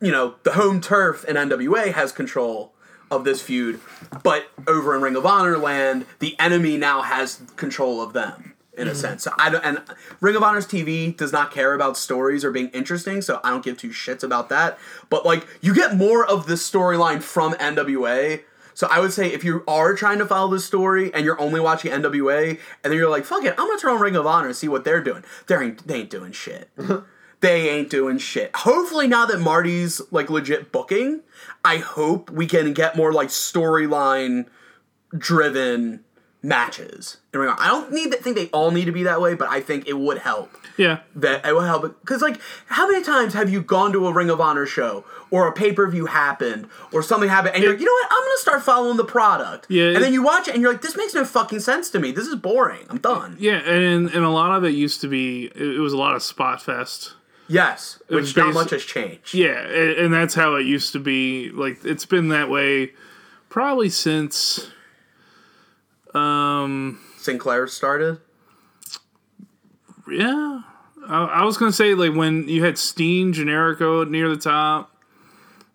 you 0.00 0.12
know 0.12 0.36
the 0.42 0.52
home 0.52 0.80
turf 0.80 1.24
in 1.24 1.36
NWA 1.36 1.92
has 1.92 2.12
control 2.12 2.72
of 3.10 3.24
this 3.24 3.42
feud, 3.42 3.80
but 4.22 4.48
over 4.66 4.96
in 4.96 5.02
Ring 5.02 5.16
of 5.16 5.26
Honor 5.26 5.58
land, 5.58 6.06
the 6.18 6.38
enemy 6.40 6.76
now 6.76 7.02
has 7.02 7.42
control 7.56 8.02
of 8.02 8.12
them 8.12 8.53
in 8.76 8.88
a 8.88 8.90
mm-hmm. 8.90 9.00
sense. 9.00 9.24
So 9.24 9.32
I 9.38 9.50
don't, 9.50 9.64
and 9.64 9.82
Ring 10.20 10.36
of 10.36 10.42
Honor's 10.42 10.66
TV 10.66 11.16
does 11.16 11.32
not 11.32 11.50
care 11.50 11.74
about 11.74 11.96
stories 11.96 12.44
or 12.44 12.50
being 12.50 12.68
interesting, 12.68 13.22
so 13.22 13.40
I 13.44 13.50
don't 13.50 13.64
give 13.64 13.78
two 13.78 13.90
shits 13.90 14.22
about 14.22 14.48
that. 14.48 14.78
But 15.10 15.24
like, 15.24 15.46
you 15.60 15.74
get 15.74 15.96
more 15.96 16.24
of 16.24 16.46
the 16.46 16.54
storyline 16.54 17.22
from 17.22 17.54
NWA. 17.54 18.42
So 18.74 18.88
I 18.90 18.98
would 18.98 19.12
say 19.12 19.32
if 19.32 19.44
you 19.44 19.62
are 19.68 19.94
trying 19.94 20.18
to 20.18 20.26
follow 20.26 20.50
this 20.50 20.64
story 20.64 21.14
and 21.14 21.24
you're 21.24 21.40
only 21.40 21.60
watching 21.60 21.92
NWA, 21.92 22.58
and 22.82 22.92
then 22.92 22.94
you're 22.94 23.08
like, 23.08 23.24
"Fuck 23.24 23.44
it, 23.44 23.54
I'm 23.56 23.68
gonna 23.68 23.78
turn 23.78 23.92
on 23.92 24.00
Ring 24.00 24.16
of 24.16 24.26
Honor 24.26 24.48
and 24.48 24.56
see 24.56 24.66
what 24.66 24.84
they're 24.84 25.02
doing." 25.02 25.22
They 25.46 25.54
ain't, 25.54 25.86
they 25.86 25.94
ain't 26.00 26.10
doing 26.10 26.32
shit. 26.32 26.70
they 27.40 27.68
ain't 27.68 27.88
doing 27.88 28.18
shit. 28.18 28.50
Hopefully, 28.56 29.06
now 29.06 29.26
that 29.26 29.38
Marty's 29.38 30.02
like 30.10 30.28
legit 30.28 30.72
booking, 30.72 31.20
I 31.64 31.76
hope 31.76 32.30
we 32.30 32.46
can 32.46 32.72
get 32.72 32.96
more 32.96 33.12
like 33.12 33.28
storyline 33.28 34.46
driven 35.16 36.04
matches. 36.44 37.16
in 37.32 37.40
Ring 37.40 37.48
of 37.50 37.56
Honor. 37.58 37.64
I 37.64 37.68
don't 37.68 37.92
need 37.92 38.12
to 38.12 38.18
think 38.18 38.36
they 38.36 38.48
all 38.48 38.70
need 38.70 38.84
to 38.84 38.92
be 38.92 39.02
that 39.04 39.20
way, 39.20 39.34
but 39.34 39.48
I 39.48 39.60
think 39.60 39.88
it 39.88 39.94
would 39.98 40.18
help. 40.18 40.50
Yeah, 40.76 41.00
That 41.14 41.46
it 41.46 41.54
would 41.54 41.66
help 41.66 42.00
because 42.00 42.20
like 42.20 42.40
how 42.66 42.90
many 42.90 43.04
times 43.04 43.32
have 43.34 43.48
you 43.48 43.62
gone 43.62 43.92
to 43.92 44.08
a 44.08 44.12
Ring 44.12 44.28
of 44.28 44.40
Honor 44.40 44.66
show 44.66 45.04
or 45.30 45.46
a 45.46 45.52
pay 45.52 45.72
per 45.72 45.88
view 45.88 46.06
happened 46.06 46.66
or 46.92 47.00
something 47.00 47.28
happened 47.28 47.54
and 47.54 47.62
you're 47.62 47.72
like 47.74 47.80
you 47.80 47.86
know 47.86 47.92
what 47.92 48.08
I'm 48.10 48.22
gonna 48.24 48.38
start 48.38 48.62
following 48.64 48.96
the 48.96 49.04
product 49.04 49.66
Yeah, 49.68 49.90
and 49.94 50.02
then 50.02 50.12
you 50.12 50.24
watch 50.24 50.48
it 50.48 50.54
and 50.54 50.60
you're 50.60 50.72
like 50.72 50.82
this 50.82 50.96
makes 50.96 51.14
no 51.14 51.24
fucking 51.24 51.60
sense 51.60 51.90
to 51.90 52.00
me 52.00 52.10
this 52.10 52.26
is 52.26 52.34
boring 52.34 52.86
I'm 52.90 52.98
done 52.98 53.36
yeah, 53.38 53.58
and 53.60 54.08
and 54.10 54.24
a 54.24 54.30
lot 54.30 54.50
of 54.50 54.64
it 54.64 54.70
used 54.70 55.00
to 55.02 55.06
be. 55.08 55.44
It, 55.46 55.76
it 55.76 55.78
was 55.78 55.92
a 55.92 55.96
lot 55.96 56.16
of 56.16 56.24
spot 56.24 56.60
fest. 56.60 57.14
yes 57.46 58.02
which 58.08 58.36
not 58.36 58.52
much 58.52 58.70
has 58.70 58.82
changed 58.84 59.32
Yeah, 59.32 59.60
and, 59.60 59.90
and 59.92 60.12
that's 60.12 60.34
how 60.34 60.56
it 60.56 60.66
used 60.66 60.92
to 60.94 60.98
be. 60.98 61.50
Like 61.50 61.84
it's 61.84 62.04
been 62.04 62.30
that 62.30 62.50
way 62.50 62.94
probably 63.48 63.90
since. 63.90 64.72
Um. 66.14 67.00
Sinclair 67.18 67.66
started 67.66 68.20
Yeah. 70.08 70.60
I, 71.08 71.24
I 71.24 71.44
was 71.44 71.56
gonna 71.56 71.72
say 71.72 71.94
like 71.94 72.14
when 72.14 72.48
you 72.48 72.64
had 72.64 72.78
Steen, 72.78 73.32
Generico 73.32 74.08
near 74.08 74.28
the 74.28 74.36
top, 74.36 74.90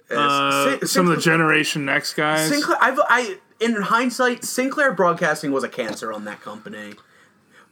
uh, 0.10 0.78
Sin- 0.80 0.88
some 0.88 1.10
of 1.10 1.16
the 1.16 1.22
Generation 1.22 1.86
Next 1.86 2.14
guys. 2.14 2.50
Sinclair 2.50 2.78
I've, 2.82 3.00
I 3.08 3.38
in 3.60 3.76
hindsight 3.82 4.44
Sinclair 4.44 4.92
Broadcasting 4.94 5.52
was 5.52 5.64
a 5.64 5.70
cancer 5.70 6.12
on 6.14 6.26
that 6.26 6.42
company 6.42 6.94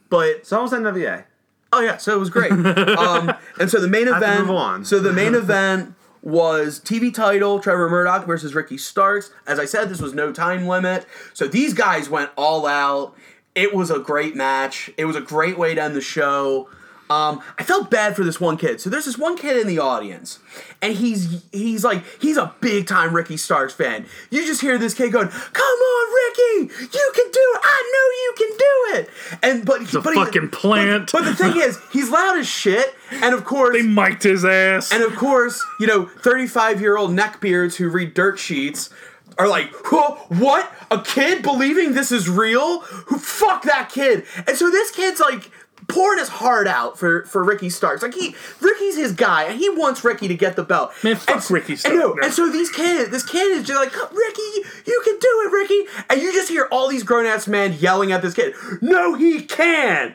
but 0.08 0.46
so 0.46 0.58
I 0.58 0.62
was 0.62 0.72
NWA. 0.72 1.24
Oh 1.72 1.80
yeah, 1.80 1.98
so 1.98 2.14
it 2.14 2.18
was 2.18 2.30
great. 2.30 2.50
um, 2.52 3.32
and 3.60 3.70
so 3.70 3.80
the 3.80 3.88
main 3.88 4.06
have 4.06 4.20
to 4.20 4.26
event. 4.26 4.46
move 4.46 4.56
on. 4.56 4.84
So 4.84 5.00
the 5.00 5.12
main 5.12 5.34
event 5.34 5.94
was 6.22 6.80
TV 6.80 7.12
title 7.12 7.60
Trevor 7.60 7.88
Murdoch 7.88 8.26
versus 8.26 8.54
Ricky 8.54 8.78
Starks. 8.78 9.30
As 9.46 9.58
I 9.58 9.64
said, 9.64 9.88
this 9.88 10.00
was 10.00 10.14
no 10.14 10.32
time 10.32 10.66
limit. 10.66 11.06
So 11.34 11.46
these 11.46 11.74
guys 11.74 12.08
went 12.08 12.30
all 12.36 12.66
out. 12.66 13.14
It 13.54 13.74
was 13.74 13.90
a 13.90 13.98
great 13.98 14.36
match. 14.36 14.90
It 14.96 15.04
was 15.04 15.16
a 15.16 15.20
great 15.20 15.58
way 15.58 15.74
to 15.74 15.82
end 15.82 15.96
the 15.96 16.00
show. 16.00 16.68
Um, 17.10 17.40
I 17.58 17.62
felt 17.62 17.90
bad 17.90 18.16
for 18.16 18.24
this 18.24 18.40
one 18.40 18.56
kid. 18.56 18.80
So 18.80 18.90
there's 18.90 19.06
this 19.06 19.16
one 19.18 19.36
kid 19.36 19.56
in 19.56 19.66
the 19.66 19.78
audience, 19.78 20.38
and 20.82 20.94
he's 20.94 21.42
he's 21.52 21.84
like 21.84 22.04
he's 22.20 22.36
a 22.36 22.52
big 22.60 22.86
time 22.86 23.14
Ricky 23.14 23.36
Starks 23.36 23.72
fan. 23.72 24.06
You 24.30 24.46
just 24.46 24.60
hear 24.60 24.76
this 24.78 24.94
kid 24.94 25.12
going, 25.12 25.28
"Come 25.28 25.62
on, 25.64 26.14
Ricky, 26.14 26.74
you 26.82 27.12
can 27.14 27.30
do 27.30 27.46
it! 27.54 27.60
I 27.64 27.92
know 27.92 28.08
you 28.22 28.34
can 28.36 28.50
do 28.58 28.98
it!" 28.98 29.10
And 29.42 29.64
but 29.66 29.80
he's 29.80 29.94
a 29.94 30.02
fucking 30.02 30.50
plant. 30.50 31.10
But, 31.12 31.22
but 31.22 31.30
the 31.30 31.34
thing 31.34 31.56
is, 31.56 31.78
he's 31.92 32.10
loud 32.10 32.38
as 32.38 32.46
shit, 32.46 32.94
and 33.10 33.34
of 33.34 33.44
course 33.44 33.74
They 33.76 33.82
mic'd 33.82 34.22
his 34.24 34.44
ass. 34.44 34.92
and 34.92 35.02
of 35.02 35.16
course, 35.16 35.64
you 35.80 35.86
know, 35.86 36.06
35 36.06 36.80
year 36.80 36.96
old 36.96 37.10
neckbeards 37.12 37.76
who 37.76 37.88
read 37.88 38.14
dirt 38.14 38.38
sheets 38.38 38.90
are 39.38 39.46
like, 39.48 39.72
what? 40.30 40.72
A 40.90 41.00
kid 41.00 41.42
believing 41.42 41.92
this 41.92 42.10
is 42.10 42.28
real? 42.28 42.80
Who 42.80 43.18
fuck 43.18 43.62
that 43.64 43.88
kid? 43.88 44.24
And 44.48 44.56
so 44.56 44.68
this 44.70 44.90
kid's 44.90 45.20
like 45.20 45.50
pouring 45.88 46.18
his 46.18 46.28
heart 46.28 46.66
out 46.66 46.98
for, 46.98 47.24
for 47.24 47.42
Ricky 47.42 47.70
Starks. 47.70 48.02
Like 48.02 48.14
he 48.14 48.34
Ricky's 48.60 48.96
his 48.96 49.12
guy 49.12 49.44
and 49.44 49.58
he 49.58 49.68
wants 49.70 50.04
Ricky 50.04 50.28
to 50.28 50.34
get 50.34 50.54
the 50.54 50.62
belt. 50.62 50.92
Man, 51.02 51.16
fuck 51.16 51.36
and, 51.36 51.50
Ricky 51.50 51.72
and, 51.72 51.80
Starks. 51.80 51.96
no, 51.96 52.16
and 52.22 52.32
so 52.32 52.50
these 52.50 52.70
kids, 52.70 53.10
this 53.10 53.24
kid 53.24 53.56
is 53.56 53.66
just 53.66 53.80
like, 53.80 53.92
Ricky, 54.12 54.42
you, 54.42 54.64
you 54.86 55.02
can 55.04 55.18
do 55.18 55.42
it, 55.46 55.52
Ricky. 55.52 56.04
And 56.10 56.22
you 56.22 56.32
just 56.32 56.48
hear 56.48 56.68
all 56.70 56.88
these 56.88 57.02
grown 57.02 57.26
ass 57.26 57.48
men 57.48 57.72
yelling 57.72 58.12
at 58.12 58.22
this 58.22 58.34
kid, 58.34 58.54
No, 58.80 59.14
he 59.14 59.42
can. 59.42 60.14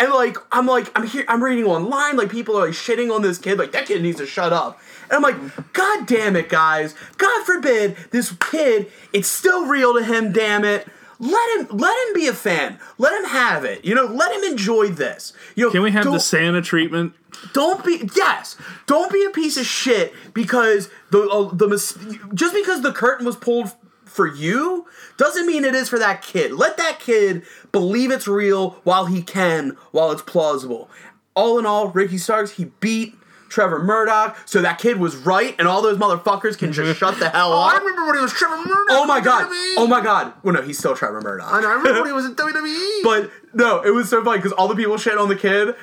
And 0.00 0.12
like 0.12 0.36
I'm 0.52 0.66
like 0.66 0.96
I'm 0.96 1.06
here 1.06 1.24
I'm 1.28 1.42
reading 1.42 1.64
online 1.64 2.16
like 2.16 2.30
people 2.30 2.56
are 2.56 2.66
like 2.66 2.74
shitting 2.74 3.12
on 3.12 3.22
this 3.22 3.36
kid 3.36 3.58
like 3.58 3.72
that 3.72 3.86
kid 3.86 4.00
needs 4.00 4.18
to 4.18 4.26
shut 4.26 4.52
up. 4.52 4.80
And 5.10 5.12
I'm 5.12 5.22
like 5.22 5.72
god 5.72 6.06
damn 6.06 6.36
it 6.36 6.48
guys. 6.48 6.94
God 7.16 7.44
forbid 7.44 7.96
this 8.12 8.32
kid 8.32 8.90
it's 9.12 9.28
still 9.28 9.66
real 9.66 9.94
to 9.94 10.04
him 10.04 10.32
damn 10.32 10.64
it. 10.64 10.86
Let 11.20 11.58
him 11.58 11.76
let 11.76 12.08
him 12.08 12.14
be 12.14 12.26
a 12.28 12.32
fan. 12.32 12.78
Let 12.96 13.12
him 13.18 13.28
have 13.28 13.64
it. 13.64 13.84
You 13.84 13.94
know, 13.94 14.04
let 14.04 14.32
him 14.32 14.44
enjoy 14.44 14.88
this. 14.90 15.32
You 15.56 15.66
know, 15.66 15.72
Can 15.72 15.82
we 15.82 15.90
have 15.90 16.04
the 16.04 16.20
Santa 16.20 16.62
treatment? 16.62 17.14
don't 17.52 17.84
be 17.84 18.08
yes 18.16 18.56
don't 18.86 19.12
be 19.12 19.22
a 19.24 19.30
piece 19.30 19.56
of 19.58 19.66
shit 19.66 20.12
because 20.32 20.88
the 21.10 21.20
uh, 21.28 21.54
the 21.54 21.68
mis- 21.68 21.96
just 22.34 22.54
because 22.54 22.80
the 22.82 22.90
curtain 22.92 23.24
was 23.26 23.36
pulled 23.36 23.70
for 24.06 24.26
you 24.26 24.86
doesn't 25.18 25.46
mean 25.46 25.62
it 25.64 25.74
is 25.74 25.88
for 25.90 25.98
that 25.98 26.22
kid 26.22 26.52
let 26.52 26.78
that 26.78 26.98
kid 26.98 27.42
believe 27.70 28.10
it's 28.10 28.26
real 28.26 28.70
while 28.82 29.04
he 29.06 29.22
can 29.22 29.76
while 29.92 30.10
it's 30.10 30.22
plausible 30.22 30.90
all 31.34 31.58
in 31.58 31.66
all 31.66 31.88
ricky 31.88 32.16
starks 32.18 32.52
he 32.52 32.64
beat 32.80 33.14
trevor 33.48 33.82
murdoch 33.82 34.36
so 34.46 34.60
that 34.62 34.78
kid 34.78 34.98
was 34.98 35.16
right 35.16 35.54
and 35.58 35.66
all 35.66 35.80
those 35.82 35.96
motherfuckers 35.98 36.56
can 36.58 36.72
just 36.72 36.98
shut 36.98 37.18
the 37.18 37.28
hell 37.30 37.52
Oh, 37.52 37.60
I 37.60 37.76
remember 37.78 38.06
when 38.06 38.16
he 38.16 38.20
was 38.22 38.32
Trevor 38.32 38.56
Murdoch. 38.58 38.86
oh 38.90 39.04
my 39.06 39.20
god 39.20 39.46
WWE. 39.46 39.74
oh 39.78 39.86
my 39.86 40.00
god 40.00 40.32
well 40.42 40.54
no 40.54 40.62
he's 40.62 40.78
still 40.78 40.94
trevor 40.94 41.20
murdoch 41.20 41.52
I 41.52 41.60
know. 41.60 41.68
I 41.70 41.74
remember 41.74 42.00
when 42.02 42.10
he 42.10 42.12
was 42.12 42.26
in 42.26 42.34
WWE. 42.36 43.02
but 43.02 43.30
no, 43.54 43.80
it 43.82 43.90
was 43.90 44.08
so 44.08 44.22
funny 44.22 44.38
because 44.38 44.52
all 44.52 44.68
the 44.68 44.76
people 44.76 44.96
shit 44.98 45.16
on 45.18 45.28
the 45.28 45.36
kid. 45.36 45.74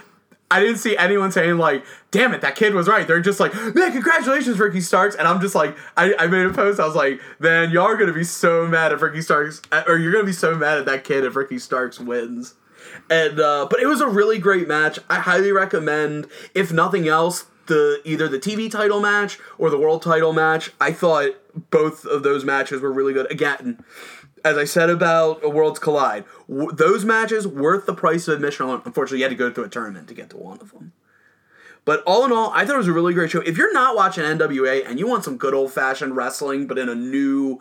I 0.51 0.59
didn't 0.59 0.77
see 0.77 0.95
anyone 0.95 1.31
saying 1.31 1.57
like, 1.57 1.83
"Damn 2.11 2.31
it, 2.35 2.41
that 2.41 2.55
kid 2.55 2.75
was 2.75 2.87
right." 2.87 3.07
They're 3.07 3.19
just 3.19 3.39
like, 3.39 3.51
"Man, 3.73 3.91
congratulations, 3.91 4.59
Ricky 4.59 4.79
Starks!" 4.79 5.15
And 5.15 5.27
I'm 5.27 5.41
just 5.41 5.55
like, 5.55 5.75
I, 5.97 6.13
I 6.19 6.27
made 6.27 6.45
a 6.45 6.53
post. 6.53 6.79
I 6.79 6.85
was 6.85 6.93
like, 6.95 7.19
"Man, 7.39 7.71
y'all 7.71 7.85
are 7.87 7.97
gonna 7.97 8.13
be 8.13 8.23
so 8.23 8.67
mad 8.67 8.91
if 8.91 9.01
Ricky 9.01 9.21
Starks, 9.23 9.59
or 9.87 9.97
you're 9.97 10.11
gonna 10.11 10.23
be 10.23 10.31
so 10.31 10.53
mad 10.55 10.77
at 10.77 10.85
that 10.85 11.03
kid 11.03 11.23
if 11.23 11.35
Ricky 11.35 11.57
Starks 11.57 11.99
wins." 11.99 12.53
And 13.09 13.39
uh, 13.39 13.67
but 13.71 13.79
it 13.79 13.87
was 13.87 14.01
a 14.01 14.07
really 14.07 14.37
great 14.37 14.67
match. 14.67 14.99
I 15.09 15.15
highly 15.15 15.51
recommend, 15.51 16.27
if 16.53 16.71
nothing 16.71 17.07
else, 17.07 17.45
the 17.67 18.01
either 18.05 18.27
the 18.27 18.39
TV 18.39 18.69
title 18.69 18.99
match 18.99 19.39
or 19.57 19.69
the 19.69 19.77
world 19.77 20.01
title 20.01 20.33
match. 20.33 20.71
I 20.79 20.91
thought 20.91 21.31
both 21.71 22.05
of 22.05 22.23
those 22.23 22.43
matches 22.45 22.81
were 22.81 22.91
really 22.91 23.13
good. 23.13 23.31
Again, 23.31 23.83
as 24.43 24.57
I 24.57 24.65
said 24.65 24.89
about 24.89 25.53
Worlds 25.53 25.79
Collide, 25.79 26.23
w- 26.47 26.71
those 26.71 27.03
matches 27.03 27.47
worth 27.47 27.85
the 27.85 27.93
price 27.93 28.27
of 28.27 28.35
admission. 28.35 28.69
Unfortunately, 28.69 29.19
you 29.19 29.23
had 29.23 29.29
to 29.29 29.35
go 29.35 29.51
through 29.51 29.65
a 29.65 29.69
tournament 29.69 30.07
to 30.07 30.13
get 30.13 30.29
to 30.31 30.37
one 30.37 30.59
of 30.59 30.71
them. 30.71 30.93
But 31.83 32.01
all 32.05 32.25
in 32.25 32.31
all, 32.31 32.51
I 32.53 32.65
thought 32.65 32.75
it 32.75 32.79
was 32.79 32.87
a 32.87 32.93
really 32.93 33.13
great 33.13 33.29
show. 33.29 33.41
If 33.41 33.57
you're 33.57 33.73
not 33.73 33.95
watching 33.95 34.23
NWA 34.23 34.87
and 34.87 34.97
you 34.99 35.07
want 35.07 35.23
some 35.23 35.37
good 35.37 35.53
old 35.53 35.71
fashioned 35.71 36.15
wrestling, 36.15 36.65
but 36.65 36.79
in 36.79 36.89
a 36.89 36.95
new, 36.95 37.59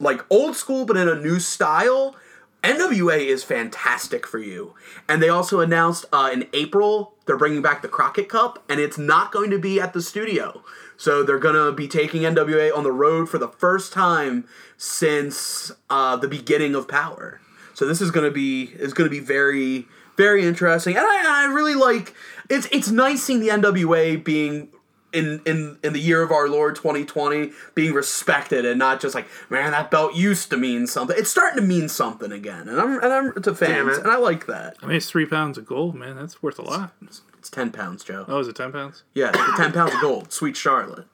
like 0.00 0.24
old 0.28 0.56
school, 0.56 0.84
but 0.84 0.96
in 0.96 1.08
a 1.08 1.14
new 1.14 1.38
style, 1.38 2.16
NWA 2.62 3.24
is 3.24 3.42
fantastic 3.42 4.26
for 4.26 4.38
you. 4.38 4.74
And 5.08 5.22
they 5.22 5.28
also 5.28 5.60
announced 5.60 6.04
uh, 6.12 6.30
in 6.32 6.46
April 6.52 7.14
they're 7.26 7.36
bringing 7.36 7.62
back 7.62 7.80
the 7.80 7.88
Crockett 7.88 8.28
Cup, 8.28 8.64
and 8.68 8.80
it's 8.80 8.98
not 8.98 9.30
going 9.30 9.50
to 9.50 9.58
be 9.58 9.80
at 9.80 9.92
the 9.92 10.02
studio. 10.02 10.64
So 10.96 11.22
they're 11.22 11.38
going 11.38 11.54
to 11.54 11.70
be 11.70 11.86
taking 11.86 12.22
NWA 12.22 12.76
on 12.76 12.82
the 12.82 12.90
road 12.90 13.28
for 13.28 13.38
the 13.38 13.48
first 13.48 13.92
time 13.92 14.46
since 14.76 15.70
uh, 15.88 16.16
the 16.16 16.26
beginning 16.26 16.74
of 16.74 16.88
Power. 16.88 17.40
So 17.72 17.86
this 17.86 18.00
is 18.00 18.10
going 18.10 18.26
to 18.26 18.32
be 18.32 18.64
is 18.74 18.92
going 18.92 19.08
to 19.08 19.10
be 19.10 19.20
very 19.20 19.86
very 20.16 20.44
interesting, 20.44 20.96
and 20.96 21.06
I, 21.06 21.44
I 21.44 21.52
really 21.52 21.74
like 21.74 22.14
it's 22.50 22.66
it's 22.72 22.90
nice 22.90 23.22
seeing 23.22 23.40
the 23.40 23.48
NWA 23.48 24.22
being 24.22 24.68
in 25.12 25.40
in 25.44 25.78
in 25.82 25.92
the 25.92 25.98
year 25.98 26.22
of 26.22 26.30
our 26.30 26.48
Lord 26.48 26.76
2020 26.76 27.52
being 27.74 27.92
respected 27.92 28.64
and 28.64 28.78
not 28.78 29.00
just 29.00 29.14
like 29.14 29.26
man 29.48 29.72
that 29.72 29.90
belt 29.90 30.14
used 30.14 30.50
to 30.50 30.56
mean 30.56 30.86
something. 30.86 31.16
It's 31.18 31.30
starting 31.30 31.60
to 31.60 31.66
mean 31.66 31.88
something 31.88 32.32
again, 32.32 32.68
and 32.68 32.80
I'm 32.80 33.02
and 33.02 33.12
I'm 33.12 33.32
to 33.34 33.40
Damn 33.40 33.54
fans, 33.54 33.98
and 33.98 34.08
I 34.08 34.16
like 34.16 34.46
that. 34.46 34.76
I 34.82 34.86
mean, 34.86 34.96
it's 34.96 35.10
three 35.10 35.26
pounds 35.26 35.58
of 35.58 35.66
gold, 35.66 35.94
man. 35.94 36.16
That's 36.16 36.42
worth 36.42 36.58
a 36.58 36.62
lot. 36.62 36.92
It's 37.38 37.50
ten 37.50 37.70
pounds, 37.70 38.04
Joe. 38.04 38.24
Oh, 38.28 38.38
is 38.38 38.48
it 38.48 38.56
ten 38.56 38.72
pounds? 38.72 39.02
Yeah, 39.14 39.30
ten 39.56 39.72
pounds 39.72 39.94
of 39.94 40.00
gold, 40.00 40.32
Sweet 40.32 40.56
Charlotte. 40.56 41.06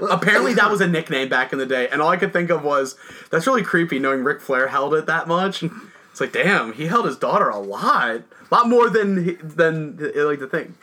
Apparently 0.00 0.54
that 0.54 0.70
was 0.70 0.80
a 0.80 0.86
nickname 0.86 1.28
back 1.28 1.52
in 1.52 1.58
the 1.58 1.66
day, 1.66 1.88
and 1.88 2.00
all 2.00 2.08
I 2.08 2.16
could 2.16 2.32
think 2.32 2.50
of 2.50 2.62
was 2.62 2.96
that's 3.30 3.46
really 3.46 3.62
creepy 3.62 3.98
knowing 3.98 4.24
Ric 4.24 4.40
Flair 4.40 4.68
held 4.68 4.94
it 4.94 5.06
that 5.06 5.28
much. 5.28 5.64
It's 6.10 6.20
like, 6.20 6.32
damn, 6.32 6.72
he 6.72 6.86
held 6.86 7.06
his 7.06 7.16
daughter 7.16 7.48
a 7.48 7.60
lot, 7.60 8.10
a 8.10 8.24
lot 8.50 8.68
more 8.68 8.90
than 8.90 9.38
than 9.40 10.12
I 10.16 10.22
like 10.22 10.40
to 10.40 10.48
think. 10.48 10.74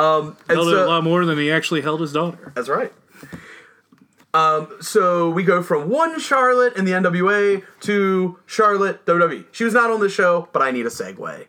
Um, 0.00 0.36
and 0.48 0.56
Held 0.56 0.68
it 0.68 0.78
a 0.78 0.86
lot 0.86 1.04
more 1.04 1.24
than 1.24 1.36
he 1.38 1.50
actually 1.50 1.82
held 1.82 2.00
his 2.00 2.12
daughter. 2.12 2.52
that's 2.54 2.68
right. 2.68 2.92
Um, 4.32 4.76
so 4.80 5.28
we 5.28 5.42
go 5.42 5.62
from 5.62 5.88
one 5.88 6.20
Charlotte 6.20 6.76
in 6.76 6.84
the 6.84 6.92
NWA 6.92 7.64
to 7.80 8.38
Charlotte 8.46 9.04
WWE. 9.04 9.44
She 9.50 9.64
was 9.64 9.74
not 9.74 9.90
on 9.90 10.00
the 10.00 10.08
show, 10.08 10.48
but 10.52 10.62
I 10.62 10.70
need 10.70 10.86
a 10.86 10.90
segue. 10.90 11.46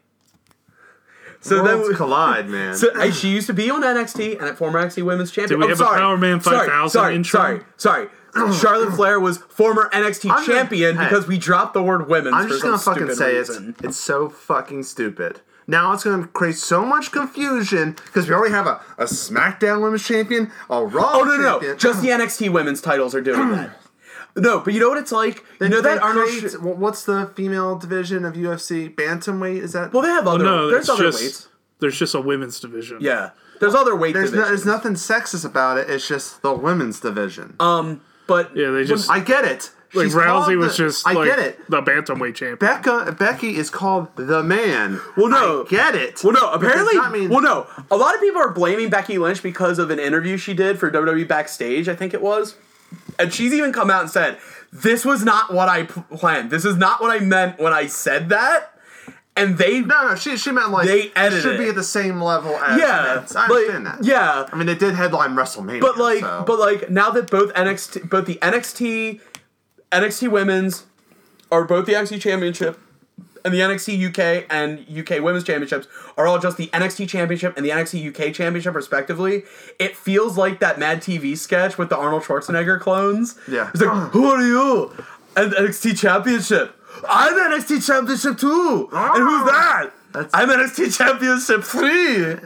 So 1.44 1.64
Worlds 1.64 1.88
then, 1.90 1.98
collide, 1.98 2.50
man. 2.50 2.76
so 2.76 2.90
I, 2.96 3.10
she 3.10 3.30
used 3.30 3.48
to 3.48 3.54
be 3.54 3.70
on 3.72 3.82
NXT 3.82 4.38
and 4.40 4.48
at 4.48 4.58
former 4.58 4.80
NXT 4.84 5.04
Women's 5.04 5.32
Champion. 5.32 5.60
Did 5.60 5.66
we 5.66 5.66
oh, 5.66 5.70
have 5.70 5.82
a 5.82 5.84
sorry, 5.84 6.00
Power 6.00 6.18
Man 6.18 6.42
sorry, 6.42 6.68
5000 6.68 6.90
sorry, 6.90 7.16
intro? 7.16 7.40
Sorry, 7.40 7.62
sorry. 7.78 8.08
Charlotte 8.60 8.94
Flair 8.96 9.20
was 9.20 9.38
former 9.40 9.90
NXT 9.92 10.30
I'm 10.30 10.36
gonna- 10.36 10.46
champion 10.48 10.98
hey. 10.98 11.04
because 11.06 11.28
we 11.28 11.38
dropped 11.38 11.74
the 11.74 11.82
word 11.84 12.08
women's. 12.08 12.36
I'm 12.36 12.44
for 12.44 12.50
just 12.50 12.62
some 12.62 12.72
gonna 12.72 12.78
fucking 12.84 13.16
say 13.16 13.38
reason. 13.38 13.76
it. 13.80 13.86
It's 13.86 13.98
so 13.98 14.30
fucking 14.30 14.84
stupid. 14.84 15.42
Now 15.72 15.94
it's 15.94 16.04
gonna 16.04 16.28
create 16.28 16.58
so 16.58 16.86
much 16.86 17.12
confusion 17.12 17.94
because 18.06 18.28
we 18.28 18.36
already 18.36 18.54
have 18.54 18.68
a, 18.68 18.82
a 18.98 19.06
SmackDown 19.06 19.82
Women's 19.82 20.06
Champion, 20.06 20.52
a 20.70 20.84
Raw 20.86 21.12
Oh 21.14 21.24
no, 21.24 21.38
no, 21.38 21.52
Champion. 21.54 21.72
no! 21.72 21.78
Just 21.78 22.02
the 22.02 22.10
NXT 22.10 22.52
Women's 22.52 22.82
titles 22.82 23.16
are 23.16 23.22
doing 23.22 23.52
that. 23.54 23.72
No, 24.34 24.62
but 24.62 24.74
you 24.74 24.80
know 24.80 24.88
what 24.88 24.98
it's 24.98 25.12
like. 25.12 25.44
You 25.60 25.68
know 25.68 25.82
they 25.82 25.96
that 25.96 26.02
Arnold. 26.02 26.28
create- 26.30 26.52
Sch- 26.52 26.56
wh- 26.56 26.80
what's 26.80 27.04
the 27.04 27.30
female 27.36 27.76
division 27.78 28.24
of 28.24 28.36
UFC? 28.36 28.94
Bantamweight? 28.96 29.62
Is 29.62 29.74
that? 29.74 29.92
well, 29.92 30.04
they 30.04 30.08
have 30.08 30.26
other. 30.26 30.42
No, 30.46 30.70
there's 30.70 30.88
other 30.88 31.04
just 31.04 31.22
weights. 31.22 31.48
there's 31.80 32.00
just 32.00 32.16
a 32.16 32.22
women's 32.22 32.58
division. 32.62 33.00
Yeah, 33.02 33.32
there's 33.60 33.76
other 33.76 33.94
weight 33.94 34.14
there's, 34.14 34.32
no, 34.32 34.46
there's 34.46 34.66
nothing 34.66 34.94
sexist 34.94 35.44
about 35.44 35.78
it. 35.80 35.90
It's 35.90 36.08
just 36.08 36.42
the 36.44 36.54
women's 36.54 37.02
division. 37.02 37.58
Um, 37.60 38.00
but 38.26 38.56
Yeah, 38.56 38.70
they 38.72 38.86
just 38.86 39.10
I 39.10 39.20
get 39.20 39.44
it. 39.44 39.72
Like 39.94 40.06
She's 40.06 40.16
Rousey 40.16 40.58
was 40.58 40.78
the- 40.78 40.86
just 40.86 41.08
I 41.08 41.14
like 41.14 41.28
get 41.30 41.40
it. 41.40 41.70
the 41.70 41.82
bantamweight 41.82 42.36
champion. 42.36 42.58
Becca 42.58 43.16
Becky 43.20 43.58
is 43.58 43.70
called 43.70 44.08
the 44.16 44.42
man. 44.44 45.00
Well, 45.18 45.28
no. 45.30 45.64
I 45.66 45.70
get 45.70 45.96
it. 45.96 46.24
Well, 46.24 46.34
no. 46.34 46.58
But 46.58 46.66
Apparently, 46.68 46.96
not 46.96 47.12
mean- 47.12 47.30
well, 47.30 47.42
no. 47.42 47.68
A 47.92 47.98
lot 47.98 48.16
of 48.16 48.22
people 48.22 48.42
are 48.42 48.52
blaming 48.52 48.90
Becky 48.90 49.18
Lynch 49.18 49.44
because 49.44 49.80
of 49.80 49.90
an 49.90 50.00
interview 50.00 50.38
she 50.38 50.54
did 50.54 50.80
for 50.80 50.90
WWE 50.90 51.28
backstage. 51.28 51.90
I 51.90 51.96
think 51.96 52.14
it 52.14 52.22
was, 52.22 52.56
and 53.20 53.34
she's 53.34 53.54
even 53.54 53.74
come 53.74 53.90
out 53.90 54.02
and 54.02 54.10
said, 54.10 54.38
"This 54.72 55.04
was 55.06 55.24
not 55.24 55.54
what 55.54 55.68
I 55.70 55.84
planned. 55.84 56.52
This 56.52 56.64
is 56.66 56.78
not 56.78 57.02
what 57.02 57.12
I 57.12 57.20
meant 57.24 57.60
when 57.60 57.74
I 57.74 57.88
said 57.88 58.30
that." 58.30 58.70
And 59.38 59.58
they, 59.58 59.80
No, 59.80 60.10
no, 60.10 60.16
she 60.16 60.36
she 60.36 60.52
meant 60.52 60.72
like 60.72 60.86
They 60.88 61.04
it 61.04 61.12
edited 61.16 61.42
should 61.42 61.58
be 61.58 61.70
at 61.70 61.76
the 61.76 61.84
same 61.86 62.22
level 62.22 62.54
as 62.58 62.78
yeah, 62.80 63.14
men's. 63.16 63.34
I 63.34 63.42
like, 63.48 63.52
understand 63.52 63.86
that. 63.86 64.04
yeah. 64.04 64.46
I 64.52 64.56
mean, 64.58 64.68
it 64.68 64.78
did 64.78 64.94
headline 64.94 65.36
WrestleMania. 65.36 65.80
But 65.80 65.98
like, 65.98 66.20
so. 66.20 66.44
but 66.46 66.60
like, 66.60 66.90
now 66.90 67.12
that 67.12 67.32
both 67.32 67.54
NXT, 67.54 68.10
both 68.10 68.26
the 68.26 68.36
NXT, 68.42 69.22
NXT 69.92 70.32
Women's, 70.32 70.86
are 71.52 71.66
both 71.66 71.86
the 71.86 71.94
NXT 71.94 72.22
Championship, 72.22 72.80
and 73.44 73.54
the 73.54 73.60
NXT 73.60 74.10
UK 74.10 74.46
and 74.50 74.86
UK 74.90 75.22
Women's 75.22 75.44
Championships 75.44 75.88
are 76.18 76.28
all 76.28 76.40
just 76.40 76.58
the 76.58 76.68
NXT 76.68 77.10
Championship 77.10 77.58
and 77.58 77.66
the 77.66 77.70
NXT 77.70 78.10
UK 78.10 78.34
Championship 78.34 78.76
respectively. 78.76 79.44
It 79.80 79.96
feels 79.96 80.38
like 80.38 80.60
that 80.60 80.78
Mad 80.80 81.02
TV 81.02 81.38
sketch 81.38 81.78
with 81.78 81.90
the 81.90 81.98
Arnold 81.98 82.24
Schwarzenegger 82.24 82.80
clones. 82.80 83.38
Yeah. 83.50 83.70
it's 83.74 83.82
like, 83.82 84.12
who 84.12 84.26
are 84.30 84.42
you? 84.42 84.92
And 85.36 85.54
NXT 85.54 85.98
Championship. 85.98 86.76
I'm 87.10 87.34
NXT 87.34 87.86
Championship 87.86 88.38
too. 88.38 88.90
And 88.92 89.24
who's 89.24 89.52
that? 89.52 89.92
That's 90.14 90.34
I'm 90.34 90.50
NXT 90.50 90.98
Championship 90.98 91.64
three, 91.64 92.24
and 92.26 92.40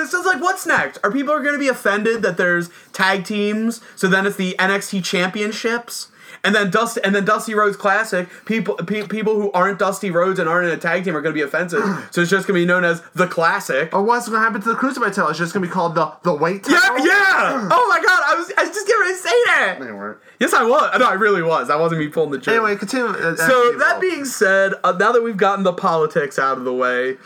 it's 0.00 0.12
just 0.12 0.24
like, 0.24 0.40
what's 0.40 0.66
next? 0.66 0.98
Are 1.02 1.10
people 1.10 1.34
are 1.34 1.42
going 1.42 1.54
to 1.54 1.58
be 1.58 1.66
offended 1.68 2.22
that 2.22 2.36
there's 2.36 2.70
tag 2.92 3.24
teams? 3.24 3.80
So 3.96 4.06
then 4.06 4.24
it's 4.24 4.36
the 4.36 4.54
NXT 4.58 5.04
Championships, 5.04 6.12
and 6.44 6.54
then 6.54 6.70
Dusty 6.70 7.00
and 7.02 7.14
then 7.14 7.24
Dusty 7.24 7.54
Rhodes 7.54 7.76
Classic. 7.76 8.28
People 8.44 8.74
pe- 8.76 9.06
people 9.08 9.34
who 9.40 9.50
aren't 9.52 9.78
Dusty 9.78 10.10
Rhodes 10.10 10.38
and 10.38 10.48
aren't 10.48 10.68
in 10.68 10.74
a 10.74 10.76
tag 10.80 11.04
team 11.04 11.16
are 11.16 11.20
going 11.22 11.34
to 11.34 11.38
be 11.38 11.42
offensive. 11.42 11.82
so 12.10 12.20
it's 12.20 12.30
just 12.30 12.46
going 12.46 12.58
to 12.60 12.62
be 12.62 12.66
known 12.66 12.84
as 12.84 13.02
the 13.14 13.26
Classic. 13.26 13.92
or 13.94 14.02
what's 14.02 14.28
going 14.28 14.38
to 14.40 14.44
happen 14.44 14.60
to 14.60 14.68
the 14.68 14.74
cruiserweight 14.74 15.14
title? 15.14 15.28
It's 15.28 15.38
just 15.38 15.52
going 15.54 15.62
to 15.62 15.68
be 15.68 15.72
called 15.72 15.94
the 15.94 16.12
the 16.22 16.32
weight 16.34 16.64
title. 16.64 16.98
yeah. 16.98 17.04
yeah. 17.06 17.68
Oh 17.72 17.86
my 17.88 17.98
god, 18.06 18.22
I 18.26 18.34
was 18.36 18.52
I 18.58 18.62
was 18.64 18.70
just 18.74 18.86
getting 18.86 19.00
ready 19.02 19.14
to 19.14 19.20
say 19.20 19.44
that. 19.46 19.76
They 19.80 19.92
weren't. 19.92 20.18
Yes, 20.40 20.52
I 20.52 20.64
was. 20.64 20.98
No, 20.98 21.06
I 21.06 21.14
really 21.14 21.42
was. 21.42 21.68
That 21.68 21.78
wasn't 21.78 22.00
me 22.00 22.08
pulling 22.08 22.30
the 22.30 22.38
joke. 22.38 22.54
Anyway, 22.54 22.76
continue. 22.76 23.06
uh, 23.06 23.36
So 23.36 23.78
that 23.78 24.00
being 24.00 24.24
said, 24.24 24.74
uh, 24.82 24.92
now 24.92 25.12
that 25.12 25.22
we've 25.22 25.36
gotten 25.36 25.62
the 25.64 25.72
politics 25.72 26.38
out 26.38 26.58
of 26.58 26.64
the 26.64 26.72
way, 26.72 27.16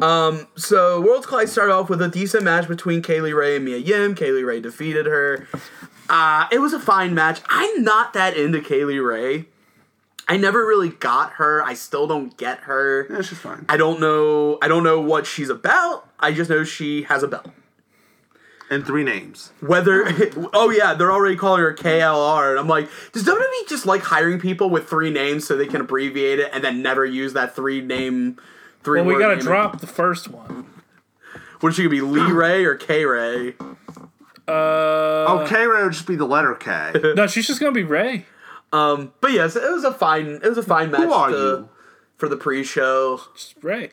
um, 0.00 0.46
so 0.56 1.00
Worlds 1.00 1.26
Collide 1.26 1.48
started 1.48 1.72
off 1.72 1.88
with 1.88 2.02
a 2.02 2.08
decent 2.08 2.42
match 2.44 2.68
between 2.68 3.02
Kay 3.02 3.20
Lee 3.20 3.32
Ray 3.32 3.56
and 3.56 3.64
Mia 3.64 3.78
Yim. 3.78 4.14
Kay 4.14 4.32
Lee 4.32 4.42
Ray 4.42 4.60
defeated 4.60 5.06
her. 5.06 5.46
Uh, 6.08 6.46
it 6.52 6.58
was 6.58 6.72
a 6.72 6.80
fine 6.80 7.14
match. 7.14 7.40
I'm 7.48 7.82
not 7.82 8.12
that 8.14 8.36
into 8.36 8.60
Kay 8.60 8.84
Lee 8.84 8.98
Ray. 8.98 9.46
I 10.28 10.36
never 10.36 10.66
really 10.66 10.88
got 10.88 11.34
her. 11.34 11.62
I 11.62 11.74
still 11.74 12.06
don't 12.06 12.36
get 12.36 12.60
her. 12.60 13.06
yeah, 13.10 13.22
she's 13.22 13.38
fine. 13.38 13.64
I 13.68 13.76
don't 13.76 14.00
know. 14.00 14.58
I 14.60 14.68
don't 14.68 14.82
know 14.82 15.00
what 15.00 15.26
she's 15.26 15.48
about. 15.48 16.08
I 16.18 16.32
just 16.32 16.50
know 16.50 16.64
she 16.64 17.02
has 17.04 17.22
a 17.22 17.28
belt. 17.28 17.50
And 18.68 18.84
three 18.84 19.04
names. 19.04 19.52
Whether 19.60 20.04
oh 20.52 20.70
yeah, 20.70 20.94
they're 20.94 21.12
already 21.12 21.36
calling 21.36 21.60
her 21.60 21.72
KLR, 21.72 22.50
and 22.50 22.58
I'm 22.58 22.66
like, 22.66 22.88
does 23.12 23.22
WWE 23.22 23.68
just 23.68 23.86
like 23.86 24.02
hiring 24.02 24.40
people 24.40 24.68
with 24.70 24.88
three 24.88 25.10
names 25.10 25.46
so 25.46 25.56
they 25.56 25.66
can 25.66 25.80
abbreviate 25.80 26.40
it 26.40 26.50
and 26.52 26.64
then 26.64 26.82
never 26.82 27.04
use 27.04 27.32
that 27.34 27.54
three 27.54 27.80
name? 27.80 28.38
Three. 28.82 29.02
Well, 29.02 29.14
we 29.14 29.22
gotta 29.22 29.36
name? 29.36 29.44
drop 29.44 29.80
the 29.80 29.86
first 29.86 30.26
one. 30.26 30.66
What 31.60 31.68
is 31.68 31.76
she 31.76 31.82
gonna 31.82 31.90
be, 31.90 32.00
Lee 32.00 32.32
Ray 32.32 32.64
or 32.64 32.74
K 32.74 33.04
Ray? 33.04 33.54
Uh, 34.48 34.52
Oh, 35.28 35.44
K 35.48 35.66
Ray 35.66 35.82
would 35.82 35.92
just 35.92 36.06
be 36.06 36.16
the 36.16 36.26
letter 36.26 36.54
K. 36.54 36.92
no, 37.16 37.26
she's 37.26 37.46
just 37.46 37.58
gonna 37.60 37.72
be 37.72 37.82
Ray. 37.84 38.26
Um, 38.72 39.12
but 39.20 39.32
yes, 39.32 39.56
it 39.56 39.70
was 39.70 39.84
a 39.84 39.92
fine. 39.92 40.26
It 40.42 40.48
was 40.48 40.58
a 40.58 40.62
fine 40.62 40.90
match. 40.90 41.02
Who 41.02 41.12
are 41.12 41.30
to- 41.30 41.36
you? 41.36 41.68
for 42.16 42.28
the 42.30 42.36
pre-show? 42.36 43.20
Just 43.34 43.54
Ray. 43.62 43.90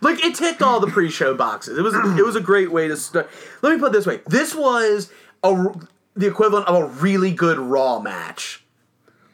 Like 0.00 0.24
it 0.24 0.34
ticked 0.36 0.62
all 0.62 0.78
the 0.80 0.86
pre-show 0.86 1.34
boxes. 1.36 1.76
It 1.78 1.82
was 1.82 1.94
it 1.94 2.24
was 2.24 2.36
a 2.36 2.40
great 2.40 2.70
way 2.72 2.88
to 2.88 2.96
start. 2.96 3.28
Let 3.62 3.72
me 3.74 3.78
put 3.78 3.86
it 3.88 3.92
this 3.92 4.06
way: 4.06 4.20
this 4.26 4.54
was 4.54 5.10
a 5.42 5.72
the 6.14 6.26
equivalent 6.26 6.66
of 6.68 6.76
a 6.76 6.86
really 6.86 7.32
good 7.32 7.58
Raw 7.58 7.98
match. 8.00 8.64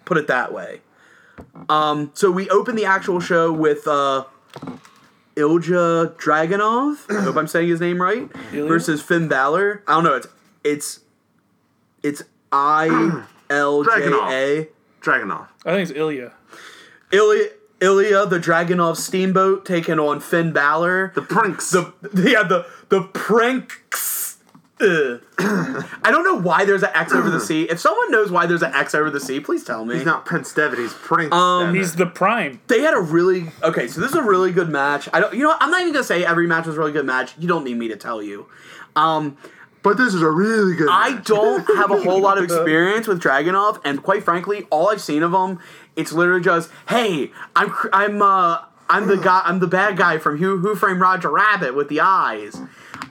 Put 0.05 0.17
it 0.19 0.27
that 0.29 0.53
way. 0.53 0.81
Um, 1.69 2.11
so 2.15 2.31
we 2.31 2.49
opened 2.51 2.79
the 2.79 2.85
actual 2.87 3.21
show 3.21 3.53
with 3.53 3.87
uh, 3.87 4.25
Ilja 5.39 6.17
Dragunov. 6.17 7.09
I 7.17 7.23
hope 7.23 7.37
I'm 7.37 7.47
saying 7.47 7.69
his 7.69 7.81
name 7.81 8.03
right. 8.03 8.29
Ilya? 8.53 8.67
Versus 8.69 9.01
Finn 9.01 9.29
Balor. 9.29 9.83
I 9.87 9.95
don't 9.95 10.05
know. 10.05 10.17
It's 10.17 10.27
it's 10.65 11.01
it's 12.03 12.23
I 12.51 13.25
L 13.49 13.85
J 13.85 13.91
A. 13.91 14.69
Dragunov. 15.01 15.47
I 15.65 15.71
think 15.73 15.89
it's 15.89 15.97
Ilya. 15.97 16.33
Ilya 17.13 17.49
Ilya 17.81 18.27
the 18.27 18.39
Dragunov 18.41 18.97
Steamboat 18.97 19.65
taking 19.65 20.01
on 20.01 20.19
Finn 20.21 20.53
Balor. 20.53 21.13
The 21.15 21.23
Prinks. 21.23 21.71
the 21.71 21.93
yeah 22.15 22.43
the 22.43 22.67
the 22.89 23.03
pranks. 23.03 24.18
Ugh. 24.81 25.21
I 25.39 26.11
don't 26.11 26.25
know 26.25 26.37
why 26.41 26.65
there's 26.65 26.83
an 26.83 26.91
X 26.95 27.13
over 27.13 27.31
the 27.31 27.41
C. 27.41 27.65
If 27.65 27.81
someone 27.81 28.11
knows 28.11 28.31
why 28.31 28.47
there's 28.47 28.63
an 28.63 28.73
X 28.75 28.95
over 28.95 29.11
the 29.11 29.21
C, 29.21 29.41
please 29.41 29.65
tell 29.65 29.85
me. 29.85 29.97
he's 29.97 30.05
not 30.05 30.25
Prince 30.25 30.53
Devitt, 30.53 30.79
he's 30.79 30.93
Prince 30.95 31.33
Um, 31.33 31.67
Devitt. 31.67 31.81
He's 31.81 31.95
the 31.97 32.07
prime. 32.07 32.61
they 32.69 32.81
had 32.83 32.95
a 32.95 33.01
really 33.01 33.51
okay. 33.63 33.89
So 33.89 34.01
this 34.01 34.11
is 34.11 34.17
a 34.17 34.23
really 34.23 34.53
good 34.53 34.69
match. 34.69 35.09
I 35.13 35.21
don't. 35.21 35.35
You 35.35 35.41
know, 35.43 35.49
what? 35.49 35.59
I'm 35.63 35.71
not 35.71 35.81
even 35.81 35.93
gonna 35.93 36.05
say 36.05 36.25
every 36.25 36.47
match 36.47 36.67
was 36.67 36.77
a 36.77 36.79
really 36.79 36.93
good 36.93 37.07
match. 37.07 37.35
You 37.39 37.49
don't 37.49 37.65
need 37.65 37.77
me 37.77 37.89
to 37.89 37.97
tell 37.97 38.23
you. 38.23 38.47
Um, 38.97 39.37
But 39.83 39.97
this 39.97 40.13
is 40.15 40.23
a 40.23 40.31
really 40.31 40.75
good 40.77 40.89
I 40.91 41.11
match. 41.15 41.27
don't 41.27 41.65
have 41.77 41.91
a 41.91 42.01
whole 42.03 42.21
lot 42.21 42.37
of 42.39 42.45
experience 42.49 43.07
with 43.07 43.21
Dragunov, 43.23 43.81
and 43.85 44.03
quite 44.03 44.25
frankly, 44.25 44.67
all 44.71 44.91
I've 44.91 45.01
seen 45.01 45.23
of 45.23 45.33
him, 45.33 45.61
it's 45.97 46.13
literally 46.13 46.43
just, 46.43 46.71
hey, 46.89 47.31
I'm 47.57 47.73
I'm 47.93 48.21
uh 48.23 48.59
I'm 48.89 49.07
the 49.07 49.17
guy 49.17 49.43
I'm 49.45 49.59
the 49.59 49.67
bad 49.67 49.97
guy 49.97 50.19
from 50.19 50.39
Who 50.39 50.59
Who 50.59 50.75
Framed 50.75 51.01
Roger 51.01 51.31
Rabbit 51.31 51.75
with 51.75 51.89
the 51.89 52.01
eyes, 52.01 52.61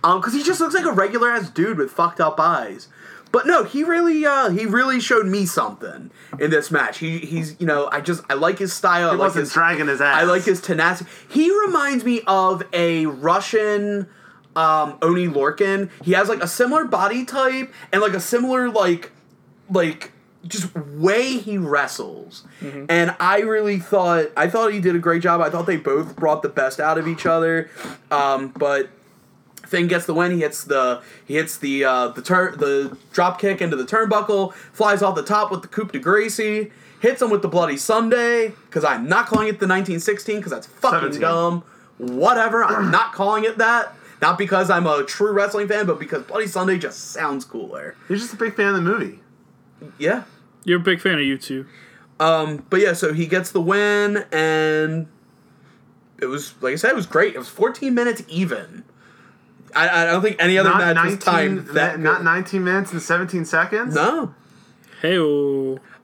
um, 0.03 0.19
because 0.19 0.33
he 0.33 0.43
just 0.43 0.59
looks 0.59 0.73
like 0.73 0.85
a 0.85 0.91
regular 0.91 1.29
ass 1.29 1.49
dude 1.49 1.77
with 1.77 1.91
fucked 1.91 2.19
up 2.19 2.39
eyes. 2.39 2.87
But 3.31 3.45
no, 3.45 3.63
he 3.63 3.83
really 3.83 4.25
uh 4.25 4.49
he 4.49 4.65
really 4.65 4.99
showed 4.99 5.25
me 5.25 5.45
something 5.45 6.11
in 6.39 6.49
this 6.49 6.71
match. 6.71 6.99
He 6.99 7.19
he's 7.19 7.59
you 7.59 7.67
know 7.67 7.89
I 7.91 8.01
just 8.01 8.23
I 8.29 8.33
like 8.35 8.57
his 8.57 8.73
style. 8.73 9.09
I 9.09 9.11
He 9.11 9.17
like 9.17 9.25
wasn't 9.27 9.43
his 9.43 9.53
dragging 9.53 9.87
his 9.87 10.01
ass. 10.01 10.21
I 10.21 10.23
like 10.23 10.43
his 10.43 10.61
tenacity. 10.61 11.09
He 11.29 11.51
reminds 11.65 12.03
me 12.03 12.21
of 12.25 12.63
a 12.73 13.05
Russian 13.05 14.07
um, 14.55 14.97
Oney 15.01 15.27
Lorcan. 15.27 15.89
He 16.03 16.13
has 16.13 16.29
like 16.29 16.41
a 16.41 16.47
similar 16.47 16.85
body 16.85 17.25
type 17.25 17.71
and 17.91 18.01
like 18.01 18.13
a 18.13 18.19
similar 18.19 18.69
like 18.69 19.11
like 19.69 20.13
just 20.45 20.75
way 20.75 21.37
he 21.37 21.57
wrestles. 21.57 22.43
And 22.89 23.15
I 23.19 23.39
really 23.39 23.79
thought 23.79 24.27
I 24.37 24.47
thought 24.47 24.73
he 24.73 24.79
did 24.79 24.95
a 24.95 24.99
great 24.99 25.21
job. 25.21 25.41
I 25.41 25.49
thought 25.49 25.65
they 25.65 25.77
both 25.77 26.15
brought 26.15 26.41
the 26.41 26.49
best 26.49 26.79
out 26.79 26.97
of 26.97 27.07
each 27.07 27.25
other. 27.25 27.69
Um, 28.11 28.49
but 28.49 28.89
Finn 29.65 29.87
gets 29.87 30.05
the 30.05 30.13
win. 30.13 30.31
He 30.31 30.39
hits 30.39 30.63
the 30.63 31.01
he 31.25 31.35
hits 31.35 31.57
the 31.57 31.83
uh, 31.83 32.07
the 32.09 32.21
turn 32.21 32.57
the 32.57 32.97
drop 33.11 33.39
kick 33.39 33.61
into 33.61 33.75
the 33.75 33.83
turnbuckle. 33.83 34.53
Flies 34.53 35.01
off 35.01 35.15
the 35.15 35.23
top 35.23 35.51
with 35.51 35.61
the 35.61 35.67
coup 35.67 35.85
de 35.85 35.99
Gracie. 35.99 36.71
Hits 36.99 37.21
him 37.21 37.29
with 37.29 37.41
the 37.43 37.47
bloody 37.47 37.77
Sunday 37.77 38.53
because 38.65 38.83
I'm 38.83 39.07
not 39.07 39.27
calling 39.27 39.47
it 39.47 39.59
the 39.59 39.67
1916 39.67 40.37
because 40.37 40.51
that's 40.51 40.65
fucking 40.67 41.13
17. 41.13 41.21
dumb. 41.21 41.63
Whatever. 41.97 42.63
I'm 42.63 42.89
not 42.91 43.13
calling 43.13 43.43
it 43.43 43.57
that. 43.59 43.93
Not 44.19 44.39
because 44.39 44.71
I'm 44.71 44.87
a 44.87 45.03
true 45.03 45.31
wrestling 45.31 45.67
fan, 45.67 45.85
but 45.85 45.99
because 45.99 46.23
Bloody 46.23 46.47
Sunday 46.47 46.79
just 46.79 47.11
sounds 47.11 47.45
cooler. 47.45 47.95
He's 48.07 48.19
just 48.21 48.33
a 48.33 48.37
big 48.37 48.55
fan 48.55 48.69
of 48.69 48.75
the 48.75 48.81
movie. 48.81 49.19
Yeah. 49.97 50.23
You're 50.63 50.79
a 50.79 50.83
big 50.83 51.01
fan 51.01 51.13
of 51.13 51.19
U2. 51.19 51.65
Um, 52.19 52.65
but 52.69 52.79
yeah, 52.81 52.93
so 52.93 53.13
he 53.13 53.27
gets 53.27 53.51
the 53.51 53.61
win, 53.61 54.25
and 54.31 55.07
it 56.19 56.25
was 56.25 56.55
like 56.61 56.73
I 56.73 56.75
said, 56.75 56.91
it 56.91 56.95
was 56.95 57.05
great. 57.05 57.35
It 57.35 57.37
was 57.37 57.47
14 57.47 57.93
minutes 57.93 58.23
even. 58.27 58.83
I, 59.75 60.03
I 60.03 60.05
don't 60.05 60.21
think 60.21 60.37
any 60.39 60.57
other 60.57 60.69
Not 60.69 60.79
match 60.79 60.95
19, 60.95 61.15
was 61.15 61.23
timed 61.23 61.67
that 61.75 61.99
not 61.99 62.17
good. 62.19 62.25
19 62.25 62.63
minutes 62.63 62.91
and 62.91 63.01
17 63.01 63.45
seconds? 63.45 63.93
No. 63.93 64.33
Hey, 65.01 65.17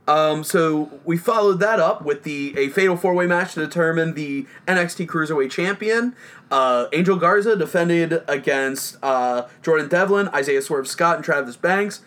Um, 0.05 0.43
so 0.43 0.91
we 1.05 1.15
followed 1.15 1.59
that 1.61 1.79
up 1.79 2.01
with 2.03 2.23
the 2.23 2.53
a 2.57 2.67
fatal 2.69 2.97
four 2.97 3.13
way 3.13 3.25
match 3.25 3.53
to 3.53 3.61
determine 3.61 4.15
the 4.15 4.45
NXT 4.67 5.07
Cruiserweight 5.07 5.49
Champion. 5.51 6.13
Uh, 6.51 6.87
Angel 6.93 7.15
Garza 7.15 7.55
defended 7.55 8.21
against 8.27 8.97
uh, 9.01 9.47
Jordan 9.63 9.87
Devlin, 9.87 10.27
Isaiah 10.29 10.61
Swerve 10.61 10.87
Scott, 10.87 11.15
and 11.15 11.25
Travis 11.25 11.55
Banks. 11.55 12.01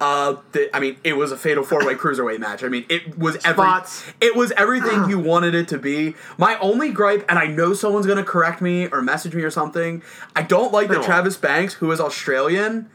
Uh, 0.00 0.36
the, 0.52 0.74
I 0.74 0.80
mean, 0.80 0.96
it 1.04 1.12
was 1.12 1.30
a 1.30 1.36
fatal 1.36 1.62
four 1.62 1.86
way 1.86 1.94
cruiserweight 1.94 2.40
match. 2.40 2.64
I 2.64 2.68
mean, 2.68 2.84
it 2.88 3.16
was 3.18 3.36
every, 3.44 3.62
Spots. 3.62 4.10
it 4.20 4.34
was 4.34 4.50
everything 4.52 5.08
you 5.10 5.18
wanted 5.18 5.54
it 5.54 5.68
to 5.68 5.78
be. 5.78 6.14
My 6.38 6.58
only 6.58 6.90
gripe, 6.90 7.24
and 7.28 7.38
I 7.38 7.46
know 7.46 7.74
someone's 7.74 8.06
gonna 8.06 8.24
correct 8.24 8.62
me 8.62 8.88
or 8.88 9.02
message 9.02 9.34
me 9.34 9.42
or 9.42 9.50
something. 9.50 10.02
I 10.34 10.42
don't 10.42 10.72
like 10.72 10.88
They 10.88 10.94
that. 10.96 11.04
Travis 11.04 11.36
Banks, 11.36 11.74
who 11.74 11.92
is 11.92 12.00
Australian, 12.00 12.88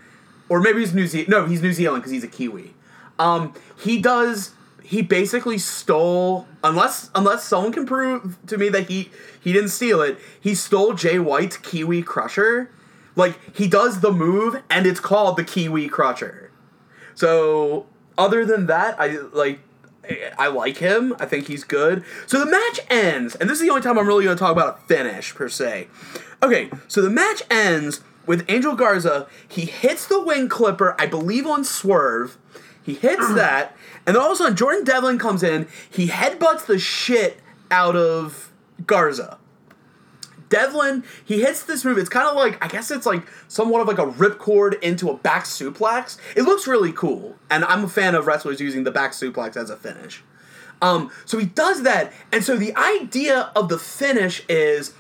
or 0.49 0.59
maybe 0.59 0.79
he's 0.79 0.93
New 0.95 1.07
Zealand. 1.07 1.29
No, 1.29 1.45
he's 1.45 1.61
New 1.61 1.73
Zealand 1.73 2.01
because 2.01 2.11
he's 2.11 2.23
a 2.23 2.27
Kiwi. 2.27 2.73
Um, 3.19 3.53
he 3.77 4.02
does. 4.02 4.52
He 4.84 5.02
basically 5.02 5.57
stole, 5.57 6.48
unless 6.64 7.10
unless 7.14 7.44
someone 7.44 7.73
can 7.73 7.85
prove 7.85 8.38
to 8.48 8.57
me 8.57 8.69
that 8.69 8.88
he 8.88 9.10
he 9.39 9.53
didn't 9.53 9.69
steal 9.69 10.02
it. 10.02 10.18
He 10.39 10.56
stole 10.56 10.94
Jay 10.94 11.19
White's 11.19 11.57
Kiwi 11.57 12.03
Crusher. 12.03 12.69
Like 13.15 13.39
he 13.56 13.68
does 13.68 13.99
the 13.99 14.11
move, 14.11 14.61
and 14.69 14.85
it's 14.85 14.99
called 14.99 15.38
the 15.38 15.44
Kiwi 15.44 15.89
Crusher. 15.89 16.52
So 17.15 17.88
other 18.18 18.45
than 18.45 18.68
that, 18.68 18.99
I 18.99 19.07
like. 19.34 19.60
I 20.39 20.48
like 20.48 20.77
him. 20.77 21.14
I 21.19 21.26
think 21.26 21.48
he's 21.48 21.65
good. 21.65 22.02
So 22.27 22.39
the 22.39 22.49
match 22.49 22.80
ends, 22.89 23.35
and 23.35 23.49
this 23.49 23.60
is 23.60 23.65
the 23.65 23.69
only 23.69 23.81
time 23.81 23.99
I'm 23.99 24.07
really 24.07 24.23
going 24.23 24.38
to 24.38 24.39
talk 24.39 24.53
about 24.53 24.77
a 24.77 24.81
finish 24.88 25.35
per 25.35 25.49
se. 25.49 25.89
Okay, 26.41 26.72
so 26.88 27.02
the 27.02 27.10
match 27.10 27.44
ends 27.52 27.99
with 28.26 28.45
Angel 28.49 28.73
Garza. 28.73 29.27
He 29.45 29.65
hits 29.65 30.07
the 30.07 30.22
wing 30.22 30.48
clipper, 30.48 30.95
I 30.98 31.07
believe, 31.07 31.45
on 31.45 31.65
Swerve. 31.65 32.38
He 32.88 32.93
hits 32.93 33.34
that, 33.34 33.76
and 34.05 34.15
then 34.15 34.23
all 34.23 34.31
of 34.31 34.31
a 34.31 34.35
sudden 34.38 34.55
Jordan 34.55 34.85
Devlin 34.85 35.19
comes 35.19 35.43
in. 35.43 35.68
He 35.89 36.07
headbutts 36.07 36.68
the 36.68 36.80
shit 36.80 37.41
out 37.69 37.97
of 37.97 38.49
Garza. 38.85 39.38
Devlin, 40.47 41.03
he 41.26 41.41
hits 41.41 41.64
this 41.64 41.84
move. 41.84 41.97
It's 41.97 42.07
kind 42.07 42.30
of 42.30 42.38
like 42.38 42.64
I 42.64 42.69
guess 42.69 42.89
it's 42.89 43.05
like 43.05 43.27
somewhat 43.49 43.81
of 43.81 43.89
like 43.89 43.97
a 43.97 44.05
ripcord 44.09 44.81
into 44.81 45.09
a 45.09 45.18
back 45.18 45.43
suplex. 45.43 46.18
It 46.38 46.43
looks 46.43 46.65
really 46.65 46.93
cool, 46.93 47.35
and 47.49 47.65
I'm 47.65 47.84
a 47.84 47.89
fan 47.89 48.15
of 48.15 48.26
wrestlers 48.26 48.61
using 48.61 48.85
the 48.85 48.91
back 48.91 49.11
suplex 49.11 49.57
as 49.57 49.69
a 49.69 49.76
finish. 49.76 50.23
Um, 50.81 51.11
so 51.26 51.38
he 51.38 51.45
does 51.45 51.84
that, 51.84 52.14
and 52.31 52.41
so 52.41 52.55
the 52.55 52.73
idea 52.77 53.51
of 53.53 53.68
the 53.68 53.77
finish 53.77 54.45
is 54.47 54.93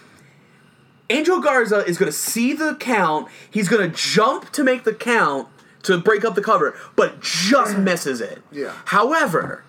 Angel 1.09 1.39
Garza 1.39 1.85
is 1.85 1.97
going 1.97 2.11
to 2.11 2.17
see 2.17 2.51
the 2.51 2.75
count. 2.75 3.29
He's 3.49 3.69
going 3.69 3.89
to 3.89 3.97
jump 3.97 4.51
to 4.51 4.63
make 4.65 4.83
the 4.83 4.93
count 4.93 5.47
to 5.83 5.97
break 5.97 6.25
up 6.25 6.35
the 6.35 6.41
cover, 6.41 6.75
but 6.95 7.21
just 7.21 7.77
misses 7.77 8.21
it. 8.21 8.41
Yeah. 8.51 8.73
However, 8.85 9.63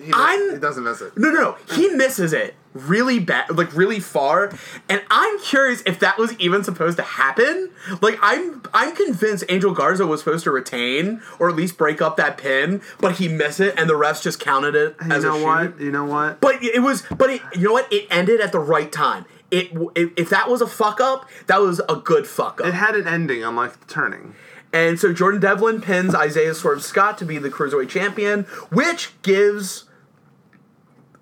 he, 0.00 0.12
I'm- 0.14 0.54
he 0.54 0.58
doesn't 0.60 0.84
miss 0.84 1.00
it. 1.00 1.16
No, 1.16 1.30
no, 1.30 1.40
no. 1.40 1.56
He 1.74 1.88
misses 1.88 2.32
it 2.32 2.54
really 2.74 3.18
bad, 3.18 3.56
like 3.56 3.74
really 3.74 3.98
far. 4.00 4.52
And 4.90 5.00
I'm 5.10 5.38
curious 5.40 5.82
if 5.86 5.98
that 6.00 6.18
was 6.18 6.34
even 6.38 6.62
supposed 6.62 6.98
to 6.98 7.02
happen. 7.02 7.70
Like, 8.02 8.18
I'm 8.20 8.60
I'm 8.74 8.94
convinced 8.94 9.44
Angel 9.48 9.72
Garza 9.72 10.06
was 10.06 10.20
supposed 10.20 10.44
to 10.44 10.50
retain 10.50 11.22
or 11.38 11.48
at 11.48 11.56
least 11.56 11.78
break 11.78 12.02
up 12.02 12.18
that 12.18 12.36
pin, 12.36 12.82
but 13.00 13.12
he 13.16 13.28
missed 13.28 13.60
it, 13.60 13.74
and 13.78 13.88
the 13.88 13.94
refs 13.94 14.20
just 14.22 14.38
counted 14.40 14.74
it 14.74 14.94
You 15.02 15.12
as 15.12 15.24
a 15.24 15.28
know 15.28 15.36
shoot. 15.38 15.44
what? 15.44 15.80
You 15.80 15.90
know 15.90 16.04
what? 16.04 16.40
But 16.42 16.62
it 16.62 16.82
was, 16.82 17.02
but 17.16 17.30
it, 17.30 17.40
you 17.54 17.62
know 17.68 17.72
what? 17.72 17.90
It 17.90 18.06
ended 18.10 18.42
at 18.42 18.52
the 18.52 18.60
right 18.60 18.92
time. 18.92 19.24
It, 19.50 19.70
if 19.94 20.12
if 20.16 20.30
that 20.30 20.50
was 20.50 20.60
a 20.60 20.66
fuck 20.66 21.00
up, 21.00 21.28
that 21.46 21.60
was 21.60 21.80
a 21.88 21.96
good 21.96 22.26
fuck 22.26 22.60
up. 22.60 22.66
It 22.66 22.74
had 22.74 22.96
an 22.96 23.06
ending, 23.06 23.44
unlike 23.44 23.78
the 23.78 23.86
turning. 23.86 24.34
And 24.72 24.98
so 24.98 25.12
Jordan 25.12 25.40
Devlin 25.40 25.80
pins 25.80 26.14
Isaiah 26.14 26.54
Swerve 26.54 26.82
Scott 26.82 27.16
to 27.18 27.24
be 27.24 27.38
the 27.38 27.48
cruiserweight 27.48 27.88
champion, 27.88 28.42
which 28.70 29.10
gives 29.22 29.84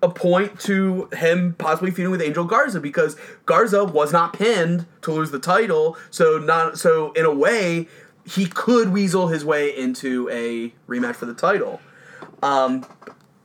a 0.01 0.09
point 0.09 0.59
to 0.61 1.09
him 1.13 1.55
possibly 1.57 1.89
feuding 1.89 2.11
with 2.11 2.21
Angel 2.21 2.45
Garza 2.45 2.79
because 2.79 3.15
Garza 3.45 3.83
was 3.83 4.11
not 4.11 4.33
pinned 4.33 4.85
to 5.01 5.11
lose 5.11 5.31
the 5.31 5.39
title. 5.39 5.97
So 6.11 6.37
not 6.37 6.77
so 6.77 7.11
in 7.13 7.25
a 7.25 7.33
way 7.33 7.87
he 8.27 8.45
could 8.45 8.89
weasel 8.89 9.27
his 9.27 9.45
way 9.45 9.75
into 9.75 10.29
a 10.29 10.73
rematch 10.91 11.15
for 11.15 11.25
the 11.25 11.33
title. 11.33 11.79
Um, 12.41 12.85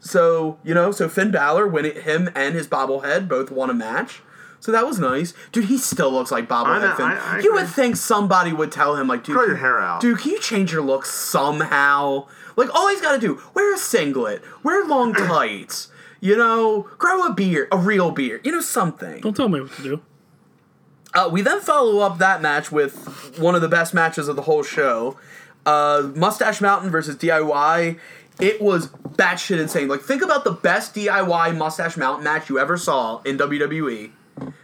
so 0.01 0.59
you 0.65 0.74
know, 0.74 0.90
so 0.90 1.09
Finn 1.09 1.31
Balor, 1.31 1.69
when 1.69 1.85
it, 1.85 2.02
him 2.02 2.31
and 2.35 2.55
his 2.55 2.66
bobblehead 2.66 3.28
both 3.28 3.51
won 3.51 3.70
a 3.70 3.74
match. 3.74 4.23
So 4.61 4.73
that 4.73 4.87
was 4.87 4.99
nice, 4.99 5.32
dude. 5.53 5.65
He 5.65 5.78
still 5.78 6.12
looks 6.12 6.31
like 6.31 6.47
bobblehead 6.49 6.82
know, 6.82 6.95
Finn. 6.95 7.07
I- 7.07 7.37
I 7.37 7.39
you 7.41 7.53
would 7.53 7.62
agree. 7.62 7.73
think 7.73 7.97
somebody 7.97 8.53
would 8.53 8.70
tell 8.70 8.95
him, 8.97 9.09
like, 9.09 9.24
dude, 9.24 9.35
Grow 9.37 9.47
your 9.47 9.57
hair 9.57 9.81
out. 9.81 10.01
dude, 10.03 10.19
can 10.19 10.32
you 10.32 10.41
change 10.41 10.70
your 10.73 10.82
look 10.82 11.07
somehow? 11.07 12.27
Like, 12.57 12.69
all 12.74 12.89
he's 12.89 13.01
got 13.01 13.12
to 13.12 13.19
do, 13.19 13.41
wear 13.55 13.74
a 13.74 13.78
singlet, 13.78 14.43
wear 14.62 14.85
long 14.87 15.15
tights, 15.15 15.89
you 16.20 16.37
know, 16.37 16.87
grow 16.99 17.24
a 17.27 17.32
beard, 17.32 17.69
a 17.73 17.78
real 17.78 18.11
beard, 18.11 18.45
you 18.45 18.53
know, 18.53 18.61
something. 18.61 19.20
Don't 19.23 19.35
tell 19.37 19.49
me 19.49 19.61
what 19.61 19.73
to 19.73 19.82
do. 19.82 20.01
Uh, 21.15 21.28
we 21.32 21.43
then 21.43 21.61
follow 21.61 22.01
up 22.01 22.19
that 22.19 22.41
match 22.43 22.70
with 22.70 23.39
one 23.39 23.55
of 23.55 23.62
the 23.62 23.69
best 23.69 23.93
matches 23.95 24.28
of 24.28 24.37
the 24.37 24.43
whole 24.43 24.62
show 24.62 25.16
uh, 25.66 26.09
Mustache 26.15 26.61
Mountain 26.61 26.91
versus 26.91 27.16
DIY. 27.16 27.99
It 28.39 28.61
was 28.62 28.89
batshit 28.89 29.59
insane. 29.61 29.89
Like, 29.89 30.01
think 30.03 30.23
about 30.23 30.45
the 30.45 30.53
best 30.53 30.95
DIY 30.95 31.57
Mustache 31.57 31.97
Mountain 31.97 32.24
match 32.24 32.49
you 32.49 32.59
ever 32.59 32.77
saw 32.77 33.20
in 33.23 33.37
WWE 33.39 34.11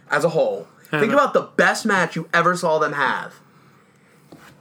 as 0.09 0.23
a 0.23 0.29
whole. 0.29 0.67
Think 0.89 1.11
about 1.11 1.33
the 1.33 1.41
best 1.41 1.85
match 1.85 2.15
you 2.15 2.29
ever 2.33 2.55
saw 2.55 2.79
them 2.79 2.93
have. 2.93 3.35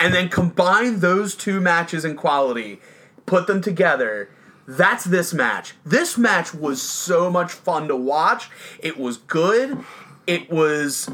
And 0.01 0.13
then 0.13 0.29
combine 0.29 0.99
those 1.01 1.35
two 1.35 1.61
matches 1.61 2.05
in 2.05 2.17
quality, 2.17 2.81
put 3.27 3.47
them 3.47 3.61
together. 3.61 4.29
That's 4.67 5.05
this 5.05 5.33
match. 5.33 5.75
This 5.85 6.19
match 6.19 6.53
was 6.53 6.83
so 6.83 7.31
much 7.31 7.53
fun 7.53 7.87
to 7.89 7.97
watch. 7.97 8.51
It 8.81 8.99
was 8.99 9.19
good. 9.19 9.85
It 10.27 10.51
was 10.51 11.09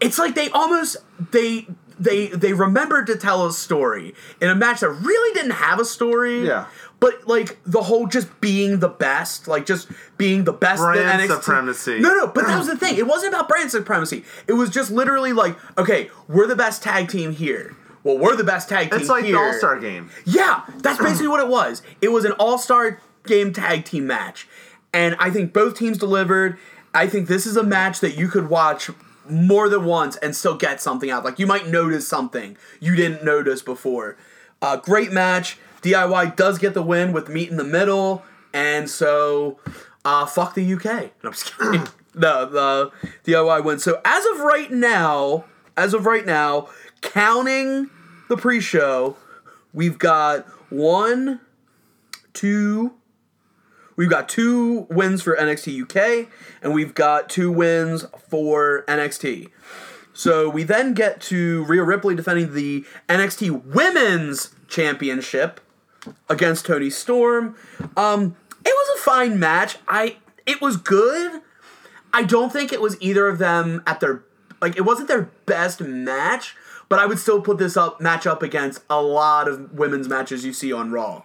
it's 0.00 0.18
like 0.18 0.34
they 0.34 0.48
almost 0.50 0.96
they 1.32 1.66
they 1.98 2.28
they 2.28 2.52
remembered 2.52 3.06
to 3.06 3.16
tell 3.16 3.46
a 3.46 3.52
story 3.52 4.14
in 4.40 4.48
a 4.48 4.54
match 4.54 4.80
that 4.80 4.90
really 4.90 5.34
didn't 5.34 5.52
have 5.52 5.78
a 5.78 5.84
story. 5.84 6.46
Yeah. 6.46 6.66
But 7.04 7.28
like 7.28 7.58
the 7.66 7.82
whole 7.82 8.06
just 8.06 8.40
being 8.40 8.78
the 8.78 8.88
best, 8.88 9.46
like 9.46 9.66
just 9.66 9.90
being 10.16 10.44
the 10.44 10.54
best 10.54 10.80
Brand 10.80 11.20
NXT 11.20 11.36
supremacy. 11.36 11.98
No, 12.00 12.14
no, 12.14 12.26
but 12.28 12.46
that 12.46 12.56
was 12.56 12.66
the 12.66 12.78
thing. 12.78 12.96
It 12.96 13.06
wasn't 13.06 13.34
about 13.34 13.46
brand 13.46 13.70
supremacy. 13.70 14.24
It 14.46 14.54
was 14.54 14.70
just 14.70 14.90
literally 14.90 15.34
like, 15.34 15.54
okay, 15.76 16.08
we're 16.28 16.46
the 16.46 16.56
best 16.56 16.82
tag 16.82 17.10
team 17.10 17.32
here. 17.32 17.76
Well, 18.04 18.16
we're 18.16 18.36
the 18.36 18.44
best 18.44 18.70
tag 18.70 18.90
team 18.90 19.00
It's 19.00 19.10
like 19.10 19.26
here. 19.26 19.34
the 19.36 19.38
All 19.38 19.52
Star 19.52 19.78
game. 19.78 20.08
Yeah, 20.24 20.62
that's 20.78 20.98
basically 20.98 21.28
what 21.28 21.40
it 21.40 21.48
was. 21.48 21.82
It 22.00 22.08
was 22.08 22.24
an 22.24 22.32
all 22.38 22.56
star 22.56 22.98
game 23.26 23.52
tag 23.52 23.84
team 23.84 24.06
match. 24.06 24.48
And 24.94 25.14
I 25.18 25.28
think 25.28 25.52
both 25.52 25.76
teams 25.76 25.98
delivered. 25.98 26.56
I 26.94 27.06
think 27.06 27.28
this 27.28 27.44
is 27.44 27.58
a 27.58 27.62
match 27.62 28.00
that 28.00 28.16
you 28.16 28.28
could 28.28 28.48
watch 28.48 28.88
more 29.28 29.68
than 29.68 29.84
once 29.84 30.16
and 30.16 30.34
still 30.34 30.56
get 30.56 30.80
something 30.80 31.10
out. 31.10 31.22
Like 31.22 31.38
you 31.38 31.46
might 31.46 31.66
notice 31.68 32.08
something 32.08 32.56
you 32.80 32.96
didn't 32.96 33.22
notice 33.22 33.60
before. 33.60 34.16
Uh, 34.62 34.78
great 34.78 35.12
match. 35.12 35.58
DIY 35.84 36.34
does 36.34 36.58
get 36.58 36.74
the 36.74 36.82
win 36.82 37.12
with 37.12 37.28
meat 37.28 37.50
in 37.50 37.56
the 37.56 37.64
middle. 37.64 38.22
And 38.54 38.88
so, 38.88 39.58
uh, 40.04 40.24
fuck 40.26 40.54
the 40.54 40.74
UK. 40.74 40.84
No, 40.84 41.28
I'm 41.28 41.32
just 41.32 41.56
kidding. 41.56 41.82
the, 42.14 42.46
the 42.46 42.92
DIY 43.24 43.64
wins. 43.64 43.84
So 43.84 44.00
as 44.04 44.24
of 44.26 44.40
right 44.40 44.70
now, 44.70 45.44
as 45.76 45.92
of 45.92 46.06
right 46.06 46.24
now, 46.24 46.68
counting 47.02 47.90
the 48.28 48.36
pre-show, 48.36 49.16
we've 49.74 49.98
got 49.98 50.46
one, 50.70 51.40
two. 52.32 52.94
We've 53.96 54.10
got 54.10 54.28
two 54.28 54.86
wins 54.90 55.22
for 55.22 55.36
NXT 55.36 55.82
UK, 55.82 56.28
and 56.62 56.74
we've 56.74 56.94
got 56.94 57.28
two 57.28 57.52
wins 57.52 58.06
for 58.28 58.84
NXT. 58.88 59.50
So 60.12 60.48
we 60.48 60.62
then 60.64 60.94
get 60.94 61.20
to 61.22 61.64
Rhea 61.64 61.82
Ripley 61.82 62.14
defending 62.14 62.54
the 62.54 62.84
NXT 63.08 63.66
Women's 63.66 64.54
Championship 64.66 65.60
against 66.28 66.66
Toni 66.66 66.90
Storm. 66.90 67.56
Um, 67.96 68.36
it 68.64 68.72
was 68.74 68.98
a 68.98 69.02
fine 69.02 69.38
match. 69.38 69.76
I 69.88 70.16
it 70.46 70.60
was 70.60 70.76
good. 70.76 71.42
I 72.12 72.22
don't 72.22 72.52
think 72.52 72.72
it 72.72 72.80
was 72.80 72.96
either 73.00 73.28
of 73.28 73.38
them 73.38 73.82
at 73.86 74.00
their 74.00 74.24
like 74.60 74.76
it 74.76 74.82
wasn't 74.82 75.08
their 75.08 75.30
best 75.46 75.80
match, 75.80 76.56
but 76.88 76.98
I 76.98 77.06
would 77.06 77.18
still 77.18 77.40
put 77.40 77.58
this 77.58 77.76
up 77.76 78.00
match 78.00 78.26
up 78.26 78.42
against 78.42 78.82
a 78.88 79.02
lot 79.02 79.48
of 79.48 79.72
women's 79.72 80.08
matches 80.08 80.44
you 80.44 80.52
see 80.52 80.72
on 80.72 80.90
Raw 80.90 81.24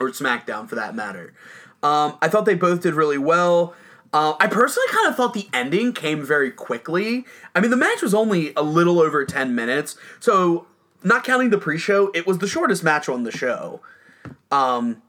or 0.00 0.10
SmackDown 0.10 0.68
for 0.68 0.74
that 0.74 0.94
matter. 0.94 1.34
Um, 1.82 2.18
I 2.22 2.28
thought 2.28 2.46
they 2.46 2.54
both 2.54 2.82
did 2.82 2.94
really 2.94 3.18
well. 3.18 3.74
Uh, 4.12 4.34
I 4.38 4.46
personally 4.46 4.86
kind 4.92 5.08
of 5.08 5.16
thought 5.16 5.34
the 5.34 5.48
ending 5.52 5.92
came 5.92 6.24
very 6.24 6.50
quickly. 6.50 7.24
I 7.54 7.60
mean, 7.60 7.70
the 7.70 7.76
match 7.76 8.00
was 8.00 8.14
only 8.14 8.52
a 8.54 8.62
little 8.62 9.00
over 9.00 9.24
10 9.24 9.54
minutes, 9.54 9.96
so 10.20 10.66
not 11.04 11.22
counting 11.22 11.50
the 11.50 11.58
pre 11.58 11.78
show, 11.78 12.10
it 12.14 12.26
was 12.26 12.38
the 12.38 12.48
shortest 12.48 12.82
match 12.82 13.08
on 13.08 13.24
the 13.24 13.30
show. 13.30 13.80
Um, 14.50 15.02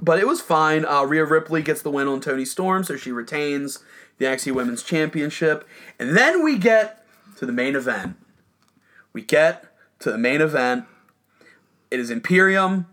but 0.00 0.18
it 0.18 0.26
was 0.26 0.40
fine. 0.40 0.84
Uh, 0.84 1.04
Rhea 1.04 1.24
Ripley 1.24 1.62
gets 1.62 1.82
the 1.82 1.90
win 1.90 2.08
on 2.08 2.20
Toni 2.20 2.44
Storm, 2.44 2.84
so 2.84 2.96
she 2.96 3.12
retains 3.12 3.78
the 4.18 4.26
NXT 4.26 4.52
Women's 4.52 4.82
Championship. 4.82 5.66
And 5.98 6.16
then 6.16 6.42
we 6.42 6.58
get 6.58 7.04
to 7.38 7.46
the 7.46 7.52
main 7.52 7.76
event. 7.76 8.16
We 9.12 9.22
get 9.22 9.64
to 10.00 10.10
the 10.10 10.18
main 10.18 10.40
event. 10.40 10.84
It 11.90 12.00
is 12.00 12.10
Imperium, 12.10 12.86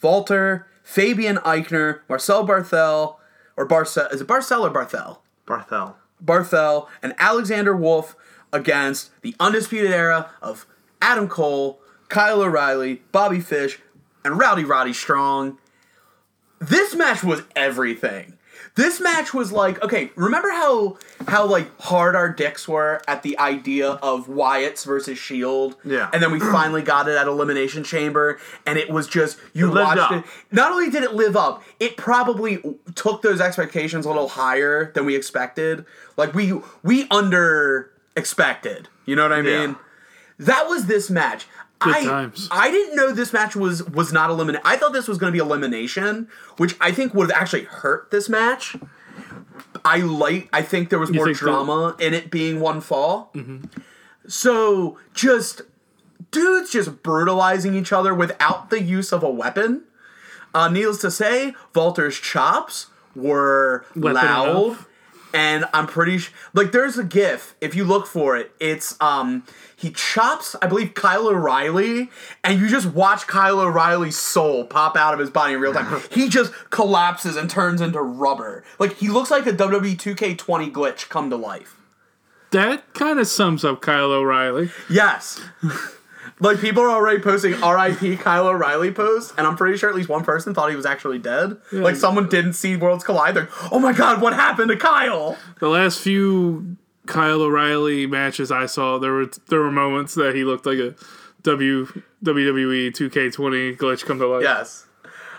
Walter, 0.00 0.66
Fabian 0.82 1.36
Aichner, 1.38 2.00
Marcel 2.08 2.46
Barthel, 2.46 3.16
or 3.56 3.68
Barcel. 3.68 4.12
Is 4.12 4.20
it 4.20 4.26
Barcel 4.26 4.62
or 4.62 4.70
Barthel? 4.70 5.18
Barthel. 5.46 5.94
Barthel 6.24 6.88
and 7.02 7.14
Alexander 7.18 7.76
Wolf 7.76 8.16
against 8.52 9.10
the 9.22 9.34
undisputed 9.40 9.90
era 9.90 10.30
of 10.40 10.66
Adam 11.02 11.28
Cole, 11.28 11.80
Kyle 12.08 12.40
O'Reilly, 12.40 13.02
Bobby 13.12 13.40
Fish, 13.40 13.78
and 14.24 14.38
Rowdy 14.38 14.64
Roddy 14.64 14.92
Strong. 14.94 15.58
This 16.60 16.94
match 16.94 17.22
was 17.24 17.42
everything. 17.56 18.38
This 18.74 19.00
match 19.00 19.34
was 19.34 19.52
like, 19.52 19.82
okay, 19.82 20.10
remember 20.14 20.48
how 20.50 20.96
how 21.28 21.44
like 21.44 21.68
hard 21.80 22.14
our 22.16 22.30
dicks 22.30 22.66
were 22.66 23.02
at 23.06 23.22
the 23.22 23.38
idea 23.38 23.90
of 23.90 24.28
Wyatt's 24.28 24.84
versus 24.84 25.18
Shield? 25.18 25.76
Yeah. 25.84 26.08
And 26.12 26.22
then 26.22 26.30
we 26.32 26.38
finally 26.40 26.80
got 26.82 27.06
it 27.08 27.16
at 27.16 27.26
Elimination 27.26 27.84
Chamber, 27.84 28.38
and 28.64 28.78
it 28.78 28.88
was 28.88 29.08
just 29.08 29.38
you 29.52 29.70
It 29.70 29.74
watched 29.74 30.00
up. 30.00 30.12
it. 30.12 30.24
Not 30.52 30.72
only 30.72 30.88
did 30.88 31.02
it 31.02 31.12
live 31.14 31.36
up, 31.36 31.62
it 31.80 31.96
probably 31.98 32.62
took 32.94 33.20
those 33.20 33.40
expectations 33.42 34.06
a 34.06 34.08
little 34.08 34.28
higher 34.28 34.90
than 34.92 35.04
we 35.04 35.16
expected. 35.16 35.84
Like 36.16 36.32
we 36.32 36.54
we 36.82 37.08
under 37.10 37.90
expected. 38.16 38.88
You 39.04 39.16
know 39.16 39.24
what 39.24 39.32
I 39.32 39.40
Yeah. 39.40 39.74
That 40.46 40.68
was 40.68 40.86
this 40.86 41.10
match. 41.10 41.46
Good 41.78 41.96
I, 41.96 42.04
times. 42.04 42.48
I 42.50 42.70
didn't 42.70 42.94
know 42.94 43.12
this 43.12 43.32
match 43.32 43.56
was 43.56 43.82
was 43.84 44.12
not 44.12 44.30
elimination. 44.30 44.62
I 44.64 44.76
thought 44.76 44.92
this 44.92 45.08
was 45.08 45.18
going 45.18 45.32
to 45.32 45.36
be 45.36 45.42
elimination, 45.44 46.28
which 46.56 46.76
I 46.80 46.92
think 46.92 47.12
would 47.14 47.30
have 47.30 47.40
actually 47.40 47.64
hurt 47.64 48.10
this 48.10 48.28
match. 48.28 48.76
I 49.84 49.98
like. 49.98 50.48
I 50.52 50.62
think 50.62 50.90
there 50.90 50.98
was 50.98 51.10
more 51.12 51.24
think 51.26 51.38
so? 51.38 51.46
drama 51.46 51.96
in 51.98 52.14
it 52.14 52.30
being 52.30 52.60
one 52.60 52.80
fall. 52.80 53.32
So 54.28 54.98
just 55.12 55.62
dudes 56.30 56.70
just 56.70 57.02
brutalizing 57.02 57.74
each 57.74 57.92
other 57.92 58.14
without 58.14 58.70
the 58.70 58.80
use 58.80 59.12
of 59.12 59.22
a 59.22 59.30
weapon. 59.30 59.82
Uh, 60.54 60.68
needless 60.68 61.00
to 61.00 61.10
say, 61.10 61.54
Walter's 61.74 62.18
chops 62.18 62.86
were 63.16 63.84
Weapon 63.96 64.14
loud. 64.14 64.48
enough. 64.66 64.88
And 65.34 65.64
I'm 65.72 65.86
pretty 65.86 66.18
sh- 66.18 66.32
like 66.54 66.72
there's 66.72 66.98
a 66.98 67.04
gif 67.04 67.54
if 67.60 67.74
you 67.74 67.84
look 67.84 68.06
for 68.06 68.36
it. 68.36 68.52
It's 68.60 69.00
um 69.00 69.44
he 69.76 69.90
chops 69.90 70.54
I 70.60 70.66
believe 70.66 70.94
Kyle 70.94 71.28
O'Reilly 71.28 72.10
and 72.44 72.60
you 72.60 72.68
just 72.68 72.86
watch 72.86 73.26
Kyle 73.26 73.60
O'Reilly's 73.60 74.16
soul 74.16 74.64
pop 74.64 74.96
out 74.96 75.14
of 75.14 75.20
his 75.20 75.30
body 75.30 75.54
in 75.54 75.60
real 75.60 75.72
time. 75.72 76.02
he 76.10 76.28
just 76.28 76.52
collapses 76.70 77.36
and 77.36 77.48
turns 77.48 77.80
into 77.80 78.00
rubber. 78.00 78.64
Like 78.78 78.98
he 78.98 79.08
looks 79.08 79.30
like 79.30 79.46
a 79.46 79.52
WWE 79.52 79.96
2K20 79.96 80.70
glitch 80.72 81.08
come 81.08 81.30
to 81.30 81.36
life. 81.36 81.76
That 82.50 82.92
kind 82.92 83.18
of 83.18 83.26
sums 83.26 83.64
up 83.64 83.80
Kyle 83.80 84.12
O'Reilly. 84.12 84.70
Yes. 84.90 85.40
Like 86.42 86.60
people 86.60 86.82
are 86.82 86.90
already 86.90 87.20
posting 87.20 87.54
R.I.P. 87.62 88.16
Kyle 88.16 88.48
O'Reilly 88.48 88.90
posts, 88.90 89.32
and 89.38 89.46
I'm 89.46 89.56
pretty 89.56 89.78
sure 89.78 89.88
at 89.88 89.94
least 89.94 90.08
one 90.08 90.24
person 90.24 90.54
thought 90.54 90.70
he 90.70 90.76
was 90.76 90.84
actually 90.84 91.20
dead. 91.20 91.56
Like 91.70 91.94
someone 91.94 92.28
didn't 92.28 92.54
see 92.54 92.74
Worlds 92.76 93.04
Collide. 93.04 93.34
They're, 93.34 93.48
oh 93.70 93.78
my 93.78 93.92
god, 93.92 94.20
what 94.20 94.32
happened 94.32 94.70
to 94.70 94.76
Kyle? 94.76 95.38
The 95.60 95.68
last 95.68 96.00
few 96.00 96.76
Kyle 97.06 97.42
O'Reilly 97.42 98.06
matches 98.06 98.50
I 98.50 98.66
saw, 98.66 98.98
there 98.98 99.12
were 99.12 99.30
there 99.48 99.60
were 99.60 99.70
moments 99.70 100.14
that 100.14 100.34
he 100.34 100.42
looked 100.42 100.66
like 100.66 100.78
a 100.78 100.94
W 101.42 101.86
WWE 102.24 102.88
2K20 102.90 103.76
glitch 103.76 104.04
come 104.04 104.18
to 104.18 104.26
life. 104.26 104.42
Yes. 104.42 104.86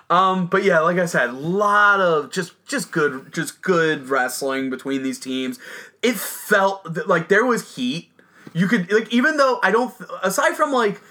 Um, 0.10 0.48
but 0.48 0.64
yeah, 0.64 0.80
like 0.80 0.98
I 0.98 1.06
said, 1.06 1.30
a 1.30 1.34
lot 1.34 2.00
of 2.00 2.32
just 2.32 2.54
just 2.66 2.92
good 2.92 3.34
just 3.34 3.62
good 3.62 4.10
wrestling 4.10 4.70
between 4.70 5.04
these 5.04 5.20
teams. 5.20 5.60
It 6.02 6.16
felt 6.16 7.08
like 7.08 7.30
there 7.30 7.46
was 7.46 7.76
heat. 7.76 8.10
You 8.54 8.68
could 8.68 8.92
like 8.92 9.12
even 9.14 9.38
though 9.38 9.60
I 9.64 9.72
don't 9.72 9.94
aside 10.22 10.56
from 10.56 10.72
like 10.72 11.02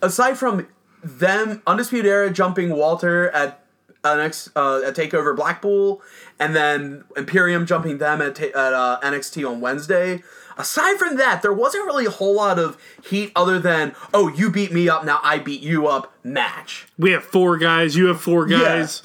aside 0.00 0.38
from 0.38 0.66
them 1.02 1.62
Undisputed 1.66 2.06
Era 2.06 2.30
jumping 2.30 2.70
Walter 2.70 3.30
at 3.30 3.62
uh, 4.04 4.16
next 4.16 4.48
uh, 4.56 4.82
at 4.84 4.96
Takeover 4.96 5.34
Blackpool, 5.36 6.02
and 6.38 6.54
then 6.56 7.04
Imperium 7.16 7.66
jumping 7.66 7.98
them 7.98 8.20
at, 8.20 8.34
ta- 8.34 8.46
at 8.46 8.72
uh, 8.72 8.98
NXT 9.02 9.48
on 9.48 9.60
Wednesday. 9.60 10.22
Aside 10.58 10.98
from 10.98 11.16
that, 11.16 11.40
there 11.40 11.52
wasn't 11.52 11.86
really 11.86 12.04
a 12.04 12.10
whole 12.10 12.34
lot 12.34 12.58
of 12.58 12.76
heat 13.04 13.32
other 13.34 13.58
than 13.58 13.94
oh 14.12 14.28
you 14.28 14.50
beat 14.50 14.72
me 14.72 14.88
up 14.88 15.04
now 15.04 15.20
I 15.22 15.38
beat 15.38 15.62
you 15.62 15.86
up 15.86 16.12
match. 16.22 16.86
We 16.98 17.12
have 17.12 17.24
four 17.24 17.56
guys. 17.56 17.96
You 17.96 18.06
have 18.06 18.20
four 18.20 18.46
guys. 18.46 19.02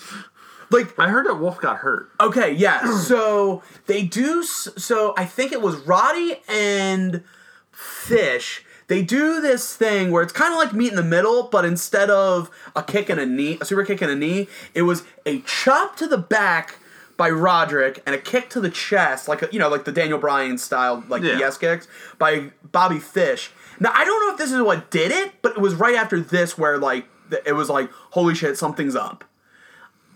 Like 0.69 0.97
I 0.99 1.07
heard 1.09 1.27
that 1.27 1.35
Wolf 1.35 1.59
got 1.61 1.77
hurt. 1.77 2.09
Okay, 2.19 2.53
yeah. 2.53 2.97
So 3.07 3.63
they 3.85 4.03
do. 4.03 4.43
So 4.43 5.13
I 5.17 5.25
think 5.25 5.51
it 5.51 5.61
was 5.61 5.75
Roddy 5.77 6.41
and 6.49 7.23
Fish. 7.71 8.63
They 8.87 9.01
do 9.01 9.41
this 9.41 9.75
thing 9.75 10.11
where 10.11 10.23
it's 10.23 10.31
kind 10.33 10.53
of 10.53 10.57
like 10.59 10.73
meet 10.73 10.89
in 10.91 10.95
the 10.95 11.03
middle, 11.03 11.43
but 11.43 11.65
instead 11.65 12.09
of 12.09 12.49
a 12.75 12.81
kick 12.81 13.09
and 13.09 13.19
a 13.19 13.25
knee, 13.25 13.57
a 13.59 13.65
super 13.65 13.83
kick 13.83 14.01
and 14.01 14.09
a 14.11 14.15
knee, 14.15 14.47
it 14.73 14.83
was 14.83 15.03
a 15.25 15.41
chop 15.41 15.97
to 15.97 16.07
the 16.07 16.17
back 16.17 16.79
by 17.17 17.29
Roderick 17.29 18.01
and 18.05 18.15
a 18.15 18.17
kick 18.17 18.49
to 18.51 18.61
the 18.61 18.69
chest, 18.69 19.27
like 19.27 19.41
a, 19.41 19.49
you 19.51 19.59
know, 19.59 19.67
like 19.67 19.83
the 19.83 19.91
Daniel 19.91 20.19
Bryan 20.19 20.57
style, 20.57 21.03
like 21.09 21.21
the 21.21 21.29
Yeah. 21.29 21.39
yes 21.39 21.57
kicks 21.57 21.87
by 22.17 22.51
Bobby 22.71 22.99
Fish. 22.99 23.51
Now 23.79 23.91
I 23.93 24.05
don't 24.05 24.25
know 24.25 24.31
if 24.33 24.37
this 24.37 24.51
is 24.53 24.61
what 24.61 24.89
did 24.89 25.11
it, 25.11 25.33
but 25.41 25.51
it 25.53 25.59
was 25.59 25.75
right 25.75 25.95
after 25.95 26.21
this 26.21 26.57
where 26.57 26.77
like 26.77 27.05
it 27.45 27.53
was 27.53 27.69
like 27.69 27.89
holy 28.11 28.35
shit, 28.35 28.57
something's 28.57 28.95
up. 28.95 29.25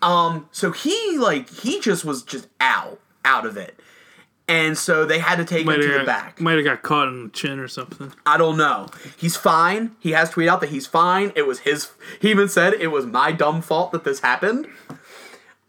Um, 0.01 0.47
so 0.51 0.71
he 0.71 1.17
like 1.17 1.49
he 1.49 1.79
just 1.79 2.03
was 2.05 2.23
just 2.23 2.47
out 2.59 2.99
out 3.23 3.45
of 3.45 3.55
it, 3.57 3.79
and 4.47 4.77
so 4.77 5.05
they 5.05 5.19
had 5.19 5.35
to 5.35 5.45
take 5.45 5.65
Might 5.65 5.79
him 5.79 5.91
to 5.91 5.99
the 5.99 6.03
back. 6.05 6.41
might 6.41 6.55
have 6.55 6.63
got 6.65 6.81
caught 6.81 7.07
in 7.07 7.25
the 7.25 7.29
chin 7.29 7.59
or 7.59 7.67
something. 7.67 8.11
I 8.25 8.37
don't 8.37 8.57
know. 8.57 8.87
He's 9.17 9.35
fine. 9.37 9.95
He 9.99 10.11
has 10.11 10.31
tweeted 10.31 10.47
out 10.47 10.61
that 10.61 10.69
he's 10.69 10.87
fine. 10.87 11.31
It 11.35 11.43
was 11.45 11.59
his. 11.59 11.91
He 12.19 12.31
even 12.31 12.49
said 12.49 12.73
it 12.73 12.87
was 12.87 13.05
my 13.05 13.31
dumb 13.31 13.61
fault 13.61 13.91
that 13.91 14.03
this 14.03 14.21
happened. 14.21 14.67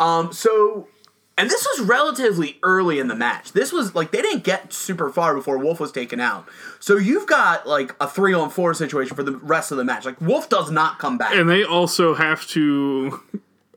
Um. 0.00 0.32
So, 0.32 0.88
and 1.36 1.50
this 1.50 1.66
was 1.76 1.86
relatively 1.86 2.58
early 2.62 2.98
in 2.98 3.08
the 3.08 3.14
match. 3.14 3.52
This 3.52 3.70
was 3.70 3.94
like 3.94 4.12
they 4.12 4.22
didn't 4.22 4.44
get 4.44 4.72
super 4.72 5.10
far 5.10 5.34
before 5.34 5.58
Wolf 5.58 5.78
was 5.78 5.92
taken 5.92 6.20
out. 6.20 6.48
So 6.80 6.96
you've 6.96 7.26
got 7.26 7.66
like 7.68 7.94
a 8.00 8.08
three 8.08 8.32
on 8.32 8.48
four 8.48 8.72
situation 8.72 9.14
for 9.14 9.22
the 9.22 9.36
rest 9.36 9.72
of 9.72 9.76
the 9.78 9.84
match. 9.84 10.06
Like 10.06 10.20
Wolf 10.22 10.48
does 10.48 10.70
not 10.70 10.98
come 10.98 11.18
back. 11.18 11.34
And 11.34 11.48
they 11.50 11.64
also 11.64 12.14
have 12.14 12.46
to 12.48 13.20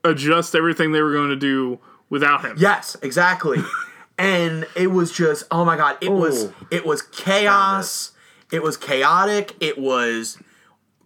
adjust 0.06 0.56
everything 0.56 0.92
they 0.92 1.02
were 1.02 1.12
going 1.12 1.30
to 1.30 1.36
do 1.36 1.80
without 2.10 2.46
him. 2.46 2.56
Yes, 2.58 2.96
exactly. 3.02 3.60
and 4.18 4.66
it 4.76 4.88
was 4.88 5.12
just 5.12 5.46
oh 5.52 5.66
my 5.66 5.76
god, 5.76 5.98
it 6.02 6.12
was 6.12 6.50
it 6.72 6.86
was 6.86 7.02
chaos. 7.02 8.12
It 8.52 8.64
was 8.64 8.78
chaotic. 8.78 9.56
It 9.60 9.78
was 9.78 10.38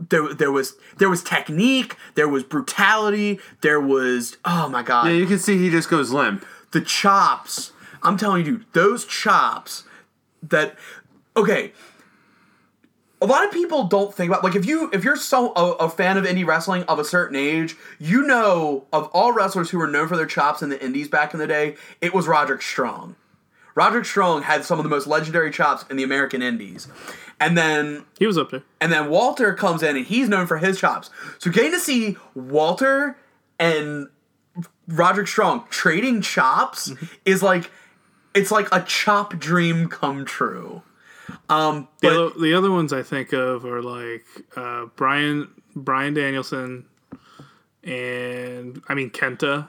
there 0.09 0.33
there 0.33 0.51
was 0.51 0.75
there 0.97 1.09
was 1.09 1.23
technique, 1.23 1.95
there 2.15 2.27
was 2.27 2.43
brutality, 2.43 3.39
there 3.61 3.79
was 3.79 4.37
oh 4.45 4.69
my 4.69 4.83
god. 4.83 5.07
Yeah, 5.07 5.13
you 5.13 5.25
can 5.25 5.39
see 5.39 5.57
he 5.57 5.69
just 5.69 5.89
goes 5.89 6.11
limp. 6.11 6.45
the 6.71 6.81
chops. 6.81 7.71
I'm 8.01 8.15
telling 8.17 8.45
you, 8.45 8.57
dude, 8.57 8.65
those 8.73 9.05
chops 9.05 9.83
that 10.43 10.75
okay. 11.35 11.73
A 13.21 13.25
lot 13.25 13.45
of 13.45 13.51
people 13.51 13.83
don't 13.83 14.13
think 14.13 14.29
about 14.29 14.43
like 14.43 14.55
if 14.55 14.65
you 14.65 14.89
if 14.93 15.03
you're 15.03 15.17
so 15.17 15.51
a, 15.53 15.71
a 15.73 15.89
fan 15.89 16.17
of 16.17 16.25
indie 16.25 16.45
wrestling 16.45 16.83
of 16.83 16.99
a 16.99 17.03
certain 17.03 17.35
age, 17.35 17.75
you 17.99 18.25
know 18.25 18.85
of 18.93 19.07
all 19.13 19.33
wrestlers 19.33 19.69
who 19.69 19.77
were 19.77 19.87
known 19.87 20.07
for 20.07 20.15
their 20.15 20.25
chops 20.25 20.61
in 20.61 20.69
the 20.69 20.83
indies 20.83 21.07
back 21.09 21.33
in 21.33 21.39
the 21.39 21.47
day, 21.47 21.75
it 22.01 22.13
was 22.13 22.27
Roderick 22.27 22.61
Strong. 22.61 23.15
Roderick 23.75 24.05
Strong 24.05 24.43
had 24.43 24.63
some 24.63 24.79
of 24.79 24.83
the 24.83 24.89
most 24.89 25.05
legendary 25.07 25.51
chops 25.51 25.85
in 25.89 25.97
the 25.97 26.03
American 26.03 26.41
indies. 26.41 26.87
And 27.39 27.57
then 27.57 28.05
He 28.17 28.27
was 28.27 28.37
up 28.37 28.51
there. 28.51 28.63
and 28.81 28.91
then 28.91 29.09
Walter 29.09 29.53
comes 29.53 29.83
in 29.83 29.95
and 29.95 30.05
he's 30.05 30.27
known 30.27 30.47
for 30.47 30.57
his 30.57 30.79
chops. 30.79 31.09
So 31.37 31.49
getting 31.49 31.71
to 31.71 31.79
see 31.79 32.17
Walter 32.35 33.17
and 33.59 34.07
Roderick 34.87 35.27
Strong 35.27 35.65
trading 35.69 36.21
chops 36.21 36.89
mm-hmm. 36.89 37.05
is 37.25 37.43
like 37.43 37.71
it's 38.33 38.51
like 38.51 38.67
a 38.71 38.81
chop 38.83 39.37
dream 39.37 39.87
come 39.87 40.25
true. 40.25 40.81
Um 41.49 41.87
The, 42.01 42.09
other, 42.09 42.39
the 42.39 42.53
other 42.53 42.71
ones 42.71 42.93
I 42.93 43.03
think 43.03 43.33
of 43.33 43.65
are 43.65 43.81
like 43.81 44.25
uh, 44.55 44.85
Brian 44.95 45.49
Bryan 45.75 46.13
Danielson 46.13 46.85
and 47.83 48.81
I 48.87 48.93
mean 48.93 49.09
Kenta. 49.09 49.67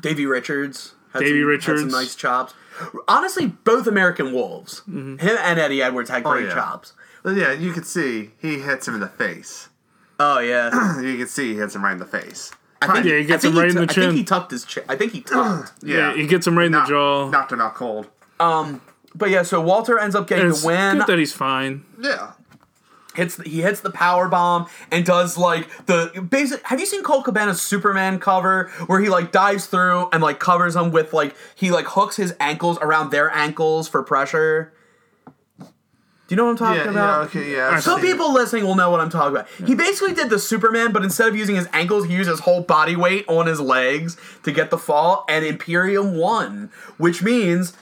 Davey 0.00 0.26
Richards 0.26 0.94
had 1.12 1.20
Davey 1.20 1.40
some, 1.40 1.48
Richards. 1.48 1.82
had 1.82 1.90
some 1.90 2.00
nice 2.00 2.14
chops. 2.14 2.54
Honestly, 3.08 3.46
both 3.48 3.86
American 3.86 4.32
Wolves. 4.32 4.82
Him 4.86 5.18
and 5.20 5.58
Eddie 5.58 5.82
Edwards 5.82 6.08
had 6.08 6.24
great 6.24 6.46
yeah. 6.46 6.54
chops. 6.54 6.94
But 7.22 7.36
yeah, 7.36 7.52
you 7.52 7.72
could 7.72 7.84
see 7.86 8.30
he 8.38 8.60
hits 8.60 8.88
him 8.88 8.94
in 8.94 9.00
the 9.00 9.08
face. 9.08 9.68
Oh 10.18 10.38
yeah. 10.38 11.00
You 11.02 11.16
can 11.18 11.26
see 11.26 11.52
he 11.52 11.58
hits 11.58 11.74
him 11.74 11.82
right 11.84 11.92
in 11.92 11.98
the 11.98 12.06
face. 12.06 12.52
I 12.82 12.92
think 12.92 13.04
Yeah, 13.04 13.18
he 13.18 13.24
gets 13.24 13.44
him 13.44 13.54
right 13.56 13.68
in 13.68 13.74
tu- 13.74 13.86
the 13.86 13.92
I 13.92 13.94
think 13.94 14.14
he 14.14 14.24
tucked 14.24 14.50
his 14.52 14.64
chin. 14.64 14.84
I 14.88 14.96
think 14.96 15.12
he 15.12 15.20
tucked. 15.32 15.72
Yeah, 15.82 16.14
he 16.14 16.26
gets 16.26 16.46
him 16.46 16.56
right 16.56 16.66
in 16.66 16.72
the 16.72 16.84
jaw. 16.84 17.28
Knocked 17.28 17.52
him 17.52 17.60
out 17.60 17.74
cold. 17.74 18.08
But 19.14 19.30
yeah, 19.30 19.42
so 19.42 19.60
Walter 19.60 19.98
ends 19.98 20.14
up 20.14 20.26
getting 20.28 20.48
it's 20.48 20.60
the 20.62 20.66
win. 20.68 20.98
good 20.98 21.06
that 21.08 21.18
he's 21.18 21.32
fine. 21.32 21.84
Yeah. 22.00 22.32
hits 23.14 23.36
the, 23.36 23.42
he 23.42 23.60
hits 23.62 23.80
the 23.80 23.90
power 23.90 24.28
bomb 24.28 24.66
and 24.92 25.04
does 25.04 25.36
like 25.36 25.66
the 25.86 26.26
basic 26.30 26.62
have 26.62 26.78
you 26.78 26.86
seen 26.86 27.02
Colt 27.02 27.24
Cabana's 27.24 27.60
Superman 27.60 28.20
cover 28.20 28.70
where 28.86 29.00
he 29.00 29.08
like 29.08 29.32
dives 29.32 29.66
through 29.66 30.08
and 30.12 30.22
like 30.22 30.38
covers 30.38 30.74
them 30.74 30.92
with 30.92 31.12
like 31.12 31.34
he 31.56 31.70
like 31.72 31.86
hooks 31.86 32.16
his 32.16 32.34
ankles 32.38 32.78
around 32.80 33.10
their 33.10 33.28
ankles 33.34 33.88
for 33.88 34.02
pressure 34.04 34.72
do 35.58 35.66
you 36.28 36.36
know 36.36 36.44
what 36.44 36.50
I'm 36.52 36.56
talking 36.58 36.84
Yeah, 36.84 36.90
about? 36.90 37.34
yeah, 37.34 37.40
okay, 37.40 37.52
yeah. 37.52 37.70
I've 37.70 37.82
Some 37.82 37.98
seen 38.00 38.08
it. 38.08 38.12
people 38.12 38.32
listening 38.32 38.64
will 38.64 38.76
know 38.76 38.88
what 38.92 39.00
I'm 39.00 39.10
talking 39.10 39.34
about. 39.34 39.48
He 39.66 39.74
basically 39.74 40.14
did 40.14 40.30
the 40.30 40.38
Superman, 40.38 40.92
but 40.92 41.02
instead 41.02 41.26
of 41.26 41.34
using 41.34 41.56
his 41.56 41.66
ankles, 41.72 42.06
he 42.06 42.14
used 42.14 42.30
his 42.30 42.38
whole 42.38 42.60
body 42.62 42.94
weight 42.94 43.24
on 43.26 43.48
his 43.48 43.58
legs 43.60 44.16
to 44.44 44.52
get 44.52 44.70
the 44.70 44.78
fall, 44.78 45.24
and 45.28 45.44
Imperium 45.44 46.14
won, 46.16 46.70
which 46.98 47.20
means 47.20 47.72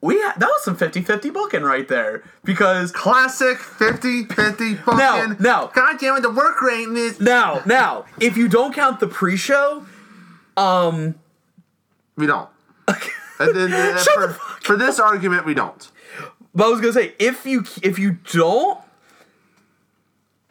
we 0.00 0.14
ha- 0.20 0.34
that 0.38 0.46
was 0.46 0.62
some 0.64 0.76
50-50 0.76 1.32
booking 1.32 1.62
right 1.62 1.88
there 1.88 2.22
because 2.44 2.92
Classic 2.92 3.58
50 3.58 4.24
50 4.26 4.74
fucking. 4.76 4.98
No, 4.98 5.36
no. 5.40 5.70
God 5.74 5.98
damn 6.00 6.16
it, 6.16 6.20
the 6.22 6.30
work 6.30 6.62
rate 6.62 6.88
is. 6.88 7.20
Now, 7.20 7.62
now, 7.66 8.04
if 8.20 8.36
you 8.36 8.48
don't 8.48 8.72
count 8.74 9.00
the 9.00 9.08
pre-show, 9.08 9.84
um, 10.56 11.14
We 12.16 12.26
don't. 12.26 12.48
And 13.40 13.54
then, 13.54 13.72
uh, 13.72 13.96
for, 13.98 14.28
for 14.60 14.76
this 14.76 14.98
argument, 14.98 15.46
we 15.46 15.54
don't. 15.54 15.88
but 16.54 16.64
I 16.66 16.70
was 16.70 16.80
gonna 16.80 16.92
say 16.92 17.14
if 17.20 17.46
you 17.46 17.64
if 17.84 17.96
you 17.96 18.18
don't, 18.32 18.80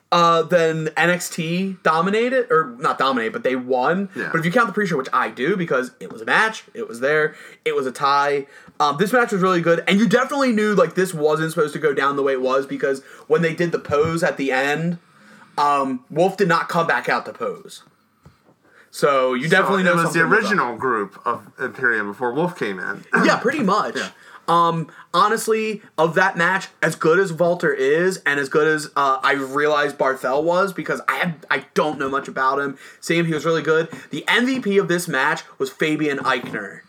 uh, 0.10 0.44
then 0.44 0.86
NXT 0.95 1.84
dominated 1.84 2.48
or 2.49 2.78
not 2.80 2.98
dominate, 2.98 3.34
but 3.34 3.44
they 3.44 3.57
won. 3.57 4.07
Yeah. 4.15 4.30
But 4.32 4.40
if 4.40 4.45
you 4.45 4.52
count 4.53 4.68
the 4.68 4.74
pre-show, 4.74 4.95
which 4.95 5.10
I 5.11 5.30
do 5.30 5.57
because 5.57 5.91
it 5.99 6.10
was 6.14 6.22
a 6.22 6.26
match, 6.26 6.64
it 6.74 6.88
was 6.88 7.02
there, 7.02 7.36
it 7.65 7.76
was 7.76 7.86
a 7.88 7.91
tie. 7.91 8.48
Um, 8.80 8.98
this 8.98 9.12
match 9.12 9.32
was 9.32 9.41
really 9.41 9.62
good, 9.62 9.84
and 9.88 9.99
you 9.99 10.08
definitely 10.08 10.52
knew 10.52 10.76
like 10.76 10.95
this 10.95 11.14
wasn't 11.14 11.52
supposed 11.52 11.74
to 11.74 11.80
go 11.80 11.94
down 11.94 12.16
the 12.16 12.24
way 12.24 12.34
it 12.34 12.41
was 12.41 12.66
because 12.68 13.04
when 13.28 13.41
they 13.41 13.56
did 13.56 13.72
the 13.72 13.80
pose 13.80 14.22
at 14.24 14.38
the 14.38 14.52
end, 14.52 14.99
um, 15.58 16.06
Wolf 16.10 16.38
did 16.38 16.48
not 16.48 16.70
come 16.70 16.86
back 16.86 17.10
out 17.10 17.26
to 17.26 17.34
pose. 17.34 17.84
So 18.91 19.34
you 19.34 19.49
definitely 19.49 19.84
So 19.84 19.94
know 19.94 19.99
it 20.02 20.04
was 20.06 20.14
the 20.14 20.22
original 20.22 20.76
group 20.76 21.20
of 21.26 21.52
Imperium 21.60 22.08
before 22.08 22.34
Wolf 22.34 22.58
came 22.58 22.80
in. 22.80 23.04
yeah, 23.26 23.38
pretty 23.38 23.62
much. 23.62 23.98
Um, 24.48 24.90
honestly, 25.14 25.82
of 25.98 26.16
that 26.16 26.38
match, 26.38 26.70
as 26.82 26.95
good 26.95 27.20
as 27.20 27.34
Walter 27.34 27.74
is, 27.74 28.22
and 28.26 28.40
as 28.40 28.48
good 28.48 28.66
as 28.66 28.90
uh, 28.95 29.20
I 29.22 29.34
realized 29.34 29.98
Barthel 29.98 30.44
was, 30.44 30.72
because 30.72 31.02
I 31.08 31.16
have, 31.16 31.45
I 31.52 31.66
don't 31.74 31.99
know 31.99 32.10
much 32.10 32.30
about 32.30 32.60
him. 32.60 32.78
Seeing 33.02 33.22
him, 33.22 33.26
he 33.26 33.34
was 33.34 33.45
really 33.45 33.62
good. 33.62 33.90
The 34.10 34.24
MVP 34.28 34.80
of 34.80 34.88
this 34.88 35.08
match 35.08 35.44
was 35.58 35.70
Fabian 35.70 36.20
Aichner. 36.20 36.82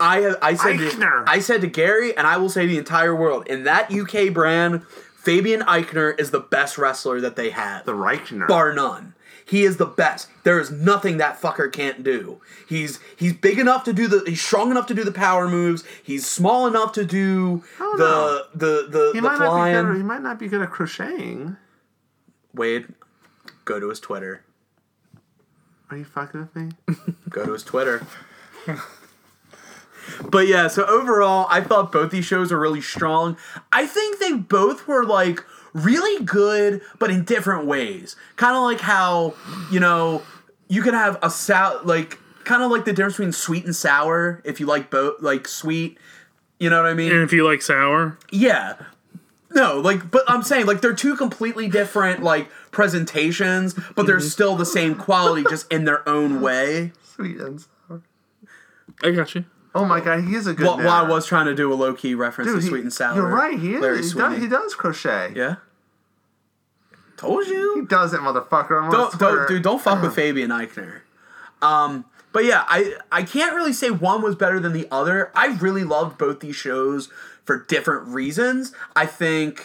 I 0.00 0.34
I 0.42 0.54
said 0.54 0.76
Aichner. 0.76 1.24
to, 1.24 1.30
I 1.30 1.38
said 1.40 1.60
to 1.62 1.66
Gary, 1.66 2.16
and 2.16 2.26
I 2.26 2.36
will 2.36 2.48
say 2.48 2.62
to 2.62 2.68
the 2.68 2.78
entire 2.78 3.14
world, 3.14 3.46
in 3.46 3.64
that 3.64 3.92
UK 3.92 4.32
brand, 4.32 4.82
Fabian 5.16 5.60
Aichner 5.62 6.18
is 6.18 6.30
the 6.30 6.40
best 6.40 6.78
wrestler 6.78 7.20
that 7.20 7.36
they 7.36 7.50
have 7.50 7.84
The 7.84 7.92
Reichner. 7.94 8.46
bar 8.48 8.72
none. 8.74 9.14
He 9.44 9.64
is 9.64 9.76
the 9.76 9.86
best. 9.86 10.28
There 10.44 10.58
is 10.60 10.70
nothing 10.70 11.16
that 11.18 11.40
fucker 11.40 11.70
can't 11.70 12.02
do. 12.02 12.40
He's 12.66 13.00
he's 13.16 13.32
big 13.34 13.58
enough 13.58 13.84
to 13.84 13.92
do 13.92 14.06
the. 14.08 14.22
He's 14.26 14.40
strong 14.40 14.70
enough 14.70 14.86
to 14.86 14.94
do 14.94 15.04
the 15.04 15.12
power 15.12 15.48
moves. 15.48 15.84
He's 16.02 16.26
small 16.26 16.66
enough 16.66 16.92
to 16.92 17.04
do 17.04 17.62
Oh, 17.80 18.46
the 18.54 18.58
the 18.58 18.88
the 18.88 19.10
he, 19.14 19.20
the 19.20 19.22
might 19.22 19.38
not 19.38 19.64
be 19.66 19.72
good, 19.72 19.96
he 19.96 20.02
might 20.02 20.22
not 20.22 20.38
be 20.38 20.48
good 20.48 20.62
at 20.62 20.70
crocheting. 20.70 21.56
Wade, 22.54 22.86
go 23.64 23.78
to 23.80 23.88
his 23.88 23.98
Twitter. 24.00 24.44
Are 25.90 25.96
you 25.98 26.04
fucking 26.04 26.40
with 26.40 26.56
me? 26.56 26.70
Go 27.28 27.44
to 27.44 27.52
his 27.52 27.64
Twitter. 27.64 28.06
but 30.30 30.46
yeah, 30.46 30.68
so 30.68 30.84
overall, 30.86 31.46
I 31.50 31.60
thought 31.60 31.92
both 31.92 32.10
these 32.10 32.24
shows 32.24 32.52
are 32.52 32.58
really 32.58 32.80
strong. 32.80 33.36
I 33.72 33.86
think 33.86 34.18
they 34.18 34.32
both 34.32 34.86
were 34.86 35.04
like 35.04 35.44
really 35.72 36.24
good, 36.24 36.82
but 36.98 37.10
in 37.10 37.24
different 37.24 37.66
ways. 37.66 38.16
Kind 38.36 38.56
of 38.56 38.62
like 38.62 38.80
how, 38.80 39.34
you 39.70 39.80
know, 39.80 40.22
you 40.68 40.82
can 40.82 40.94
have 40.94 41.18
a 41.22 41.30
sour, 41.30 41.80
like, 41.82 42.18
kind 42.44 42.62
of 42.62 42.70
like 42.70 42.84
the 42.84 42.92
difference 42.92 43.14
between 43.14 43.32
sweet 43.32 43.64
and 43.64 43.74
sour 43.74 44.42
if 44.44 44.60
you 44.60 44.66
like 44.66 44.90
both, 44.90 45.20
like 45.22 45.46
sweet. 45.48 45.98
You 46.58 46.70
know 46.70 46.82
what 46.82 46.90
I 46.90 46.94
mean? 46.94 47.12
And 47.12 47.22
if 47.22 47.32
you 47.32 47.44
like 47.44 47.62
sour, 47.62 48.18
Yeah. 48.30 48.76
No, 49.54 49.78
like, 49.78 50.10
but 50.10 50.22
I'm 50.28 50.42
saying, 50.42 50.64
like, 50.64 50.80
they're 50.80 50.94
two 50.94 51.14
completely 51.14 51.68
different, 51.68 52.22
like, 52.22 52.50
presentations, 52.70 53.74
but 53.94 54.06
they're 54.06 54.16
mm-hmm. 54.16 54.26
still 54.26 54.56
the 54.56 54.64
same 54.64 54.94
quality, 54.94 55.44
just 55.48 55.70
in 55.70 55.84
their 55.84 56.08
own 56.08 56.40
way. 56.40 56.92
Sweet 57.02 57.36
and 57.38 57.60
sour. 57.60 58.02
I 59.02 59.10
got 59.10 59.34
you. 59.34 59.44
Oh 59.74 59.84
my 59.84 60.00
god, 60.00 60.24
he 60.24 60.34
is 60.34 60.46
a 60.46 60.52
good. 60.54 60.66
Well, 60.66 60.76
well, 60.78 60.90
I 60.90 61.08
was 61.08 61.26
trying 61.26 61.46
to 61.46 61.54
do 61.54 61.72
a 61.72 61.74
low 61.74 61.94
key 61.94 62.14
reference 62.14 62.50
Dude, 62.50 62.60
to 62.60 62.62
he- 62.62 62.68
Sweet 62.68 62.82
and 62.82 62.92
Sour. 62.92 63.16
You're 63.16 63.26
right. 63.28 63.58
He 63.58 63.74
is. 63.74 64.12
He 64.12 64.18
does, 64.18 64.38
he 64.38 64.48
does 64.48 64.74
crochet. 64.74 65.32
Yeah. 65.34 65.56
Told 67.16 67.46
you. 67.46 67.76
He 67.76 67.86
does 67.86 68.12
it, 68.12 68.20
motherfucker. 68.20 68.82
I'm 68.82 68.90
Don't, 68.90 69.18
don't, 69.18 69.48
dude, 69.48 69.62
don't 69.62 69.80
fuck 69.80 70.02
with 70.02 70.14
Fabian 70.16 70.50
Aichner. 70.50 71.02
Um, 71.62 72.04
but 72.32 72.44
yeah, 72.44 72.64
I 72.68 72.96
I 73.12 73.22
can't 73.22 73.54
really 73.54 73.72
say 73.72 73.90
one 73.90 74.22
was 74.22 74.34
better 74.34 74.58
than 74.58 74.72
the 74.72 74.88
other. 74.90 75.30
I 75.34 75.46
really 75.60 75.84
loved 75.84 76.18
both 76.18 76.40
these 76.40 76.56
shows 76.56 77.08
for 77.44 77.64
different 77.68 78.08
reasons. 78.08 78.72
I 78.96 79.06
think, 79.06 79.62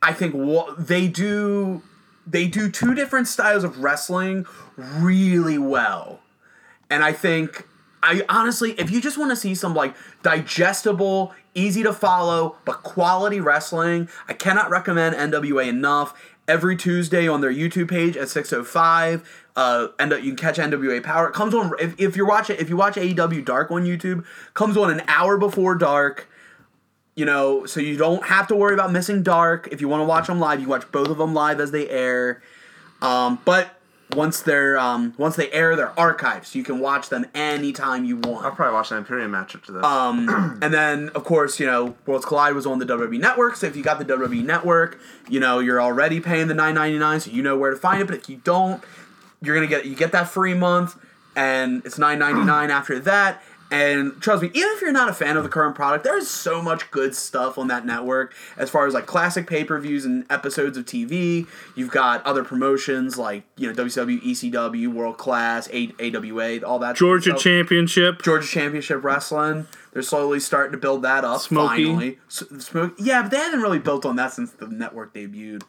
I 0.00 0.12
think 0.12 0.34
what 0.34 0.86
they 0.86 1.08
do, 1.08 1.82
they 2.26 2.46
do 2.46 2.70
two 2.70 2.94
different 2.94 3.26
styles 3.26 3.64
of 3.64 3.78
wrestling 3.82 4.46
really 4.76 5.58
well, 5.58 6.20
and 6.88 7.02
I 7.04 7.12
think. 7.12 7.66
I 8.02 8.22
honestly, 8.28 8.72
if 8.72 8.90
you 8.90 9.00
just 9.00 9.18
want 9.18 9.30
to 9.30 9.36
see 9.36 9.54
some 9.54 9.74
like 9.74 9.94
digestible, 10.22 11.34
easy 11.54 11.82
to 11.82 11.92
follow, 11.92 12.56
but 12.64 12.82
quality 12.82 13.40
wrestling, 13.40 14.08
I 14.28 14.34
cannot 14.34 14.70
recommend 14.70 15.16
NWA 15.16 15.68
enough. 15.68 16.18
Every 16.46 16.76
Tuesday 16.76 17.28
on 17.28 17.42
their 17.42 17.52
YouTube 17.52 17.90
page 17.90 18.16
at 18.16 18.30
605, 18.30 19.46
uh, 19.54 19.88
and 19.98 20.12
you 20.12 20.34
can 20.34 20.36
catch 20.36 20.56
NWA 20.56 21.02
Power. 21.02 21.28
It 21.28 21.34
comes 21.34 21.52
on 21.52 21.72
if, 21.78 22.00
if 22.00 22.16
you're 22.16 22.26
watching 22.26 22.56
if 22.58 22.70
you 22.70 22.76
watch 22.78 22.94
AEW 22.94 23.44
Dark 23.44 23.70
on 23.70 23.84
YouTube, 23.84 24.24
comes 24.54 24.78
on 24.78 24.90
an 24.90 25.02
hour 25.08 25.36
before 25.36 25.74
dark. 25.74 26.26
You 27.16 27.26
know, 27.26 27.66
so 27.66 27.80
you 27.80 27.98
don't 27.98 28.24
have 28.24 28.46
to 28.46 28.56
worry 28.56 28.72
about 28.72 28.92
missing 28.92 29.22
Dark. 29.22 29.68
If 29.72 29.82
you 29.82 29.88
want 29.88 30.00
to 30.00 30.04
watch 30.06 30.28
them 30.28 30.38
live, 30.38 30.60
you 30.60 30.68
watch 30.68 30.90
both 30.90 31.08
of 31.08 31.18
them 31.18 31.34
live 31.34 31.60
as 31.60 31.72
they 31.72 31.88
air. 31.90 32.40
Um, 33.02 33.40
but 33.44 33.77
once 34.14 34.40
they're 34.40 34.78
um, 34.78 35.14
once 35.18 35.36
they 35.36 35.50
air, 35.52 35.76
their 35.76 35.98
archives, 35.98 36.54
you 36.54 36.62
can 36.62 36.80
watch 36.80 37.08
them 37.08 37.26
anytime 37.34 38.04
you 38.04 38.16
want. 38.16 38.44
I'll 38.44 38.52
probably 38.52 38.74
watch 38.74 38.90
an 38.90 38.98
Imperium 38.98 39.30
match 39.30 39.54
after 39.54 39.72
this. 39.72 39.84
Um, 39.84 40.58
and 40.62 40.72
then, 40.72 41.10
of 41.10 41.24
course, 41.24 41.60
you 41.60 41.66
know, 41.66 41.94
Worlds 42.06 42.24
Collide 42.24 42.54
was 42.54 42.66
on 42.66 42.78
the 42.78 42.86
WWE 42.86 43.20
Network. 43.20 43.56
So 43.56 43.66
if 43.66 43.76
you 43.76 43.82
got 43.82 43.98
the 43.98 44.04
WWE 44.04 44.44
Network, 44.44 44.98
you 45.28 45.40
know 45.40 45.58
you're 45.58 45.80
already 45.80 46.20
paying 46.20 46.48
the 46.48 46.54
nine 46.54 46.74
ninety 46.74 46.98
nine, 46.98 47.20
so 47.20 47.30
you 47.30 47.42
know 47.42 47.56
where 47.56 47.70
to 47.70 47.76
find 47.76 48.00
it. 48.00 48.06
But 48.06 48.16
if 48.16 48.28
you 48.28 48.40
don't, 48.44 48.82
you're 49.42 49.54
gonna 49.54 49.66
get 49.66 49.84
you 49.84 49.94
get 49.94 50.12
that 50.12 50.28
free 50.28 50.54
month, 50.54 50.96
and 51.36 51.84
it's 51.84 51.98
nine 51.98 52.18
ninety 52.18 52.44
nine 52.44 52.70
after 52.70 52.98
that. 53.00 53.42
And 53.70 54.20
trust 54.22 54.42
me, 54.42 54.48
even 54.54 54.70
if 54.74 54.80
you're 54.80 54.92
not 54.92 55.10
a 55.10 55.12
fan 55.12 55.36
of 55.36 55.42
the 55.42 55.48
current 55.50 55.74
product, 55.74 56.02
there 56.04 56.16
is 56.16 56.28
so 56.30 56.62
much 56.62 56.90
good 56.90 57.14
stuff 57.14 57.58
on 57.58 57.68
that 57.68 57.84
network 57.84 58.34
as 58.56 58.70
far 58.70 58.86
as 58.86 58.94
like 58.94 59.04
classic 59.06 59.46
pay 59.46 59.62
per 59.62 59.78
views 59.78 60.04
and 60.06 60.24
episodes 60.30 60.78
of 60.78 60.86
TV. 60.86 61.46
You've 61.74 61.90
got 61.90 62.24
other 62.24 62.42
promotions 62.44 63.18
like 63.18 63.44
you 63.56 63.66
know 63.66 63.74
WCW, 63.74 64.22
ECW, 64.22 64.88
World 64.92 65.18
Class, 65.18 65.68
A- 65.72 65.92
AWA, 66.00 66.60
all 66.64 66.78
that. 66.78 66.96
Georgia 66.96 67.30
stuff. 67.30 67.42
Championship. 67.42 68.22
Georgia 68.22 68.46
Championship 68.46 69.04
Wrestling. 69.04 69.66
They're 69.92 70.02
slowly 70.02 70.40
starting 70.40 70.72
to 70.72 70.78
build 70.78 71.02
that 71.02 71.24
up. 71.24 71.40
Smokey. 71.40 71.84
Finally, 71.86 72.18
S- 72.28 72.44
Smoke. 72.60 72.94
Yeah, 72.98 73.22
but 73.22 73.30
they 73.30 73.38
haven't 73.38 73.60
really 73.60 73.78
built 73.78 74.06
on 74.06 74.16
that 74.16 74.32
since 74.32 74.50
the 74.52 74.66
network 74.68 75.12
debuted. 75.14 75.62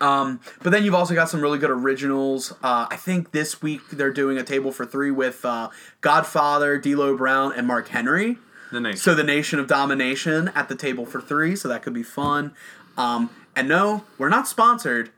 Um, 0.00 0.40
but 0.62 0.70
then 0.70 0.84
you've 0.84 0.94
also 0.94 1.14
got 1.14 1.28
some 1.28 1.40
really 1.40 1.58
good 1.58 1.70
originals. 1.70 2.52
Uh, 2.62 2.86
I 2.90 2.96
think 2.96 3.32
this 3.32 3.60
week 3.60 3.80
they're 3.90 4.12
doing 4.12 4.38
a 4.38 4.44
table 4.44 4.70
for 4.70 4.86
three 4.86 5.10
with 5.10 5.44
uh, 5.44 5.70
Godfather, 6.00 6.78
D'Lo 6.78 7.16
Brown, 7.16 7.52
and 7.52 7.66
Mark 7.66 7.88
Henry. 7.88 8.38
the 8.70 8.80
nation. 8.80 8.98
So 8.98 9.14
the 9.14 9.24
Nation 9.24 9.58
of 9.58 9.66
Domination 9.66 10.48
at 10.54 10.68
the 10.68 10.76
table 10.76 11.04
for 11.04 11.20
three. 11.20 11.56
So 11.56 11.68
that 11.68 11.82
could 11.82 11.94
be 11.94 12.02
fun. 12.02 12.54
Um, 12.96 13.30
and 13.56 13.68
no, 13.68 14.04
we're 14.18 14.28
not 14.28 14.46
sponsored. 14.46 15.10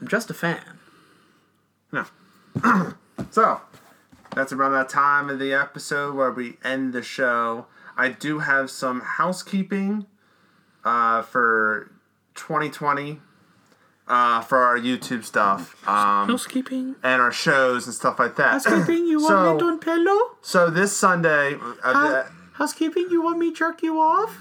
I'm 0.00 0.08
just 0.08 0.30
a 0.30 0.34
fan. 0.34 0.78
No. 1.92 2.04
so, 3.30 3.60
that's 4.34 4.52
around 4.52 4.72
that 4.72 4.88
time 4.88 5.28
of 5.28 5.38
the 5.38 5.52
episode 5.52 6.14
where 6.14 6.30
we 6.30 6.56
end 6.64 6.92
the 6.92 7.02
show. 7.02 7.66
I 7.96 8.08
do 8.08 8.38
have 8.38 8.70
some 8.70 9.00
housekeeping 9.00 10.06
uh, 10.84 11.22
for 11.22 11.90
2020 12.34 13.20
uh, 14.10 14.40
for 14.42 14.58
our 14.58 14.76
YouTube 14.78 15.24
stuff 15.24 15.76
um, 15.88 16.28
Housekeeping. 16.28 16.96
and 17.02 17.22
our 17.22 17.32
shows 17.32 17.86
and 17.86 17.94
stuff 17.94 18.18
like 18.18 18.36
that. 18.36 18.50
Housekeeping, 18.62 19.06
you 19.06 19.20
So- 19.26 19.56
want 19.56 19.62
me 19.64 19.70
to 19.70 19.78
pillow? 19.78 20.18
So 20.42 20.68
this 20.68 20.94
Sunday, 20.96 21.56
uh, 21.84 22.24
Housekeeping, 22.54 23.06
you 23.10 23.22
want 23.22 23.38
me 23.38 23.50
to 23.50 23.56
jerk 23.56 23.82
you 23.82 24.00
off? 24.00 24.36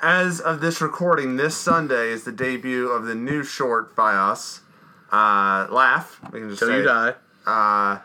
as 0.00 0.40
of 0.40 0.60
this 0.60 0.80
recording, 0.82 1.36
this 1.36 1.56
Sunday 1.56 2.08
is 2.10 2.24
the 2.24 2.32
debut 2.32 2.88
of 2.90 3.06
the 3.06 3.14
new 3.14 3.42
short 3.42 3.96
by 3.96 4.12
us. 4.14 4.60
Uh, 5.10 5.66
Laugh. 5.70 6.20
We 6.32 6.40
can 6.40 6.50
just 6.50 6.60
Till 6.60 6.76
you 6.76 6.82
die. 6.82 7.14
Uh, 7.46 8.00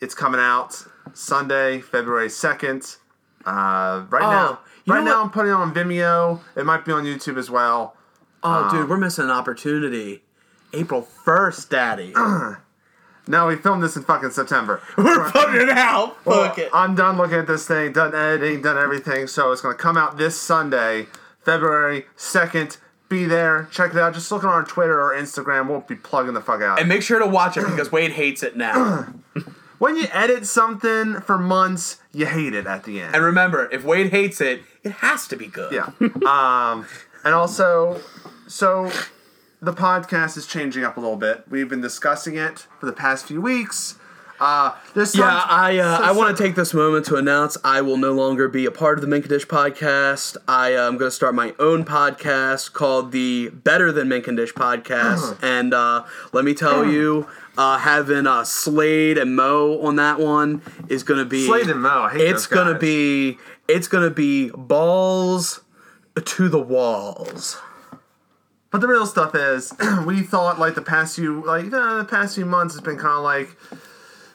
it's 0.00 0.14
coming 0.14 0.40
out 0.40 0.86
Sunday, 1.12 1.80
February 1.80 2.30
second. 2.30 2.96
Uh, 3.44 4.04
right 4.08 4.22
Oh, 4.22 4.30
now, 4.30 4.58
right 4.86 5.04
now 5.04 5.18
what- 5.18 5.24
I'm 5.24 5.30
putting 5.30 5.50
it 5.52 5.54
on 5.54 5.74
Vimeo. 5.74 6.40
It 6.56 6.64
might 6.64 6.84
be 6.84 6.92
on 6.92 7.04
YouTube 7.04 7.36
as 7.36 7.50
well. 7.50 7.95
Oh, 8.46 8.68
dude, 8.70 8.88
we're 8.88 8.96
missing 8.96 9.24
an 9.24 9.30
opportunity. 9.30 10.22
April 10.72 11.06
1st, 11.24 11.68
Daddy. 11.68 12.14
No, 13.28 13.48
we 13.48 13.56
filmed 13.56 13.82
this 13.82 13.96
in 13.96 14.04
fucking 14.04 14.30
September. 14.30 14.80
we're 14.96 15.28
putting 15.30 15.60
it 15.60 15.68
out. 15.70 16.16
Fuck 16.24 16.58
it. 16.58 16.70
I'm 16.72 16.94
done 16.94 17.16
looking 17.16 17.38
at 17.38 17.48
this 17.48 17.66
thing, 17.66 17.92
done 17.92 18.14
editing, 18.14 18.62
done 18.62 18.78
everything. 18.78 19.26
So 19.26 19.50
it's 19.50 19.60
gonna 19.60 19.74
come 19.74 19.96
out 19.96 20.16
this 20.16 20.40
Sunday, 20.40 21.08
February 21.44 22.06
second. 22.14 22.76
Be 23.08 23.24
there, 23.24 23.68
check 23.72 23.90
it 23.92 23.98
out. 23.98 24.14
Just 24.14 24.30
look 24.30 24.44
on 24.44 24.50
our 24.50 24.62
Twitter 24.64 25.00
or 25.00 25.12
Instagram. 25.12 25.68
We'll 25.68 25.80
be 25.80 25.96
plugging 25.96 26.34
the 26.34 26.40
fuck 26.40 26.62
out. 26.62 26.78
And 26.78 26.88
make 26.88 27.02
sure 27.02 27.18
to 27.18 27.26
watch 27.26 27.56
it 27.56 27.64
because 27.64 27.90
Wade 27.90 28.12
hates 28.12 28.44
it 28.44 28.56
now. 28.56 29.12
when 29.78 29.96
you 29.96 30.06
edit 30.12 30.46
something 30.46 31.20
for 31.20 31.36
months, 31.36 31.98
you 32.12 32.26
hate 32.26 32.54
it 32.54 32.66
at 32.68 32.84
the 32.84 33.00
end. 33.00 33.14
and 33.14 33.24
remember, 33.24 33.68
if 33.72 33.82
Wade 33.84 34.10
hates 34.10 34.40
it, 34.40 34.62
it 34.84 34.92
has 34.92 35.26
to 35.28 35.36
be 35.36 35.46
good. 35.48 35.72
Yeah. 35.72 35.90
um, 36.28 36.86
and 37.24 37.34
also, 37.34 38.00
so 38.46 38.90
the 39.60 39.72
podcast 39.72 40.36
is 40.36 40.46
changing 40.46 40.84
up 40.84 40.96
a 40.96 41.00
little 41.00 41.16
bit. 41.16 41.44
We've 41.48 41.68
been 41.68 41.80
discussing 41.80 42.36
it 42.36 42.66
for 42.78 42.86
the 42.86 42.92
past 42.92 43.26
few 43.26 43.40
weeks. 43.40 43.98
Uh, 44.38 44.74
there's 44.94 45.12
some, 45.12 45.22
Yeah, 45.22 45.44
I 45.48 45.78
uh, 45.78 45.98
I 46.02 46.12
want 46.12 46.36
to 46.36 46.42
take 46.42 46.56
this 46.56 46.74
moment 46.74 47.06
to 47.06 47.16
announce 47.16 47.56
I 47.64 47.80
will 47.80 47.96
no 47.96 48.12
longer 48.12 48.48
be 48.48 48.66
a 48.66 48.70
part 48.70 48.98
of 48.98 49.02
the 49.02 49.08
Mink 49.08 49.24
and 49.24 49.30
Dish 49.30 49.46
podcast. 49.46 50.36
I 50.46 50.72
am 50.72 50.98
going 50.98 51.10
to 51.10 51.14
start 51.14 51.34
my 51.34 51.54
own 51.58 51.86
podcast 51.86 52.74
called 52.74 53.12
the 53.12 53.48
Better 53.48 53.92
Than 53.92 54.08
Mink 54.10 54.28
and 54.28 54.36
Dish 54.36 54.52
podcast, 54.52 55.42
and 55.42 55.72
uh, 55.72 56.04
let 56.34 56.44
me 56.44 56.52
tell 56.52 56.84
you, 56.84 57.26
uh, 57.56 57.78
having 57.78 58.26
uh, 58.26 58.44
Slade 58.44 59.16
and 59.16 59.34
Mo 59.34 59.80
on 59.80 59.96
that 59.96 60.20
one 60.20 60.60
is 60.90 61.02
going 61.02 61.18
to 61.18 61.24
be 61.24 61.46
Slade 61.46 61.70
and 61.70 61.80
Mo, 61.80 62.02
I 62.02 62.12
hate 62.12 62.28
it's 62.28 62.46
gonna 62.46 62.78
be 62.78 63.38
it's 63.68 63.88
gonna 63.88 64.10
be 64.10 64.50
balls 64.50 65.62
to 66.22 66.48
the 66.50 66.60
walls. 66.60 67.56
But 68.70 68.80
the 68.80 68.88
real 68.88 69.06
stuff 69.06 69.34
is, 69.34 69.72
we 70.06 70.22
thought 70.22 70.58
like 70.58 70.74
the 70.74 70.82
past 70.82 71.16
few 71.16 71.44
like 71.44 71.72
uh, 71.72 71.98
the 71.98 72.04
past 72.04 72.34
few 72.34 72.46
months 72.46 72.74
has 72.74 72.82
been 72.82 72.98
kind 72.98 73.16
of 73.16 73.22
like 73.22 73.56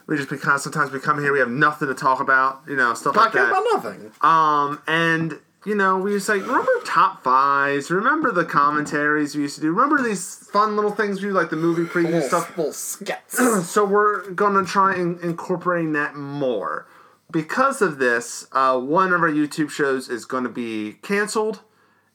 we 0.07 0.17
just 0.17 0.29
of 0.31 0.61
sometimes 0.61 0.91
we 0.91 0.99
come 0.99 1.19
here 1.19 1.31
we 1.31 1.39
have 1.39 1.49
nothing 1.49 1.87
to 1.87 1.93
talk 1.93 2.19
about 2.19 2.61
you 2.67 2.75
know 2.75 2.93
stuff 2.93 3.15
like 3.15 3.33
that. 3.33 3.63
nothing. 3.73 4.11
Um, 4.21 4.81
and 4.87 5.39
you 5.65 5.75
know, 5.75 5.97
we 5.97 6.11
just 6.11 6.27
like 6.27 6.41
remember 6.41 6.71
top 6.85 7.23
fives. 7.23 7.91
Remember 7.91 8.31
the 8.31 8.45
commentaries 8.45 9.35
we 9.35 9.43
used 9.43 9.55
to 9.55 9.61
do. 9.61 9.71
Remember 9.71 10.01
these 10.01 10.47
fun 10.51 10.75
little 10.75 10.91
things 10.91 11.21
we 11.21 11.29
do, 11.29 11.33
like 11.33 11.49
the 11.51 11.55
movie 11.55 11.85
preview 11.85 12.21
stuff. 12.23 12.57
little 12.57 12.73
skits. 12.73 13.39
So 13.71 13.85
we're 13.85 14.31
gonna 14.31 14.65
try 14.65 14.95
and 14.95 15.19
incorporating 15.19 15.93
that 15.93 16.15
more. 16.15 16.87
Because 17.31 17.81
of 17.81 17.99
this, 17.99 18.47
uh, 18.51 18.77
one 18.79 19.13
of 19.13 19.21
our 19.21 19.29
YouTube 19.29 19.69
shows 19.69 20.09
is 20.09 20.25
going 20.25 20.43
to 20.43 20.49
be 20.49 20.97
canceled 21.01 21.61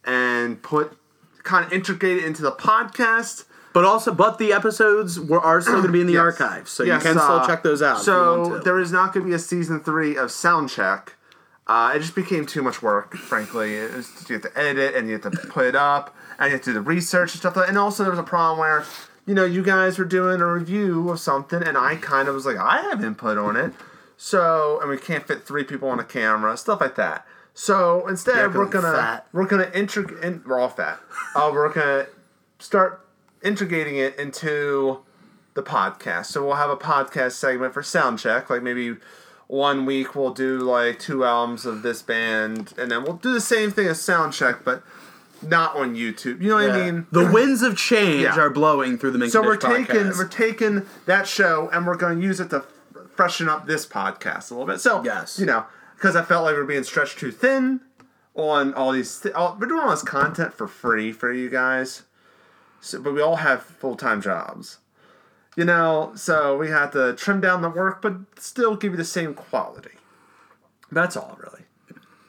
and 0.04 0.62
put 0.62 0.98
kind 1.46 1.64
of 1.64 1.72
integrated 1.72 2.24
into 2.24 2.42
the 2.42 2.52
podcast. 2.52 3.44
But 3.72 3.84
also, 3.84 4.12
but 4.12 4.38
the 4.38 4.52
episodes 4.52 5.20
were 5.20 5.40
are 5.40 5.60
still 5.60 5.74
going 5.74 5.86
to 5.88 5.92
be 5.92 6.00
in 6.00 6.06
the 6.06 6.14
Yes. 6.14 6.40
archives, 6.40 6.70
so 6.70 6.82
Yes, 6.82 7.02
you 7.04 7.10
can 7.10 7.18
still 7.20 7.36
uh, 7.36 7.46
check 7.46 7.62
those 7.62 7.82
out. 7.82 7.98
So 8.00 8.58
there 8.64 8.78
is 8.78 8.90
not 8.90 9.12
going 9.12 9.24
to 9.26 9.28
be 9.30 9.34
a 9.34 9.38
season 9.38 9.80
three 9.80 10.16
of 10.16 10.30
Soundcheck. 10.30 11.08
Uh, 11.66 11.92
it 11.94 11.98
just 11.98 12.14
became 12.14 12.46
too 12.46 12.62
much 12.62 12.80
work, 12.80 13.16
frankly. 13.16 13.74
It 13.74 13.92
was, 13.92 14.10
you 14.28 14.34
have 14.34 14.42
to 14.50 14.58
edit 14.58 14.78
it 14.78 14.94
and 14.94 15.08
you 15.08 15.18
have 15.18 15.22
to 15.22 15.30
put 15.48 15.66
it 15.66 15.74
up 15.74 16.14
and 16.38 16.46
you 16.46 16.52
have 16.52 16.62
to 16.62 16.70
do 16.70 16.74
the 16.74 16.80
research 16.80 17.32
and 17.32 17.40
stuff. 17.40 17.56
Like, 17.56 17.68
and 17.68 17.76
also 17.76 18.02
there 18.04 18.12
was 18.12 18.20
a 18.20 18.22
problem 18.22 18.60
where, 18.60 18.84
you 19.26 19.34
know, 19.34 19.44
you 19.44 19.62
guys 19.62 19.98
were 19.98 20.04
doing 20.04 20.40
a 20.40 20.46
review 20.46 21.10
of 21.10 21.18
something 21.20 21.62
and 21.62 21.76
I 21.76 21.96
kind 21.96 22.28
of 22.28 22.34
was 22.34 22.46
like, 22.46 22.56
I 22.56 22.82
have 22.82 23.04
input 23.04 23.36
on 23.36 23.56
it. 23.56 23.72
So, 24.16 24.78
and 24.80 24.88
we 24.88 24.96
can't 24.96 25.26
fit 25.26 25.42
three 25.42 25.64
people 25.64 25.88
on 25.88 25.98
a 26.00 26.04
camera, 26.04 26.56
stuff 26.56 26.80
like 26.80 26.94
that. 26.94 27.26
So 27.58 28.06
instead, 28.06 28.36
Yeah, 28.36 28.46
'cause 28.48 28.54
we're 28.54 28.64
gonna 28.66 28.92
fat. 28.92 29.26
we're 29.32 29.46
gonna 29.46 29.64
integ- 29.74 30.22
in, 30.22 30.42
we're 30.46 30.58
all 30.60 30.68
fat. 30.68 31.00
Uh, 31.34 31.50
we're 31.52 31.70
gonna 31.70 32.04
start 32.58 33.00
integrating 33.42 33.96
it 33.96 34.14
into 34.18 34.98
the 35.54 35.62
podcast. 35.62 36.26
So 36.26 36.44
we'll 36.44 36.56
have 36.56 36.68
a 36.68 36.76
podcast 36.76 37.32
segment 37.32 37.72
for 37.72 37.82
sound 37.82 38.18
check. 38.18 38.50
Like 38.50 38.62
maybe 38.62 38.96
one 39.46 39.86
week 39.86 40.14
we'll 40.14 40.34
do 40.34 40.58
like 40.58 40.98
two 40.98 41.24
albums 41.24 41.64
of 41.64 41.80
this 41.80 42.02
band, 42.02 42.74
and 42.76 42.90
then 42.90 43.04
we'll 43.04 43.14
do 43.16 43.32
the 43.32 43.40
same 43.40 43.70
thing 43.70 43.86
as 43.88 44.02
sound 44.02 44.34
check, 44.34 44.62
but 44.62 44.82
not 45.40 45.74
on 45.76 45.94
YouTube. 45.94 46.42
You 46.42 46.50
know 46.50 46.56
what 46.56 46.70
I 46.70 46.84
mean? 46.90 47.06
the 47.10 47.24
winds 47.24 47.62
of 47.62 47.74
change 47.78 48.22
Yeah. 48.24 48.38
are 48.38 48.50
blowing 48.50 48.98
through 48.98 49.12
the 49.12 49.18
Mink 49.18 49.32
So 49.32 49.40
we're 49.42 49.56
Dish 49.56 49.70
taking 49.70 49.96
podcast. 50.06 50.18
we're 50.18 50.28
taking 50.28 50.86
that 51.06 51.26
show 51.26 51.70
and 51.72 51.86
we're 51.86 51.96
going 51.96 52.20
to 52.20 52.22
use 52.26 52.38
it 52.38 52.50
to 52.50 52.64
freshen 53.14 53.48
up 53.48 53.66
this 53.66 53.86
podcast 53.86 54.50
a 54.50 54.54
little 54.54 54.66
bit. 54.66 54.80
So 54.80 55.02
Yes. 55.04 55.38
you 55.38 55.46
know, 55.46 55.64
because 55.96 56.14
I 56.14 56.22
felt 56.22 56.44
like 56.44 56.54
we 56.54 56.60
are 56.60 56.64
being 56.64 56.84
stretched 56.84 57.18
too 57.18 57.32
thin 57.32 57.80
on 58.34 58.74
all 58.74 58.92
these. 58.92 59.20
Th- 59.20 59.34
all, 59.34 59.56
we're 59.58 59.66
doing 59.66 59.80
all 59.80 59.90
this 59.90 60.02
content 60.02 60.52
for 60.52 60.68
free 60.68 61.12
for 61.12 61.32
you 61.32 61.48
guys, 61.48 62.02
so, 62.80 63.00
but 63.00 63.14
we 63.14 63.22
all 63.22 63.36
have 63.36 63.62
full 63.62 63.96
time 63.96 64.20
jobs. 64.20 64.78
You 65.56 65.64
know, 65.64 66.12
so 66.14 66.56
we 66.58 66.68
have 66.68 66.92
to 66.92 67.14
trim 67.14 67.40
down 67.40 67.62
the 67.62 67.70
work, 67.70 68.02
but 68.02 68.16
still 68.38 68.76
give 68.76 68.92
you 68.92 68.98
the 68.98 69.04
same 69.04 69.32
quality. 69.32 69.92
That's 70.92 71.16
all, 71.16 71.38
really. 71.42 71.55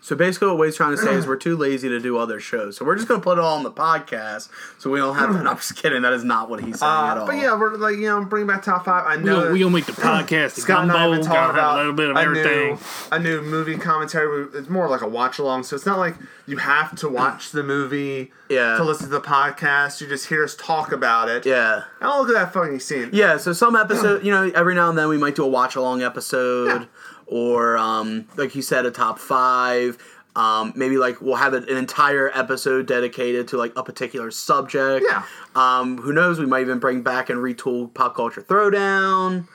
So 0.08 0.16
basically, 0.16 0.48
what 0.48 0.58
Wade's 0.60 0.78
trying 0.78 0.92
to 0.96 0.98
say 1.02 1.16
is 1.16 1.28
we're 1.28 1.36
too 1.36 1.58
lazy 1.58 1.90
to 1.90 2.00
do 2.00 2.18
other 2.18 2.40
shows, 2.40 2.78
so 2.78 2.86
we're 2.86 2.96
just 2.96 3.10
gonna 3.10 3.20
put 3.20 3.38
it 3.38 3.42
all 3.44 3.58
on 3.58 3.64
the 3.64 3.72
podcast, 3.72 4.48
so 4.78 4.90
we 4.90 5.00
don't 5.00 5.18
have. 5.18 5.32
to... 5.32 5.38
I'm 5.50 5.58
just 5.58 5.76
kidding. 5.76 6.02
That 6.04 6.14
is 6.14 6.24
not 6.24 6.50
what 6.50 6.64
he's 6.64 6.80
saying 6.80 6.90
at 6.90 7.18
Uh, 7.18 7.20
all. 7.20 7.26
but 7.28 7.36
yeah, 7.36 7.60
we're 7.60 7.76
like 7.76 7.98
you 7.98 8.04
know, 8.08 8.24
bring 8.24 8.48
back 8.48 8.64
top 8.64 8.86
five. 8.86 9.04
I 9.06 9.18
know 9.18 9.34
gonna, 9.36 9.46
that- 9.48 9.52
we 9.52 9.60
gonna 9.60 9.72
make 9.72 9.86
the 9.86 9.92
podcast 9.92 10.56
the 10.56 10.62
Scott 10.62 10.84
and 10.84 10.94
I 10.94 11.00
have 11.02 11.10
gumbo. 11.12 11.18
been 11.18 11.26
talking 11.26 11.50
a 11.50 11.54
about 11.60 11.78
little 11.78 11.92
bit 11.92 12.10
of 12.10 12.16
a 12.16 12.20
everything. 12.22 12.70
New, 12.76 12.78
a 13.12 13.20
new 13.20 13.42
movie 13.42 13.76
commentary. 13.78 14.48
It's 14.54 14.70
more 14.70 14.88
like 14.88 15.02
a 15.02 15.08
watch 15.10 15.40
along, 15.40 15.64
so 15.64 15.76
it's 15.76 15.86
not 15.86 15.98
like 16.00 16.16
you 16.46 16.56
have 16.56 16.96
to 17.00 17.10
watch 17.10 17.52
the 17.52 17.62
movie 17.64 18.32
Yeah. 18.48 18.78
to 18.78 18.86
listen 18.86 19.08
to 19.08 19.12
the 19.12 19.20
podcast. 19.20 20.00
You 20.00 20.08
just 20.08 20.28
hear 20.30 20.42
us 20.46 20.56
talk 20.56 20.94
about 20.94 21.28
it. 21.28 21.46
yeah. 21.46 21.84
Oh, 22.02 22.22
look 22.22 22.30
at 22.30 22.36
that 22.36 22.54
fucking 22.54 22.80
scene. 22.80 23.10
Yeah, 23.12 23.36
so 23.36 23.52
some 23.52 23.76
episode, 23.76 24.24
you 24.24 24.32
know, 24.32 24.50
every 24.56 24.74
now 24.74 24.88
and 24.88 24.98
then 24.98 25.10
we 25.10 25.18
might 25.18 25.36
do 25.36 25.44
a 25.44 25.48
watch 25.48 25.76
along 25.76 26.02
episode, 26.02 26.68
Yeah. 26.84 26.86
Or 27.28 27.78
um, 27.78 28.28
like 28.36 28.56
you 28.56 28.62
said, 28.62 28.86
a 28.86 28.91
top 28.91 29.20
five. 29.20 29.98
Um, 30.36 30.72
maybe 30.76 30.98
like 30.98 31.20
we'll 31.20 31.36
have 31.36 31.54
an 31.54 31.68
entire 31.68 32.30
episode 32.38 32.86
dedicated 32.86 33.48
to 33.49 33.58
like 33.58 33.74
a 33.76 33.84
particular 33.84 34.30
subject. 34.30 35.04
Yeah. 35.10 35.24
Um, 35.56 35.98
who 35.98 36.14
knows? 36.14 36.40
We 36.40 36.45
might 36.45 36.62
even 36.62 36.78
bring 36.78 37.02
back 37.02 37.30
and 37.30 37.40
retool 37.40 37.91
pop 37.94 38.16
culture 38.16 38.41
throwdown. 38.41 39.48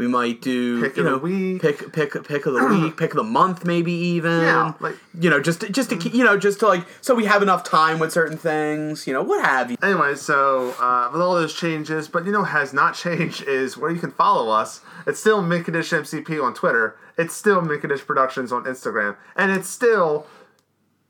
We 0.00 0.08
might 0.08 0.40
do 0.40 0.80
Pick 0.82 0.96
you 0.96 1.02
of 1.02 1.04
the 1.04 1.10
know, 1.10 1.18
week. 1.18 1.60
pick 1.60 1.92
pick 1.92 2.24
pick 2.24 2.46
of 2.46 2.54
the 2.54 2.64
week, 2.64 2.96
pick 2.96 3.10
of 3.10 3.16
the 3.18 3.22
month, 3.22 3.66
maybe 3.66 3.92
even. 3.92 4.40
Yeah, 4.40 4.72
like- 4.80 4.96
you 5.20 5.28
know, 5.28 5.40
just 5.42 5.60
just 5.70 5.90
to 5.90 5.96
keep- 5.98 6.14
you 6.14 6.24
know, 6.24 6.38
just 6.38 6.60
to 6.60 6.68
like 6.68 6.86
so 7.02 7.14
we 7.14 7.26
have 7.26 7.42
enough 7.42 7.64
time 7.64 7.98
with 7.98 8.10
certain 8.10 8.38
things. 8.38 9.06
You 9.06 9.12
know, 9.12 9.22
what 9.22 9.44
have 9.44 9.70
you? 9.70 9.76
Anyway, 9.82 10.14
so 10.14 10.74
uh, 10.80 11.10
with 11.12 11.20
all 11.20 11.34
those 11.34 11.52
changes, 11.52 12.08
but 12.08 12.24
you 12.24 12.32
know, 12.32 12.44
has 12.44 12.72
not 12.72 12.94
changed 13.04 13.42
is 13.42 13.76
where 13.76 13.90
you 13.90 14.00
can 14.00 14.10
follow 14.12 14.50
us. 14.50 14.80
It's 15.06 15.20
still 15.20 15.42
Minkadish 15.42 15.92
MCP 15.92 16.42
on 16.42 16.54
Twitter. 16.54 16.96
It's 17.18 17.34
still 17.34 17.60
Minkadish 17.60 18.06
Productions 18.06 18.52
on 18.52 18.64
Instagram, 18.64 19.16
and 19.36 19.52
it's 19.52 19.68
still 19.68 20.26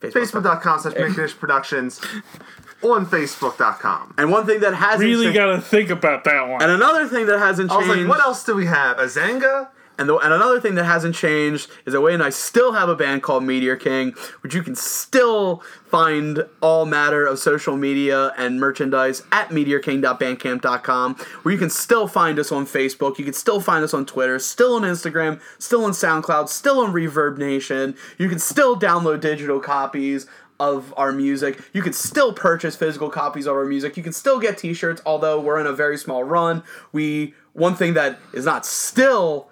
Facebook.com 0.01 0.81
slash 0.81 0.95
Minkadish 0.95 1.39
Productions 1.39 2.01
on 2.83 3.07
Facebook.com. 3.07 4.15
And 4.19 4.31
one 4.31 4.47
thing 4.47 4.61
that 4.61 4.75
hasn't 4.75 5.03
Really 5.03 5.27
changed- 5.27 5.37
gotta 5.37 5.61
think 5.61 5.91
about 5.91 6.25
that 6.25 6.49
one. 6.49 6.63
And 6.63 6.71
another 6.73 7.07
thing 7.07 7.27
that 7.27 7.39
hasn't 7.39 7.71
I 7.71 7.77
was 7.77 7.87
changed. 7.87 8.01
like, 8.03 8.09
what 8.09 8.21
else 8.21 8.45
do 8.45 8.55
we 8.55 8.67
have? 8.67 8.99
A 8.99 9.09
Zanga? 9.09 9.69
And, 9.99 10.09
the, 10.09 10.17
and 10.17 10.33
another 10.33 10.59
thing 10.63 10.77
that 10.77 10.85
hasn't 10.85 11.15
changed 11.15 11.71
is 11.85 11.93
that 11.93 12.01
Wade 12.01 12.15
and 12.15 12.23
I 12.23 12.31
still 12.31 12.73
have 12.73 12.89
a 12.89 12.97
band 12.97 13.23
called 13.23 13.45
Meteor 13.45 13.77
King, 13.77 14.15
which 14.41 14.55
you 14.55 14.63
can 14.63 14.75
still 14.75 15.63
find 15.91 16.47
all 16.63 16.87
matter 16.87 17.27
of 17.27 17.39
social 17.39 17.77
media 17.77 18.33
and 18.39 18.59
merchandise 18.59 19.23
at 19.31 19.51
meteorking.bandcamp.com, 19.51 21.17
where 21.43 21.53
you 21.53 21.59
can 21.59 21.69
still 21.69 22.09
find 22.09 22.39
us 22.39 22.51
on 22.51 22.65
Facebook, 22.67 23.19
you 23.19 23.25
can 23.25 23.35
still 23.35 23.61
find 23.61 23.85
us 23.85 23.93
on 23.93 24.07
Twitter, 24.07 24.39
still 24.39 24.75
on 24.77 24.83
Instagram, 24.83 25.39
still 25.59 25.85
on 25.85 25.91
SoundCloud, 25.93 26.49
still 26.49 26.81
on 26.81 26.95
Reverb 26.95 27.37
Nation. 27.37 27.95
You 28.17 28.31
can 28.31 28.39
still 28.39 28.79
download 28.81 29.21
digital 29.21 29.61
copies 29.61 30.27
of 30.61 30.95
our 30.97 31.11
music. 31.11 31.59
You 31.73 31.83
can 31.83 31.95
still 31.95 32.33
purchase 32.33 32.77
physical 32.77 33.11
copies 33.11 33.47
of 33.47 33.57
our 33.57 33.65
music. 33.65 33.97
You 33.97 34.03
can 34.03 34.13
still 34.13 34.39
get 34.39 34.59
t-shirts, 34.59 35.03
although 35.05 35.41
we're 35.41 35.59
in 35.59 35.67
a 35.67 35.73
very 35.73 35.97
small 35.97 36.23
run. 36.23 36.63
We 36.93 37.35
one 37.55 37.75
thing 37.75 37.95
that 37.95 38.21
is 38.33 38.45
not 38.45 38.65
still 38.65 39.49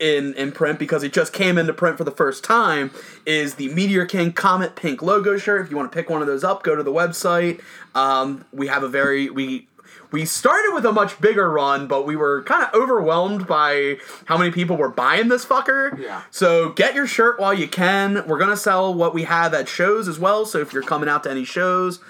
in 0.00 0.32
in 0.34 0.50
print 0.50 0.78
because 0.78 1.02
it 1.02 1.12
just 1.12 1.32
came 1.32 1.58
into 1.58 1.74
print 1.74 1.98
for 1.98 2.04
the 2.04 2.10
first 2.10 2.42
time 2.42 2.90
is 3.26 3.56
the 3.56 3.68
Meteor 3.74 4.06
King 4.06 4.32
Comet 4.32 4.74
Pink 4.74 5.02
logo 5.02 5.36
shirt. 5.36 5.64
If 5.64 5.70
you 5.70 5.76
want 5.76 5.92
to 5.92 5.96
pick 5.96 6.08
one 6.08 6.22
of 6.22 6.26
those 6.26 6.42
up, 6.42 6.62
go 6.62 6.74
to 6.74 6.82
the 6.82 6.92
website. 6.92 7.60
Um, 7.94 8.46
we 8.52 8.66
have 8.66 8.82
a 8.82 8.88
very 8.88 9.28
we 9.28 9.68
we 10.12 10.24
started 10.24 10.72
with 10.74 10.84
a 10.84 10.92
much 10.92 11.20
bigger 11.20 11.50
run, 11.50 11.86
but 11.86 12.06
we 12.06 12.16
were 12.16 12.42
kind 12.42 12.64
of 12.64 12.74
overwhelmed 12.74 13.46
by 13.46 13.96
how 14.26 14.36
many 14.36 14.50
people 14.50 14.76
were 14.76 14.88
buying 14.88 15.28
this 15.28 15.44
fucker. 15.44 15.98
Yeah. 15.98 16.22
So 16.30 16.70
get 16.70 16.94
your 16.94 17.06
shirt 17.06 17.38
while 17.38 17.54
you 17.54 17.68
can. 17.68 18.26
We're 18.26 18.38
gonna 18.38 18.56
sell 18.56 18.92
what 18.92 19.14
we 19.14 19.24
have 19.24 19.54
at 19.54 19.68
shows 19.68 20.08
as 20.08 20.18
well. 20.18 20.44
So 20.44 20.58
if 20.58 20.72
you're 20.72 20.82
coming 20.82 21.08
out 21.08 21.22
to 21.24 21.30
any 21.30 21.44
shows, 21.44 22.00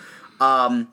um, 0.40 0.88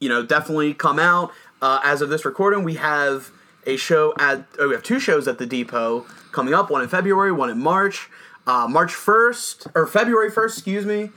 you 0.00 0.08
know, 0.08 0.24
definitely 0.24 0.74
come 0.74 0.98
out. 0.98 1.32
Uh, 1.60 1.80
as 1.82 2.02
of 2.02 2.08
this 2.08 2.24
recording, 2.24 2.62
we 2.62 2.74
have 2.74 3.30
a 3.66 3.76
show 3.76 4.14
at. 4.18 4.46
Oh, 4.58 4.68
we 4.68 4.74
have 4.74 4.82
two 4.82 5.00
shows 5.00 5.26
at 5.26 5.38
the 5.38 5.46
Depot 5.46 6.06
coming 6.32 6.54
up. 6.54 6.70
One 6.70 6.82
in 6.82 6.88
February, 6.88 7.32
one 7.32 7.50
in 7.50 7.58
March. 7.58 8.08
Uh, 8.46 8.66
March 8.66 8.94
first 8.94 9.66
or 9.74 9.86
February 9.86 10.30
first, 10.30 10.56
excuse 10.56 10.86
me, 10.86 11.10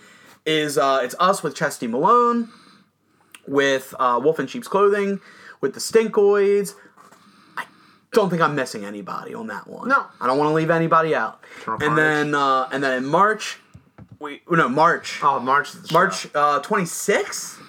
is 0.45 0.77
uh, 0.77 0.99
it's 1.02 1.15
us 1.19 1.41
with 1.43 1.56
Chesty 1.56 1.88
Malone, 1.88 2.49
with 3.47 3.93
uh, 3.99 4.19
Wolf 4.23 4.39
in 4.39 4.47
Sheep's 4.47 4.68
Clothing, 4.68 5.19
with 5.59 5.73
the 5.73 5.80
Stinkoids. 5.80 6.76
I 7.57 7.65
don't 8.13 8.30
think 8.30 8.41
I'm 8.41 8.55
missing 8.55 8.85
anybody 8.85 9.34
on 9.34 9.47
that 9.47 9.68
one. 9.68 9.88
No. 9.89 10.05
I 10.19 10.27
don't 10.27 10.38
want 10.38 10.49
to 10.49 10.53
leave 10.53 10.69
anybody 10.69 11.15
out. 11.15 11.43
Eternal 11.61 11.80
Carnage. 11.80 11.95
then 11.97 12.35
uh, 12.35 12.69
and 12.72 12.84
then 12.84 13.03
in 13.03 13.05
March, 13.05 13.59
we 14.19 14.41
no 14.49 14.69
March. 14.69 15.19
Oh, 15.23 15.39
March. 15.39 15.73
is 15.73 15.84
the 15.84 15.93
March 15.93 16.22
show. 16.22 16.30
uh, 16.35 16.61
26th? 16.61 17.59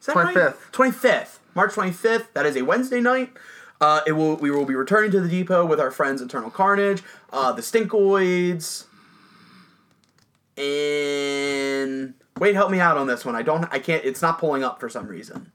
Is 0.00 0.06
that 0.06 0.16
25th. 0.16 0.34
Right? 0.34 0.92
25th. 0.92 1.38
March 1.54 1.72
25th. 1.72 2.26
That 2.34 2.46
is 2.46 2.56
a 2.56 2.62
Wednesday 2.62 3.00
night. 3.00 3.32
Uh, 3.80 4.00
it 4.06 4.12
will. 4.12 4.36
We 4.36 4.50
will 4.50 4.64
be 4.64 4.74
returning 4.74 5.10
to 5.12 5.20
the 5.20 5.28
depot 5.28 5.66
with 5.66 5.80
our 5.80 5.90
friends 5.90 6.22
Eternal 6.22 6.50
Carnage, 6.50 7.02
uh, 7.32 7.52
the 7.52 7.62
Stinkoids, 7.62 8.84
and 10.56 12.14
wait, 12.38 12.54
help 12.54 12.70
me 12.70 12.80
out 12.80 12.96
on 12.96 13.06
this 13.06 13.24
one. 13.24 13.34
I 13.36 13.42
don't. 13.42 13.66
I 13.72 13.78
can't. 13.78 14.04
It's 14.04 14.22
not 14.22 14.38
pulling 14.38 14.62
up 14.64 14.80
for 14.80 14.88
some 14.88 15.06
reason. 15.06 15.52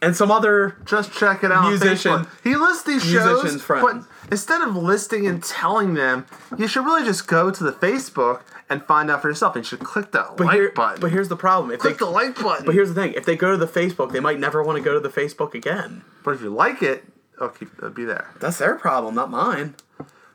And 0.00 0.16
some 0.16 0.30
other. 0.32 0.76
Just 0.84 1.12
check 1.12 1.44
it 1.44 1.52
out. 1.52 1.68
Musician- 1.68 2.26
He 2.42 2.56
lists 2.56 2.82
these 2.82 3.04
shows, 3.04 3.40
musician's 3.42 3.62
friend. 3.62 3.82
but 4.02 4.32
instead 4.32 4.60
of 4.60 4.74
listing 4.74 5.28
and 5.28 5.42
telling 5.44 5.94
them, 5.94 6.26
you 6.58 6.66
should 6.66 6.84
really 6.84 7.04
just 7.04 7.28
go 7.28 7.52
to 7.52 7.62
the 7.62 7.70
Facebook 7.72 8.40
and 8.68 8.82
find 8.84 9.10
out 9.12 9.22
for 9.22 9.28
yourself. 9.28 9.54
And 9.54 9.64
you 9.64 9.68
should 9.68 9.80
click 9.84 10.10
that 10.10 10.36
But 10.36 10.46
like 10.48 10.54
here, 10.56 10.72
button. 10.74 11.00
but 11.00 11.12
here's 11.12 11.28
the 11.28 11.36
problem. 11.36 11.70
If 11.70 11.78
click 11.80 11.98
they, 11.98 12.04
the 12.04 12.10
like 12.10 12.34
button. 12.34 12.66
but 12.66 12.74
here's 12.74 12.88
the 12.88 12.94
thing. 12.96 13.12
If 13.12 13.24
they 13.26 13.36
go 13.36 13.52
to 13.52 13.56
the 13.56 13.66
Facebook, 13.68 14.10
they 14.10 14.18
might 14.20 14.40
never 14.40 14.60
want 14.62 14.76
to 14.76 14.82
go 14.82 14.92
to 14.92 14.98
the 15.00 15.08
Facebook 15.08 15.54
again. 15.54 16.02
But 16.24 16.34
if 16.34 16.40
you 16.42 16.50
like 16.50 16.82
it, 16.82 17.04
it'll 17.36 17.50
keep 17.50 17.72
it'll 17.78 17.90
be 17.90 18.04
there. 18.04 18.30
That's 18.40 18.58
their 18.58 18.74
problem, 18.74 19.14
not 19.14 19.30
mine. 19.30 19.76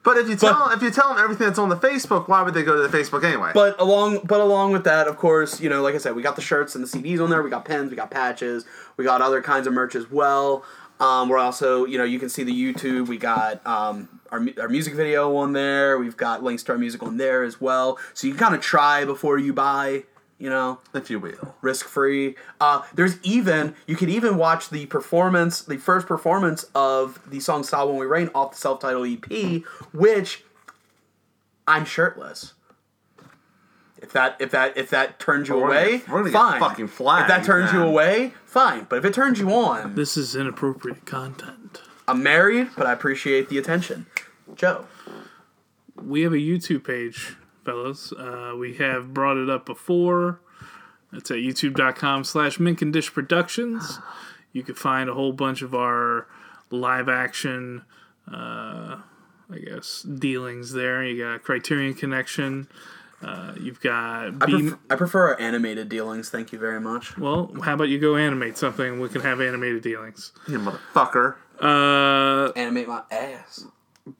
But 0.08 0.16
if 0.16 0.30
you 0.30 0.38
tell 0.38 0.68
But- 0.68 0.78
if 0.78 0.82
you 0.82 0.90
tell 0.90 1.10
them 1.10 1.22
everything 1.22 1.48
that's 1.48 1.60
on 1.60 1.68
the 1.68 1.76
Facebook, 1.76 2.30
why 2.30 2.42
would 2.42 2.54
they 2.54 2.64
go 2.64 2.82
to 2.82 2.88
the 2.88 2.98
Facebook 2.98 3.26
anyway? 3.26 3.52
But 3.54 3.78
along, 3.78 4.22
but 4.24 4.40
along 4.40 4.72
with 4.72 4.86
that, 4.86 5.06
of 5.06 5.18
course, 5.18 5.60
you 5.60 5.70
know, 5.70 5.82
like 5.82 5.96
I 5.96 5.98
said, 5.98 6.16
we 6.16 6.22
got 6.22 6.38
the 6.38 6.42
shirts 6.42 6.76
and 6.76 6.82
the 6.82 6.88
CDs 6.88 7.22
on 7.22 7.30
there. 7.30 7.44
We 7.44 7.50
got 7.50 7.66
pens, 7.66 7.90
we 7.90 7.98
got 7.98 8.10
patches, 8.10 8.64
we 8.96 9.04
got 9.04 9.22
other 9.22 9.42
kinds 9.42 9.68
of 9.68 9.74
merch 9.74 9.96
as 9.96 10.10
well. 10.10 10.64
Um, 11.02 11.28
we're 11.28 11.38
also, 11.38 11.84
you 11.84 11.98
know, 11.98 12.06
you 12.06 12.20
can 12.20 12.30
see 12.30 12.44
the 12.46 12.54
YouTube. 12.54 13.08
We 13.08 13.18
got 13.18 13.60
um, 13.68 14.08
our 14.32 14.40
our 14.62 14.70
music 14.70 14.94
video 14.96 15.36
on 15.36 15.52
there. 15.52 15.98
We've 15.98 16.16
got 16.16 16.42
links 16.42 16.64
to 16.64 16.72
our 16.72 16.78
music 16.78 17.04
on 17.04 17.18
there 17.18 17.44
as 17.44 17.60
well. 17.60 18.00
So 18.14 18.28
you 18.28 18.34
can 18.34 18.40
kind 18.40 18.56
of 18.56 18.62
try 18.62 19.04
before 19.04 19.38
you 19.38 19.52
buy. 19.52 20.06
You 20.40 20.52
know, 20.52 20.80
if 20.94 21.10
you 21.10 21.20
will. 21.20 21.56
risk 21.62 21.88
free. 21.88 22.36
Uh, 22.62 22.84
there's 22.94 23.18
even 23.24 23.74
you 23.88 23.96
can 23.96 24.08
even 24.10 24.38
watch 24.38 24.70
the 24.70 24.86
performance, 24.86 25.62
the 25.64 25.78
first 25.78 26.06
performance 26.06 26.64
of 26.76 27.20
the 27.28 27.40
song 27.40 27.64
"Style 27.64 27.88
When 27.90 27.98
We 27.98 28.06
Rain" 28.06 28.30
off 28.36 28.52
the 28.52 28.58
self-titled 28.58 29.08
EP, 29.08 29.64
which 29.94 30.44
I'm 31.68 31.86
shirtless. 31.86 32.54
If 34.00 34.12
that 34.14 34.36
if 34.40 34.52
that 34.52 34.78
if 34.78 34.92
that 34.92 35.18
turns 35.20 35.50
you 35.50 35.56
We're 35.56 35.62
gonna 35.70 35.74
away, 35.80 35.98
get- 35.98 36.08
we're 36.10 36.18
gonna 36.20 36.30
get 36.30 36.38
fine. 36.38 36.60
fucking 36.60 36.88
flagged, 36.88 37.22
if 37.32 37.36
that 37.36 37.44
turns 37.44 37.74
you 37.74 37.82
away, 37.82 38.34
fine. 38.46 38.86
But 38.88 39.00
if 39.00 39.06
it 39.06 39.14
turns 39.16 39.40
you 39.40 39.50
on, 39.52 39.96
This 39.96 40.16
is 40.16 40.36
inappropriate 40.36 41.06
content. 41.08 41.82
I'm 42.08 42.22
married, 42.22 42.70
but 42.78 42.86
I 42.86 42.92
appreciate 42.94 43.50
the 43.50 43.58
attention. 43.58 44.06
Joe, 44.54 44.86
we 45.96 46.22
have 46.22 46.32
a 46.32 46.38
YouTube 46.38 46.84
page, 46.84 47.36
fellas. 47.72 48.14
Uh, 48.14 48.54
we 48.58 48.76
have 48.76 49.14
brought 49.14 49.36
it 49.38 49.50
up 49.50 49.66
before. 49.66 50.40
It's 51.12 51.30
at 51.32 51.38
youtube.com 51.38 52.24
slash 52.24 52.60
Mink 52.60 52.82
and 52.82 52.94
Dish 52.94 53.14
Productions. 53.14 54.00
You 54.54 54.64
can 54.64 54.76
find 54.76 55.10
a 55.10 55.14
whole 55.14 55.34
bunch 55.34 55.62
of 55.62 55.76
our 55.76 56.28
live 56.72 57.10
action, 57.10 57.84
uh, 58.32 58.98
I 59.52 59.58
guess, 59.66 60.02
dealings 60.04 60.72
there. 60.72 61.04
You 61.04 61.22
got 61.24 61.44
Criterion 61.44 61.94
Connection. 61.94 62.68
Uh, 63.22 63.54
you've 63.60 63.82
got 63.82 64.28
I, 64.42 64.46
Beam. 64.46 64.70
pref- 64.70 64.80
I 64.92 64.96
prefer 64.96 65.28
our 65.30 65.42
animated 65.42 65.90
dealings. 65.90 66.30
Thank 66.30 66.52
you 66.54 66.60
very 66.60 66.80
much. 66.80 67.18
well, 67.18 67.52
how 67.64 67.74
about 67.74 67.90
you 67.90 68.00
go 68.00 68.16
animate 68.16 68.58
something? 68.58 69.00
We 69.02 69.10
can 69.10 69.22
have 69.22 69.42
animated 69.42 69.82
dealings. 69.84 70.32
You 70.48 70.60
motherfucker. 70.60 71.36
Uh, 71.60 72.52
Animate 72.56 72.88
my 72.88 73.02
ass. 73.12 73.66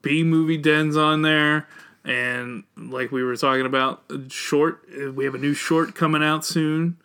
B 0.02 0.22
movie 0.24 0.58
dens 0.58 0.96
on 0.96 1.22
there, 1.22 1.66
and 2.08 2.64
like 2.76 3.12
we 3.12 3.22
were 3.22 3.36
talking 3.36 3.66
about, 3.66 4.02
short. 4.28 4.88
We 5.14 5.26
have 5.26 5.34
a 5.34 5.38
new 5.38 5.52
short 5.52 5.94
coming 5.94 6.24
out 6.24 6.44
soon, 6.44 6.96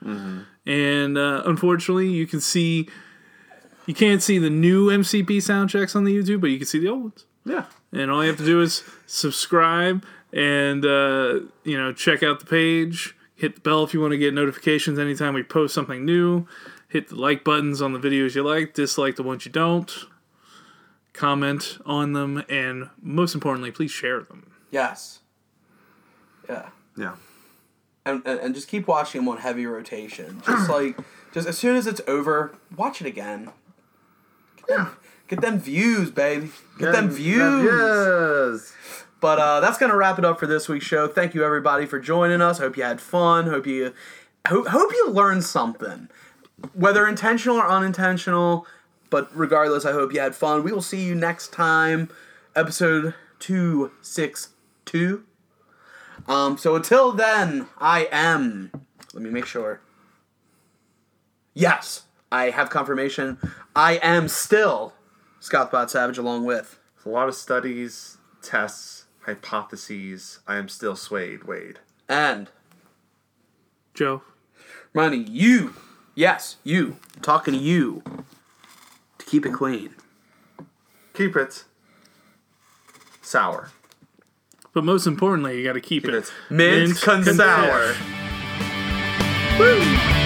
and 0.66 1.18
uh, 1.18 1.44
unfortunately, 1.46 2.08
you 2.08 2.26
can 2.26 2.40
see. 2.40 2.88
You 3.86 3.94
can't 3.94 4.24
see 4.24 4.38
the 4.40 4.50
new 4.50 4.88
MCP 4.88 5.42
sound 5.42 5.70
checks 5.70 5.94
on 5.94 6.06
the 6.06 6.16
YouTube, 6.16 6.40
but 6.40 6.50
you 6.50 6.58
can 6.58 6.66
see 6.66 6.80
the 6.80 6.88
old 6.88 7.02
ones. 7.02 7.26
Yeah. 7.44 7.66
And 7.92 8.10
all 8.10 8.24
you 8.24 8.30
have 8.30 8.38
to 8.38 8.46
do 8.46 8.62
is 8.62 8.82
subscribe 9.08 10.06
and 10.32 10.86
uh, 10.86 11.42
you 11.66 11.78
know 11.78 11.92
check 11.92 12.24
out 12.24 12.40
the 12.40 12.46
page. 12.46 13.14
Hit 13.36 13.56
the 13.56 13.62
bell 13.62 13.84
if 13.84 13.94
you 13.94 14.00
want 14.00 14.12
to 14.12 14.18
get 14.18 14.34
notifications 14.34 14.98
anytime 14.98 15.34
we 15.34 15.44
post 15.44 15.74
something 15.74 16.06
new. 16.06 16.48
Hit 16.88 17.10
the 17.10 17.16
like 17.16 17.44
buttons 17.44 17.82
on 17.82 17.92
the 17.92 18.00
videos 18.00 18.36
you 18.36 18.44
like, 18.44 18.74
dislike 18.74 19.18
the 19.18 19.24
ones 19.24 19.46
you 19.46 19.52
don't. 19.52 19.94
Comment 21.12 21.78
on 21.86 22.14
them, 22.14 22.44
and 22.48 22.90
most 23.02 23.36
importantly, 23.36 23.70
please 23.70 23.92
share 23.92 24.22
them. 24.22 24.53
Yes. 24.74 25.20
Yeah. 26.50 26.70
Yeah. 26.98 27.16
And, 28.06 28.24
and, 28.26 28.40
and 28.40 28.56
just 28.56 28.68
keep 28.68 28.88
watching 28.88 29.22
them 29.22 29.30
on 29.30 29.38
heavy 29.38 29.68
rotation. 29.68 30.41
Just 30.45 30.70
like, 30.78 30.98
just 31.32 31.48
as 31.48 31.58
soon 31.58 31.76
as 31.76 31.86
it's 31.86 32.02
over, 32.08 32.56
watch 32.76 33.00
it 33.00 33.08
again. 33.08 33.52
Get 34.58 34.78
them, 34.78 34.98
get 35.28 35.41
them 35.41 35.60
views, 35.60 36.10
baby. 36.10 36.50
Get 36.80 36.94
them 36.94 37.10
views. 37.12 37.64
Yes. 37.64 38.74
But 39.22 39.40
uh, 39.40 39.60
that's 39.60 39.78
gonna 39.78 39.95
wrap 39.95 40.18
it 40.18 40.26
up 40.26 40.40
for 40.40 40.48
this 40.48 40.68
week's 40.68 40.86
show. 40.86 41.08
Thank 41.08 41.34
you 41.34 41.45
everybody 41.45 41.86
for 41.86 42.00
joining 42.00 42.41
us. 42.41 42.58
Hope 42.58 42.76
you 42.76 42.84
had 42.84 43.00
fun. 43.00 43.48
Hope 43.48 43.68
you 43.68 43.94
hope, 44.48 44.68
hope 44.68 44.91
you 44.91 45.12
learned 45.12 45.44
something, 45.45 46.10
whether 46.74 47.08
intentional 47.08 47.58
or 47.58 47.68
unintentional. 47.68 48.66
But 49.10 49.30
regardless, 49.38 49.86
I 49.86 49.91
hope 49.91 50.14
you 50.14 50.20
had 50.20 50.36
fun. 50.36 50.64
We 50.64 50.74
will 50.74 50.82
see 50.82 51.06
you 51.06 51.16
next 51.16 51.54
time, 51.54 52.10
episode 52.56 53.14
two 53.40 53.91
six 54.02 54.53
two. 54.85 55.23
Um. 56.27 56.57
So 56.57 56.76
until 56.76 57.11
then, 57.11 57.68
I 57.77 58.07
am. 58.11 58.72
Let 59.14 59.23
me 59.23 59.30
make 59.30 59.45
sure. 59.45 59.81
Yes, 61.53 62.03
I 62.31 62.49
have 62.49 62.69
confirmation. 62.69 63.38
I 63.76 63.99
am 64.01 64.27
still 64.27 64.93
Scott 65.39 65.68
Spot 65.68 65.91
Savage, 65.91 66.18
along 66.18 66.45
with. 66.45 66.80
A 67.05 67.10
lot 67.10 67.27
of 67.27 67.35
studies, 67.35 68.18
tests, 68.41 69.05
hypotheses. 69.26 70.39
I 70.47 70.55
am 70.55 70.69
still 70.69 70.95
swayed, 70.95 71.43
Wade. 71.43 71.80
And 72.07 72.49
Joe, 73.93 74.23
reminding 74.93 75.27
you, 75.27 75.76
yes, 76.15 76.57
you, 76.64 76.97
I'm 77.15 77.22
talking 77.22 77.53
to 77.53 77.60
you, 77.60 78.03
to 79.18 79.26
keep 79.26 79.45
it 79.45 79.53
clean. 79.53 79.95
Keep 81.14 81.35
it 81.35 81.65
sour. 83.22 83.69
But 84.74 84.84
most 84.84 85.08
importantly, 85.08 85.58
you 85.58 85.64
got 85.64 85.74
to 85.74 85.82
keep, 85.82 86.06
it 86.06 86.14
Mint, 86.50 87.00
Mint 87.08 87.26
sour. 87.26 87.95
Woo! 89.60 90.23